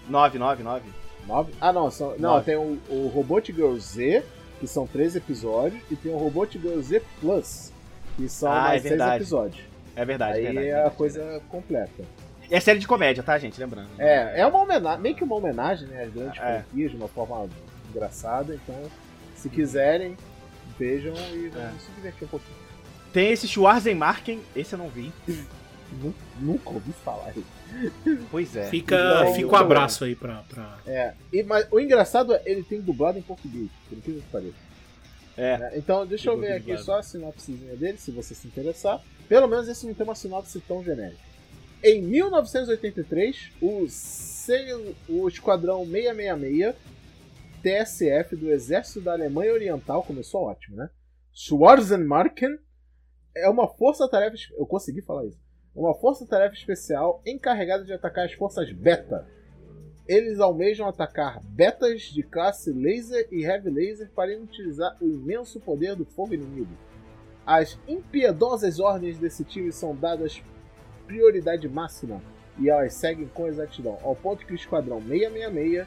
Nove, 0.09 0.39
nove, 0.39 0.63
nove. 0.63 0.89
Nove? 1.27 1.53
Ah, 1.61 1.73
não, 1.73 1.91
são, 1.91 2.15
não, 2.19 2.43
tem 2.43 2.57
o, 2.57 2.79
o 2.89 3.11
Robot 3.15 3.53
Girl 3.53 3.75
Z, 3.77 4.23
que 4.65 4.71
são 4.71 4.87
três 4.87 5.15
episódios, 5.15 5.83
e 5.91 5.97
tem 5.97 6.11
o 6.11 6.17
Robot 6.17 6.59
Girl 6.59 6.81
Z 6.81 7.03
Plus, 7.21 7.71
que 8.17 8.29
são 8.29 8.51
ah, 8.51 8.63
mais 8.63 8.85
é 8.85 8.89
seis 8.89 9.01
episódios. 9.01 9.65
É 9.95 10.05
verdade, 10.05 10.39
Aí 10.39 10.45
verdade, 10.45 10.59
é 10.59 10.71
verdade, 10.71 10.89
a 10.89 10.91
coisa 10.91 11.23
verdade. 11.23 11.45
completa. 11.51 12.05
É 12.51 12.61
série 12.61 12.79
de 12.79 12.87
comédia, 12.87 13.23
tá, 13.23 13.39
gente? 13.39 13.61
Lembrando. 13.61 13.91
É, 13.99 14.41
é 14.41 14.47
uma 14.47 14.61
homenagem, 14.61 15.03
meio 15.03 15.15
que 15.15 15.23
uma 15.23 15.37
homenagem, 15.37 15.87
né? 15.89 16.05
Às 16.05 16.13
grandes 16.13 16.41
é. 16.41 16.63
franquias, 16.63 16.91
de 16.91 16.97
uma 16.97 17.09
forma 17.09 17.47
engraçada. 17.91 18.55
Então, 18.55 18.91
se 19.37 19.49
quiserem, 19.49 20.17
vejam 20.79 21.15
e 21.33 21.49
vamos 21.49 21.77
é. 21.77 21.79
se 21.79 21.93
divertir 21.95 22.25
um 22.25 22.29
pouquinho. 22.29 22.57
Tem 23.13 23.31
esse 23.31 23.47
Schwarzenmarken, 23.47 24.41
esse 24.57 24.75
eu 24.75 24.79
não 24.79 24.89
vi. 24.89 25.13
Nunca 26.41 26.71
ouvi 26.71 26.93
falar. 26.93 27.33
Pois 28.31 28.55
é. 28.55 28.67
Fica, 28.67 29.27
fica 29.35 29.49
o 29.49 29.53
um 29.53 29.57
abraço 29.57 30.05
aí 30.05 30.15
pra. 30.15 30.43
pra... 30.49 30.79
É, 30.87 31.15
e, 31.33 31.43
mas 31.43 31.67
o 31.71 31.81
engraçado 31.81 32.35
é 32.35 32.43
ele 32.45 32.63
tem 32.63 32.81
dublado 32.81 33.19
em 33.19 33.23
português, 33.23 33.69
por 33.89 33.99
que 33.99 34.13
que 34.13 34.23
pareça. 34.31 34.55
É. 35.37 35.73
é. 35.73 35.79
Então, 35.79 36.07
deixa 36.07 36.31
eu 36.31 36.39
ver 36.39 36.53
aqui 36.53 36.67
dublado. 36.67 36.85
só 36.85 36.99
a 36.99 37.03
sinopsezinha 37.03 37.77
dele, 37.77 37.99
se 37.99 38.11
você 38.11 38.35
se 38.35 38.47
interessar. 38.47 39.01
Pelo 39.29 39.49
menos 39.49 39.69
esse 39.69 39.87
não 39.87 39.95
tem 39.95 40.05
uma 40.05 40.15
sinopse 40.15 40.61
tão 40.61 40.85
genérica. 40.85 41.21
Em 41.83 42.03
1983, 42.03 43.53
o, 43.61 43.87
C... 43.89 44.95
o 45.09 45.27
Esquadrão 45.29 45.85
666 45.85 46.75
TSF 47.63 48.37
do 48.37 48.51
Exército 48.51 49.01
da 49.01 49.13
Alemanha 49.13 49.53
Oriental 49.53 50.03
começou 50.03 50.43
ótimo, 50.43 50.77
né? 50.77 50.91
Schwarzenmarken 51.33 52.59
é 53.35 53.49
uma 53.49 53.67
força-tarefa. 53.67 54.37
Eu 54.57 54.67
consegui 54.67 55.01
falar 55.01 55.25
isso 55.25 55.44
uma 55.75 55.95
força-tarefa 55.95 56.55
especial 56.55 57.21
encarregada 57.27 57.85
de 57.85 57.93
atacar 57.93 58.27
as 58.27 58.33
forças 58.33 58.71
beta. 58.73 59.27
Eles 60.07 60.39
almejam 60.39 60.87
atacar 60.87 61.43
betas 61.43 62.03
de 62.03 62.23
classe 62.23 62.71
laser 62.73 63.27
e 63.33 63.45
heavy 63.45 63.71
laser 63.71 64.11
para 64.15 64.33
inutilizar 64.33 64.97
o 65.01 65.07
imenso 65.07 65.59
poder 65.61 65.97
do 65.97 66.05
fogo 66.05 66.35
inimigo. 66.35 66.77
As 67.47 67.79
impiedosas 67.89 68.79
ordens 68.79 69.19
desse 69.19 69.45
time 69.45 69.73
são 69.73 69.97
dadas 69.97 70.43
prioridade 71.07 71.69
máxima 71.69 72.23
e 72.59 72.69
elas 72.71 72.95
seguem 72.95 73.27
com 73.29 73.49
exatidão, 73.49 73.99
ao 74.03 74.15
ponto 74.15 74.47
que 74.47 74.53
o 74.53 74.57
Esquadrão 74.57 75.01
666 75.01 75.87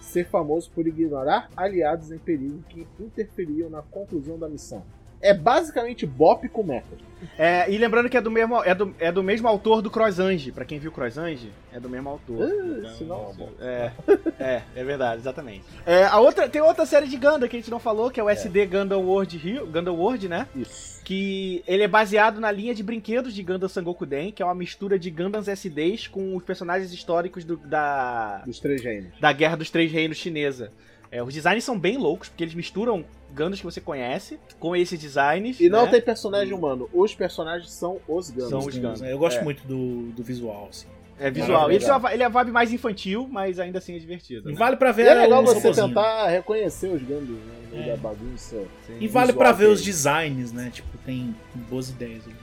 ser 0.00 0.24
famoso 0.26 0.70
por 0.70 0.86
ignorar 0.86 1.50
aliados 1.56 2.10
em 2.10 2.18
perigo 2.18 2.62
que 2.68 2.86
interferiam 2.98 3.68
na 3.68 3.82
conclusão 3.82 4.38
da 4.38 4.48
missão. 4.48 4.84
É 5.20 5.34
basicamente 5.34 6.06
Bop 6.06 6.48
com 6.48 6.62
mecha. 6.62 7.08
É, 7.36 7.70
e 7.70 7.76
lembrando 7.78 8.08
que 8.08 8.16
é 8.16 8.20
do 8.20 8.30
mesmo, 8.30 8.62
é 8.62 8.74
do, 8.74 8.94
é 8.98 9.10
do 9.10 9.22
mesmo 9.22 9.48
autor 9.48 9.82
do 9.82 9.90
Croissange. 9.90 10.52
Pra 10.52 10.64
quem 10.64 10.78
viu 10.78 10.92
Croissange, 10.92 11.52
é 11.72 11.80
do 11.80 11.88
mesmo 11.88 12.08
autor. 12.08 12.42
Ah, 12.42 12.78
então, 12.78 12.90
sinal 12.94 13.34
é, 13.60 13.90
é, 14.38 14.62
é 14.74 14.84
verdade, 14.84 15.20
exatamente. 15.20 15.64
É, 15.86 16.04
a 16.04 16.18
outra, 16.18 16.48
tem 16.48 16.60
outra 16.60 16.84
série 16.84 17.06
de 17.06 17.16
Gundam 17.16 17.48
que 17.48 17.56
a 17.56 17.58
gente 17.58 17.70
não 17.70 17.78
falou, 17.78 18.10
que 18.10 18.20
é 18.20 18.22
o 18.22 18.28
SD 18.28 18.66
Gundam 18.66 19.00
World 19.00 19.38
Rio, 19.38 19.66
Gundam 19.66 19.94
World, 19.94 20.28
né? 20.28 20.46
Isso. 20.54 21.02
Que 21.02 21.62
ele 21.66 21.82
é 21.82 21.88
baseado 21.88 22.38
na 22.40 22.50
linha 22.50 22.74
de 22.74 22.82
brinquedos 22.82 23.32
de 23.32 23.42
Gundam 23.42 23.68
Sangokuden, 23.68 24.30
que 24.30 24.42
é 24.42 24.44
uma 24.44 24.54
mistura 24.54 24.98
de 24.98 25.10
Gundams 25.10 25.48
SDs 25.48 26.06
com 26.06 26.36
os 26.36 26.44
personagens 26.44 26.92
históricos 26.92 27.42
do, 27.42 27.56
da... 27.56 28.42
Dos 28.44 28.58
Três 28.60 28.82
Reinos. 28.82 29.18
Da 29.18 29.32
Guerra 29.32 29.56
dos 29.56 29.70
Três 29.70 29.90
Reinos 29.90 30.18
chinesa. 30.18 30.70
É, 31.10 31.22
os 31.22 31.32
designs 31.32 31.64
são 31.64 31.78
bem 31.78 31.96
loucos, 31.96 32.28
porque 32.28 32.44
eles 32.44 32.54
misturam 32.54 33.04
Gundams 33.34 33.60
que 33.60 33.64
você 33.64 33.80
conhece 33.80 34.38
com 34.58 34.76
esses 34.76 34.98
designs. 34.98 35.58
E 35.60 35.68
não 35.68 35.84
né? 35.84 35.90
tem 35.90 36.00
personagem 36.02 36.52
humano, 36.52 36.88
os 36.92 37.14
personagens 37.14 37.70
são 37.72 37.98
os 38.06 38.30
Gundams. 38.30 38.50
São 38.50 38.58
os 38.60 38.74
Gundams. 38.76 39.02
Eu 39.02 39.18
gosto 39.18 39.38
É. 39.38 39.42
muito 39.44 39.66
do, 39.66 40.12
do 40.12 40.22
visual, 40.22 40.68
assim. 40.70 40.86
É 41.20 41.30
visual. 41.30 41.62
Maravilha. 41.62 41.84
Ele, 41.84 42.06
é 42.06 42.14
ele 42.14 42.22
é 42.22 42.26
a 42.26 42.28
vibe 42.28 42.52
mais 42.52 42.72
infantil, 42.72 43.26
mas 43.28 43.58
ainda 43.58 43.78
assim 43.78 43.96
é 43.96 43.98
divertido. 43.98 44.48
E 44.50 44.52
né? 44.52 44.58
vale 44.58 44.76
pra 44.76 44.92
ver 44.92 45.06
E 45.06 45.08
é 45.08 45.14
legal 45.14 45.42
os 45.42 45.52
você 45.52 45.72
tentar 45.72 46.28
reconhecer 46.28 46.88
os 46.88 47.02
Gundams 47.02 47.40
né, 47.72 47.86
É. 47.86 47.90
da 47.90 47.96
bagunça. 47.96 48.56
E 49.00 49.08
vale 49.08 49.28
visual 49.32 49.44
pra 49.44 49.52
ver 49.52 49.66
os 49.66 49.80
deles. 49.80 49.96
designs, 49.96 50.52
né? 50.52 50.70
Tipo, 50.72 50.96
tem 51.04 51.34
boas 51.68 51.90
ideias 51.90 52.22
ali. 52.24 52.36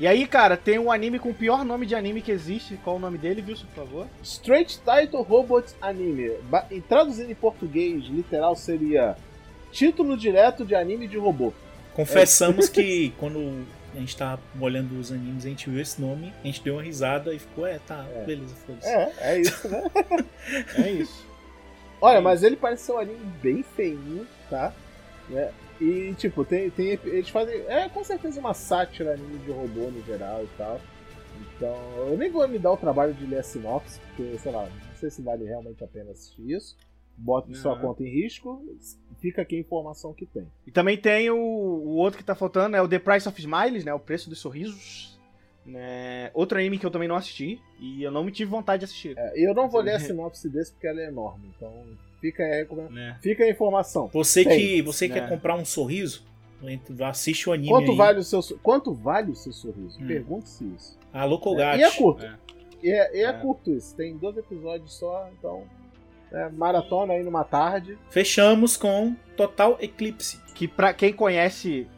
E 0.00 0.06
aí, 0.06 0.26
cara, 0.26 0.56
tem 0.56 0.78
um 0.78 0.90
anime 0.90 1.18
com 1.18 1.28
o 1.28 1.34
pior 1.34 1.62
nome 1.62 1.84
de 1.84 1.94
anime 1.94 2.22
que 2.22 2.32
existe. 2.32 2.76
Qual 2.82 2.96
o 2.96 2.98
nome 2.98 3.18
dele, 3.18 3.44
Wilson, 3.46 3.66
por 3.74 3.84
favor? 3.84 4.06
Straight 4.22 4.80
Title 4.80 5.20
Robot 5.22 5.66
Anime. 5.80 6.32
Em- 6.70 6.80
Traduzindo 6.80 7.30
em 7.30 7.34
português, 7.34 8.04
literal 8.06 8.56
seria 8.56 9.14
título 9.70 10.16
direto 10.16 10.64
de 10.64 10.74
anime 10.74 11.06
de 11.06 11.18
robô. 11.18 11.52
Confessamos 11.92 12.70
que 12.70 13.12
quando 13.20 13.66
a 13.94 13.98
gente 13.98 14.16
tava 14.16 14.40
olhando 14.58 14.98
os 14.98 15.12
animes, 15.12 15.44
a 15.44 15.48
gente 15.50 15.68
viu 15.68 15.80
esse 15.82 16.00
nome, 16.00 16.32
a 16.42 16.46
gente 16.46 16.62
deu 16.62 16.76
uma 16.76 16.82
risada 16.82 17.34
e 17.34 17.38
ficou, 17.38 17.66
é, 17.66 17.78
tá, 17.86 18.06
É. 18.14 18.24
beleza, 18.24 18.54
foda-se. 18.66 18.88
É, 18.88 19.12
é 19.20 19.40
isso, 19.40 19.68
né? 19.68 19.82
É 20.78 20.90
isso. 20.92 21.26
Olha, 22.00 22.22
mas 22.22 22.42
ele 22.42 22.56
parece 22.56 22.84
ser 22.84 22.92
um 22.92 22.98
anime 22.98 23.20
bem 23.42 23.62
feinho, 23.76 24.26
tá? 24.48 24.72
Né? 25.28 25.50
E, 25.80 26.14
tipo, 26.14 26.44
tem, 26.44 26.70
tem, 26.70 26.98
eles 27.04 27.30
fazem. 27.30 27.54
É 27.66 27.88
com 27.88 28.04
certeza 28.04 28.38
uma 28.38 28.52
sátira 28.52 29.14
anime 29.14 29.38
de 29.38 29.50
robô 29.50 29.90
no 29.90 30.02
geral 30.04 30.44
e 30.44 30.48
tal. 30.58 30.80
Então, 31.56 31.76
eu 32.08 32.18
nem 32.18 32.30
vou 32.30 32.46
me 32.46 32.58
dar 32.58 32.72
o 32.72 32.76
trabalho 32.76 33.14
de 33.14 33.24
ler 33.24 33.38
a 33.38 33.42
sinopse, 33.42 33.98
porque, 34.00 34.36
sei 34.38 34.52
lá, 34.52 34.64
não 34.64 34.96
sei 34.96 35.10
se 35.10 35.22
vale 35.22 35.44
realmente 35.44 35.82
a 35.82 35.86
pena 35.86 36.10
assistir 36.10 36.50
isso. 36.50 36.76
Bota 37.16 37.52
sua 37.54 37.78
conta 37.78 38.02
em 38.02 38.08
risco, 38.08 38.64
fica 39.18 39.42
aqui 39.42 39.56
a 39.56 39.60
informação 39.60 40.14
que 40.14 40.24
tem. 40.24 40.46
E 40.66 40.70
também 40.70 40.96
tem 40.96 41.30
o, 41.30 41.36
o 41.36 41.96
outro 41.96 42.18
que 42.18 42.24
tá 42.24 42.34
faltando, 42.34 42.76
é 42.76 42.82
o 42.82 42.88
The 42.88 42.98
Price 42.98 43.28
of 43.28 43.38
Smiles, 43.38 43.84
né? 43.84 43.92
O 43.92 44.00
Preço 44.00 44.30
dos 44.30 44.38
Sorrisos. 44.38 45.09
Né? 45.70 46.30
Outro 46.34 46.58
anime 46.58 46.78
que 46.78 46.84
eu 46.86 46.90
também 46.90 47.08
não 47.08 47.16
assisti 47.16 47.60
e 47.78 48.02
eu 48.02 48.10
não 48.10 48.24
me 48.24 48.32
tive 48.32 48.50
vontade 48.50 48.80
de 48.80 48.84
assistir. 48.86 49.14
É, 49.16 49.32
eu 49.36 49.54
não 49.54 49.68
vou 49.68 49.80
ler 49.80 49.92
a 49.94 50.00
sinopse 50.00 50.48
desse 50.48 50.72
porque 50.72 50.86
ela 50.86 51.00
é 51.00 51.06
enorme. 51.08 51.50
Então, 51.56 51.72
fica 52.20 52.42
Né? 52.90 53.16
fica 53.22 53.44
a 53.44 53.48
informação. 53.50 54.08
Você 54.12 54.44
Tem, 54.44 54.58
que 54.58 54.82
você 54.82 55.08
né? 55.08 55.14
quer 55.14 55.28
comprar 55.28 55.54
um 55.56 55.64
sorriso, 55.64 56.24
assiste 57.08 57.48
o 57.48 57.52
anime 57.52 57.68
Quanto 57.70 57.90
aí. 57.92 57.96
vale, 57.96 58.18
o 58.18 58.24
seu, 58.24 58.40
quanto 58.62 58.92
vale 58.92 59.30
o 59.32 59.36
seu 59.36 59.52
sorriso? 59.52 59.98
Hum. 60.02 60.06
Pergunte-se 60.06 60.64
isso. 60.76 60.98
Alô, 61.12 61.38
Colgate. 61.38 61.80
E 61.80 61.84
é 61.84 61.90
curto. 61.90 62.24
É. 62.24 62.34
E 62.82 62.90
é, 62.90 63.16
e 63.16 63.20
é 63.22 63.26
É. 63.28 63.32
curto 63.32 63.70
isso. 63.70 63.94
Tem 63.96 64.16
dois 64.16 64.36
episódios 64.36 64.92
só, 64.94 65.28
então. 65.38 65.64
É, 66.32 66.48
maratona 66.50 67.14
aí 67.14 67.24
numa 67.24 67.42
tarde. 67.42 67.98
Fechamos 68.08 68.76
com 68.76 69.16
Total 69.36 69.76
Eclipse. 69.80 70.38
Que 70.54 70.68
pra 70.68 70.94
quem 70.94 71.12
conhece, 71.12 71.88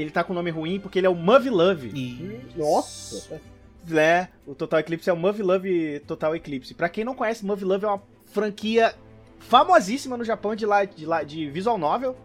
ele 0.00 0.10
tá 0.10 0.22
com 0.22 0.32
nome 0.32 0.50
ruim 0.50 0.78
porque 0.78 0.98
ele 0.98 1.06
é 1.06 1.10
o 1.10 1.14
Movie 1.14 1.50
Love. 1.50 1.88
E... 1.88 2.40
Nossa! 2.56 3.40
né? 3.86 4.28
O 4.46 4.54
Total 4.54 4.80
Eclipse 4.80 5.08
é 5.10 5.12
o 5.12 5.16
Movie 5.16 5.42
Love 5.42 6.00
Total 6.06 6.34
Eclipse. 6.36 6.74
Pra 6.74 6.88
quem 6.88 7.04
não 7.04 7.14
conhece, 7.14 7.44
Movie 7.44 7.64
Love 7.64 7.84
é 7.84 7.88
uma 7.88 8.02
franquia 8.26 8.94
famosíssima 9.38 10.16
no 10.16 10.24
Japão 10.24 10.54
de, 10.54 10.66
lá, 10.66 10.84
de, 10.84 11.06
lá, 11.06 11.22
de 11.22 11.48
visual 11.50 11.78
novel, 11.78 12.16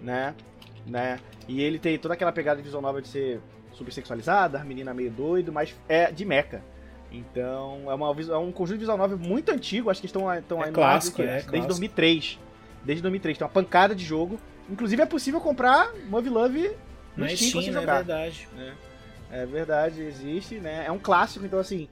né? 0.00 0.34
né? 0.86 1.20
E 1.46 1.60
ele 1.60 1.78
tem 1.78 1.98
toda 1.98 2.14
aquela 2.14 2.32
pegada 2.32 2.56
de 2.56 2.62
visual 2.62 2.82
novel 2.82 3.00
de 3.00 3.08
ser 3.08 3.40
super 3.72 3.92
sexualizada, 3.92 4.60
a 4.60 4.64
menina 4.64 4.92
meio 4.92 5.10
doido, 5.10 5.52
mas 5.52 5.74
é 5.88 6.10
de 6.10 6.24
mecha. 6.24 6.62
Então, 7.12 7.90
é, 7.90 7.94
uma, 7.94 8.06
é 8.08 8.36
um 8.36 8.52
conjunto 8.52 8.76
de 8.76 8.80
visual 8.80 8.98
novel 8.98 9.18
muito 9.18 9.50
antigo, 9.50 9.90
acho 9.90 10.00
que 10.00 10.06
estão, 10.06 10.32
estão 10.34 10.60
É 10.60 10.64
aí 10.64 10.70
no 10.70 10.74
clássico, 10.74 11.18
desde, 11.18 11.32
é 11.32 11.36
desde 11.36 11.50
clássico. 11.50 11.68
2003. 11.68 12.38
Desde 12.84 13.02
2003, 13.02 13.38
tem 13.38 13.46
uma 13.46 13.52
pancada 13.52 13.94
de 13.94 14.04
jogo. 14.04 14.38
Inclusive 14.70 15.02
é 15.02 15.06
possível 15.06 15.40
comprar 15.40 15.92
Movie 16.08 16.30
Love 16.30 16.76
no 17.16 17.24
Na 17.24 17.30
Steam 17.36 17.62
Steam, 17.62 17.76
é 17.82 17.86
verdade. 17.86 18.48
É 19.32 19.46
verdade, 19.46 20.00
existe, 20.02 20.56
né? 20.56 20.84
É 20.86 20.90
um 20.92 20.98
clássico, 20.98 21.44
então 21.46 21.58
assim, 21.58 21.88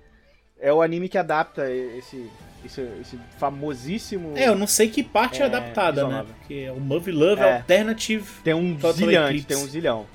é 0.60 0.72
o 0.72 0.82
anime 0.82 1.08
que 1.08 1.16
adapta 1.16 1.70
esse, 1.70 2.28
esse, 2.64 2.80
esse 3.00 3.18
famosíssimo. 3.38 4.32
É, 4.36 4.48
eu 4.48 4.56
não 4.56 4.66
sei 4.66 4.88
que 4.88 5.02
parte 5.02 5.40
é, 5.40 5.44
É, 5.44 5.46
adaptada, 5.46 6.06
né? 6.08 6.24
Porque 6.26 6.64
é 6.66 6.72
o 6.72 6.80
Movie 6.80 7.12
Love 7.12 7.40
É. 7.42 7.56
Alternative. 7.58 8.24
Tem 8.42 8.54
um 8.54 8.74
Total 8.74 8.92
zilhão, 8.92 9.24
Eclipse. 9.26 9.46
tem 9.46 9.56
um 9.56 9.66
zilhão. 9.66 10.06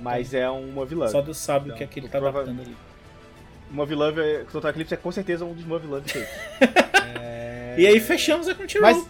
Mas 0.00 0.34
é 0.34 0.50
um 0.50 0.66
Movie 0.72 0.96
Love. 0.96 1.12
Só 1.12 1.22
Deus 1.22 1.38
sabe 1.38 1.66
Então, 1.66 1.76
o 1.76 1.78
que 1.78 1.84
é 1.84 1.86
que 1.86 2.00
ele 2.00 2.08
tá 2.08 2.18
prova- 2.18 2.40
adaptando 2.40 2.60
ali. 2.66 2.76
Movie 3.70 3.94
Love, 3.94 4.20
é- 4.20 4.44
Total 4.50 4.70
Eclipse 4.70 4.94
é 4.94 4.96
com 4.96 5.10
certeza 5.12 5.44
um 5.44 5.52
dos 5.54 5.64
Movie 5.64 5.86
Love 5.86 6.08
feitos. 6.10 6.30
É... 7.16 7.74
E 7.78 7.86
aí 7.86 7.98
fechamos 8.00 8.48
a 8.48 8.54
Crunchyroll. 8.54 8.92
Mas, 8.92 9.06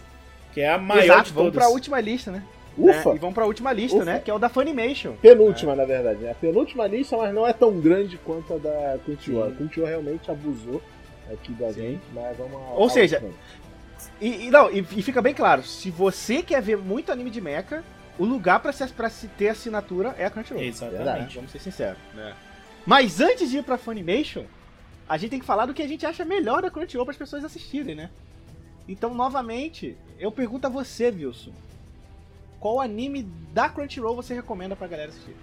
Que 0.53 0.61
é 0.61 0.69
a 0.71 0.77
maior 0.77 1.03
exato, 1.03 1.23
de 1.25 1.33
vamos 1.33 1.51
todas. 1.51 1.67
pra 1.67 1.73
última 1.73 1.99
lista, 1.99 2.31
né? 2.31 2.43
Ufa! 2.77 3.09
Né? 3.09 3.15
E 3.15 3.19
vamos 3.19 3.33
pra 3.33 3.45
última 3.45 3.71
lista, 3.71 3.97
Ufa. 3.97 4.05
né? 4.05 4.19
Que 4.19 4.29
é 4.29 4.33
o 4.33 4.39
da 4.39 4.49
Funimation. 4.49 5.13
Penúltima, 5.21 5.75
na 5.75 5.85
verdade. 5.85 6.19
né? 6.19 6.31
A 6.31 6.35
penúltima 6.35 6.85
lista, 6.87 7.15
mas 7.17 7.33
não 7.33 7.47
é 7.47 7.53
tão 7.53 7.79
grande 7.79 8.17
quanto 8.17 8.53
a 8.53 8.57
da 8.57 8.97
Crunchyroll. 9.05 9.47
A. 9.47 9.51
Crunchyroll 9.51 9.87
realmente 9.89 10.29
abusou 10.29 10.81
aqui 11.31 11.51
da 11.53 11.71
Sim. 11.73 11.81
gente, 11.81 12.03
mas 12.13 12.37
vamos 12.37 12.59
Ou 12.75 12.89
seja. 12.89 13.23
E, 14.19 14.47
e 14.47 14.51
não, 14.51 14.69
e, 14.71 14.79
e 14.79 15.01
fica 15.01 15.21
bem 15.21 15.33
claro, 15.33 15.63
se 15.63 15.89
você 15.89 16.41
quer 16.41 16.61
ver 16.61 16.77
muito 16.77 17.11
anime 17.11 17.29
de 17.29 17.41
mecha, 17.41 17.83
o 18.17 18.23
lugar 18.25 18.59
pra 18.59 18.71
se, 18.71 18.85
pra 18.87 19.09
se 19.09 19.27
ter 19.27 19.49
assinatura 19.49 20.15
é 20.17 20.25
a 20.25 20.29
Crunchyroll. 20.29 20.63
Exatamente. 20.63 20.97
Verdade. 21.03 21.35
Vamos 21.35 21.51
ser 21.51 21.59
sinceros. 21.59 21.97
Mas 22.85 23.19
antes 23.19 23.49
de 23.49 23.57
ir 23.57 23.63
pra 23.63 23.77
Funimation, 23.77 24.43
a 25.09 25.17
gente 25.17 25.31
tem 25.31 25.39
que 25.39 25.45
falar 25.45 25.65
do 25.65 25.73
que 25.73 25.81
a 25.81 25.87
gente 25.87 26.05
acha 26.05 26.23
melhor 26.23 26.61
da 26.61 26.69
Crunchyroll 26.69 27.05
para 27.05 27.13
as 27.13 27.17
pessoas 27.17 27.43
assistirem, 27.43 27.95
né? 27.95 28.09
Então, 28.87 29.13
novamente, 29.13 29.97
eu 30.19 30.31
pergunto 30.31 30.67
a 30.67 30.69
você, 30.69 31.09
Wilson. 31.09 31.51
Qual 32.65 32.81
anime 32.81 33.21
da 33.53 33.69
Crunchyroll 33.69 34.15
você 34.15 34.33
recomenda 34.33 34.75
pra 34.75 34.87
galera 34.87 35.09
assistir? 35.09 35.35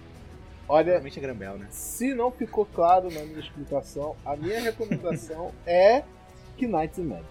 Olha, 0.67 0.91
é 0.91 0.99
Grambel, 1.21 1.57
né? 1.57 1.67
se 1.69 2.13
não 2.13 2.29
ficou 2.29 2.65
claro 2.65 3.09
na 3.09 3.21
minha 3.21 3.39
explicação, 3.39 4.13
a 4.25 4.35
minha 4.35 4.59
recomendação 4.59 5.53
é 5.65 6.03
Knights 6.59 6.99
and 6.99 7.03
Magic. 7.03 7.29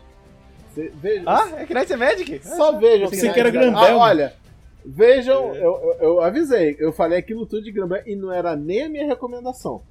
Você, 0.71 0.89
veja, 0.95 1.25
Ah, 1.27 1.61
é 1.61 1.67
Knights 1.67 1.91
and 1.91 1.97
Magic? 1.99 2.41
Só 2.43 2.79
vejam 2.79 3.11
Pensei 3.11 3.29
Knights 3.29 3.35
que 3.35 3.41
era. 3.41 3.51
Grambel. 3.51 3.79
Ah, 3.79 3.97
olha, 3.99 4.35
vejam, 4.83 5.55
É. 5.55 5.59
eu, 5.59 5.63
eu, 5.63 5.97
eu 6.01 6.21
avisei, 6.23 6.75
eu 6.79 6.91
falei 6.91 7.19
aquilo 7.19 7.45
tudo 7.45 7.63
de 7.63 7.71
Grambel 7.71 8.03
e 8.07 8.17
não 8.17 8.33
era 8.33 8.57
nem 8.57 8.85
a 8.85 8.89
minha 8.89 9.07
recomendação. 9.07 9.83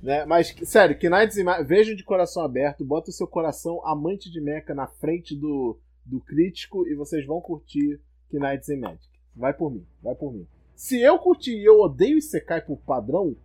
Né? 0.00 0.24
Mas, 0.24 0.54
sério, 0.62 0.96
Knights 1.10 1.36
and 1.36 1.42
Magic, 1.42 1.66
vejam 1.66 1.96
de 1.96 2.04
coração 2.04 2.44
aberto, 2.44 2.84
bota 2.84 3.10
o 3.10 3.12
seu 3.12 3.26
coração 3.26 3.84
amante 3.84 4.30
de 4.30 4.40
mecha 4.40 4.72
na 4.72 4.86
frente 4.86 5.34
do, 5.34 5.80
do 6.06 6.20
crítico 6.20 6.86
e 6.86 6.94
vocês 6.94 7.26
vão 7.26 7.40
curtir 7.40 8.00
Knights 8.32 8.68
and 8.68 8.78
Magic. 8.78 9.11
Vai 9.34 9.52
por 9.52 9.70
mim, 9.70 9.86
vai 10.02 10.14
por 10.14 10.32
mim. 10.32 10.46
Se 10.74 11.00
eu 11.00 11.18
curtir 11.18 11.56
e 11.56 11.64
eu 11.64 11.80
odeio 11.80 12.18
Isekai 12.18 12.60
por 12.60 12.76
padrão, 12.78 13.36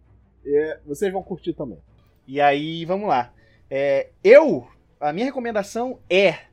é, 0.46 0.80
vocês 0.86 1.12
vão 1.12 1.24
curtir 1.24 1.54
também. 1.54 1.78
E 2.28 2.42
aí, 2.42 2.84
vamos 2.86 3.08
lá. 3.08 3.34
É, 3.70 4.10
eu, 4.24 4.68
a 5.00 5.14
minha 5.14 5.26
recomendação 5.26 6.00
é. 6.10 6.48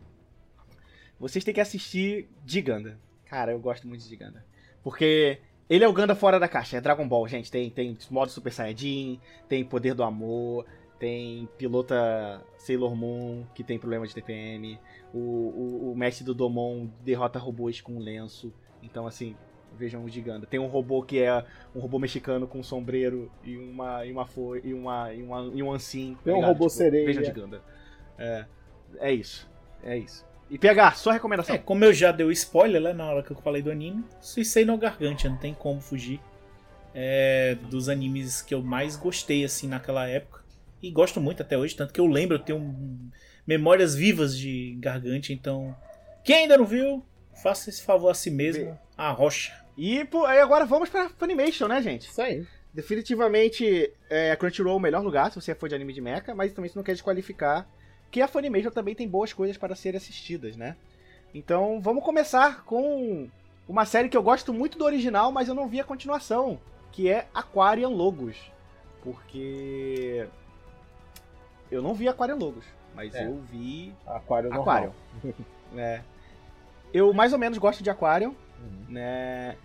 Vocês 1.19 1.45
têm 1.45 1.55
que 1.55 1.61
assistir 1.61 2.29
Giganda. 2.45 2.99
Cara, 3.25 3.53
eu 3.53 3.59
gosto 3.59 3.89
muito 3.89 4.03
de 4.03 4.09
Giganda. 4.09 4.45
Porque 4.83 5.41
ele 5.69 5.83
é 5.85 5.89
o 5.89 5.93
Ganda 5.93 6.15
fora 6.15 6.39
da 6.39 6.49
caixa. 6.49 6.77
É 6.77 6.81
Dragon 6.81 7.09
Ball, 7.09 7.27
gente. 7.27 7.51
Tem, 7.51 7.71
tem 7.71 7.97
modo 8.11 8.31
Super 8.31 8.53
Saiyajin, 8.53 9.19
tem 9.49 9.65
Poder 9.65 9.95
do 9.95 10.03
Amor, 10.03 10.67
tem 10.99 11.49
pilota 11.57 12.45
Sailor 12.59 12.95
Moon, 12.95 13.45
que 13.55 13.65
tem 13.65 13.79
problema 13.79 14.07
de 14.07 14.15
TPM. 14.15 14.79
O, 15.13 15.19
o, 15.19 15.93
o 15.93 15.97
mestre 15.97 16.25
do 16.25 16.35
Domon 16.35 16.89
derrota 17.03 17.39
robôs 17.39 17.81
com 17.81 17.95
um 17.95 18.01
lenço. 18.01 18.53
Então, 18.85 19.07
assim, 19.07 19.35
vejam 19.77 20.05
o 20.05 20.09
Giganda. 20.09 20.47
Tem 20.47 20.61
um 20.61 20.67
robô 20.67 21.03
que 21.03 21.21
é 21.21 21.45
um 21.75 21.81
robô 21.81 21.99
mexicano 21.99 22.47
com 22.47 22.59
um 22.59 22.63
sombreiro 22.63 23.31
e 23.43 23.57
uma 23.57 24.05
e 24.07 24.13
uma 24.13 24.29
e 24.63 24.75
uma 24.75 25.15
e 25.15 25.23
uma 25.23 25.51
e 25.55 25.63
um 25.63 25.73
ansim. 25.73 26.17
Tem 26.25 26.33
um 26.33 26.37
ligado? 26.37 26.53
robô 26.53 26.69
sereia. 26.69 27.07
Vejam 27.07 27.25
Giganda. 27.25 27.61
É, 28.19 28.45
é 28.99 29.13
isso. 29.13 29.49
É 29.83 29.97
isso. 29.97 30.25
E 30.51 30.59
PH, 30.59 30.93
sua 30.93 31.13
recomendação. 31.13 31.55
É, 31.55 31.59
como 31.59 31.85
eu 31.85 31.93
já 31.93 32.13
dei 32.13 32.27
o 32.27 32.31
spoiler 32.31 32.81
né, 32.81 32.93
na 32.93 33.07
hora 33.07 33.23
que 33.23 33.31
eu 33.31 33.37
falei 33.37 33.63
do 33.63 33.71
anime, 33.71 34.05
Suicide 34.21 34.67
no 34.67 34.79
Gargantia, 34.79 35.31
não 35.31 35.37
tem 35.37 35.55
como 35.55 35.81
fugir. 35.81 36.21
É 36.95 37.57
dos 37.71 37.89
animes 37.89 38.41
que 38.41 38.55
eu 38.55 38.63
mais 38.63 38.97
gostei 38.97 39.45
assim 39.45 39.67
naquela 39.67 40.07
época. 40.07 40.45
E 40.81 40.91
gosto 40.91 41.21
muito 41.21 41.43
até 41.43 41.57
hoje, 41.57 41.75
tanto 41.75 41.93
que 41.93 42.01
eu 42.01 42.07
lembro, 42.07 42.37
eu 42.37 42.39
tenho 42.39 43.11
memórias 43.47 43.95
vivas 43.95 44.37
de 44.39 44.77
Gargantia, 44.79 45.35
então 45.35 45.75
Quem 46.23 46.37
ainda 46.37 46.59
não 46.59 46.67
viu, 46.67 47.05
faça 47.43 47.71
esse 47.71 47.83
favor 47.83 48.11
a 48.11 48.15
si 48.15 48.31
mesmo, 48.31 48.79
a 48.97 49.11
rocha. 49.11 49.53
E 49.77 50.05
pô, 50.05 50.25
aí 50.25 50.39
agora 50.41 50.65
vamos 50.65 50.89
pra 50.89 51.09
Funimation, 51.11 51.67
né, 51.69 51.83
gente? 51.83 52.09
Isso 52.09 52.23
aí. 52.23 52.47
Definitivamente 52.73 53.93
é, 54.11 54.33
a 54.33 54.37
Crunchyroll 54.37 54.75
é 54.75 54.77
o 54.77 54.81
melhor 54.81 55.03
lugar 55.03 55.31
se 55.31 55.41
você 55.41 55.55
for 55.55 55.69
de 55.69 55.75
anime 55.75 55.93
de 55.93 56.01
mecha, 56.01 56.35
mas 56.35 56.53
também 56.53 56.69
isso 56.69 56.77
não 56.79 56.85
quer 56.85 56.93
desqualificar 56.93 57.67
que 58.11 58.21
a 58.23 58.29
Funimation 58.29 58.71
também 58.71 58.95
tem 58.95 59.09
boas 59.09 59.33
coisas 59.33 59.57
para 59.57 59.75
serem 59.75 59.99
assistidas, 59.99 60.57
né? 60.57 60.77
Então 61.35 61.81
vamos 61.81 62.05
começar 62.05 62.65
com 62.65 63.29
uma 63.69 63.85
série 63.85 64.09
que 64.09 64.17
eu 64.17 64.23
gosto 64.23 64.53
muito 64.55 64.79
do 64.79 64.85
original, 64.85 65.33
mas 65.33 65.49
eu 65.49 65.55
não 65.55 65.67
vi 65.69 65.81
a 65.81 65.85
continuação, 65.85 66.61
que 66.93 67.09
é 67.09 67.27
Aquarian 67.35 67.89
Logos. 67.89 68.37
Porque 69.03 70.27
eu 71.71 71.83
não 71.83 71.95
vi 71.95 72.09
Aquarian 72.09 72.37
Logos, 72.37 72.65
mas 72.95 73.15
É. 73.15 73.27
eu 73.27 73.41
vi 73.51 73.93
Aquário 74.07 74.49
normal. 74.51 74.77
Aquarian. 74.77 74.93
né? 75.73 76.05
Eu 76.95 77.13
mais 77.13 77.33
ou 77.33 77.39
menos 77.39 77.59
gosto 77.59 77.83
de 77.83 77.91
Aquarian, 77.91 78.29
Uhum. 78.31 78.85
né? 78.89 79.57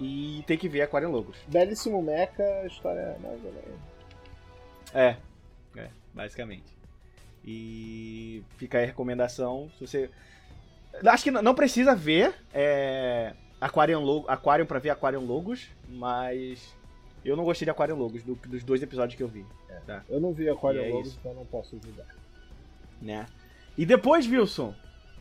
E 0.00 0.44
tem 0.46 0.56
que 0.56 0.68
ver 0.68 0.82
Aquarian 0.82 1.08
Logos. 1.08 1.36
Belíssimo 1.48 2.00
Mecha, 2.00 2.64
história 2.66 3.00
é 3.00 3.18
mais 3.18 3.44
ou 3.44 3.52
menos. 3.52 3.80
É, 4.94 5.16
é, 5.76 5.88
basicamente. 6.14 6.72
E 7.44 8.42
fica 8.56 8.78
aí 8.78 8.84
a 8.84 8.86
recomendação, 8.86 9.68
se 9.76 9.86
você... 9.86 10.10
Acho 11.04 11.24
que 11.24 11.30
não 11.30 11.54
precisa 11.54 11.94
ver 11.94 12.34
é, 12.54 13.34
Aquarium, 13.60 14.00
Lo- 14.02 14.24
Aquarium 14.28 14.66
pra 14.66 14.78
ver 14.78 14.90
Aquarium 14.90 15.24
Logos, 15.26 15.68
mas 15.88 16.74
eu 17.24 17.36
não 17.36 17.44
gostei 17.44 17.66
de 17.66 17.70
Aquarium 17.70 17.96
Logos, 17.96 18.22
do- 18.22 18.34
dos 18.36 18.62
dois 18.64 18.82
episódios 18.82 19.16
que 19.16 19.22
eu 19.22 19.28
vi, 19.28 19.44
Eu 20.08 20.20
não 20.20 20.32
vi 20.32 20.48
Aquário 20.48 20.80
E 20.80 20.84
é 20.84 20.88
Logos, 20.92 21.08
isso. 21.08 21.18
então 21.20 21.34
não 21.34 21.44
posso 21.46 21.78
julgar. 21.82 22.06
né? 23.02 23.26
E 23.76 23.84
depois, 23.86 24.26
Wilson, 24.30 24.74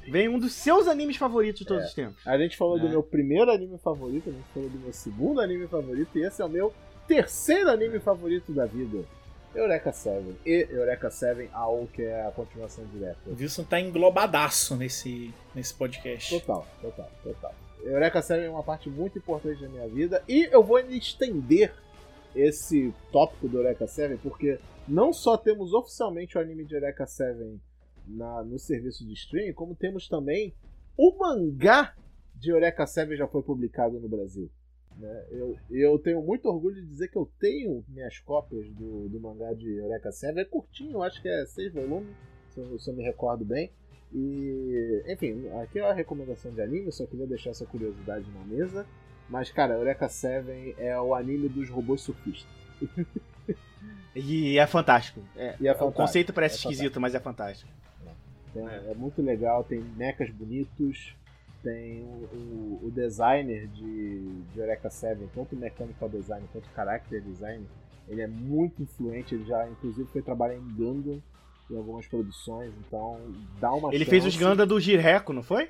vem 0.10 0.28
um 0.30 0.40
dos 0.40 0.54
seus 0.54 0.88
animes 0.88 1.18
favoritos 1.18 1.60
de 1.60 1.66
todos 1.66 1.84
É. 1.84 1.88
os 1.88 1.94
tempos. 1.94 2.28
A 2.28 2.38
gente 2.38 2.56
falou 2.58 2.80
do 2.80 2.88
É. 2.88 2.90
meu 2.90 3.04
primeiro 3.04 3.52
anime 3.52 3.78
favorito, 3.78 4.30
a 4.30 4.34
gente 4.34 4.48
falou 4.54 4.70
do 4.70 4.80
meu 4.80 4.94
segundo 4.94 5.42
anime 5.42 5.68
favorito, 5.68 6.18
e 6.18 6.24
esse 6.26 6.42
é 6.42 6.46
o 6.46 6.50
meu 6.50 6.74
terceiro 7.08 7.70
anime 7.70 8.00
favorito 8.00 8.52
da 8.54 8.66
vida. 8.66 9.04
Eureka 9.56 9.92
7. 9.92 10.36
E 10.46 10.68
Eureka 10.70 11.10
7 11.10 11.50
AO, 11.54 11.88
que 11.88 12.04
é 12.04 12.26
a 12.28 12.32
continuação 12.32 12.86
direta. 12.94 13.18
O 13.26 13.34
Wilson 13.34 13.64
tá 13.64 13.80
englobadaço 13.80 14.76
nesse, 14.76 15.34
nesse 15.56 15.74
podcast. 15.74 16.40
Total, 16.42 16.68
total, 16.82 17.10
total. 17.24 17.56
Eureka 17.84 18.22
7 18.22 18.44
é 18.46 18.50
uma 18.50 18.62
parte 18.64 18.90
muito 18.90 19.18
importante 19.18 19.62
da 19.62 19.70
minha 19.70 19.88
vida 19.88 20.22
e 20.28 20.48
eu 20.52 20.62
vou 20.64 20.78
estender 20.80 21.74
esse 22.36 22.94
tópico 23.12 23.48
do 23.48 23.58
Eureka 23.58 23.88
7 23.88 24.18
porque 24.22 24.60
não 24.88 25.12
só 25.14 25.38
temos 25.38 25.74
oficialmente 25.74 26.38
o 26.38 26.42
anime 26.42 26.66
de 26.66 26.76
Eureka 26.76 27.08
7 27.08 27.60
na, 28.08 28.44
no 28.44 28.58
serviço 28.58 29.06
de 29.06 29.14
streaming, 29.14 29.54
como 29.54 29.76
temos 29.76 30.08
também 30.08 30.54
o 30.98 31.18
mangá 31.18 31.94
de 32.36 32.50
Eureka 32.52 32.86
7 32.86 33.16
já 33.16 33.28
foi 33.28 33.42
publicado 33.44 34.00
no 34.00 34.08
Brasil. 34.08 34.50
né? 34.96 35.26
Eu, 35.32 35.58
eu 35.70 36.00
tenho 36.00 36.22
muito 36.22 36.48
orgulho 36.48 36.76
de 36.76 36.88
dizer 36.88 37.08
que 37.10 37.18
eu 37.18 37.30
tenho 37.40 37.84
minhas 37.88 38.20
cópias 38.20 38.70
do, 38.72 39.10
do 39.10 39.20
mangá 39.20 39.54
de 39.54 39.70
Eureka 39.78 40.12
7. 40.12 40.40
É 40.40 40.46
curtinho, 40.46 41.02
acho 41.04 41.22
que 41.22 41.28
é 41.28 41.46
seis 41.46 41.74
volumes, 41.74 42.16
se 42.50 42.60
eu, 42.60 42.80
se 42.80 42.90
eu 42.90 42.96
me 42.96 43.04
recordo 43.04 43.44
bem. 43.44 43.72
E, 44.14 45.04
enfim, 45.08 45.48
aqui 45.62 45.80
é 45.80 45.84
a 45.90 45.94
recomendação 45.94 46.52
de 46.52 46.62
anime, 46.62 46.92
só 46.92 47.06
queria 47.06 47.28
deixar 47.28 47.50
essa 47.50 47.66
curiosidade 47.66 48.26
na 48.32 48.46
mesa. 48.46 48.86
Mas, 49.30 49.52
cara, 49.52 49.74
Eureka 49.74 50.08
7 50.08 50.76
é 50.78 50.98
o 51.00 51.14
anime 51.14 51.50
dos 51.50 51.70
robôs 51.70 52.02
surfistas. 52.02 52.50
E 54.16 54.58
é 54.58 54.66
fantástico. 54.66 55.22
É, 55.36 55.56
E 55.60 55.68
é 55.68 55.72
o 55.72 55.76
fantástico, 55.76 55.94
conceito 56.02 56.34
parece 56.34 56.56
é 56.56 56.58
esquisito, 56.58 57.00
mas 57.00 57.14
é 57.14 57.20
fantástico. 57.20 57.70
Então, 58.50 58.68
é. 58.70 58.94
muito 58.96 59.22
legal, 59.22 59.64
tem 59.64 59.80
mechas 59.80 60.30
bonitos, 60.32 61.16
tem 61.64 62.02
o, 62.04 62.06
o- 62.36 62.80
o 62.88 62.92
designer 62.92 63.68
de, 63.68 64.42
de 64.54 64.60
Eureka 64.60 64.90
7, 64.90 65.22
tanto 65.34 65.56
mechanical 65.56 66.08
design 66.10 66.46
quanto 66.52 66.68
character 66.76 67.22
design, 67.22 67.66
ele 68.08 68.22
é 68.22 68.28
muito 68.28 68.82
influente, 68.82 69.36
ele 69.36 69.46
já 69.46 69.68
inclusive 69.70 70.08
foi 70.12 70.22
trabalhar 70.22 70.56
em 70.56 70.74
Gundam 70.76 71.22
em 71.70 71.76
algumas 71.78 72.08
produções, 72.08 72.72
então 72.88 73.20
dá 73.60 73.74
uma 73.74 73.94
Ele 73.94 74.06
fez 74.06 74.24
chance. 74.24 74.36
os 74.38 74.42
Ganda 74.42 74.66
do 74.66 74.80
Jirreco, 74.80 75.34
não 75.34 75.44
foi? 75.44 75.70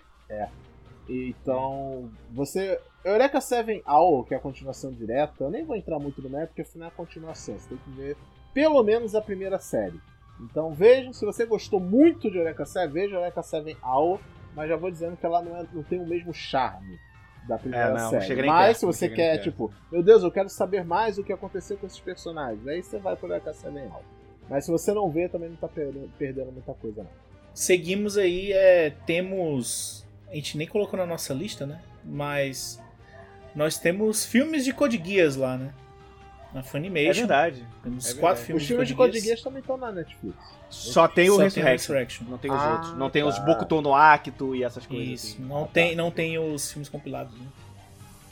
Então, 1.09 2.09
você. 2.31 2.79
Eureka 3.03 3.39
7 3.39 3.81
Owl, 3.87 4.23
que 4.25 4.33
é 4.33 4.37
a 4.37 4.39
continuação 4.41 4.91
direta, 4.91 5.45
eu 5.45 5.49
nem 5.49 5.63
vou 5.63 5.75
entrar 5.75 5.97
muito 5.97 6.21
no 6.21 6.29
mérito, 6.29 6.49
porque 6.49 6.61
afinal 6.63 6.89
é 6.89 6.91
a 6.91 6.95
continuação. 6.95 7.57
Você 7.57 7.69
tem 7.69 7.77
que 7.77 7.89
ver 7.91 8.17
pelo 8.53 8.83
menos 8.83 9.15
a 9.15 9.21
primeira 9.21 9.57
série. 9.57 9.99
Então 10.39 10.71
vejam, 10.73 11.11
se 11.13 11.25
você 11.25 11.45
gostou 11.45 11.79
muito 11.79 12.29
de 12.29 12.37
Eureka 12.37 12.65
7, 12.65 12.91
veja 12.91 13.15
Eureka 13.15 13.41
7 13.41 13.75
Owl, 13.83 14.19
mas 14.55 14.69
já 14.69 14.75
vou 14.75 14.91
dizendo 14.91 15.17
que 15.17 15.25
ela 15.25 15.41
não, 15.41 15.55
é- 15.57 15.65
não 15.73 15.83
tem 15.83 15.99
o 15.99 16.05
mesmo 16.07 16.33
charme 16.33 16.99
da 17.47 17.57
primeira 17.57 17.85
É, 17.85 17.93
não, 17.93 18.11
não 18.11 18.21
série. 18.21 18.35
nem 18.35 18.45
mas 18.45 18.65
perto, 18.65 18.77
se 18.79 18.85
não 18.85 18.93
você 18.93 19.09
quer, 19.09 19.37
tipo, 19.39 19.73
meu 19.91 20.03
Deus, 20.03 20.21
eu 20.23 20.31
quero 20.31 20.49
saber 20.49 20.83
mais 20.83 21.17
o 21.17 21.23
que 21.23 21.31
aconteceu 21.33 21.77
com 21.77 21.87
esses 21.87 21.99
personagens, 21.99 22.67
aí 22.67 22.83
você 22.83 22.97
vai 22.99 23.15
pro 23.15 23.27
Eureka 23.27 23.53
7 23.53 23.75
Owl. 23.77 24.03
Mas 24.49 24.65
se 24.65 24.71
você 24.71 24.93
não 24.93 25.09
vê, 25.09 25.27
também 25.27 25.49
não 25.49 25.57
tá 25.57 25.67
perdendo, 25.67 26.09
perdendo 26.17 26.51
muita 26.51 26.73
coisa, 26.73 27.03
não. 27.03 27.09
Seguimos 27.53 28.17
aí, 28.17 28.51
é, 28.53 28.91
temos. 29.05 30.05
A 30.29 30.35
gente 30.35 30.57
nem 30.57 30.67
colocou 30.67 30.97
na 30.99 31.05
nossa 31.05 31.33
lista, 31.33 31.65
né? 31.65 31.81
Mas. 32.05 32.81
Nós 33.55 33.79
temos 33.79 34.23
filmes 34.25 34.63
de 34.63 34.71
Code 34.71 35.01
Geass 35.03 35.35
lá, 35.35 35.57
né? 35.57 35.73
Na 36.53 36.61
É 36.61 36.63
Funimation. 36.63 37.13
verdade. 37.13 37.65
Temos 37.83 38.05
É 38.09 38.13
quatro 38.13 38.21
verdade. 38.21 38.45
filmes 38.45 38.61
Os 38.63 38.67
filmes 38.95 39.11
de 39.13 39.19
Geass 39.19 39.41
também 39.41 39.59
estão 39.59 39.77
na 39.77 39.91
Netflix. 39.91 40.37
Só 40.69 41.07
tem 41.07 41.29
o 41.29 41.33
Só 41.33 41.37
tem 41.37 41.43
o 41.43 41.43
Resurrection. 41.43 41.63
Resurrection. 41.63 42.25
Não 42.29 42.37
tem 42.37 42.51
os 42.51 42.61
Ah, 42.61 42.71
outros. 42.73 42.93
Não 42.97 43.09
tem 43.09 43.23
os 43.23 43.35
tá. 43.37 43.41
Bokuto 43.43 43.81
no 43.81 43.93
Acto 43.93 44.55
e 44.55 44.63
essas 44.63 44.85
coisas. 44.85 45.07
Isso, 45.07 45.33
assim. 45.35 45.43
não, 45.45 45.63
Ah, 45.63 45.67
tem, 45.71 45.89
tá. 45.95 46.01
não 46.01 46.11
tem 46.11 46.37
os 46.39 46.71
filmes 46.71 46.89
compilados. 46.89 47.33
Né? 47.37 47.45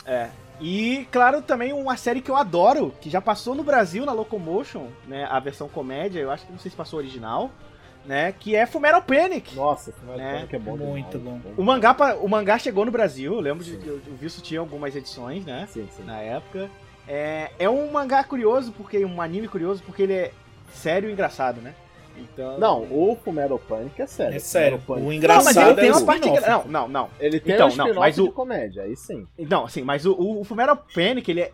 É. 0.06 0.30
E, 0.62 1.08
claro, 1.12 1.42
também 1.42 1.74
uma 1.74 1.98
série 1.98 2.22
que 2.22 2.30
eu 2.32 2.36
adoro, 2.36 2.94
que 3.02 3.10
já 3.10 3.20
passou 3.22 3.54
no 3.56 3.64
Brasil 3.64 4.06
na 4.06 4.14
Locomotion, 4.14 4.88
né? 5.08 5.26
A 5.30 5.40
versão 5.40 5.68
comédia, 5.68 6.20
eu 6.20 6.32
acho 6.32 6.46
que 6.46 6.52
não 6.52 6.60
sei 6.60 6.72
se 6.72 6.78
passou 6.78 7.00
original, 7.00 7.52
né? 8.06 8.32
Que 8.32 8.56
é 8.56 8.66
Fumeral 8.66 9.02
Panic. 9.02 9.54
Nossa, 9.56 9.92
Final 9.92 10.20
É, 10.20 10.36
Panic 10.36 10.56
é 10.56 10.60
bom 10.60 10.78
muito 10.78 11.18
demais. 11.18 11.42
bom. 11.42 11.54
O 11.58 11.64
mangá, 11.64 11.96
o 12.22 12.28
mangá 12.30 12.58
chegou 12.58 12.86
no 12.86 12.92
Brasil, 12.92 13.34
eu 13.34 13.40
lembro 13.42 13.64
de 13.66 13.72
Sim. 13.72 13.82
eu, 13.86 13.96
eu 14.08 14.16
vi 14.16 14.28
isso 14.28 14.42
tinha 14.42 14.60
algumas 14.62 14.96
edições, 14.96 15.44
né? 15.46 15.68
Sim, 15.72 15.88
sim. 15.96 16.04
Na 16.04 16.20
época. 16.20 16.70
É, 17.08 17.52
é 17.60 17.70
um 17.70 17.92
mangá 17.92 18.24
curioso, 18.24 18.72
porque 18.72 19.04
um 19.06 19.22
anime 19.22 19.48
curioso, 19.48 19.84
porque 19.86 20.04
ele 20.04 20.14
é 20.14 20.32
sério 20.74 21.10
e 21.10 21.14
engraçado, 21.14 21.62
né? 21.62 21.74
Então. 22.18 22.58
Não, 22.58 22.82
o 22.84 23.18
Fumeral 23.24 23.60
Panic 23.60 24.02
é 24.02 24.08
sério. 24.08 24.36
É 24.36 24.40
sério. 24.40 24.78
O 24.78 24.82
Panic- 24.82 25.04
Não, 25.28 25.36
mas 25.44 25.56
ele 25.58 25.66
engraçado 25.66 25.76
tem 25.76 25.90
é 25.90 25.92
uma 25.92 26.02
o 26.02 26.06
parte. 26.06 26.30
Não, 26.48 26.66
não, 26.66 26.88
não. 26.88 27.10
Ele 27.20 27.40
tem 27.40 27.54
Então, 27.56 27.68
um 27.70 27.76
não, 27.76 27.94
mas 27.96 28.18
o- 28.18 28.24
de 28.28 28.32
comédia, 28.32 28.84
aí 28.84 28.96
sim. 28.96 29.28
Não, 29.38 29.66
assim, 29.66 29.82
mas 29.84 30.06
o, 30.06 30.14
o, 30.14 30.40
o 30.42 30.44
Fumeral 30.46 30.78
Panic, 30.96 31.30
ele 31.30 31.42
é 31.42 31.52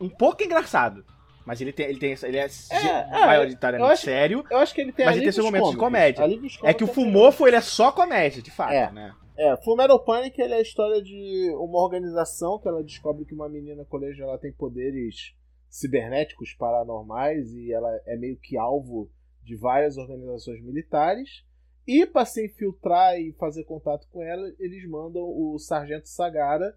um 0.00 0.08
pouco 0.10 0.42
engraçado. 0.42 1.04
Mas 1.44 1.60
ele 1.60 1.72
tem, 1.72 1.86
ele 1.86 1.98
tem, 1.98 2.14
ele 2.22 2.36
é, 2.38 2.46
é, 2.70 3.26
maioritariamente 3.26 3.88
eu 3.88 3.92
acho- 3.92 4.04
sério. 4.04 4.44
Eu 4.48 4.58
acho 4.58 4.72
que 4.74 4.80
ele 4.80 4.92
tem 4.92 5.06
Mas 5.06 5.16
ele 5.16 5.24
tem 5.24 5.32
seus 5.32 5.44
momentos 5.46 5.70
de 5.70 5.76
cômicos. 5.76 5.84
comédia. 5.98 6.24
Alívios 6.24 6.58
É 6.62 6.72
que 6.72 6.84
o 6.84 6.86
Fumofo, 6.86 7.48
ele 7.48 7.56
é 7.56 7.60
só 7.60 7.90
comédia, 7.90 8.40
de 8.40 8.50
fato, 8.50 8.72
É. 8.72 8.92
né? 8.92 9.12
É, 9.36 9.56
Fullmetal 9.56 9.98
Panic 10.04 10.40
é 10.40 10.52
a 10.52 10.60
história 10.60 11.02
de 11.02 11.50
uma 11.56 11.82
organização 11.82 12.58
que 12.58 12.68
ela 12.68 12.82
descobre 12.82 13.24
que 13.24 13.34
uma 13.34 13.48
menina 13.48 13.84
colégio 13.84 14.24
ela 14.24 14.36
tem 14.36 14.52
poderes 14.52 15.34
cibernéticos 15.70 16.52
paranormais 16.52 17.50
e 17.54 17.72
ela 17.72 17.90
é 18.04 18.14
meio 18.14 18.36
que 18.36 18.58
alvo 18.58 19.10
de 19.42 19.56
várias 19.56 19.96
organizações 19.96 20.62
militares. 20.62 21.44
E 21.86 22.04
para 22.04 22.26
se 22.26 22.44
infiltrar 22.44 23.18
e 23.18 23.32
fazer 23.32 23.64
contato 23.64 24.06
com 24.12 24.22
ela, 24.22 24.52
eles 24.58 24.86
mandam 24.88 25.24
o 25.24 25.58
Sargento 25.58 26.08
Sagara 26.08 26.76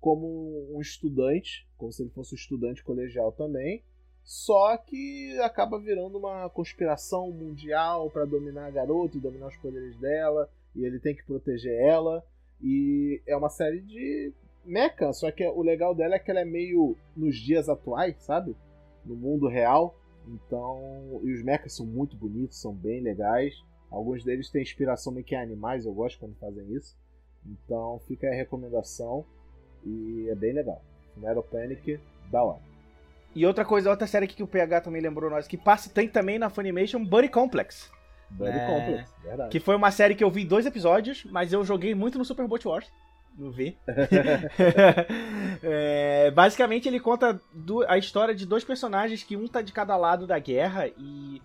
como 0.00 0.74
um 0.74 0.80
estudante, 0.80 1.68
como 1.76 1.92
se 1.92 2.02
ele 2.02 2.10
fosse 2.10 2.34
um 2.34 2.38
estudante 2.38 2.82
colegial 2.82 3.30
também. 3.30 3.84
Só 4.24 4.74
que 4.78 5.38
acaba 5.42 5.78
virando 5.78 6.16
uma 6.16 6.48
conspiração 6.48 7.30
mundial 7.30 8.10
para 8.10 8.24
dominar 8.24 8.66
a 8.66 8.70
garota 8.70 9.18
e 9.18 9.20
dominar 9.20 9.48
os 9.48 9.56
poderes 9.58 9.96
dela 9.98 10.48
e 10.74 10.84
ele 10.84 10.98
tem 10.98 11.14
que 11.14 11.24
proteger 11.24 11.72
ela. 11.80 12.24
E 12.62 13.20
é 13.26 13.36
uma 13.36 13.48
série 13.48 13.80
de 13.80 14.32
mecha, 14.64 15.12
só 15.12 15.30
que 15.30 15.46
o 15.46 15.62
legal 15.62 15.94
dela 15.94 16.14
é 16.14 16.18
que 16.18 16.30
ela 16.30 16.40
é 16.40 16.44
meio 16.44 16.96
nos 17.16 17.36
dias 17.36 17.68
atuais, 17.68 18.16
sabe? 18.22 18.54
No 19.04 19.16
mundo 19.16 19.48
real. 19.48 19.96
Então, 20.28 21.20
e 21.24 21.32
os 21.32 21.42
mechas 21.42 21.74
são 21.74 21.86
muito 21.86 22.16
bonitos, 22.16 22.60
são 22.60 22.74
bem 22.74 23.00
legais. 23.00 23.54
Alguns 23.90 24.22
deles 24.22 24.50
têm 24.50 24.62
inspiração 24.62 25.12
meio 25.12 25.24
que 25.24 25.34
em 25.34 25.38
animais, 25.38 25.84
eu 25.84 25.92
gosto 25.92 26.20
quando 26.20 26.36
fazem 26.36 26.70
isso. 26.74 26.96
Então, 27.44 28.00
fica 28.06 28.28
a 28.28 28.34
recomendação 28.34 29.24
e 29.84 30.28
é 30.28 30.34
bem 30.34 30.52
legal. 30.52 30.82
Funeral 31.14 31.42
Panic, 31.42 31.98
da 32.30 32.42
hora. 32.44 32.60
E 33.34 33.46
outra 33.46 33.64
coisa, 33.64 33.90
outra 33.90 34.06
série 34.06 34.26
que 34.26 34.42
o 34.42 34.46
PH 34.46 34.82
também 34.82 35.00
lembrou 35.00 35.30
nós, 35.30 35.46
que 35.46 35.56
passa, 35.56 35.88
tem 35.88 36.08
também 36.08 36.38
na 36.38 36.50
Funimation, 36.50 37.04
Buddy 37.04 37.28
Complex. 37.28 37.90
É. 38.40 38.66
Complex, 38.66 39.14
verdade. 39.22 39.50
Que 39.50 39.60
foi 39.60 39.74
uma 39.76 39.90
série 39.90 40.14
que 40.14 40.22
eu 40.24 40.30
vi 40.30 40.44
dois 40.44 40.66
episódios, 40.66 41.24
mas 41.30 41.52
eu 41.52 41.64
joguei 41.64 41.94
muito 41.94 42.18
no 42.18 42.24
Super 42.24 42.46
Boat 42.46 42.66
Wars. 42.66 42.86
Não 43.38 43.50
vi. 43.50 43.76
É, 45.62 46.30
basicamente 46.30 46.88
ele 46.88 46.98
conta 47.00 47.40
du- 47.52 47.84
a 47.86 47.98
história 47.98 48.34
de 48.34 48.46
dois 48.46 48.64
personagens 48.64 49.22
que 49.22 49.36
um 49.36 49.46
tá 49.46 49.60
de 49.60 49.72
cada 49.72 49.96
lado 49.96 50.26
da 50.26 50.38
guerra 50.38 50.88
e 50.98 51.40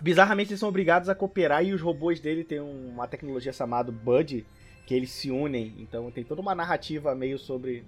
bizarramente 0.00 0.50
eles 0.50 0.60
são 0.60 0.68
obrigados 0.68 1.08
a 1.08 1.14
cooperar 1.14 1.64
e 1.64 1.72
os 1.72 1.80
robôs 1.80 2.20
dele 2.20 2.44
têm 2.44 2.60
uma 2.60 3.06
tecnologia 3.08 3.52
chamada 3.52 3.90
Bud 3.90 4.46
que 4.86 4.94
eles 4.94 5.10
se 5.10 5.30
unem. 5.30 5.74
Então 5.78 6.10
tem 6.10 6.22
toda 6.24 6.40
uma 6.40 6.54
narrativa 6.54 7.14
meio 7.14 7.38
sobre 7.38 7.84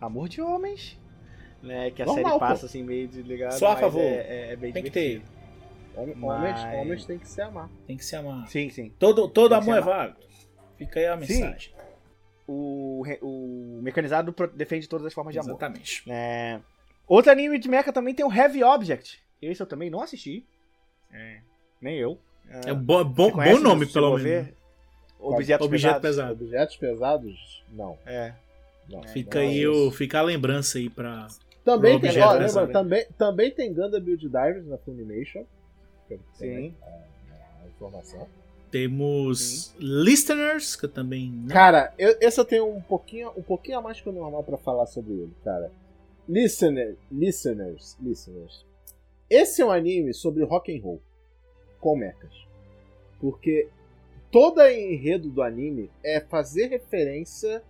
amor 0.00 0.28
de 0.28 0.40
homens, 0.42 0.98
né? 1.62 1.90
Que 1.90 2.02
a 2.02 2.06
Normal, 2.06 2.24
série 2.24 2.34
pô. 2.34 2.38
passa 2.40 2.66
assim 2.66 2.82
meio 2.82 3.08
desligada. 3.08 3.52
Só 3.52 3.68
a 3.68 3.72
mas 3.72 3.80
favor. 3.80 4.02
É, 4.02 4.06
é, 4.48 4.52
é 4.52 4.56
bem 4.56 4.72
Tem 4.72 4.82
que 4.82 4.90
divertido. 4.90 5.24
ter. 5.24 5.35
Homem- 5.96 6.14
Mas- 6.16 6.60
Homens, 6.60 6.80
homens 6.80 7.04
têm 7.06 7.18
que 7.18 7.28
se 7.28 7.40
amar. 7.40 7.70
Tem 7.86 7.96
que 7.96 8.04
se 8.04 8.14
amar. 8.16 8.46
Sim, 8.48 8.68
sim. 8.70 8.92
Todo, 8.98 9.28
todo 9.28 9.48
Tem 9.50 9.58
amor 9.58 9.76
é 9.78 9.80
válido. 9.80 10.18
Fica 10.76 11.00
aí 11.00 11.06
a 11.06 11.12
Sim. 11.22 11.40
mensagem. 11.42 11.72
O, 12.46 13.02
re- 13.04 13.18
o 13.22 13.80
mecanizado 13.82 14.34
defende 14.54 14.88
todas 14.88 15.06
as 15.06 15.12
formas 15.14 15.32
de 15.32 15.38
amor. 15.40 15.50
Exatamente. 15.52 16.02
É... 16.08 16.60
Outro 17.08 17.32
anime 17.32 17.58
de 17.58 17.68
mecha 17.68 17.92
também 17.92 18.14
tem 18.14 18.24
o 18.26 18.32
Heavy 18.32 18.62
Object. 18.62 19.20
Esse 19.40 19.60
eu 19.62 19.66
também 19.66 19.90
não 19.90 20.00
assisti. 20.00 20.44
É, 21.12 21.38
Nem 21.80 21.96
eu. 21.98 22.18
É 22.64 22.72
um 22.72 22.76
bo- 22.76 23.04
bom, 23.04 23.32
bom 23.32 23.58
nome, 23.58 23.86
pelo 23.86 24.16
menos. 24.18 24.48
Objetos 25.18 25.66
Objeto 25.66 25.70
pesados. 25.70 26.02
pesado. 26.02 26.32
Objetos 26.32 26.76
pesados, 26.76 27.64
não. 27.72 27.98
É. 28.06 28.32
não 28.88 29.02
Fica 29.04 29.38
não 29.40 29.46
é 29.46 29.48
aí 29.48 29.62
isso. 29.62 29.88
o, 29.88 29.90
fica 29.90 30.18
a 30.18 30.22
lembrança 30.22 30.78
aí 30.78 30.88
pra. 30.90 31.26
Também 31.64 31.98
pro 31.98 32.08
tem, 32.08 32.22
ó, 32.22 32.32
lembra, 32.32 32.66
também, 32.68 33.06
também 33.18 33.50
tem 33.50 33.72
Gundam 33.74 34.00
Build 34.00 34.24
Divers 34.24 34.66
na 34.66 34.78
Funimation. 34.78 35.44
Que 36.08 36.18
Sim. 36.34 36.74
a- 36.82 37.64
a 37.64 37.66
informação. 37.68 38.26
Temos 38.70 39.74
listeners, 39.78 40.76
que 40.76 40.84
eu 40.86 40.88
também 40.90 41.30
não. 41.30 41.48
Cara, 41.48 41.94
eu- 41.98 42.16
esse 42.20 42.38
eu 42.38 42.44
tenho 42.44 42.68
um 42.68 42.80
pouquinho, 42.80 43.30
um 43.36 43.42
pouquinho 43.42 43.78
a 43.78 43.82
mais 43.82 44.00
que 44.00 44.08
o 44.08 44.12
normal 44.12 44.42
pra 44.42 44.56
falar 44.58 44.86
sobre 44.86 45.12
ele, 45.14 45.32
cara. 45.44 45.70
Listener, 46.28 46.96
listeners, 47.10 47.96
listeners. 48.00 48.64
Esse 49.30 49.62
é 49.62 49.64
um 49.64 49.70
anime 49.70 50.12
sobre 50.12 50.44
rock 50.44 50.76
and 50.76 50.82
roll 50.82 51.00
com 51.80 51.96
mechas. 51.96 52.32
Porque 53.20 53.68
todo 54.30 54.58
o 54.60 54.66
enredo 54.68 55.30
do 55.30 55.42
anime 55.42 55.88
é 56.04 56.20
fazer 56.20 56.66
referência 56.66 57.62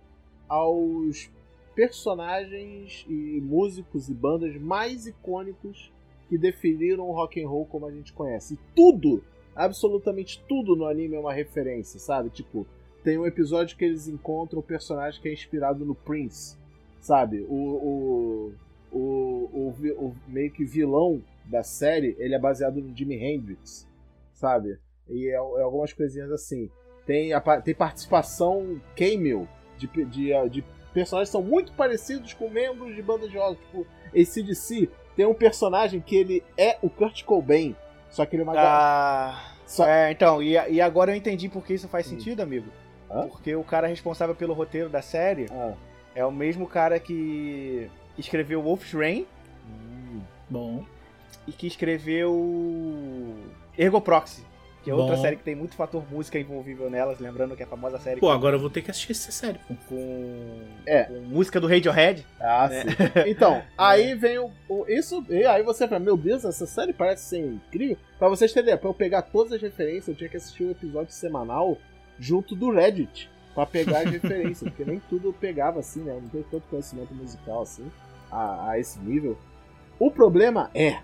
aos 0.49 1.29
personagens 1.75 3.05
e 3.07 3.39
músicos 3.41 4.09
e 4.09 4.13
bandas 4.13 4.55
mais 4.59 5.05
icônicos 5.07 5.91
que 6.27 6.37
definiram 6.37 7.07
o 7.07 7.13
rock 7.13 7.41
and 7.41 7.47
roll 7.47 7.65
como 7.65 7.85
a 7.85 7.91
gente 7.91 8.13
conhece. 8.13 8.55
E 8.55 8.59
tudo, 8.75 9.23
absolutamente 9.55 10.43
tudo 10.47 10.75
no 10.75 10.85
anime 10.85 11.15
é 11.15 11.19
uma 11.19 11.33
referência, 11.33 11.99
sabe? 11.99 12.29
Tipo, 12.29 12.65
tem 13.03 13.17
um 13.17 13.25
episódio 13.25 13.77
que 13.77 13.85
eles 13.85 14.07
encontram 14.07 14.59
um 14.59 14.63
personagem 14.63 15.21
que 15.21 15.29
é 15.29 15.33
inspirado 15.33 15.85
no 15.85 15.95
Prince, 15.95 16.57
sabe? 16.99 17.45
O, 17.47 17.53
o, 17.53 18.53
o, 18.91 18.99
o, 18.99 19.75
o 19.97 20.15
meio 20.27 20.51
que 20.51 20.65
vilão 20.65 21.23
da 21.45 21.63
série, 21.63 22.15
ele 22.19 22.35
é 22.35 22.39
baseado 22.39 22.81
no 22.81 22.95
Jimi 22.95 23.15
Hendrix, 23.15 23.87
sabe? 24.33 24.77
E 25.09 25.27
é, 25.27 25.35
é 25.35 25.37
algumas 25.37 25.93
coisinhas 25.93 26.31
assim. 26.31 26.69
Tem, 27.05 27.31
a 27.31 27.39
tem 27.61 27.73
participação 27.73 28.81
cameo 28.95 29.47
de, 29.77 29.87
de, 29.87 30.49
de 30.49 30.65
personagens 30.93 31.29
que 31.29 31.31
são 31.31 31.43
muito 31.43 31.71
parecidos 31.73 32.33
com 32.33 32.49
membros 32.49 32.93
de 32.93 33.01
bandas 33.01 33.31
de 33.31 33.37
rock, 33.37 33.61
tipo 33.61 33.87
ACDC. 34.09 34.89
Tem 35.17 35.25
um 35.25 35.33
personagem 35.33 35.99
que 35.99 36.15
ele 36.15 36.43
é 36.57 36.77
o 36.81 36.89
Kurt 36.89 37.23
Cobain, 37.25 37.75
só 38.09 38.25
que 38.25 38.35
ele 38.35 38.43
é 38.43 38.45
uma 38.45 38.53
Ah, 38.55 39.51
só- 39.65 39.85
é, 39.87 40.11
então, 40.11 40.41
e, 40.41 40.51
e 40.69 40.79
agora 40.79 41.11
eu 41.11 41.15
entendi 41.15 41.49
por 41.49 41.65
que 41.65 41.73
isso 41.73 41.87
faz 41.89 42.05
Hum. 42.07 42.11
sentido, 42.11 42.39
amigo. 42.41 42.67
Hã? 43.11 43.27
Porque 43.27 43.55
o 43.55 43.63
cara 43.63 43.87
responsável 43.87 44.35
pelo 44.35 44.53
roteiro 44.53 44.87
da 44.89 45.01
série 45.01 45.47
Ah. 45.51 45.73
é 46.15 46.23
o 46.23 46.31
mesmo 46.31 46.67
cara 46.67 46.99
que 46.99 47.89
escreveu 48.17 48.61
Wolf's 48.61 48.93
Rain 48.93 49.25
Hum. 49.67 50.21
Bom. 50.49 50.85
e 51.47 51.51
que 51.51 51.65
escreveu 51.67 53.33
Ergo 53.77 53.99
Proxy, 54.01 54.43
que 54.87 54.91
é 54.91 54.95
outra 54.95 55.17
Bom. 55.17 55.21
série 55.21 55.35
que 55.35 55.43
tem 55.43 55.53
muito 55.53 55.75
fator 55.75 56.01
música 56.09 56.39
envolvível 56.39 56.89
nelas, 56.89 57.19
lembrando 57.19 57.57
que 57.57 57.61
é 57.61 57.65
a 57.65 57.69
famosa 57.69 57.99
série 57.99 58.21
Pô, 58.21 58.29
agora 58.29 58.55
eu 58.55 58.59
vou 58.59 58.69
ter 58.69 58.81
que 58.81 58.89
assistir 58.89 59.11
essa 59.11 59.31
série, 59.33 59.57
pô. 59.67 59.75
com, 59.89 60.61
É. 60.85 61.03
com 61.03 61.19
música 61.23 61.59
do 61.59 61.67
Radiohead. 61.67 62.25
Ah, 62.39 62.69
né? 62.69 62.81
sim. 62.83 62.87
Então, 63.29 63.61
aí 63.77 64.15
vem 64.15 64.37
o, 64.39 64.49
o- 64.69 64.85
Isso. 64.87 65.25
E 65.29 65.43
aí 65.45 65.61
você 65.61 65.85
fala, 65.87 65.99
meu 65.99 66.15
Deus, 66.15 66.45
essa 66.45 66.65
série 66.65 66.93
parece 66.93 67.23
ser 67.25 67.39
incrível. 67.39 67.97
Pra 68.17 68.29
vocês 68.29 68.49
entenderem, 68.51 68.79
pra 68.79 68.89
eu 68.89 68.93
pegar 68.93 69.23
todas 69.23 69.51
as 69.51 69.61
referências, 69.61 70.07
eu 70.07 70.15
tinha 70.15 70.29
que 70.29 70.37
assistir 70.37 70.63
um 70.63 70.71
episódio 70.71 71.11
semanal 71.13 71.77
junto 72.17 72.55
do 72.55 72.71
Reddit. 72.71 73.29
Pra 73.53 73.65
pegar 73.65 73.99
as 73.99 74.05
referências. 74.11 74.69
Porque 74.69 74.85
nem 74.89 75.01
tudo 75.09 75.27
eu 75.27 75.33
pegava 75.33 75.81
assim, 75.81 76.01
né? 76.01 76.13
Eu 76.13 76.21
não 76.21 76.29
tenho 76.29 76.45
tanto 76.49 76.63
conhecimento 76.69 77.13
musical 77.13 77.61
assim, 77.63 77.91
a, 78.31 78.69
a 78.71 78.79
esse 78.79 78.97
nível. 78.99 79.37
O 79.99 80.09
problema 80.09 80.71
é. 80.73 80.99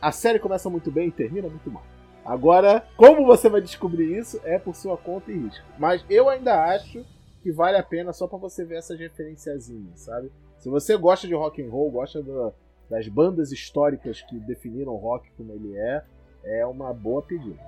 A 0.00 0.12
série 0.12 0.38
começa 0.38 0.68
muito 0.70 0.90
bem 0.90 1.08
e 1.08 1.10
termina 1.10 1.48
muito 1.48 1.70
mal. 1.70 1.82
Agora, 2.24 2.86
como 2.96 3.26
você 3.26 3.48
vai 3.48 3.60
descobrir 3.60 4.16
isso 4.18 4.40
é 4.44 4.58
por 4.58 4.74
sua 4.74 4.96
conta 4.96 5.30
e 5.30 5.38
risco. 5.38 5.64
Mas 5.78 6.04
eu 6.08 6.28
ainda 6.28 6.64
acho 6.64 7.04
que 7.42 7.52
vale 7.52 7.76
a 7.76 7.82
pena 7.82 8.12
só 8.12 8.26
pra 8.26 8.38
você 8.38 8.64
ver 8.64 8.76
essas 8.76 8.98
referenciazinhas, 8.98 10.00
sabe? 10.00 10.32
Se 10.58 10.68
você 10.70 10.96
gosta 10.96 11.26
de 11.26 11.34
rock 11.34 11.62
and 11.62 11.68
roll, 11.70 11.90
gosta 11.90 12.22
da- 12.22 12.52
das 12.88 13.06
bandas 13.08 13.52
históricas 13.52 14.22
que 14.22 14.36
definiram 14.40 14.92
o 14.92 14.96
rock 14.96 15.30
como 15.36 15.52
ele 15.52 15.76
é, 15.76 16.02
é 16.44 16.66
uma 16.66 16.92
boa 16.94 17.20
pedida. 17.22 17.60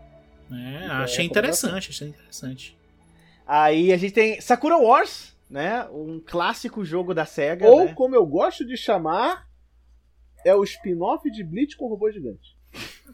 É, 0.50 0.84
Então, 0.84 0.96
achei 0.96 1.24
é 1.24 1.28
interessante, 1.28 1.90
achei 1.90 2.08
interessante. 2.08 2.78
Aí 3.46 3.92
a 3.92 3.96
gente 3.96 4.14
tem 4.14 4.40
Sakura 4.40 4.76
Wars, 4.78 5.36
né? 5.50 5.84
Um 5.92 6.20
clássico 6.24 6.84
jogo 6.84 7.12
da 7.12 7.24
SEGA, 7.26 7.66
Ou, 7.68 7.84
né? 7.86 7.94
como 7.94 8.14
eu 8.14 8.24
gosto 8.24 8.64
de 8.64 8.76
chamar, 8.76 9.46
é 10.44 10.54
o 10.54 10.64
spin-off 10.64 11.30
de 11.30 11.44
Bleach 11.44 11.76
com 11.76 11.88
robô 11.88 12.10
gigante. 12.10 12.56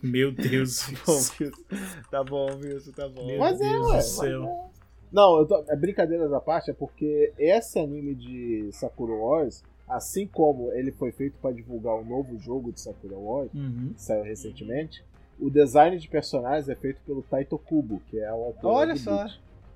Meu 0.02 0.32
Deus. 0.32 0.80
Tá 0.80 0.92
bom, 1.06 1.16
Wilson. 1.16 2.02
Tá 2.10 2.24
bom, 2.24 2.46
Wilson, 2.56 2.92
tá 2.92 3.08
bom. 3.08 3.26
Meu 3.26 3.38
Mas 3.38 3.60
é, 3.60 3.68
Deus 3.68 3.80
ué, 3.86 3.86
do 3.86 3.92
mas 3.92 4.04
céu. 4.06 4.44
é. 4.44 4.72
Não, 5.12 5.38
eu 5.38 5.46
tô, 5.46 5.64
é 5.68 5.76
brincadeiras 5.76 6.32
à 6.32 6.40
parte, 6.40 6.70
é 6.70 6.74
porque 6.74 7.32
esse 7.38 7.78
anime 7.78 8.14
de 8.14 8.70
Sakura 8.72 9.12
Wars, 9.12 9.62
assim 9.86 10.26
como 10.26 10.72
ele 10.72 10.90
foi 10.90 11.12
feito 11.12 11.34
pra 11.40 11.52
divulgar 11.52 11.94
o 11.94 12.04
novo 12.04 12.38
jogo 12.38 12.72
de 12.72 12.80
Sakura 12.80 13.16
Wars, 13.16 13.50
Uhum. 13.54 13.92
que 13.94 14.00
saiu 14.02 14.24
recentemente, 14.24 15.04
o 15.38 15.50
design 15.50 15.98
de 15.98 16.08
personagens 16.08 16.68
é 16.68 16.74
feito 16.74 17.00
pelo 17.06 17.22
Taito 17.22 17.58
Kubo, 17.58 18.00
que 18.08 18.18
é 18.18 18.30
o 18.32 18.44
autor 18.44 18.70
Olha 18.72 18.94
do 18.94 18.98
só. 19.00 19.26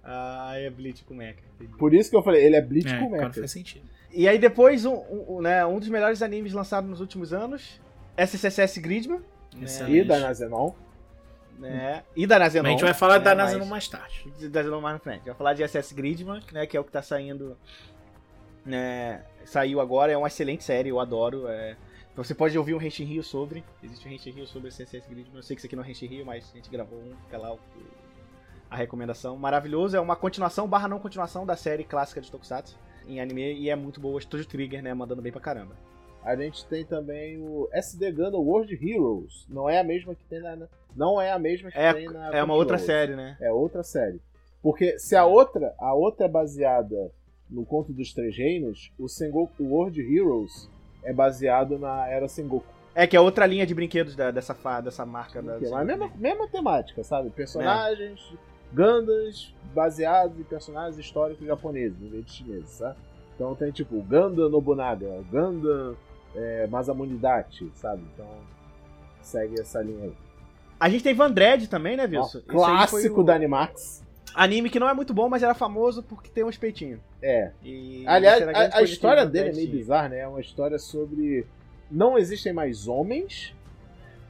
Ah, 0.03 0.53
é 0.57 0.70
Bleach 0.70 1.05
com 1.05 1.14
Mecha. 1.14 1.41
Por 1.79 1.93
isso 1.93 2.09
que 2.09 2.16
eu 2.16 2.22
falei, 2.22 2.45
ele 2.45 2.57
é 2.57 2.62
Bleach 2.62 2.89
É, 2.89 2.99
com 2.99 3.11
mecha. 3.11 3.33
faz 3.33 3.51
sentido. 3.51 3.85
E 4.12 4.27
aí 4.27 4.39
depois, 4.39 4.87
um, 4.87 4.95
um, 4.95 5.37
um, 5.37 5.41
né, 5.43 5.66
um 5.66 5.79
dos 5.79 5.89
melhores 5.91 6.22
animes 6.22 6.53
lançados 6.55 6.89
nos 6.89 7.01
últimos 7.01 7.33
anos, 7.35 7.79
SSS 8.16 8.81
Gridman, 8.81 9.20
Excelente. 9.62 9.98
E 9.98 10.04
da 10.04 10.18
Nazenon. 10.20 10.72
né, 11.59 12.04
e 12.14 12.26
da 12.26 12.38
Nazenon. 12.38 12.62
Mas 12.64 12.70
a 12.70 12.72
gente 12.76 12.84
vai 12.84 12.94
falar 12.94 13.18
né, 13.18 13.24
da 13.24 13.34
Nazenon 13.34 13.64
mais 13.66 13.88
tarde. 13.88 14.30
da 14.48 14.61
Nazenon 14.61 14.80
mais 14.80 14.94
na 14.94 15.00
frente. 15.00 15.24
Vai 15.24 15.34
falar 15.34 15.54
de 15.54 15.62
SS 15.66 15.94
Gridman, 15.94 16.42
né, 16.52 16.66
que 16.66 16.76
é 16.76 16.80
o 16.80 16.84
que 16.84 16.92
tá 16.92 17.00
saindo, 17.02 17.57
né, 18.64 19.22
saiu 19.44 19.80
agora, 19.80 20.12
é 20.12 20.16
uma 20.16 20.28
excelente 20.28 20.64
série, 20.64 20.88
eu 20.90 21.00
adoro, 21.00 21.46
é... 21.48 21.76
Você 22.16 22.34
pode 22.34 22.57
ouvir 22.57 22.72
um 22.74 22.80
Henshin 22.80 23.04
Rio 23.04 23.22
sobre, 23.22 23.62
existe 23.82 24.09
um 24.09 24.11
Henshin 24.11 24.30
Rio 24.30 24.46
sobre 24.46 24.68
SSS 24.68 25.07
Gridman, 25.07 25.36
eu 25.36 25.42
sei 25.42 25.54
que 25.54 25.61
isso 25.61 25.66
aqui 25.66 25.76
não 25.76 25.84
é 25.84 25.90
Henshin 25.90 26.07
Rio, 26.07 26.24
mas 26.24 26.50
a 26.50 26.57
gente 26.57 26.70
gravou 26.70 26.98
um, 26.98 27.14
fica 27.24 27.36
lá 27.36 27.52
o- 27.52 27.61
a 28.70 28.74
recomendação. 28.76 29.36
Maravilhoso, 29.36 29.96
é 29.96 30.00
uma 30.00 30.16
continuação 30.16 30.66
barra 30.66 30.88
não 30.88 30.98
continuação 30.98 31.44
da 31.46 31.54
série 31.57 31.84
clássica 31.84 32.20
de 32.20 32.30
Tokusatsu 32.30 32.76
em 33.07 33.20
anime 33.20 33.52
e 33.54 33.68
é 33.70 33.76
muito 33.76 34.00
boa, 34.00 34.18
Studio 34.20 34.46
Trigger, 34.46 34.82
né, 34.82 34.92
mandando 34.94 35.20
bem 35.22 35.30
pra 35.30 35.40
caramba. 35.42 35.76
A 36.27 36.35
gente 36.37 36.66
tem 36.66 36.85
também 36.85 37.39
o 37.39 37.68
SD 37.72 38.11
Gundam 38.11 38.41
World 38.41 38.74
Heroes. 38.74 39.47
Não 39.49 39.70
é 39.70 39.79
a 39.79 39.85
mesma 39.85 40.14
que 40.14 40.24
tem 40.24 40.41
na. 40.43 40.66
Não 40.97 41.20
é 41.20 41.31
a 41.31 41.39
mesma 41.39 41.70
que 41.70 41.79
É, 41.79 41.93
tem 41.95 42.07
na. 42.07 42.31
é 42.37 42.43
uma 42.43 42.55
outra 42.55 42.77
Control. 42.77 42.87
série, 42.97 43.14
né? 43.14 43.37
É 43.41 43.53
outra 43.53 43.83
série. 43.85 44.20
Porque 44.61 44.99
se 44.99 45.14
a 45.14 45.24
outra, 45.24 45.72
a 45.79 45.95
outra 45.95 46.27
é 46.27 46.29
baseada 46.29 47.12
no 47.49 47.64
Conto 47.64 47.93
dos 47.93 48.12
Três 48.12 48.37
Reinos, 48.37 48.91
o 48.99 49.09
Sengoku 49.09 49.62
World 49.62 50.01
Heroes 50.01 50.68
é 51.05 51.12
baseado 51.12 51.79
na 51.79 52.09
Era 52.09 52.27
Sengoku. 52.27 52.66
É 52.93 53.07
que 53.07 53.16
é 53.16 53.20
outra 53.20 53.47
linha 53.47 53.64
de 53.66 53.74
brinquedos 53.74 54.16
da- 54.16 54.33
dessa, 54.33 54.53
fa- 54.55 54.81
dessa 54.81 55.07
marca. 55.07 55.41
Da, 55.41 55.59
Mas 55.61 55.72
a 55.72 55.85
mesma, 55.85 56.11
mesma 56.16 56.49
temática, 56.49 57.05
sabe? 57.05 57.31
Personagens, 57.31 58.35
Gundams 58.72 59.55
baseados 59.74 60.39
em 60.41 60.43
personagens 60.43 60.99
históricos 60.99 61.47
japoneses, 61.47 62.01
em 62.03 62.09
vez 62.09 62.24
de 62.24 62.33
chineses, 62.33 62.70
sabe? 62.70 62.97
Então 63.35 63.55
tem 63.55 63.70
tipo 63.70 64.01
Gundam 64.03 64.49
Nobunaga, 64.49 65.22
Gundam 65.31 65.95
é, 66.35 66.66
Masamune-Dachi, 66.66 67.70
sabe? 67.74 68.03
Então 68.14 68.27
segue 69.22 69.61
essa 69.61 69.81
linha 69.83 70.05
aí. 70.05 70.12
A 70.79 70.89
gente 70.89 71.03
tem 71.05 71.14
Vandred 71.14 71.68
também, 71.68 71.97
né, 71.97 72.05
Wilson? 72.05 72.41
Clássico 72.47 73.20
o 73.20 73.24
da 73.24 73.35
Animax. 73.35 74.05
Anime 74.35 74.68
que 74.68 74.79
não 74.79 74.89
é 74.89 74.93
muito 74.93 75.14
bom, 75.14 75.29
mas 75.31 75.43
era 75.43 75.55
famoso 75.55 76.03
porque 76.03 76.29
tem 76.29 76.45
uns 76.45 76.59
peitinhos. 76.59 77.01
É. 77.22 77.51
E 77.64 78.05
Aliás, 78.07 78.47
a, 78.47 78.64
a 78.64 78.70
que 78.79 78.85
história 78.85 79.22
o 79.24 79.27
dele 79.27 79.49
é 79.49 79.53
meio 79.55 79.70
bizarra, 79.70 80.11
né? 80.11 80.18
É 80.18 80.29
uma 80.29 80.41
história 80.41 80.79
sobre. 80.79 81.47
Não 81.91 82.18
existem 82.18 82.53
mais 82.53 82.87
homens. 82.87 83.55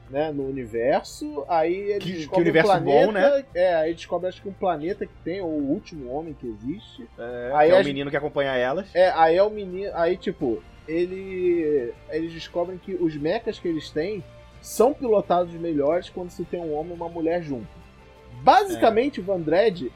Né, 0.09 0.31
no 0.31 0.47
universo, 0.47 1.43
aí 1.49 1.73
ele 1.73 1.99
Que- 1.99 2.11
que 2.13 2.17
descobre 2.19 2.41
universo 2.43 2.71
um 2.71 2.81
planeta, 2.81 3.05
bom, 3.07 3.11
né? 3.11 3.45
É, 3.53 3.75
aí 3.75 3.93
descobre 3.93 4.29
acho 4.29 4.41
que 4.41 4.47
um 4.47 4.53
planeta 4.53 5.05
que 5.05 5.11
tem, 5.21 5.41
ou 5.41 5.49
o 5.49 5.69
último 5.69 6.09
homem 6.09 6.33
que 6.33 6.47
existe. 6.47 7.05
É, 7.19 7.51
Aí 7.53 7.69
que 7.69 7.75
é 7.75 7.81
o 7.81 7.83
menino 7.83 8.09
que 8.09 8.15
acompanha 8.15 8.55
elas. 8.55 8.87
É, 8.95 9.09
aí 9.09 9.35
é 9.35 9.43
o 9.43 9.49
menino. 9.49 9.91
Aí, 9.93 10.15
tipo, 10.15 10.63
ele. 10.87 11.93
Eles 12.09 12.31
descobrem 12.33 12.77
que 12.77 12.95
os 12.95 13.15
mechas 13.15 13.59
que 13.59 13.67
eles 13.67 13.89
têm 13.89 14.23
são 14.61 14.93
pilotados 14.93 15.53
melhores 15.53 16.09
quando 16.09 16.29
se 16.29 16.43
tem 16.43 16.59
um 16.59 16.73
homem 16.73 16.93
e 16.93 16.95
uma 16.95 17.09
mulher 17.09 17.41
junto. 17.43 17.67
Basicamente, 18.41 19.19
o 19.19 19.23
Vandred 19.23 19.91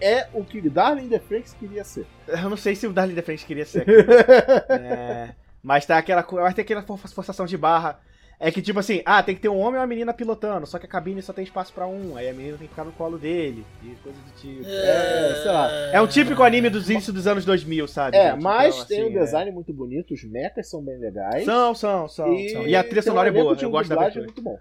é 0.00 0.28
o 0.32 0.44
que 0.44 0.60
Darling 0.68 1.08
the 1.08 1.18
Franks 1.18 1.54
queria 1.58 1.84
ser. 1.84 2.06
Eu 2.26 2.50
não 2.50 2.56
sei 2.56 2.74
se 2.74 2.86
o 2.86 2.92
Darling 2.92 3.14
the 3.14 3.22
Franks 3.22 3.44
queria 3.44 3.64
ser. 3.64 3.86
é, 4.68 5.34
mas 5.62 5.86
tá 5.86 5.98
aquela, 5.98 6.22
vai 6.22 6.52
ter 6.54 6.62
aquela 6.62 6.82
forçação 6.82 7.46
de 7.46 7.56
barra. 7.56 8.00
É 8.44 8.50
que, 8.50 8.60
tipo 8.60 8.80
assim, 8.80 9.02
ah, 9.06 9.22
tem 9.22 9.36
que 9.36 9.40
ter 9.40 9.48
um 9.48 9.56
homem 9.60 9.74
e 9.76 9.78
uma 9.78 9.86
menina 9.86 10.12
pilotando, 10.12 10.66
só 10.66 10.76
que 10.76 10.84
a 10.84 10.88
cabine 10.88 11.22
só 11.22 11.32
tem 11.32 11.44
espaço 11.44 11.72
para 11.72 11.86
um, 11.86 12.16
aí 12.16 12.28
a 12.28 12.32
menina 12.34 12.58
tem 12.58 12.66
que 12.66 12.72
ficar 12.72 12.82
no 12.82 12.90
colo 12.90 13.16
dele, 13.16 13.64
e 13.84 13.94
coisa 14.02 14.18
do 14.20 14.30
tipo. 14.32 14.64
É, 14.66 15.34
sei 15.42 15.52
lá. 15.52 15.70
É 15.92 16.00
um 16.00 16.08
típico 16.08 16.42
anime 16.42 16.68
dos 16.68 16.90
inícios 16.90 17.14
dos 17.14 17.28
anos 17.28 17.44
2000, 17.44 17.86
sabe? 17.86 18.16
É, 18.16 18.32
gente? 18.32 18.42
mas 18.42 18.74
Então, 18.74 18.86
tem 18.88 19.00
assim, 19.02 19.10
um 19.10 19.18
design 19.20 19.50
muito 19.52 19.72
bonito, 19.72 20.12
os 20.12 20.24
mechas 20.24 20.68
são 20.68 20.82
bem 20.82 20.98
legais. 20.98 21.44
São, 21.44 21.72
são, 21.72 22.08
são. 22.08 22.34
E, 22.34 22.48
são. 22.48 22.66
E 22.66 22.74
a 22.74 22.82
trilha 22.82 23.00
tem 23.00 23.10
sonora 23.12 23.28
é 23.28 23.32
boa, 23.32 23.56
eu 23.60 23.70
gosto 23.70 23.88
da 23.90 23.94
abertura. 23.94 24.24
muito 24.24 24.42
bom. 24.42 24.58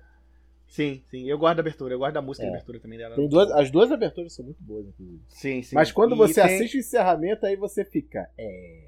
Sim, 0.68 1.02
sim, 1.10 1.28
eu 1.28 1.38
gosto 1.40 1.56
da 1.56 1.62
abertura, 1.62 1.94
eu 1.96 2.00
gosto 2.00 2.14
da 2.14 2.22
música 2.22 2.46
É. 2.46 2.50
da 2.50 2.54
abertura 2.58 2.80
também 2.80 3.00
dela. 3.00 3.16
Tem 3.16 3.28
duas, 3.28 3.52
as 3.52 3.72
duas 3.72 3.92
aberturas 3.92 4.32
são 4.34 4.46
muito 4.46 4.62
boas, 4.62 4.86
inclusive. 4.88 5.22
Sim, 5.28 5.64
sim. 5.64 5.76
Mas 5.76 5.92
quando 5.92 6.14
E 6.14 6.18
você 6.20 6.36
tem- 6.36 6.44
assiste 6.56 6.78
o 6.78 6.80
encerramento, 6.80 7.46
aí 7.48 7.56
você 7.56 7.84
fica. 7.84 8.30
É. 8.38 8.84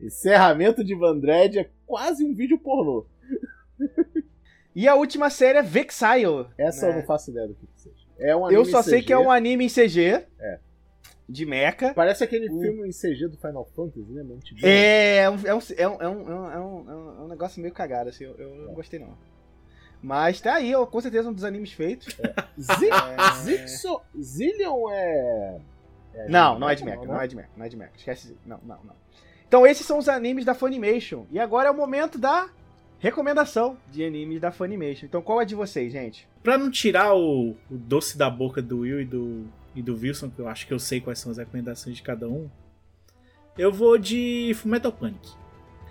Encerramento 0.00 0.82
de 0.84 0.94
Vandred 0.94 1.58
é 1.58 1.68
quase 1.84 2.24
um 2.24 2.32
vídeo 2.34 2.56
pornô. 2.58 3.04
E 4.74 4.88
a 4.88 4.94
última 4.94 5.28
série 5.30 5.58
é 5.58 5.62
Vexile. 5.62 6.46
Essa 6.56 6.86
né? 6.86 6.92
eu 6.92 6.96
não 7.00 7.06
faço 7.06 7.30
ideia 7.30 7.46
do 7.48 7.54
que 7.54 7.66
que 7.66 7.80
seja. 7.80 7.94
É 8.18 8.34
um 8.34 8.50
Eu 8.50 8.64
só 8.64 8.82
sei 8.82 9.00
CG. 9.00 9.06
que 9.06 9.12
é 9.12 9.18
um 9.18 9.30
anime 9.30 9.64
em 9.66 9.68
CG. 9.68 10.24
É. 10.40 10.58
De 11.28 11.46
mecha. 11.46 11.92
Parece 11.94 12.24
aquele 12.24 12.48
O- 12.50 12.60
filme 12.60 12.88
em 12.88 12.92
CG 12.92 13.28
do 13.28 13.36
Final 13.36 13.64
Fantasy, 13.74 14.10
né? 14.12 14.24
É, 14.62 15.16
é 15.24 15.30
um, 15.30 15.34
é, 15.44 15.54
um, 15.54 15.58
é, 15.76 15.88
um, 15.88 16.02
é, 16.02 16.08
um, 16.08 16.30
é, 16.30 16.34
um, 16.34 16.50
é 16.52 16.58
um- 16.58 17.18
é 17.18 17.22
um 17.24 17.28
negócio 17.28 17.60
meio 17.60 17.72
cagado, 17.72 18.08
assim, 18.10 18.24
eu, 18.24 18.34
eu 18.36 18.54
não 18.66 18.74
gostei 18.74 18.98
não. 18.98 19.16
Mas 20.02 20.40
tá 20.40 20.54
aí, 20.54 20.74
ó, 20.74 20.84
com 20.84 21.00
certeza 21.00 21.28
um 21.28 21.32
dos 21.32 21.44
animes 21.44 21.72
feitos. 21.72 22.08
Zi- 22.58 22.90
É. 22.90 23.34
Zixo... 23.42 24.00
Zillion 24.20 24.90
é. 24.90 25.60
é 26.14 26.28
Não, 26.28 26.58
não 26.58 26.68
é 26.68 26.74
de 26.74 26.84
mecha, 26.84 27.04
não 27.04 27.20
é 27.20 27.26
de 27.26 27.36
mecha, 27.36 27.48
não 27.56 27.64
é 27.64 27.68
de 27.68 27.76
mecha. 27.76 27.92
Esquece, 27.96 28.36
não, 28.44 28.58
não, 28.64 28.78
não. 28.84 28.94
Então 29.46 29.66
esses 29.66 29.86
são 29.86 29.98
os 29.98 30.08
animes 30.08 30.44
da 30.44 30.54
Funimation. 30.54 31.24
E 31.30 31.38
agora 31.38 31.68
é 31.68 31.70
o 31.70 31.76
momento 31.76 32.18
da 32.18 32.48
recomendação 33.02 33.76
de 33.90 34.04
animes 34.04 34.40
da 34.40 34.52
Funimation. 34.52 35.06
Então 35.06 35.20
qual 35.20 35.42
é 35.42 35.44
de 35.44 35.56
vocês, 35.56 35.92
gente? 35.92 36.26
Pra 36.40 36.56
não 36.56 36.70
tirar 36.70 37.14
o, 37.14 37.50
o 37.68 37.76
doce 37.76 38.16
da 38.16 38.30
boca 38.30 38.62
do 38.62 38.78
Will 38.78 39.00
e 39.00 39.04
do, 39.04 39.44
e 39.74 39.82
do 39.82 39.96
Wilson, 39.96 40.30
que 40.30 40.38
eu 40.38 40.46
acho 40.48 40.66
que 40.66 40.72
eu 40.72 40.78
sei 40.78 41.00
quais 41.00 41.18
são 41.18 41.32
as 41.32 41.38
recomendações 41.38 41.96
de 41.96 42.02
cada 42.02 42.28
um, 42.28 42.48
eu 43.58 43.72
vou 43.72 43.98
de 43.98 44.52
Fullmetal 44.54 44.92
Panic. 44.92 45.30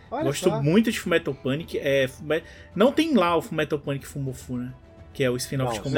Olha 0.10 0.24
Gosto 0.24 0.50
só. 0.50 0.62
muito 0.62 0.90
de 0.90 1.00
Fullmetal 1.00 1.34
Panic. 1.34 1.78
É, 1.78 2.10
Não 2.74 2.94
tem 2.94 3.14
lá 3.14 3.36
o 3.36 3.42
Fullmetal 3.42 3.80
Panic 3.80 4.08
Fumofu, 4.08 4.58
né? 4.58 4.74
Que 5.14 5.26
é 5.26 5.30
o 5.30 5.36
spin-off 5.36 5.82
de 5.82 5.90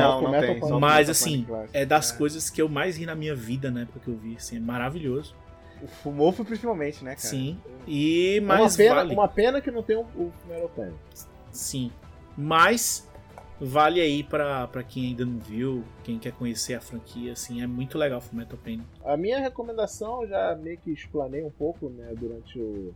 só 0.60 0.80
Mas 0.80 1.10
assim, 1.10 1.44
Panic, 1.44 1.70
é 1.74 1.86
das 1.86 2.12
coisas 2.12 2.50
que 2.50 2.60
eu 2.60 2.68
mais 2.68 2.98
ri 2.98 3.06
na 3.06 3.14
minha 3.14 3.36
vida, 3.36 3.70
né? 3.70 3.88
Porque 3.94 4.10
eu 4.10 4.18
vi, 4.18 4.36
assim, 4.36 4.58
é 4.58 4.60
maravilhoso. 4.60 5.36
O 5.84 5.88
Fumofo 5.88 6.46
principalmente, 6.46 7.04
né, 7.04 7.16
cara? 7.16 7.28
Sim. 7.28 7.60
E 7.86 8.38
É 8.38 8.42
uma, 8.42 8.58
mais 8.60 8.78
pena, 8.78 8.96
vale. 8.96 9.14
uma 9.14 9.28
pena 9.28 9.62
que 9.62 9.70
não 9.70 9.84
tem 9.84 9.98
o, 9.98 10.02
o 10.02 10.32
Metal 10.48 10.70
Panic. 10.70 10.98
Sim. 11.52 11.92
Mas 12.38 13.08
vale 13.60 14.02
aí 14.02 14.24
pra, 14.24 14.68
pra 14.68 14.84
quem 14.84 15.08
ainda 15.08 15.26
não 15.26 15.38
viu, 15.40 15.84
quem 16.04 16.18
quer 16.18 16.34
conhecer 16.34 16.74
a 16.74 16.82
franquia, 16.82 17.34
assim, 17.34 17.62
é 17.62 17.68
muito 17.68 17.98
legal 17.98 18.20
o 18.20 18.22
Fullmetal 18.22 18.58
Panic. 18.58 18.86
A 19.04 19.16
minha 19.16 19.40
recomendação, 19.40 20.24
eu 20.24 20.30
já 20.30 20.56
meio 20.56 20.78
que 20.78 20.92
explanei 20.92 21.44
um 21.44 21.52
pouco 21.52 21.90
né, 21.90 22.14
durante, 22.18 22.60
o, 22.60 22.94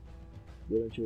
durante 0.67 1.01
o, 1.01 1.05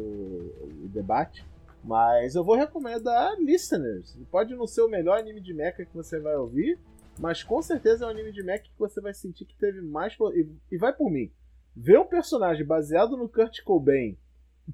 o 0.84 0.88
debate, 0.88 1.46
mas 1.84 2.36
eu 2.36 2.44
vou 2.44 2.56
recomendar 2.56 3.36
Listeners. 3.40 4.18
Pode 4.30 4.56
não 4.56 4.68
ser 4.68 4.82
o 4.82 4.90
melhor 4.90 5.20
anime 5.20 5.42
de 5.42 5.54
mecha 5.54 5.86
que 5.86 5.96
você 5.96 6.20
vai 6.20 6.36
ouvir, 6.36 6.80
mas 7.20 7.44
com 7.44 7.62
certeza 7.62 8.06
é 8.06 8.08
um 8.08 8.12
anime 8.12 8.32
de 8.32 8.44
mecha 8.44 8.64
que 8.64 8.80
você 8.80 9.02
vai 9.02 9.14
sentir 9.14 9.46
que 9.46 9.56
teve 9.56 9.82
mais. 9.82 10.16
E, 10.34 10.48
e 10.72 10.78
vai 10.78 10.94
por 10.94 11.10
mim. 11.10 11.32
Ver 11.76 11.99
um 11.99 12.05
personagem 12.05 12.65
baseado 12.65 13.15
no 13.15 13.30
Kurt 13.30 13.61
Cobain 13.63 14.17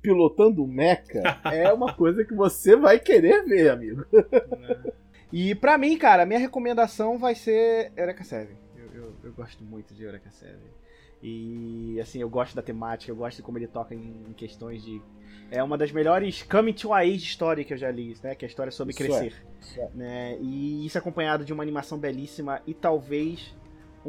pilotando 0.01 0.63
um 0.63 0.67
mecha 0.67 1.21
é 1.51 1.71
uma 1.71 1.93
coisa 1.93 2.23
que 2.23 2.33
você 2.33 2.75
vai 2.75 2.99
querer 2.99 3.43
ver, 3.45 3.69
amigo. 3.69 4.05
E 5.31 5.55
pra 5.55 5.77
mim, 5.77 5.97
cara, 5.97 6.23
a 6.23 6.25
minha 6.25 6.39
recomendação 6.39 7.17
vai 7.17 7.35
ser 7.35 7.91
Eureka 7.95 8.23
7. 8.23 8.51
Eu, 8.77 8.85
eu, 8.93 9.13
eu 9.23 9.33
gosto 9.33 9.63
muito 9.63 9.93
de 9.93 10.03
Eureka 10.03 10.29
7. 10.31 10.55
E 11.21 11.99
assim, 11.99 12.19
eu 12.19 12.29
gosto 12.29 12.55
da 12.55 12.61
temática, 12.61 13.11
eu 13.11 13.15
gosto 13.15 13.37
de 13.37 13.43
como 13.43 13.57
ele 13.57 13.67
toca 13.67 13.93
em, 13.93 14.33
questões 14.35 14.83
de. 14.83 15.01
É 15.49 15.63
uma 15.63 15.77
das 15.77 15.91
melhores 15.91 16.43
Coming 16.43 16.73
to 16.73 16.93
Age 16.93 17.17
Story 17.17 17.65
que 17.65 17.73
eu 17.73 17.77
já 17.77 17.89
li, 17.89 18.15
né? 18.21 18.35
Que 18.35 18.45
é 18.45 18.47
a 18.47 18.49
história 18.49 18.71
sobre 18.71 18.93
Isso 18.93 19.03
é. 19.03 19.07
crescer. 19.07 19.33
Isso 19.59 19.81
é. 19.81 19.89
né? 19.93 20.37
E 20.39 20.85
isso 20.85 20.97
acompanhado 20.97 21.43
de 21.43 21.51
uma 21.51 21.63
animação 21.63 21.97
belíssima 21.97 22.61
e 22.67 22.73
talvez 22.73 23.55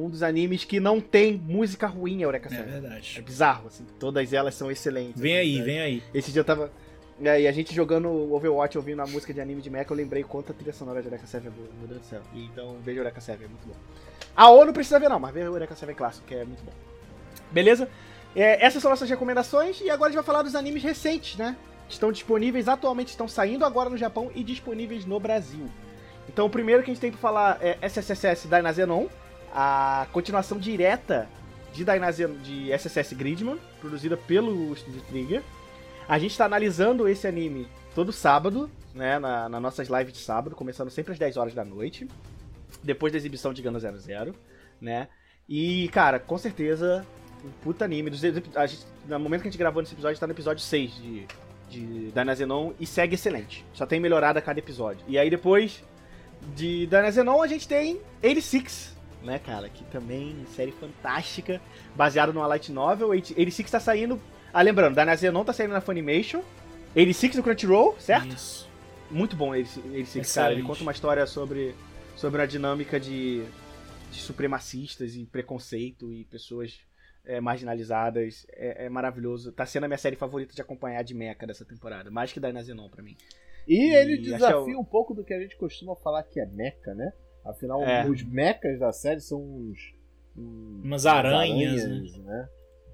um 0.04 0.10
dos 0.10 0.22
animes 0.22 0.64
que 0.64 0.78
não 0.80 1.00
tem 1.00 1.40
música 1.46 1.86
ruim, 1.86 2.22
Eureka 2.22 2.48
É 2.48 2.56
7. 2.56 2.62
É 2.62 2.72
verdade. 2.72 3.22
bizarro, 3.22 3.66
assim. 3.68 3.84
Todas 3.98 4.32
elas 4.32 4.54
são 4.54 4.70
excelentes. 4.70 5.20
Vem 5.20 5.36
aí, 5.36 5.58
né? 5.58 5.64
vem 5.64 5.80
aí. 5.80 6.02
Esse 6.14 6.30
dia 6.32 6.40
eu 6.40 6.44
tava. 6.44 6.70
É, 7.20 7.40
e 7.40 7.48
a 7.48 7.52
gente 7.52 7.74
jogando 7.74 8.08
Overwatch, 8.32 8.78
ouvindo 8.78 9.02
a 9.02 9.06
música 9.06 9.34
de 9.34 9.40
anime 9.40 9.60
de 9.60 9.68
mecha, 9.68 9.90
eu 9.90 9.96
lembrei 9.96 10.22
quanto 10.22 10.52
a 10.52 10.54
trilha 10.54 10.72
sonora 10.72 11.00
de 11.00 11.08
Eureka 11.08 11.26
7 11.26 11.48
é 11.48 11.50
boa, 11.50 11.68
meu 11.80 11.88
Deus 11.88 12.00
do 12.00 12.06
céu. 12.06 12.20
Então 12.32 12.76
veja 12.84 13.00
Eureka 13.00 13.20
7, 13.20 13.42
é 13.42 13.48
muito 13.48 13.66
bom. 13.66 13.74
A 14.36 14.48
O 14.50 14.64
não 14.64 14.72
precisa 14.72 15.00
ver 15.00 15.08
não, 15.08 15.18
mas 15.18 15.34
veja 15.34 15.46
Eureka 15.46 15.74
7 15.74 15.94
clássico, 15.94 16.24
que 16.28 16.34
é 16.36 16.44
muito 16.44 16.62
bom. 16.62 16.70
Beleza? 17.50 17.88
É, 18.36 18.64
essas 18.64 18.80
são 18.80 18.90
nossas 18.90 19.10
recomendações, 19.10 19.80
e 19.80 19.90
agora 19.90 20.10
a 20.10 20.12
gente 20.12 20.16
vai 20.16 20.24
falar 20.24 20.42
dos 20.42 20.54
animes 20.54 20.80
recentes, 20.82 21.36
né? 21.36 21.56
Que 21.88 21.94
estão 21.94 22.12
disponíveis, 22.12 22.68
atualmente 22.68 23.08
estão 23.08 23.26
saindo 23.26 23.64
agora 23.64 23.90
no 23.90 23.96
Japão 23.96 24.30
e 24.32 24.44
disponíveis 24.44 25.04
no 25.04 25.18
Brasil. 25.18 25.66
Então 26.28 26.46
o 26.46 26.50
primeiro 26.50 26.84
que 26.84 26.90
a 26.90 26.94
gente 26.94 27.00
tem 27.00 27.10
pra 27.10 27.18
falar 27.18 27.58
é 27.60 27.78
SSSS 27.82 28.46
Dynazenon, 28.46 29.06
a 29.52 30.06
continuação 30.12 30.58
direta 30.58 31.28
de, 31.72 31.84
Dynazenon, 31.84 32.36
de 32.38 32.72
SSS 32.72 33.14
Gridman, 33.14 33.58
produzida 33.80 34.16
pelo 34.16 34.74
Studio 34.76 35.00
Trigger. 35.02 35.42
A 36.08 36.18
gente 36.18 36.36
tá 36.36 36.44
analisando 36.44 37.08
esse 37.08 37.26
anime 37.26 37.68
todo 37.94 38.12
sábado, 38.12 38.70
né, 38.94 39.18
na, 39.18 39.48
nas 39.48 39.62
nossas 39.62 39.88
lives 39.88 40.12
de 40.12 40.20
sábado, 40.20 40.56
começando 40.56 40.90
sempre 40.90 41.12
às 41.12 41.18
10 41.18 41.36
horas 41.36 41.54
da 41.54 41.64
noite, 41.64 42.08
depois 42.82 43.12
da 43.12 43.18
exibição 43.18 43.52
de 43.52 43.62
Gano 43.62 43.78
00, 43.78 44.34
né? 44.80 45.08
E, 45.48 45.88
cara, 45.88 46.18
com 46.18 46.36
certeza, 46.36 47.04
um 47.44 47.50
puta 47.62 47.84
anime. 47.84 48.10
A 48.54 48.66
gente, 48.66 48.86
no 49.06 49.18
momento 49.18 49.42
que 49.42 49.48
a 49.48 49.50
gente 49.50 49.58
gravou 49.58 49.82
nesse 49.82 49.94
episódio, 49.94 50.20
tá 50.20 50.26
no 50.26 50.32
episódio 50.32 50.62
6 50.62 50.94
de, 50.94 51.26
de 51.70 52.12
e 52.78 52.86
segue 52.86 53.14
excelente. 53.14 53.64
Só 53.72 53.86
tem 53.86 54.00
melhorado 54.00 54.38
a 54.38 54.42
cada 54.42 54.58
episódio. 54.58 55.04
E 55.08 55.18
aí 55.18 55.30
depois 55.30 55.82
de 56.54 56.86
Dynazenon 56.86 57.42
a 57.42 57.46
gente 57.46 57.66
tem 57.66 58.00
86, 58.22 58.96
né, 59.22 59.38
cara? 59.38 59.68
Que 59.68 59.84
também 59.84 60.36
série 60.54 60.72
fantástica, 60.72 61.60
baseada 61.96 62.32
numa 62.32 62.46
light 62.46 62.70
novel. 62.72 63.08
86 63.08 63.70
tá 63.70 63.80
saindo. 63.80 64.20
Ah, 64.52 64.62
lembrando, 64.62 64.94
Dynazenon 64.96 65.44
tá 65.44 65.52
saindo 65.52 65.72
na 65.74 65.80
Funimation. 65.80 66.42
86 66.94 67.36
no 67.36 67.42
Crunchyroll, 67.42 67.96
certo? 67.98 68.28
Isso. 68.34 68.68
Muito 69.10 69.36
bom 69.36 69.50
86, 69.50 70.34
cara. 70.34 70.52
Ele 70.52 70.62
conta 70.62 70.82
uma 70.82 70.92
história 70.92 71.26
sobre, 71.26 71.74
sobre 72.16 72.42
a 72.42 72.46
dinâmica 72.46 72.98
de, 73.00 73.42
de 74.10 74.20
supremacistas 74.20 75.14
e 75.16 75.24
preconceito 75.26 76.12
e 76.12 76.24
pessoas 76.24 76.78
é, 77.24 77.40
marginalizadas. 77.40 78.46
É, 78.52 78.86
é 78.86 78.88
maravilhoso. 78.88 79.52
Tá 79.52 79.64
sendo 79.66 79.84
a 79.84 79.88
minha 79.88 79.98
série 79.98 80.16
favorita 80.16 80.54
de 80.54 80.60
acompanhar 80.62 81.02
de 81.02 81.14
mecha 81.14 81.46
dessa 81.46 81.64
temporada. 81.64 82.10
Mais 82.10 82.32
que 82.32 82.40
Dynazenon 82.40 82.88
pra 82.88 83.02
mim. 83.02 83.16
E 83.66 83.74
E 83.90 83.94
ele 83.94 84.14
é 84.14 84.16
desafia 84.32 84.76
o- 84.76 84.80
um 84.80 84.84
pouco 84.84 85.12
do 85.14 85.24
que 85.24 85.32
a 85.34 85.40
gente 85.40 85.56
costuma 85.56 85.94
falar 85.96 86.22
que 86.22 86.40
é 86.40 86.46
mecha, 86.46 86.94
né? 86.94 87.10
Afinal, 87.48 87.82
É. 87.82 88.06
os 88.08 88.22
mechas 88.22 88.78
da 88.78 88.92
série 88.92 89.20
são 89.20 89.40
uns. 89.42 89.78
uns- 90.36 90.84
Umas 90.84 91.06
aranhas, 91.06 92.16
né? 92.18 92.48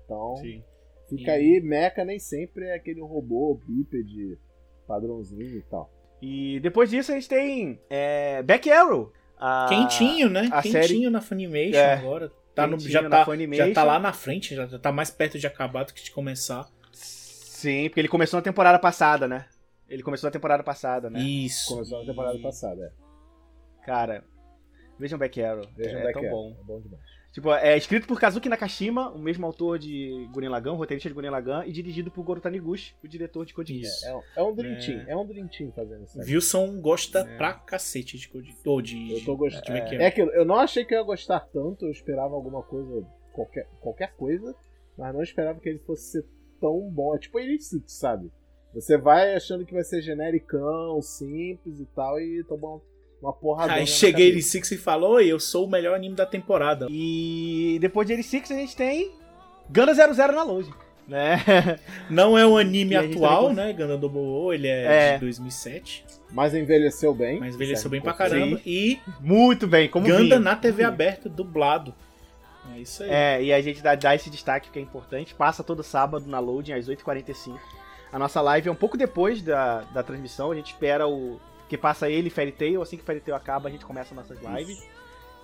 Então, 0.04 0.36
Sim. 0.36 0.62
fica 1.08 1.32
E- 1.32 1.56
aí, 1.56 1.60
mecha 1.60 2.04
nem 2.04 2.18
sempre 2.18 2.66
é 2.66 2.74
aquele 2.74 3.00
robô 3.02 3.60
bípede 3.66 4.38
padrãozinho 4.86 5.58
e 5.58 5.62
tal. 5.62 5.90
E 6.22 6.60
depois 6.60 6.88
disso 6.90 7.10
a 7.12 7.14
gente 7.14 7.28
tem 7.28 7.80
é, 7.90 8.42
Back 8.42 8.70
Arrow. 8.70 9.12
a- 9.38 9.66
Quentinho, 9.68 10.30
né? 10.30 10.48
a 10.52 10.62
Quentinho 10.62 10.82
série- 10.82 11.10
na 11.10 11.20
Funimation 11.20 11.76
É. 11.76 11.94
agora. 11.94 12.32
Tá 12.54 12.66
no, 12.68 12.78
já, 12.78 13.02
na 13.02 13.10
tá, 13.10 13.24
Funimation. 13.24 13.66
já 13.66 13.74
tá 13.74 13.82
lá 13.84 13.98
na 13.98 14.12
frente, 14.12 14.54
já 14.54 14.78
tá 14.78 14.92
mais 14.92 15.10
perto 15.10 15.38
de 15.38 15.46
acabar 15.46 15.84
do 15.84 15.92
que 15.92 16.04
de 16.04 16.12
começar. 16.12 16.68
Sim, 16.92 17.88
porque 17.88 18.00
ele 18.00 18.08
começou 18.08 18.38
na 18.38 18.42
temporada 18.44 18.78
passada, 18.78 19.26
né? 19.26 19.46
Ele 19.88 20.02
começou 20.02 20.28
na 20.28 20.32
temporada 20.32 20.62
passada, 20.62 21.10
né? 21.10 21.18
Isso. 21.20 21.68
Começou 21.74 21.98
na 22.00 22.06
temporada 22.06 22.38
passada. 22.38 22.92
É. 23.82 23.84
Cara, 23.84 24.24
vejam 24.98 25.18
Back 25.18 25.42
Arrow. 25.42 25.66
Vejam 25.76 26.00
é 26.00 26.02
Back 26.04 26.14
tão 26.14 26.24
Arrow, 26.28 26.50
bom. 26.50 26.56
É 26.60 26.64
bom 26.64 26.80
demais. 26.80 27.02
Tipo, 27.32 27.52
é 27.52 27.76
escrito 27.76 28.06
por 28.06 28.20
Kazuki 28.20 28.48
Nakashima, 28.48 29.10
o 29.10 29.18
mesmo 29.18 29.44
autor 29.44 29.76
de 29.76 30.28
Gurren 30.32 30.50
Lagann, 30.50 30.76
roteirista 30.76 31.08
de 31.08 31.14
Gurren 31.16 31.30
Lagann, 31.30 31.64
e 31.66 31.72
dirigido 31.72 32.08
por 32.08 32.22
Goro 32.22 32.40
Taniguchi, 32.40 32.94
o 33.02 33.08
diretor 33.08 33.44
de 33.44 33.52
Code 33.52 33.76
Geass. 33.76 34.04
É, 34.04 34.14
um- 34.14 34.22
é 34.36 34.42
um 34.44 34.54
Dream 34.54 34.74
É. 34.74 34.78
Team. 34.78 35.04
É 35.08 35.16
um 35.16 35.26
Dream 35.26 35.48
Team 35.48 35.72
fazendo 35.72 36.04
isso. 36.04 36.16
Wilson 36.20 36.80
gosta 36.80 37.18
É. 37.28 37.36
pra 37.36 37.54
cacete 37.54 38.16
de 38.18 38.28
Code 38.28 38.56
ou 38.64 38.80
de, 38.80 39.14
Eu 39.14 39.24
tô 39.24 39.36
gostando. 39.36 39.64
de 39.64 39.72
Back 39.72 39.94
É 39.94 39.96
Arrow. 39.96 40.06
aquilo, 40.06 40.30
eu 40.30 40.44
não 40.44 40.54
achei 40.54 40.84
que 40.84 40.94
eu 40.94 40.98
ia 40.98 41.04
gostar 41.04 41.40
tanto, 41.40 41.86
eu 41.86 41.90
esperava 41.90 42.32
alguma 42.36 42.62
coisa, 42.62 43.04
qualquer, 43.32 43.66
qualquer 43.80 44.14
coisa, 44.14 44.54
mas 44.96 45.12
não 45.12 45.20
esperava 45.22 45.58
que 45.58 45.68
ele 45.68 45.80
fosse 45.80 46.12
ser 46.12 46.24
tão 46.60 46.88
bom. 46.88 47.16
É 47.16 47.18
tipo 47.18 47.40
ele 47.40 47.58
Six, 47.58 47.94
sabe? 47.94 48.30
Você 48.72 48.96
vai 48.96 49.34
achando 49.34 49.66
que 49.66 49.74
vai 49.74 49.82
ser 49.82 50.00
genericão, 50.02 51.02
simples 51.02 51.80
e 51.80 51.86
tal, 51.86 52.20
e 52.20 52.44
tomar, 52.44 52.78
uma 53.22 53.32
porrada. 53.32 53.72
Aí 53.72 53.86
cheguei 53.86 54.28
ele 54.28 54.42
Six 54.42 54.70
e 54.72 54.78
falou: 54.78 55.14
Oi, 55.14 55.26
eu 55.26 55.40
sou 55.40 55.66
o 55.66 55.70
melhor 55.70 55.94
anime 55.94 56.14
da 56.14 56.26
temporada. 56.26 56.86
E 56.90 57.78
depois 57.80 58.06
de 58.06 58.12
ele 58.12 58.22
Six 58.22 58.50
a 58.50 58.54
gente 58.54 58.76
tem 58.76 59.12
Ganda 59.70 59.94
00 59.94 60.34
na 60.34 60.42
loja. 60.42 60.70
Né? 61.06 61.38
Não 62.08 62.36
é 62.36 62.46
um 62.46 62.56
anime 62.56 62.96
atual, 62.96 63.52
né? 63.52 63.72
Ganda 63.72 63.96
Double 63.96 64.54
ele 64.54 64.68
é, 64.68 65.10
é, 65.10 65.14
de 65.14 65.20
2007. 65.20 66.04
Mas 66.30 66.54
envelheceu 66.54 67.14
bem. 67.14 67.38
Mas 67.38 67.54
envelheceu 67.54 67.90
bem 67.90 68.00
pra 68.00 68.14
caramba. 68.14 68.56
Sim. 68.56 68.62
E. 68.64 69.00
Muito 69.20 69.66
bem, 69.66 69.88
como 69.88 70.06
Ganda 70.06 70.38
na 70.38 70.56
TV 70.56 70.82
aberta, 70.82 71.28
dublado. 71.28 71.94
É 72.74 72.78
isso 72.78 73.02
aí. 73.02 73.10
É, 73.10 73.42
e 73.42 73.52
a 73.52 73.60
gente 73.60 73.82
dá, 73.82 73.94
dá 73.94 74.14
esse 74.14 74.30
destaque 74.30 74.70
que 74.70 74.78
é 74.78 74.82
importante. 74.82 75.34
Passa 75.34 75.62
todo 75.62 75.82
sábado 75.82 76.26
na 76.26 76.38
loading 76.38 76.72
às 76.72 76.88
8h45. 76.88 77.58
A 78.10 78.18
nossa 78.18 78.40
live 78.40 78.68
é 78.68 78.72
um 78.72 78.76
pouco 78.76 78.96
depois 78.96 79.42
da, 79.42 79.82
da 79.92 80.02
transmissão. 80.02 80.50
A 80.50 80.54
gente 80.54 80.68
espera 80.68 81.06
o. 81.06 81.38
Que 81.74 81.78
passa 81.78 82.08
ele 82.08 82.28
e 82.28 82.30
Fairy 82.30 82.52
Tail. 82.52 82.80
Assim 82.80 82.96
que 82.96 83.02
Fairy 83.02 83.20
Tail 83.20 83.36
acaba, 83.36 83.68
a 83.68 83.72
gente 83.72 83.84
começa 83.84 84.14
nossas 84.14 84.38
lives. 84.40 84.78
Isso. 84.78 84.88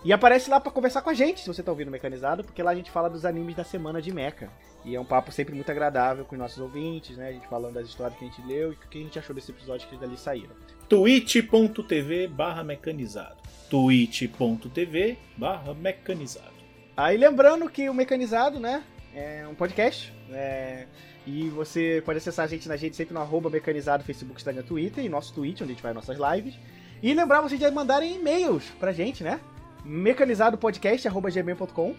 E 0.05 0.13
aparece 0.13 0.49
lá 0.49 0.61
para 0.61 0.71
conversar 0.71 1.03
com 1.03 1.11
a 1.11 1.15
gente, 1.15 1.41
se 1.41 1.47
você 1.49 1.61
tá 1.61 1.73
ouvindo 1.73 1.91
Mecanizado, 1.91 2.45
porque 2.45 2.63
lá 2.63 2.71
a 2.71 2.75
gente 2.75 2.89
fala 2.89 3.11
dos 3.11 3.25
animes 3.25 3.57
da 3.57 3.65
semana 3.65 4.01
de 4.01 4.15
Mecha. 4.15 4.49
E 4.85 4.95
é 4.95 5.01
um 5.01 5.05
papo 5.05 5.33
sempre 5.33 5.55
muito 5.55 5.71
agradável 5.71 6.25
com 6.25 6.37
os 6.37 6.39
nossos 6.39 6.59
ouvintes, 6.59 7.17
né? 7.17 7.31
A 7.31 7.33
gente 7.33 7.49
falando 7.49 7.75
das 7.75 7.89
histórias 7.89 8.17
que 8.17 8.25
a 8.25 8.29
gente 8.29 8.41
leu 8.47 8.71
e 8.71 8.75
o 8.77 8.79
que 8.79 8.99
a 8.99 9.03
gente 9.03 9.19
achou 9.19 9.35
desse 9.35 9.51
episódio 9.51 9.89
que 9.89 9.97
dali 9.97 10.17
saíram. 10.17 10.55
twitch.tv 10.89 12.29
barra 12.29 12.63
mecanizado 12.63 13.37
twitch.tv 13.69 15.19
barra 15.37 15.75
mecanizado 15.75 16.55
Aí 16.97 17.17
lembrando 17.17 17.69
que 17.69 17.89
o 17.89 17.95
Mecanizado, 17.95 18.61
né, 18.61 18.83
é 19.15 19.47
um 19.49 19.55
podcast, 19.55 20.13
é... 20.31 20.87
E 21.33 21.49
você 21.49 22.03
pode 22.05 22.19
acessar 22.19 22.45
a 22.45 22.49
gente 22.49 22.69
na 22.69 22.77
gente 22.77 22.97
sempre 22.97 23.15
no 23.15 23.21
arroba 23.21 23.49
mecanizado, 23.49 24.03
Facebook, 24.03 24.41
Instagram, 24.41 24.63
Twitter 24.63 25.05
e 25.05 25.09
nosso 25.09 25.33
Twitch, 25.33 25.63
onde 25.63 25.71
a 25.71 25.75
gente 25.75 25.83
vai 25.83 25.93
nossas 25.93 26.19
lives. 26.19 26.55
E 27.01 27.15
lembrar 27.15 27.41
vocês 27.41 27.61
de 27.61 27.71
mandarem 27.71 28.17
e-mails 28.17 28.65
pra 28.81 28.93
gente, 28.93 29.23
né? 29.23 29.39
mecanizadopodcast.gmail.com, 29.85 31.95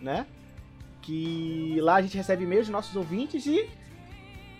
né? 0.00 0.26
Que 1.02 1.76
lá 1.80 1.96
a 1.96 2.02
gente 2.02 2.16
recebe 2.16 2.44
e-mails 2.44 2.66
de 2.66 2.72
nossos 2.72 2.94
ouvintes 2.96 3.46
e 3.46 3.68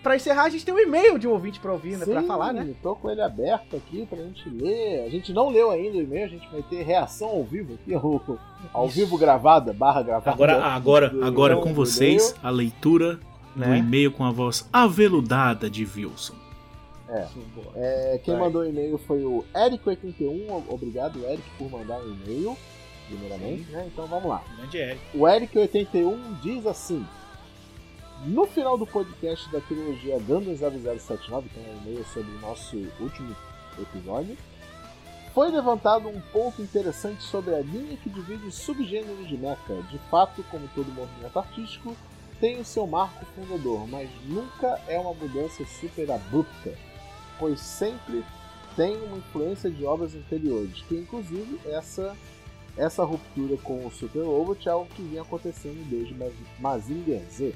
para 0.01 0.15
encerrar 0.15 0.43
a 0.43 0.49
gente 0.49 0.65
tem 0.65 0.73
um 0.73 0.79
e-mail 0.79 1.19
de 1.19 1.27
um 1.27 1.31
ouvinte 1.31 1.59
para 1.59 1.71
ouvir, 1.71 1.97
né? 1.97 2.05
Pra 2.05 2.23
falar, 2.23 2.53
né? 2.53 2.73
tô 2.81 2.95
com 2.95 3.11
ele 3.11 3.21
aberto 3.21 3.75
aqui 3.75 4.07
pra 4.07 4.17
gente 4.17 4.49
ler. 4.49 5.05
A 5.05 5.09
gente 5.09 5.31
não 5.31 5.49
leu 5.49 5.69
ainda 5.69 5.97
o 5.97 6.01
e-mail, 6.01 6.25
a 6.25 6.29
gente 6.29 6.49
vai 6.49 6.63
ter 6.63 6.81
reação 6.83 7.29
ao 7.29 7.43
vivo 7.43 7.75
aqui, 7.75 7.93
ao, 7.97 8.39
ao 8.73 8.87
vivo 8.87 9.15
gravada, 9.17 9.73
barra 9.73 10.01
gravada. 10.01 10.31
Agora, 10.31 10.63
agora, 10.63 11.13
agora 11.21 11.57
com 11.57 11.73
vocês, 11.73 12.33
a 12.41 12.49
leitura 12.49 13.19
né? 13.55 13.67
do 13.67 13.75
e-mail 13.75 14.11
com 14.11 14.23
a 14.23 14.31
voz 14.31 14.67
aveludada 14.71 15.69
de 15.69 15.83
Wilson. 15.85 16.35
É. 17.09 17.27
é 17.75 18.21
quem 18.23 18.35
Vai. 18.35 18.45
mandou 18.45 18.61
o 18.61 18.65
e-mail 18.65 18.97
foi 18.97 19.23
o 19.25 19.43
Eric81. 19.53 20.63
Obrigado, 20.69 21.23
Eric, 21.25 21.43
por 21.57 21.69
mandar 21.69 21.99
o 21.99 22.09
um 22.09 22.13
e-mail, 22.13 22.57
primeiramente. 23.07 23.69
Né? 23.69 23.89
Então 23.91 24.07
vamos 24.07 24.29
lá. 24.29 24.41
Eric. 24.73 24.99
O 25.13 25.23
Eric81 25.23 26.41
diz 26.41 26.65
assim: 26.65 27.05
No 28.25 28.45
final 28.45 28.77
do 28.77 28.87
podcast 28.87 29.51
da 29.51 29.59
trilogia 29.59 30.17
Gundam 30.19 30.55
0079, 30.55 31.49
que 31.49 31.59
é 31.59 31.63
um 31.63 31.81
e-mail 31.81 32.05
sobre 32.05 32.31
o 32.31 32.39
nosso 32.39 32.77
último 32.99 33.35
episódio, 33.77 34.37
foi 35.33 35.49
levantado 35.49 36.07
um 36.07 36.19
ponto 36.33 36.61
interessante 36.61 37.23
sobre 37.23 37.55
a 37.55 37.59
linha 37.59 37.97
que 37.97 38.09
divide 38.09 38.45
os 38.47 38.55
subgêneros 38.55 39.27
de 39.27 39.37
mecha. 39.37 39.81
De 39.89 39.97
fato, 40.09 40.43
como 40.49 40.67
todo 40.75 40.91
movimento 40.91 41.37
artístico, 41.37 41.95
tem 42.41 42.59
o 42.59 42.65
seu 42.65 42.85
marco 42.85 43.25
fundador, 43.27 43.87
mas 43.87 44.09
nunca 44.25 44.81
é 44.87 44.99
uma 44.99 45.13
mudança 45.13 45.63
super 45.79 46.11
abrupta 46.11 46.75
pois 47.41 47.59
sempre 47.59 48.23
tem 48.75 48.95
uma 49.03 49.17
influência 49.17 49.69
de 49.69 49.83
obras 49.83 50.15
anteriores, 50.15 50.81
que 50.83 50.95
inclusive 50.95 51.59
essa 51.65 52.15
essa 52.77 53.03
ruptura 53.03 53.57
com 53.57 53.85
o 53.85 53.91
Super 53.91 54.23
Robot 54.23 54.69
é 54.69 54.71
algo 54.71 54.89
que 54.95 55.01
vinha 55.01 55.23
acontecendo 55.23 55.83
desde 55.89 56.15
Mazinger 56.57 57.21
Z. 57.29 57.53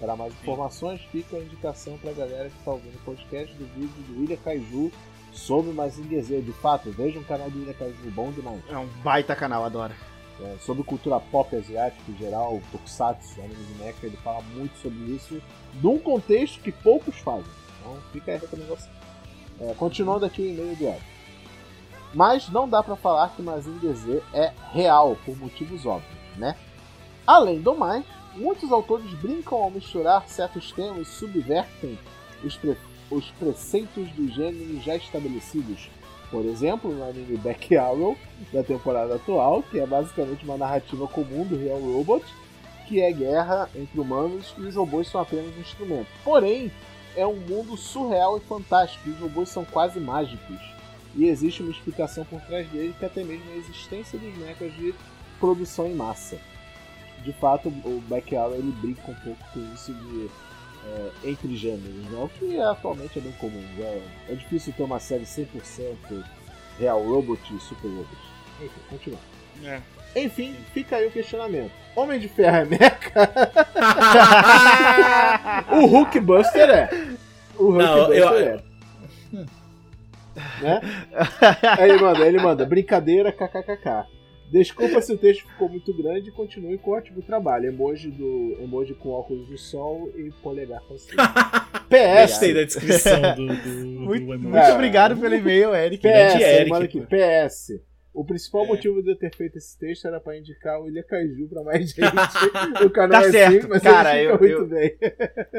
Para 0.00 0.16
mais 0.16 0.32
informações, 0.32 1.00
fica 1.12 1.36
a 1.36 1.40
indicação 1.40 1.96
para 1.98 2.10
a 2.10 2.14
galera 2.14 2.50
que 2.50 2.58
está 2.58 2.72
ouvindo 2.72 2.96
o 2.96 3.04
podcast 3.04 3.54
do 3.54 3.66
vídeo 3.66 4.02
do 4.08 4.24
Ilha 4.24 4.36
Kaiju 4.36 4.90
sobre 5.32 5.72
Mazinger 5.72 6.24
Z. 6.24 6.40
De 6.40 6.52
fato, 6.54 6.90
veja 6.90 7.20
um 7.20 7.24
canal 7.24 7.48
do 7.48 7.62
Ilha 7.62 7.74
Kaiju 7.74 8.10
bom 8.10 8.32
demais. 8.32 8.60
É 8.68 8.76
um 8.76 8.88
baita 9.04 9.36
canal, 9.36 9.64
adoro. 9.64 9.94
É, 10.40 10.56
sobre 10.60 10.84
cultura 10.84 11.18
pop 11.18 11.54
asiática 11.56 12.02
em 12.08 12.16
geral, 12.16 12.60
Tokusatsu, 12.70 13.40
anime 13.40 13.56
de 13.56 13.74
mecha, 13.74 14.06
ele 14.06 14.16
fala 14.18 14.40
muito 14.54 14.78
sobre 14.78 14.98
isso, 15.12 15.42
num 15.82 15.98
contexto 15.98 16.60
que 16.60 16.70
poucos 16.70 17.16
fazem. 17.16 17.50
Então 17.80 17.96
fica 18.12 18.34
a 18.34 18.38
recomendação. 18.38 18.90
É, 19.60 19.74
continuando 19.74 20.24
aqui 20.24 20.42
em 20.42 20.54
meio 20.54 20.76
do 20.76 20.84
Eric. 20.84 21.02
Mas 22.14 22.48
não 22.48 22.68
dá 22.68 22.82
para 22.82 22.96
falar 22.96 23.34
que 23.34 23.42
Mazinger 23.42 23.94
Z 23.94 24.22
é 24.32 24.52
real, 24.72 25.16
por 25.24 25.36
motivos 25.36 25.84
óbvios, 25.84 26.36
né? 26.36 26.56
Além 27.26 27.60
do 27.60 27.74
mais, 27.74 28.04
muitos 28.34 28.70
autores 28.72 29.12
brincam 29.14 29.58
ao 29.58 29.70
misturar 29.70 30.26
certos 30.28 30.72
temas 30.72 31.08
e 31.08 31.10
subvertem 31.10 31.98
os, 32.42 32.56
pre 32.56 32.76
os 33.10 33.30
preceitos 33.32 34.08
do 34.12 34.28
gênero 34.28 34.80
já 34.80 34.96
estabelecidos. 34.96 35.90
Por 36.30 36.44
exemplo, 36.44 36.92
no 36.92 37.08
anime 37.08 37.38
Back 37.38 37.76
Arrow, 37.76 38.16
da 38.52 38.62
temporada 38.62 39.14
atual, 39.14 39.62
que 39.62 39.80
é 39.80 39.86
basicamente 39.86 40.44
uma 40.44 40.58
narrativa 40.58 41.06
comum 41.08 41.44
do 41.44 41.56
Real 41.56 41.80
Robot, 41.80 42.24
que 42.86 43.00
é 43.00 43.10
guerra 43.12 43.68
entre 43.74 43.98
humanos 44.00 44.54
e 44.58 44.62
os 44.62 44.74
robôs 44.74 45.08
são 45.08 45.20
apenas 45.20 45.54
um 45.56 45.60
instrumento. 45.60 46.08
Porém, 46.24 46.70
é 47.16 47.26
um 47.26 47.36
mundo 47.36 47.76
surreal 47.76 48.36
e 48.38 48.40
fantástico. 48.40 49.10
Os 49.10 49.18
robôs 49.18 49.48
são 49.48 49.64
quase 49.64 49.98
mágicos. 49.98 50.58
E 51.14 51.26
existe 51.26 51.62
uma 51.62 51.70
explicação 51.70 52.24
por 52.24 52.40
trás 52.42 52.68
dele 52.68 52.94
que 52.98 53.04
até 53.04 53.24
mesmo 53.24 53.50
a 53.50 53.56
existência 53.56 54.18
dos 54.18 54.36
mechas 54.36 54.72
de 54.74 54.94
produção 55.40 55.86
em 55.86 55.94
massa. 55.94 56.38
De 57.24 57.32
fato, 57.32 57.68
o 57.68 58.02
Backyard 58.08 58.54
ele 58.54 58.72
brinca 58.80 59.10
um 59.10 59.14
pouco 59.14 59.44
com 59.52 59.60
isso 59.74 59.92
de 59.92 60.30
é, 60.88 61.10
entre 61.30 61.54
gêneros, 61.56 62.10
né? 62.10 62.18
o 62.22 62.28
que 62.28 62.58
atualmente 62.60 63.18
é 63.18 63.22
bem 63.22 63.32
comum. 63.32 63.62
É, 63.78 64.00
é 64.30 64.34
difícil 64.34 64.72
ter 64.72 64.82
uma 64.82 64.98
série 64.98 65.24
100% 65.24 66.24
Real 66.78 67.02
Robot 67.02 67.40
e 67.54 67.60
Super 67.60 67.88
Robot. 67.88 68.16
Enfim, 68.60 68.80
continua. 68.88 69.18
É. 69.64 69.80
Enfim, 70.16 70.56
fica 70.72 70.96
aí 70.96 71.06
o 71.06 71.10
questionamento. 71.10 71.72
Homem 71.94 72.18
de 72.18 72.28
Ferro 72.28 72.56
é 72.56 72.64
mecha? 72.64 72.88
o 75.72 75.86
Hulkbuster 75.86 76.70
é. 76.70 76.88
O 77.56 77.70
Hulkbuster 77.72 78.16
eu... 78.16 78.38
é. 78.38 78.62
né? 80.62 80.80
Aí 81.78 81.90
ele 81.90 82.00
manda, 82.00 82.26
ele 82.26 82.38
manda, 82.38 82.64
brincadeira, 82.64 83.32
kkkk. 83.32 84.17
Desculpa 84.50 85.00
se 85.00 85.12
o 85.12 85.18
texto 85.18 85.46
ficou 85.46 85.68
muito 85.68 85.92
grande 85.94 86.28
e 86.30 86.32
continue 86.32 86.78
com 86.78 86.90
o 86.90 86.94
ótimo 86.94 87.22
trabalho. 87.22 87.66
Emoji 87.66 88.10
do 88.10 88.56
emoji 88.60 88.94
com 88.94 89.10
óculos 89.10 89.46
de 89.48 89.58
sol 89.58 90.10
e 90.16 90.30
polegar 90.42 90.80
com 90.82 90.94
PS. 91.88 92.30
Gostei 92.30 92.54
da 92.54 92.64
descrição 92.64 93.20
do, 93.34 93.46
do, 93.46 93.68
muito, 94.00 94.26
do 94.26 94.38
muito 94.38 94.56
é, 94.56 94.72
obrigado 94.72 95.16
pelo 95.16 95.34
e-mail, 95.34 95.74
Eric. 95.74 96.02
PS, 96.02 96.40
Eric, 96.40 96.70
manda 96.70 96.84
aqui, 96.84 97.00
PS. 97.00 97.88
O 98.18 98.24
principal 98.24 98.64
é. 98.64 98.68
motivo 98.68 99.00
de 99.00 99.10
eu 99.10 99.16
ter 99.16 99.32
feito 99.32 99.58
esse 99.58 99.78
texto 99.78 100.08
era 100.08 100.18
pra 100.18 100.36
indicar 100.36 100.80
o 100.80 100.88
Ilha 100.88 101.04
Kaiju 101.04 101.48
pra 101.48 101.62
mais 101.62 101.90
gente. 101.94 102.84
o 102.84 102.90
canal 102.90 103.22
tá 103.22 103.28
é 103.28 103.30
certo, 103.30 103.58
assim, 103.58 103.68
mas 103.68 103.82
cara, 103.82 104.20
eu, 104.20 104.30
muito 104.30 104.44
eu, 104.44 104.66
bem. 104.66 104.96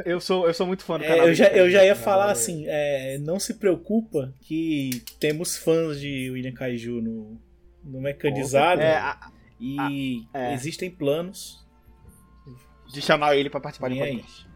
eu, 0.06 0.20
sou, 0.20 0.46
eu 0.46 0.54
sou 0.54 0.68
muito 0.68 0.84
fã 0.84 0.98
do 0.98 1.06
é, 1.06 1.08
canal. 1.08 1.28
eu, 1.30 1.34
já, 1.34 1.48
eu 1.48 1.70
já 1.70 1.86
ia 1.86 1.96
falar 1.96 2.32
assim, 2.32 2.66
é, 2.68 3.18
não 3.20 3.40
se 3.40 3.54
preocupa 3.54 4.34
que 4.42 4.90
temos 5.22 5.58
fãs 5.58 6.02
de 6.02 6.30
William 6.32 6.52
Kaiju 6.52 7.02
no, 7.02 7.40
no 7.84 8.02
mecanizado. 8.02 8.82
É, 8.82 8.98
a, 8.98 9.32
e 9.60 10.28
a, 10.34 10.40
é. 10.40 10.54
existem 10.54 10.90
planos 10.90 11.66
de 12.88 13.02
chamar 13.02 13.36
ele 13.36 13.50
pra 13.50 13.60
participar 13.60 13.90
vem 13.90 14.00
do 14.00 14.06
podcast. 14.06 14.48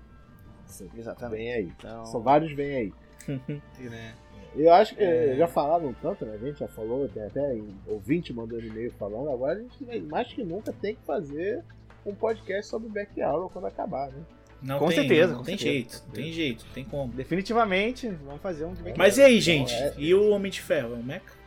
Aí. 0.81 0.89
Exatamente. 0.97 1.37
Vem 1.37 1.53
aí. 1.53 1.73
Então... 1.77 2.05
São 2.05 2.21
vários, 2.21 2.51
vem 2.53 2.75
aí. 2.75 2.93
né? 3.79 4.15
Eu 4.55 4.71
acho 4.71 4.95
que 4.95 5.03
é... 5.03 5.35
já 5.35 5.47
falaram 5.47 5.93
tanto, 6.01 6.25
né? 6.25 6.35
A 6.35 6.45
gente 6.45 6.59
já 6.59 6.67
falou, 6.67 7.07
tem 7.09 7.23
até 7.23 7.59
ouvinte 7.87 8.33
mandando 8.33 8.65
e-mail 8.65 8.91
falando. 8.91 9.29
Agora 9.29 9.59
a 9.59 9.61
gente 9.61 10.01
mais 10.01 10.31
que 10.31 10.43
nunca 10.43 10.71
tem 10.71 10.95
que 10.95 11.01
fazer 11.05 11.63
um 12.05 12.13
podcast 12.13 12.69
sobre 12.69 12.89
Back 12.89 13.21
Hour 13.21 13.49
quando 13.49 13.65
acabar, 13.65 14.09
né? 14.09 14.21
Não 14.61 14.79
com 14.79 14.87
tem, 14.87 14.95
certeza. 14.95 15.31
Não, 15.31 15.37
não 15.39 15.43
tem 15.43 15.57
certeza. 15.57 15.73
jeito, 15.73 16.03
não 16.07 16.13
tem 16.13 16.31
jeito, 16.31 16.65
tem 16.73 16.85
como. 16.85 17.11
Definitivamente, 17.13 18.07
vamos 18.07 18.41
fazer 18.41 18.63
um 18.65 18.73
de 18.73 18.97
Mas 18.97 19.17
e 19.17 19.21
aí, 19.21 19.41
gente? 19.41 19.73
é... 19.73 19.93
E 19.97 20.13
o 20.13 20.29
Homem 20.29 20.51
de 20.51 20.61
Ferro? 20.61 20.93
É 20.93 20.97
um 20.97 21.03
mecha? 21.03 21.42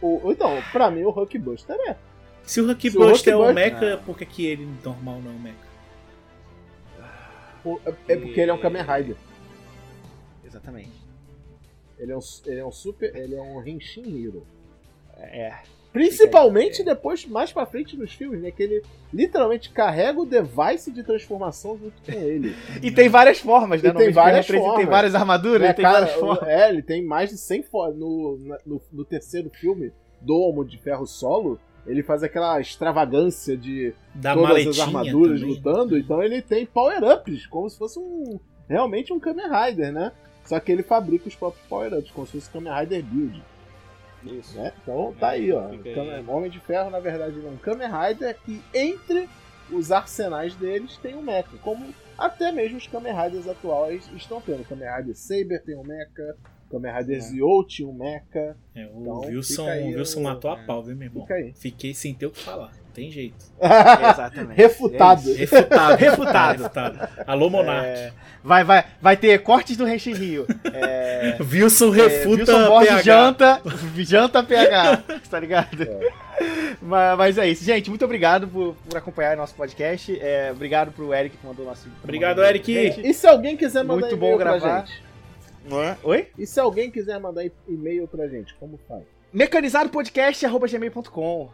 O, 0.00 0.30
então, 0.30 0.62
pra 0.72 0.90
mim 0.90 1.02
o 1.02 1.10
Hulkbuster 1.10 1.76
é. 1.88 1.96
Se 2.44 2.60
o 2.60 2.66
Hulkbuster 2.66 3.34
é 3.34 3.36
um 3.36 3.52
mecha, 3.52 3.94
ah. 3.94 3.96
por 3.98 4.16
que, 4.16 4.24
que 4.24 4.46
ele 4.46 4.68
normal 4.84 5.20
não 5.20 5.32
é 5.32 5.34
um 5.34 5.38
mecha? 5.38 5.68
É 8.08 8.16
porque 8.16 8.40
ele 8.40 8.50
é 8.50 8.54
um 8.54 8.58
Kamen 8.58 8.82
Rider. 8.82 9.16
Exatamente. 10.44 10.92
Ele 11.98 12.12
é 12.12 12.16
um, 12.16 12.20
ele 12.46 12.60
é 12.60 12.64
um 12.64 12.72
super. 12.72 13.14
Ele 13.14 13.34
é 13.34 13.42
um 13.42 13.66
Henshin 13.66 14.24
Hero. 14.24 14.46
É. 15.16 15.58
Principalmente 15.98 16.84
depois, 16.84 17.26
mais 17.26 17.52
pra 17.52 17.66
frente 17.66 17.96
nos 17.96 18.12
filmes, 18.12 18.40
né? 18.40 18.50
Que 18.52 18.62
ele 18.62 18.82
literalmente 19.12 19.70
carrega 19.70 20.20
o 20.20 20.24
device 20.24 20.92
de 20.92 21.02
transformação 21.02 21.76
junto 21.76 22.00
com 22.02 22.12
ele. 22.12 22.54
E 22.82 22.90
tem 22.90 23.08
várias 23.08 23.40
formas, 23.40 23.82
né? 23.82 23.88
E 23.90 23.92
tem 23.92 24.12
várias 24.12 24.48
Ele 24.48 24.58
formas. 24.58 24.76
tem 24.76 24.86
várias 24.86 25.14
armaduras, 25.14 25.62
É, 25.62 25.64
ele 25.66 25.74
tem 25.74 25.82
cara, 25.84 26.00
várias 26.06 26.14
formas. 26.20 26.48
é, 26.48 26.68
ele 26.70 26.82
tem 26.82 27.04
mais 27.04 27.30
de 27.30 27.36
100 27.38 27.62
formas. 27.64 27.96
No, 27.96 28.38
no, 28.64 28.80
no 28.92 29.04
terceiro 29.04 29.50
filme 29.50 29.92
do 30.20 30.36
Homo 30.36 30.64
de 30.64 30.78
Ferro 30.78 31.04
Solo, 31.06 31.58
ele 31.86 32.02
faz 32.02 32.22
aquela 32.22 32.60
extravagância 32.60 33.56
de 33.56 33.92
Da 34.14 34.34
todas 34.34 34.66
as 34.68 34.78
armaduras 34.78 35.40
também. 35.40 35.54
lutando, 35.56 35.98
então 35.98 36.22
ele 36.22 36.40
tem 36.42 36.64
power-ups, 36.66 37.46
como 37.46 37.68
se 37.68 37.76
fosse 37.78 37.98
um 37.98 38.38
realmente 38.68 39.12
um 39.12 39.18
Kamen 39.18 39.46
Rider, 39.48 39.92
né? 39.92 40.12
Só 40.44 40.60
que 40.60 40.70
ele 40.70 40.82
fabrica 40.82 41.26
os 41.28 41.34
próprios 41.34 41.66
power-ups, 41.66 42.10
como 42.12 42.26
se 42.26 42.34
fosse 42.34 42.50
Kamen 42.50 42.72
Rider 42.72 43.02
Build. 43.02 43.42
Isso. 44.24 44.56
Né? 44.56 44.72
Então 44.82 45.14
tá 45.18 45.30
aí, 45.30 45.52
ó. 45.52 45.68
Aí. 45.68 45.78
Kamen- 45.94 46.24
Homem 46.28 46.50
de 46.50 46.60
Ferro, 46.60 46.90
na 46.90 47.00
verdade, 47.00 47.36
ele 47.38 47.46
é 47.46 47.50
um 47.50 47.56
Kamen 47.56 47.88
Rider 47.88 48.36
e 48.48 48.60
entre 48.74 49.28
os 49.70 49.92
arsenais 49.92 50.54
deles 50.54 50.96
tem 50.98 51.14
um 51.14 51.22
mecha, 51.22 51.50
como 51.62 51.86
até 52.16 52.50
mesmo 52.50 52.78
os 52.78 52.86
Kamen 52.86 53.12
Riders 53.14 53.46
atuais 53.46 54.08
estão 54.16 54.40
tendo. 54.40 54.64
Kamen 54.66 54.88
Rider 54.96 55.14
Saber 55.16 55.62
tem 55.62 55.76
um 55.76 55.84
mecha, 55.84 56.36
Kamen 56.70 56.92
Rider 56.92 57.16
É. 57.16 57.20
Zio 57.20 57.64
tinha 57.66 57.88
um 57.88 57.92
mecha. 57.92 58.56
É, 58.74 58.86
o 58.86 59.00
Então, 59.00 59.20
Wilson, 59.20 59.68
aí 59.68 59.94
o 59.94 59.98
Wilson 59.98 60.20
matou 60.22 60.50
a 60.50 60.58
é. 60.58 60.64
pau, 60.66 60.82
viu, 60.82 60.96
meu 60.96 61.06
irmão? 61.08 61.22
Fica 61.22 61.34
aí. 61.34 61.52
Fiquei 61.54 61.94
sem 61.94 62.14
ter 62.14 62.26
o 62.26 62.30
que 62.30 62.40
falar. 62.40 62.72
Tem 62.98 63.10
jeito. 63.10 63.36
Exatamente. 63.60 64.56
Refutado. 64.56 65.30
É. 65.30 65.34
Refutado. 65.36 65.96
Refutado. 65.96 66.62
refutado. 66.62 67.08
Alô, 67.26 67.50
Monark. 67.50 67.86
É, 67.86 68.12
vai, 68.42 68.64
vai, 68.64 68.84
vai 69.00 69.16
ter 69.16 69.38
cortes 69.42 69.76
do 69.76 69.84
Renshin 69.84 70.14
Rio. 70.14 70.46
É, 70.72 71.36
Wilson 71.40 71.90
refuta 71.90 72.36
Wilson 72.52 72.66
Borges 72.66 72.88
PH. 72.88 73.02
janta, 73.02 73.62
janta 73.98 74.42
PH, 74.42 75.02
tá 75.30 75.38
ligado? 75.40 75.82
É. 75.82 76.08
Mas, 76.80 77.18
mas 77.18 77.36
é 77.38 77.48
isso. 77.48 77.64
Gente, 77.64 77.88
muito 77.90 78.04
obrigado 78.04 78.46
por, 78.48 78.74
por 78.88 78.96
acompanhar 78.98 79.36
nosso 79.36 79.54
podcast. 79.54 80.18
É, 80.20 80.50
obrado 80.52 80.90
pro 80.92 81.12
Eric 81.14 81.36
que 81.36 81.46
mandou 81.46 81.64
nosso. 81.66 81.88
Obrigado, 82.02 82.36
mandou- 82.38 82.48
Eric. 82.50 82.72
Gente, 82.72 83.06
E 83.06 83.12
se 83.14 83.26
alguém 83.26 83.56
quiser 83.56 83.84
mandar 83.84 84.00
Muito 84.00 84.14
e-mail 84.16 84.32
bom 84.32 84.38
pra 84.42 84.58
gravar. 84.58 84.86
gente? 84.86 85.02
Oi? 86.02 86.28
E 86.38 86.46
se 86.46 86.58
alguém 86.58 86.90
quiser 86.90 87.20
mandar 87.20 87.44
e-mail 87.68 88.08
pra 88.08 88.26
gente, 88.26 88.54
como 88.54 88.80
faz? 88.88 89.02
Mecanizadopodcast.gmail.com 89.32 91.50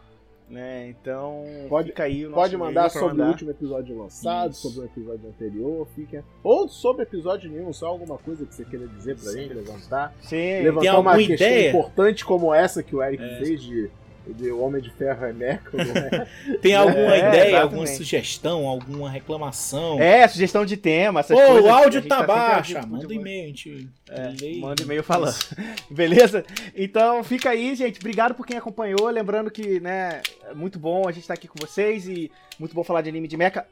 né? 0.49 0.87
Então, 0.89 1.43
Pode- 1.67 1.91
o 1.91 2.29
nosso 2.29 2.33
Pode 2.33 2.57
mandar 2.57 2.89
sobre 2.89 3.05
o 3.05 3.09
mandar. 3.09 3.27
último 3.29 3.51
episódio 3.51 3.97
lançado, 3.97 4.51
Isso. 4.51 4.69
sobre 4.69 4.81
o 4.81 4.85
episódio 4.91 5.27
anterior, 5.29 5.87
fica. 5.95 6.23
Ou 6.43 6.67
sobre 6.67 7.03
episódio 7.03 7.49
nenhum, 7.51 7.73
só 7.73 7.87
alguma 7.87 8.17
coisa 8.17 8.45
que 8.45 8.53
você 8.53 8.63
queira 8.65 8.87
dizer 8.87 9.15
pra 9.15 9.31
Sim. 9.31 9.37
gente, 9.39 9.53
levantar. 9.53 10.13
Sim. 10.21 10.61
Levantar 10.61 10.91
uma 10.99 11.11
alguma 11.11 11.17
questão 11.17 11.47
ideia? 11.47 11.69
importante 11.69 12.25
como 12.25 12.53
essa 12.53 12.83
que 12.83 12.95
o 12.95 13.01
Eric 13.03 13.23
É. 13.23 13.37
fez 13.39 13.61
de, 13.61 13.89
de 14.27 14.49
o 14.51 14.59
Homem 14.61 14.81
de 14.81 14.89
Ferro 14.91 15.25
é 15.25 15.33
mecha, 15.33 15.61
não 15.73 15.79
é? 15.79 16.57
Tem 16.57 16.75
alguma 16.75 16.97
É, 17.15 17.17
ideia, 17.19 17.27
exatamente. 17.29 17.55
alguma 17.55 17.87
sugestão, 17.87 18.67
alguma 18.67 19.09
reclamação? 19.09 19.99
É, 20.01 20.27
sugestão 20.27 20.65
de 20.65 20.75
tema, 20.77 21.19
essas 21.19 21.37
Ô, 21.37 21.41
coisas. 21.45 21.63
o 21.65 21.69
áudio 21.69 22.01
tá 22.07 22.17
sempre 22.19 22.33
baixo. 22.35 22.77
agindo 22.77 22.91
Manda 22.91 23.13
e-mail, 23.13 23.43
a 23.43 23.47
gente 23.47 23.89
É, 24.09 24.55
manda 24.57 24.81
e-mail 24.83 25.03
falando. 25.03 25.35
Beleza? 25.89 26.43
Então 26.75 27.23
fica 27.23 27.49
aí, 27.51 27.75
gente. 27.75 27.99
Obrigado 27.99 28.33
por 28.35 28.45
quem 28.45 28.57
acompanhou. 28.57 29.07
Lembrando 29.09 29.51
que, 29.51 29.79
né, 29.79 30.21
é 30.49 30.53
muito 30.53 30.79
bom 30.79 31.07
a 31.07 31.11
gente 31.11 31.21
estar 31.23 31.33
aqui 31.35 31.47
com 31.47 31.59
vocês 31.59 32.07
e 32.07 32.31
muito 32.59 32.73
bom 32.73 32.83
falar 32.83 33.01
de 33.01 33.09
anime 33.09 33.27
de 33.27 33.37
mecha. 33.37 33.65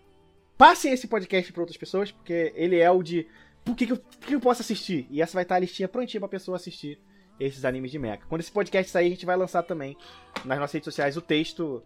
Passem 0.58 0.94
esse 0.94 1.08
podcast 1.08 1.52
para 1.52 1.62
outras 1.62 1.78
pessoas, 1.78 2.12
porque 2.12 2.54
ele 2.56 2.78
é 2.80 2.90
o 2.92 3.02
de 3.02 3.26
por 3.66 3.76
que, 3.76 3.86
que, 3.88 3.94
eu, 3.94 3.98
por 3.98 4.28
que 4.28 4.36
eu 4.36 4.40
posso 4.40 4.62
assistir? 4.62 5.08
E 5.10 5.22
essa 5.22 5.34
vai 5.34 5.44
estar 5.44 5.56
a 5.56 5.60
listinha 5.60 5.88
prontinha 5.88 6.20
pra 6.20 6.30
pessoa 6.30 6.58
assistir 6.58 7.00
esses 7.40 7.66
animes 7.66 7.92
de 7.92 8.00
mecha. 8.00 8.24
Quando 8.30 8.42
esse 8.42 8.52
podcast 8.52 8.92
sair, 8.92 9.08
a 9.08 9.10
gente 9.10 9.26
vai 9.26 9.36
lançar 9.36 9.64
também 9.64 9.98
nas 10.46 10.60
nossas 10.60 10.74
redes 10.74 10.86
sociais 10.86 11.18
o 11.18 11.22
texto 11.22 11.84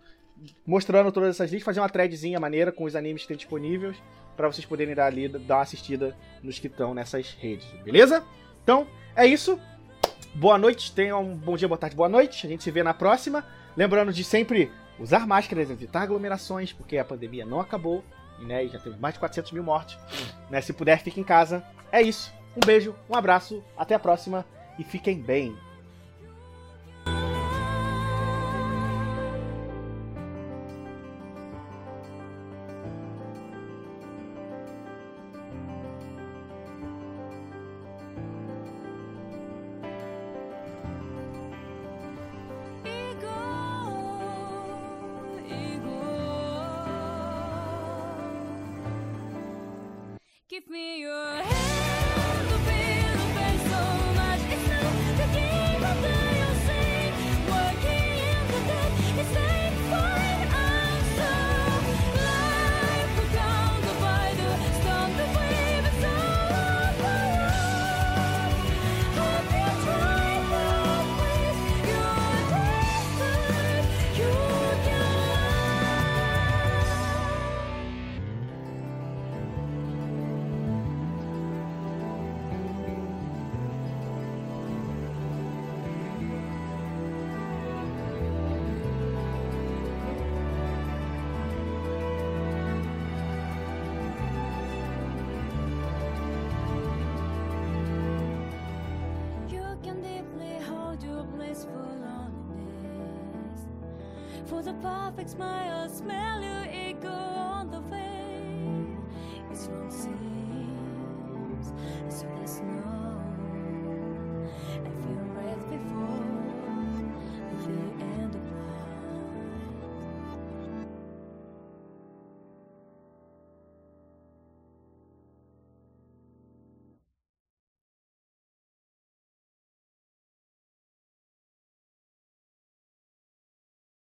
mostrando 0.65 1.11
todas 1.11 1.29
essas 1.29 1.51
listas, 1.51 1.65
fazer 1.65 1.79
uma 1.79 1.89
threadzinha 1.89 2.39
maneira 2.39 2.71
com 2.71 2.83
os 2.83 2.95
animes 2.95 3.23
que 3.23 3.29
tem 3.29 3.37
disponíveis 3.37 3.97
para 4.35 4.47
vocês 4.47 4.65
poderem 4.65 4.93
dar 4.93 5.07
ali, 5.07 5.27
dar 5.27 5.55
uma 5.55 5.61
assistida 5.61 6.15
nos 6.43 6.59
que 6.59 6.67
estão 6.67 6.93
nessas 6.93 7.31
redes, 7.31 7.65
beleza? 7.83 8.23
Então, 8.63 8.87
é 9.15 9.25
isso. 9.25 9.59
Boa 10.35 10.57
noite, 10.57 10.93
tenham 10.93 11.23
um 11.23 11.35
bom 11.35 11.57
dia, 11.57 11.67
boa 11.67 11.77
tarde, 11.77 11.95
boa 11.95 12.07
noite. 12.07 12.45
A 12.45 12.49
gente 12.49 12.63
se 12.63 12.69
vê 12.69 12.83
na 12.83 12.93
próxima. 12.93 13.43
Lembrando 13.75 14.13
de 14.13 14.23
sempre 14.23 14.71
usar 14.99 15.25
máscaras, 15.25 15.71
evitar 15.71 16.01
aglomerações, 16.01 16.71
porque 16.71 16.97
a 16.97 17.05
pandemia 17.05 17.45
não 17.45 17.59
acabou, 17.59 18.03
né? 18.39 18.65
E 18.65 18.67
já 18.67 18.77
teve 18.77 18.97
mais 18.99 19.15
de 19.15 19.19
400 19.19 19.51
mil 19.51 19.63
mortes. 19.63 19.97
Né? 20.51 20.61
Se 20.61 20.73
puder, 20.73 20.99
fique 21.01 21.19
em 21.19 21.23
casa. 21.23 21.63
É 21.91 22.01
isso. 22.01 22.31
Um 22.55 22.59
beijo, 22.59 22.95
um 23.09 23.15
abraço, 23.15 23.63
até 23.75 23.95
a 23.95 23.99
próxima 23.99 24.45
e 24.77 24.83
fiquem 24.83 25.21
bem. 25.21 25.55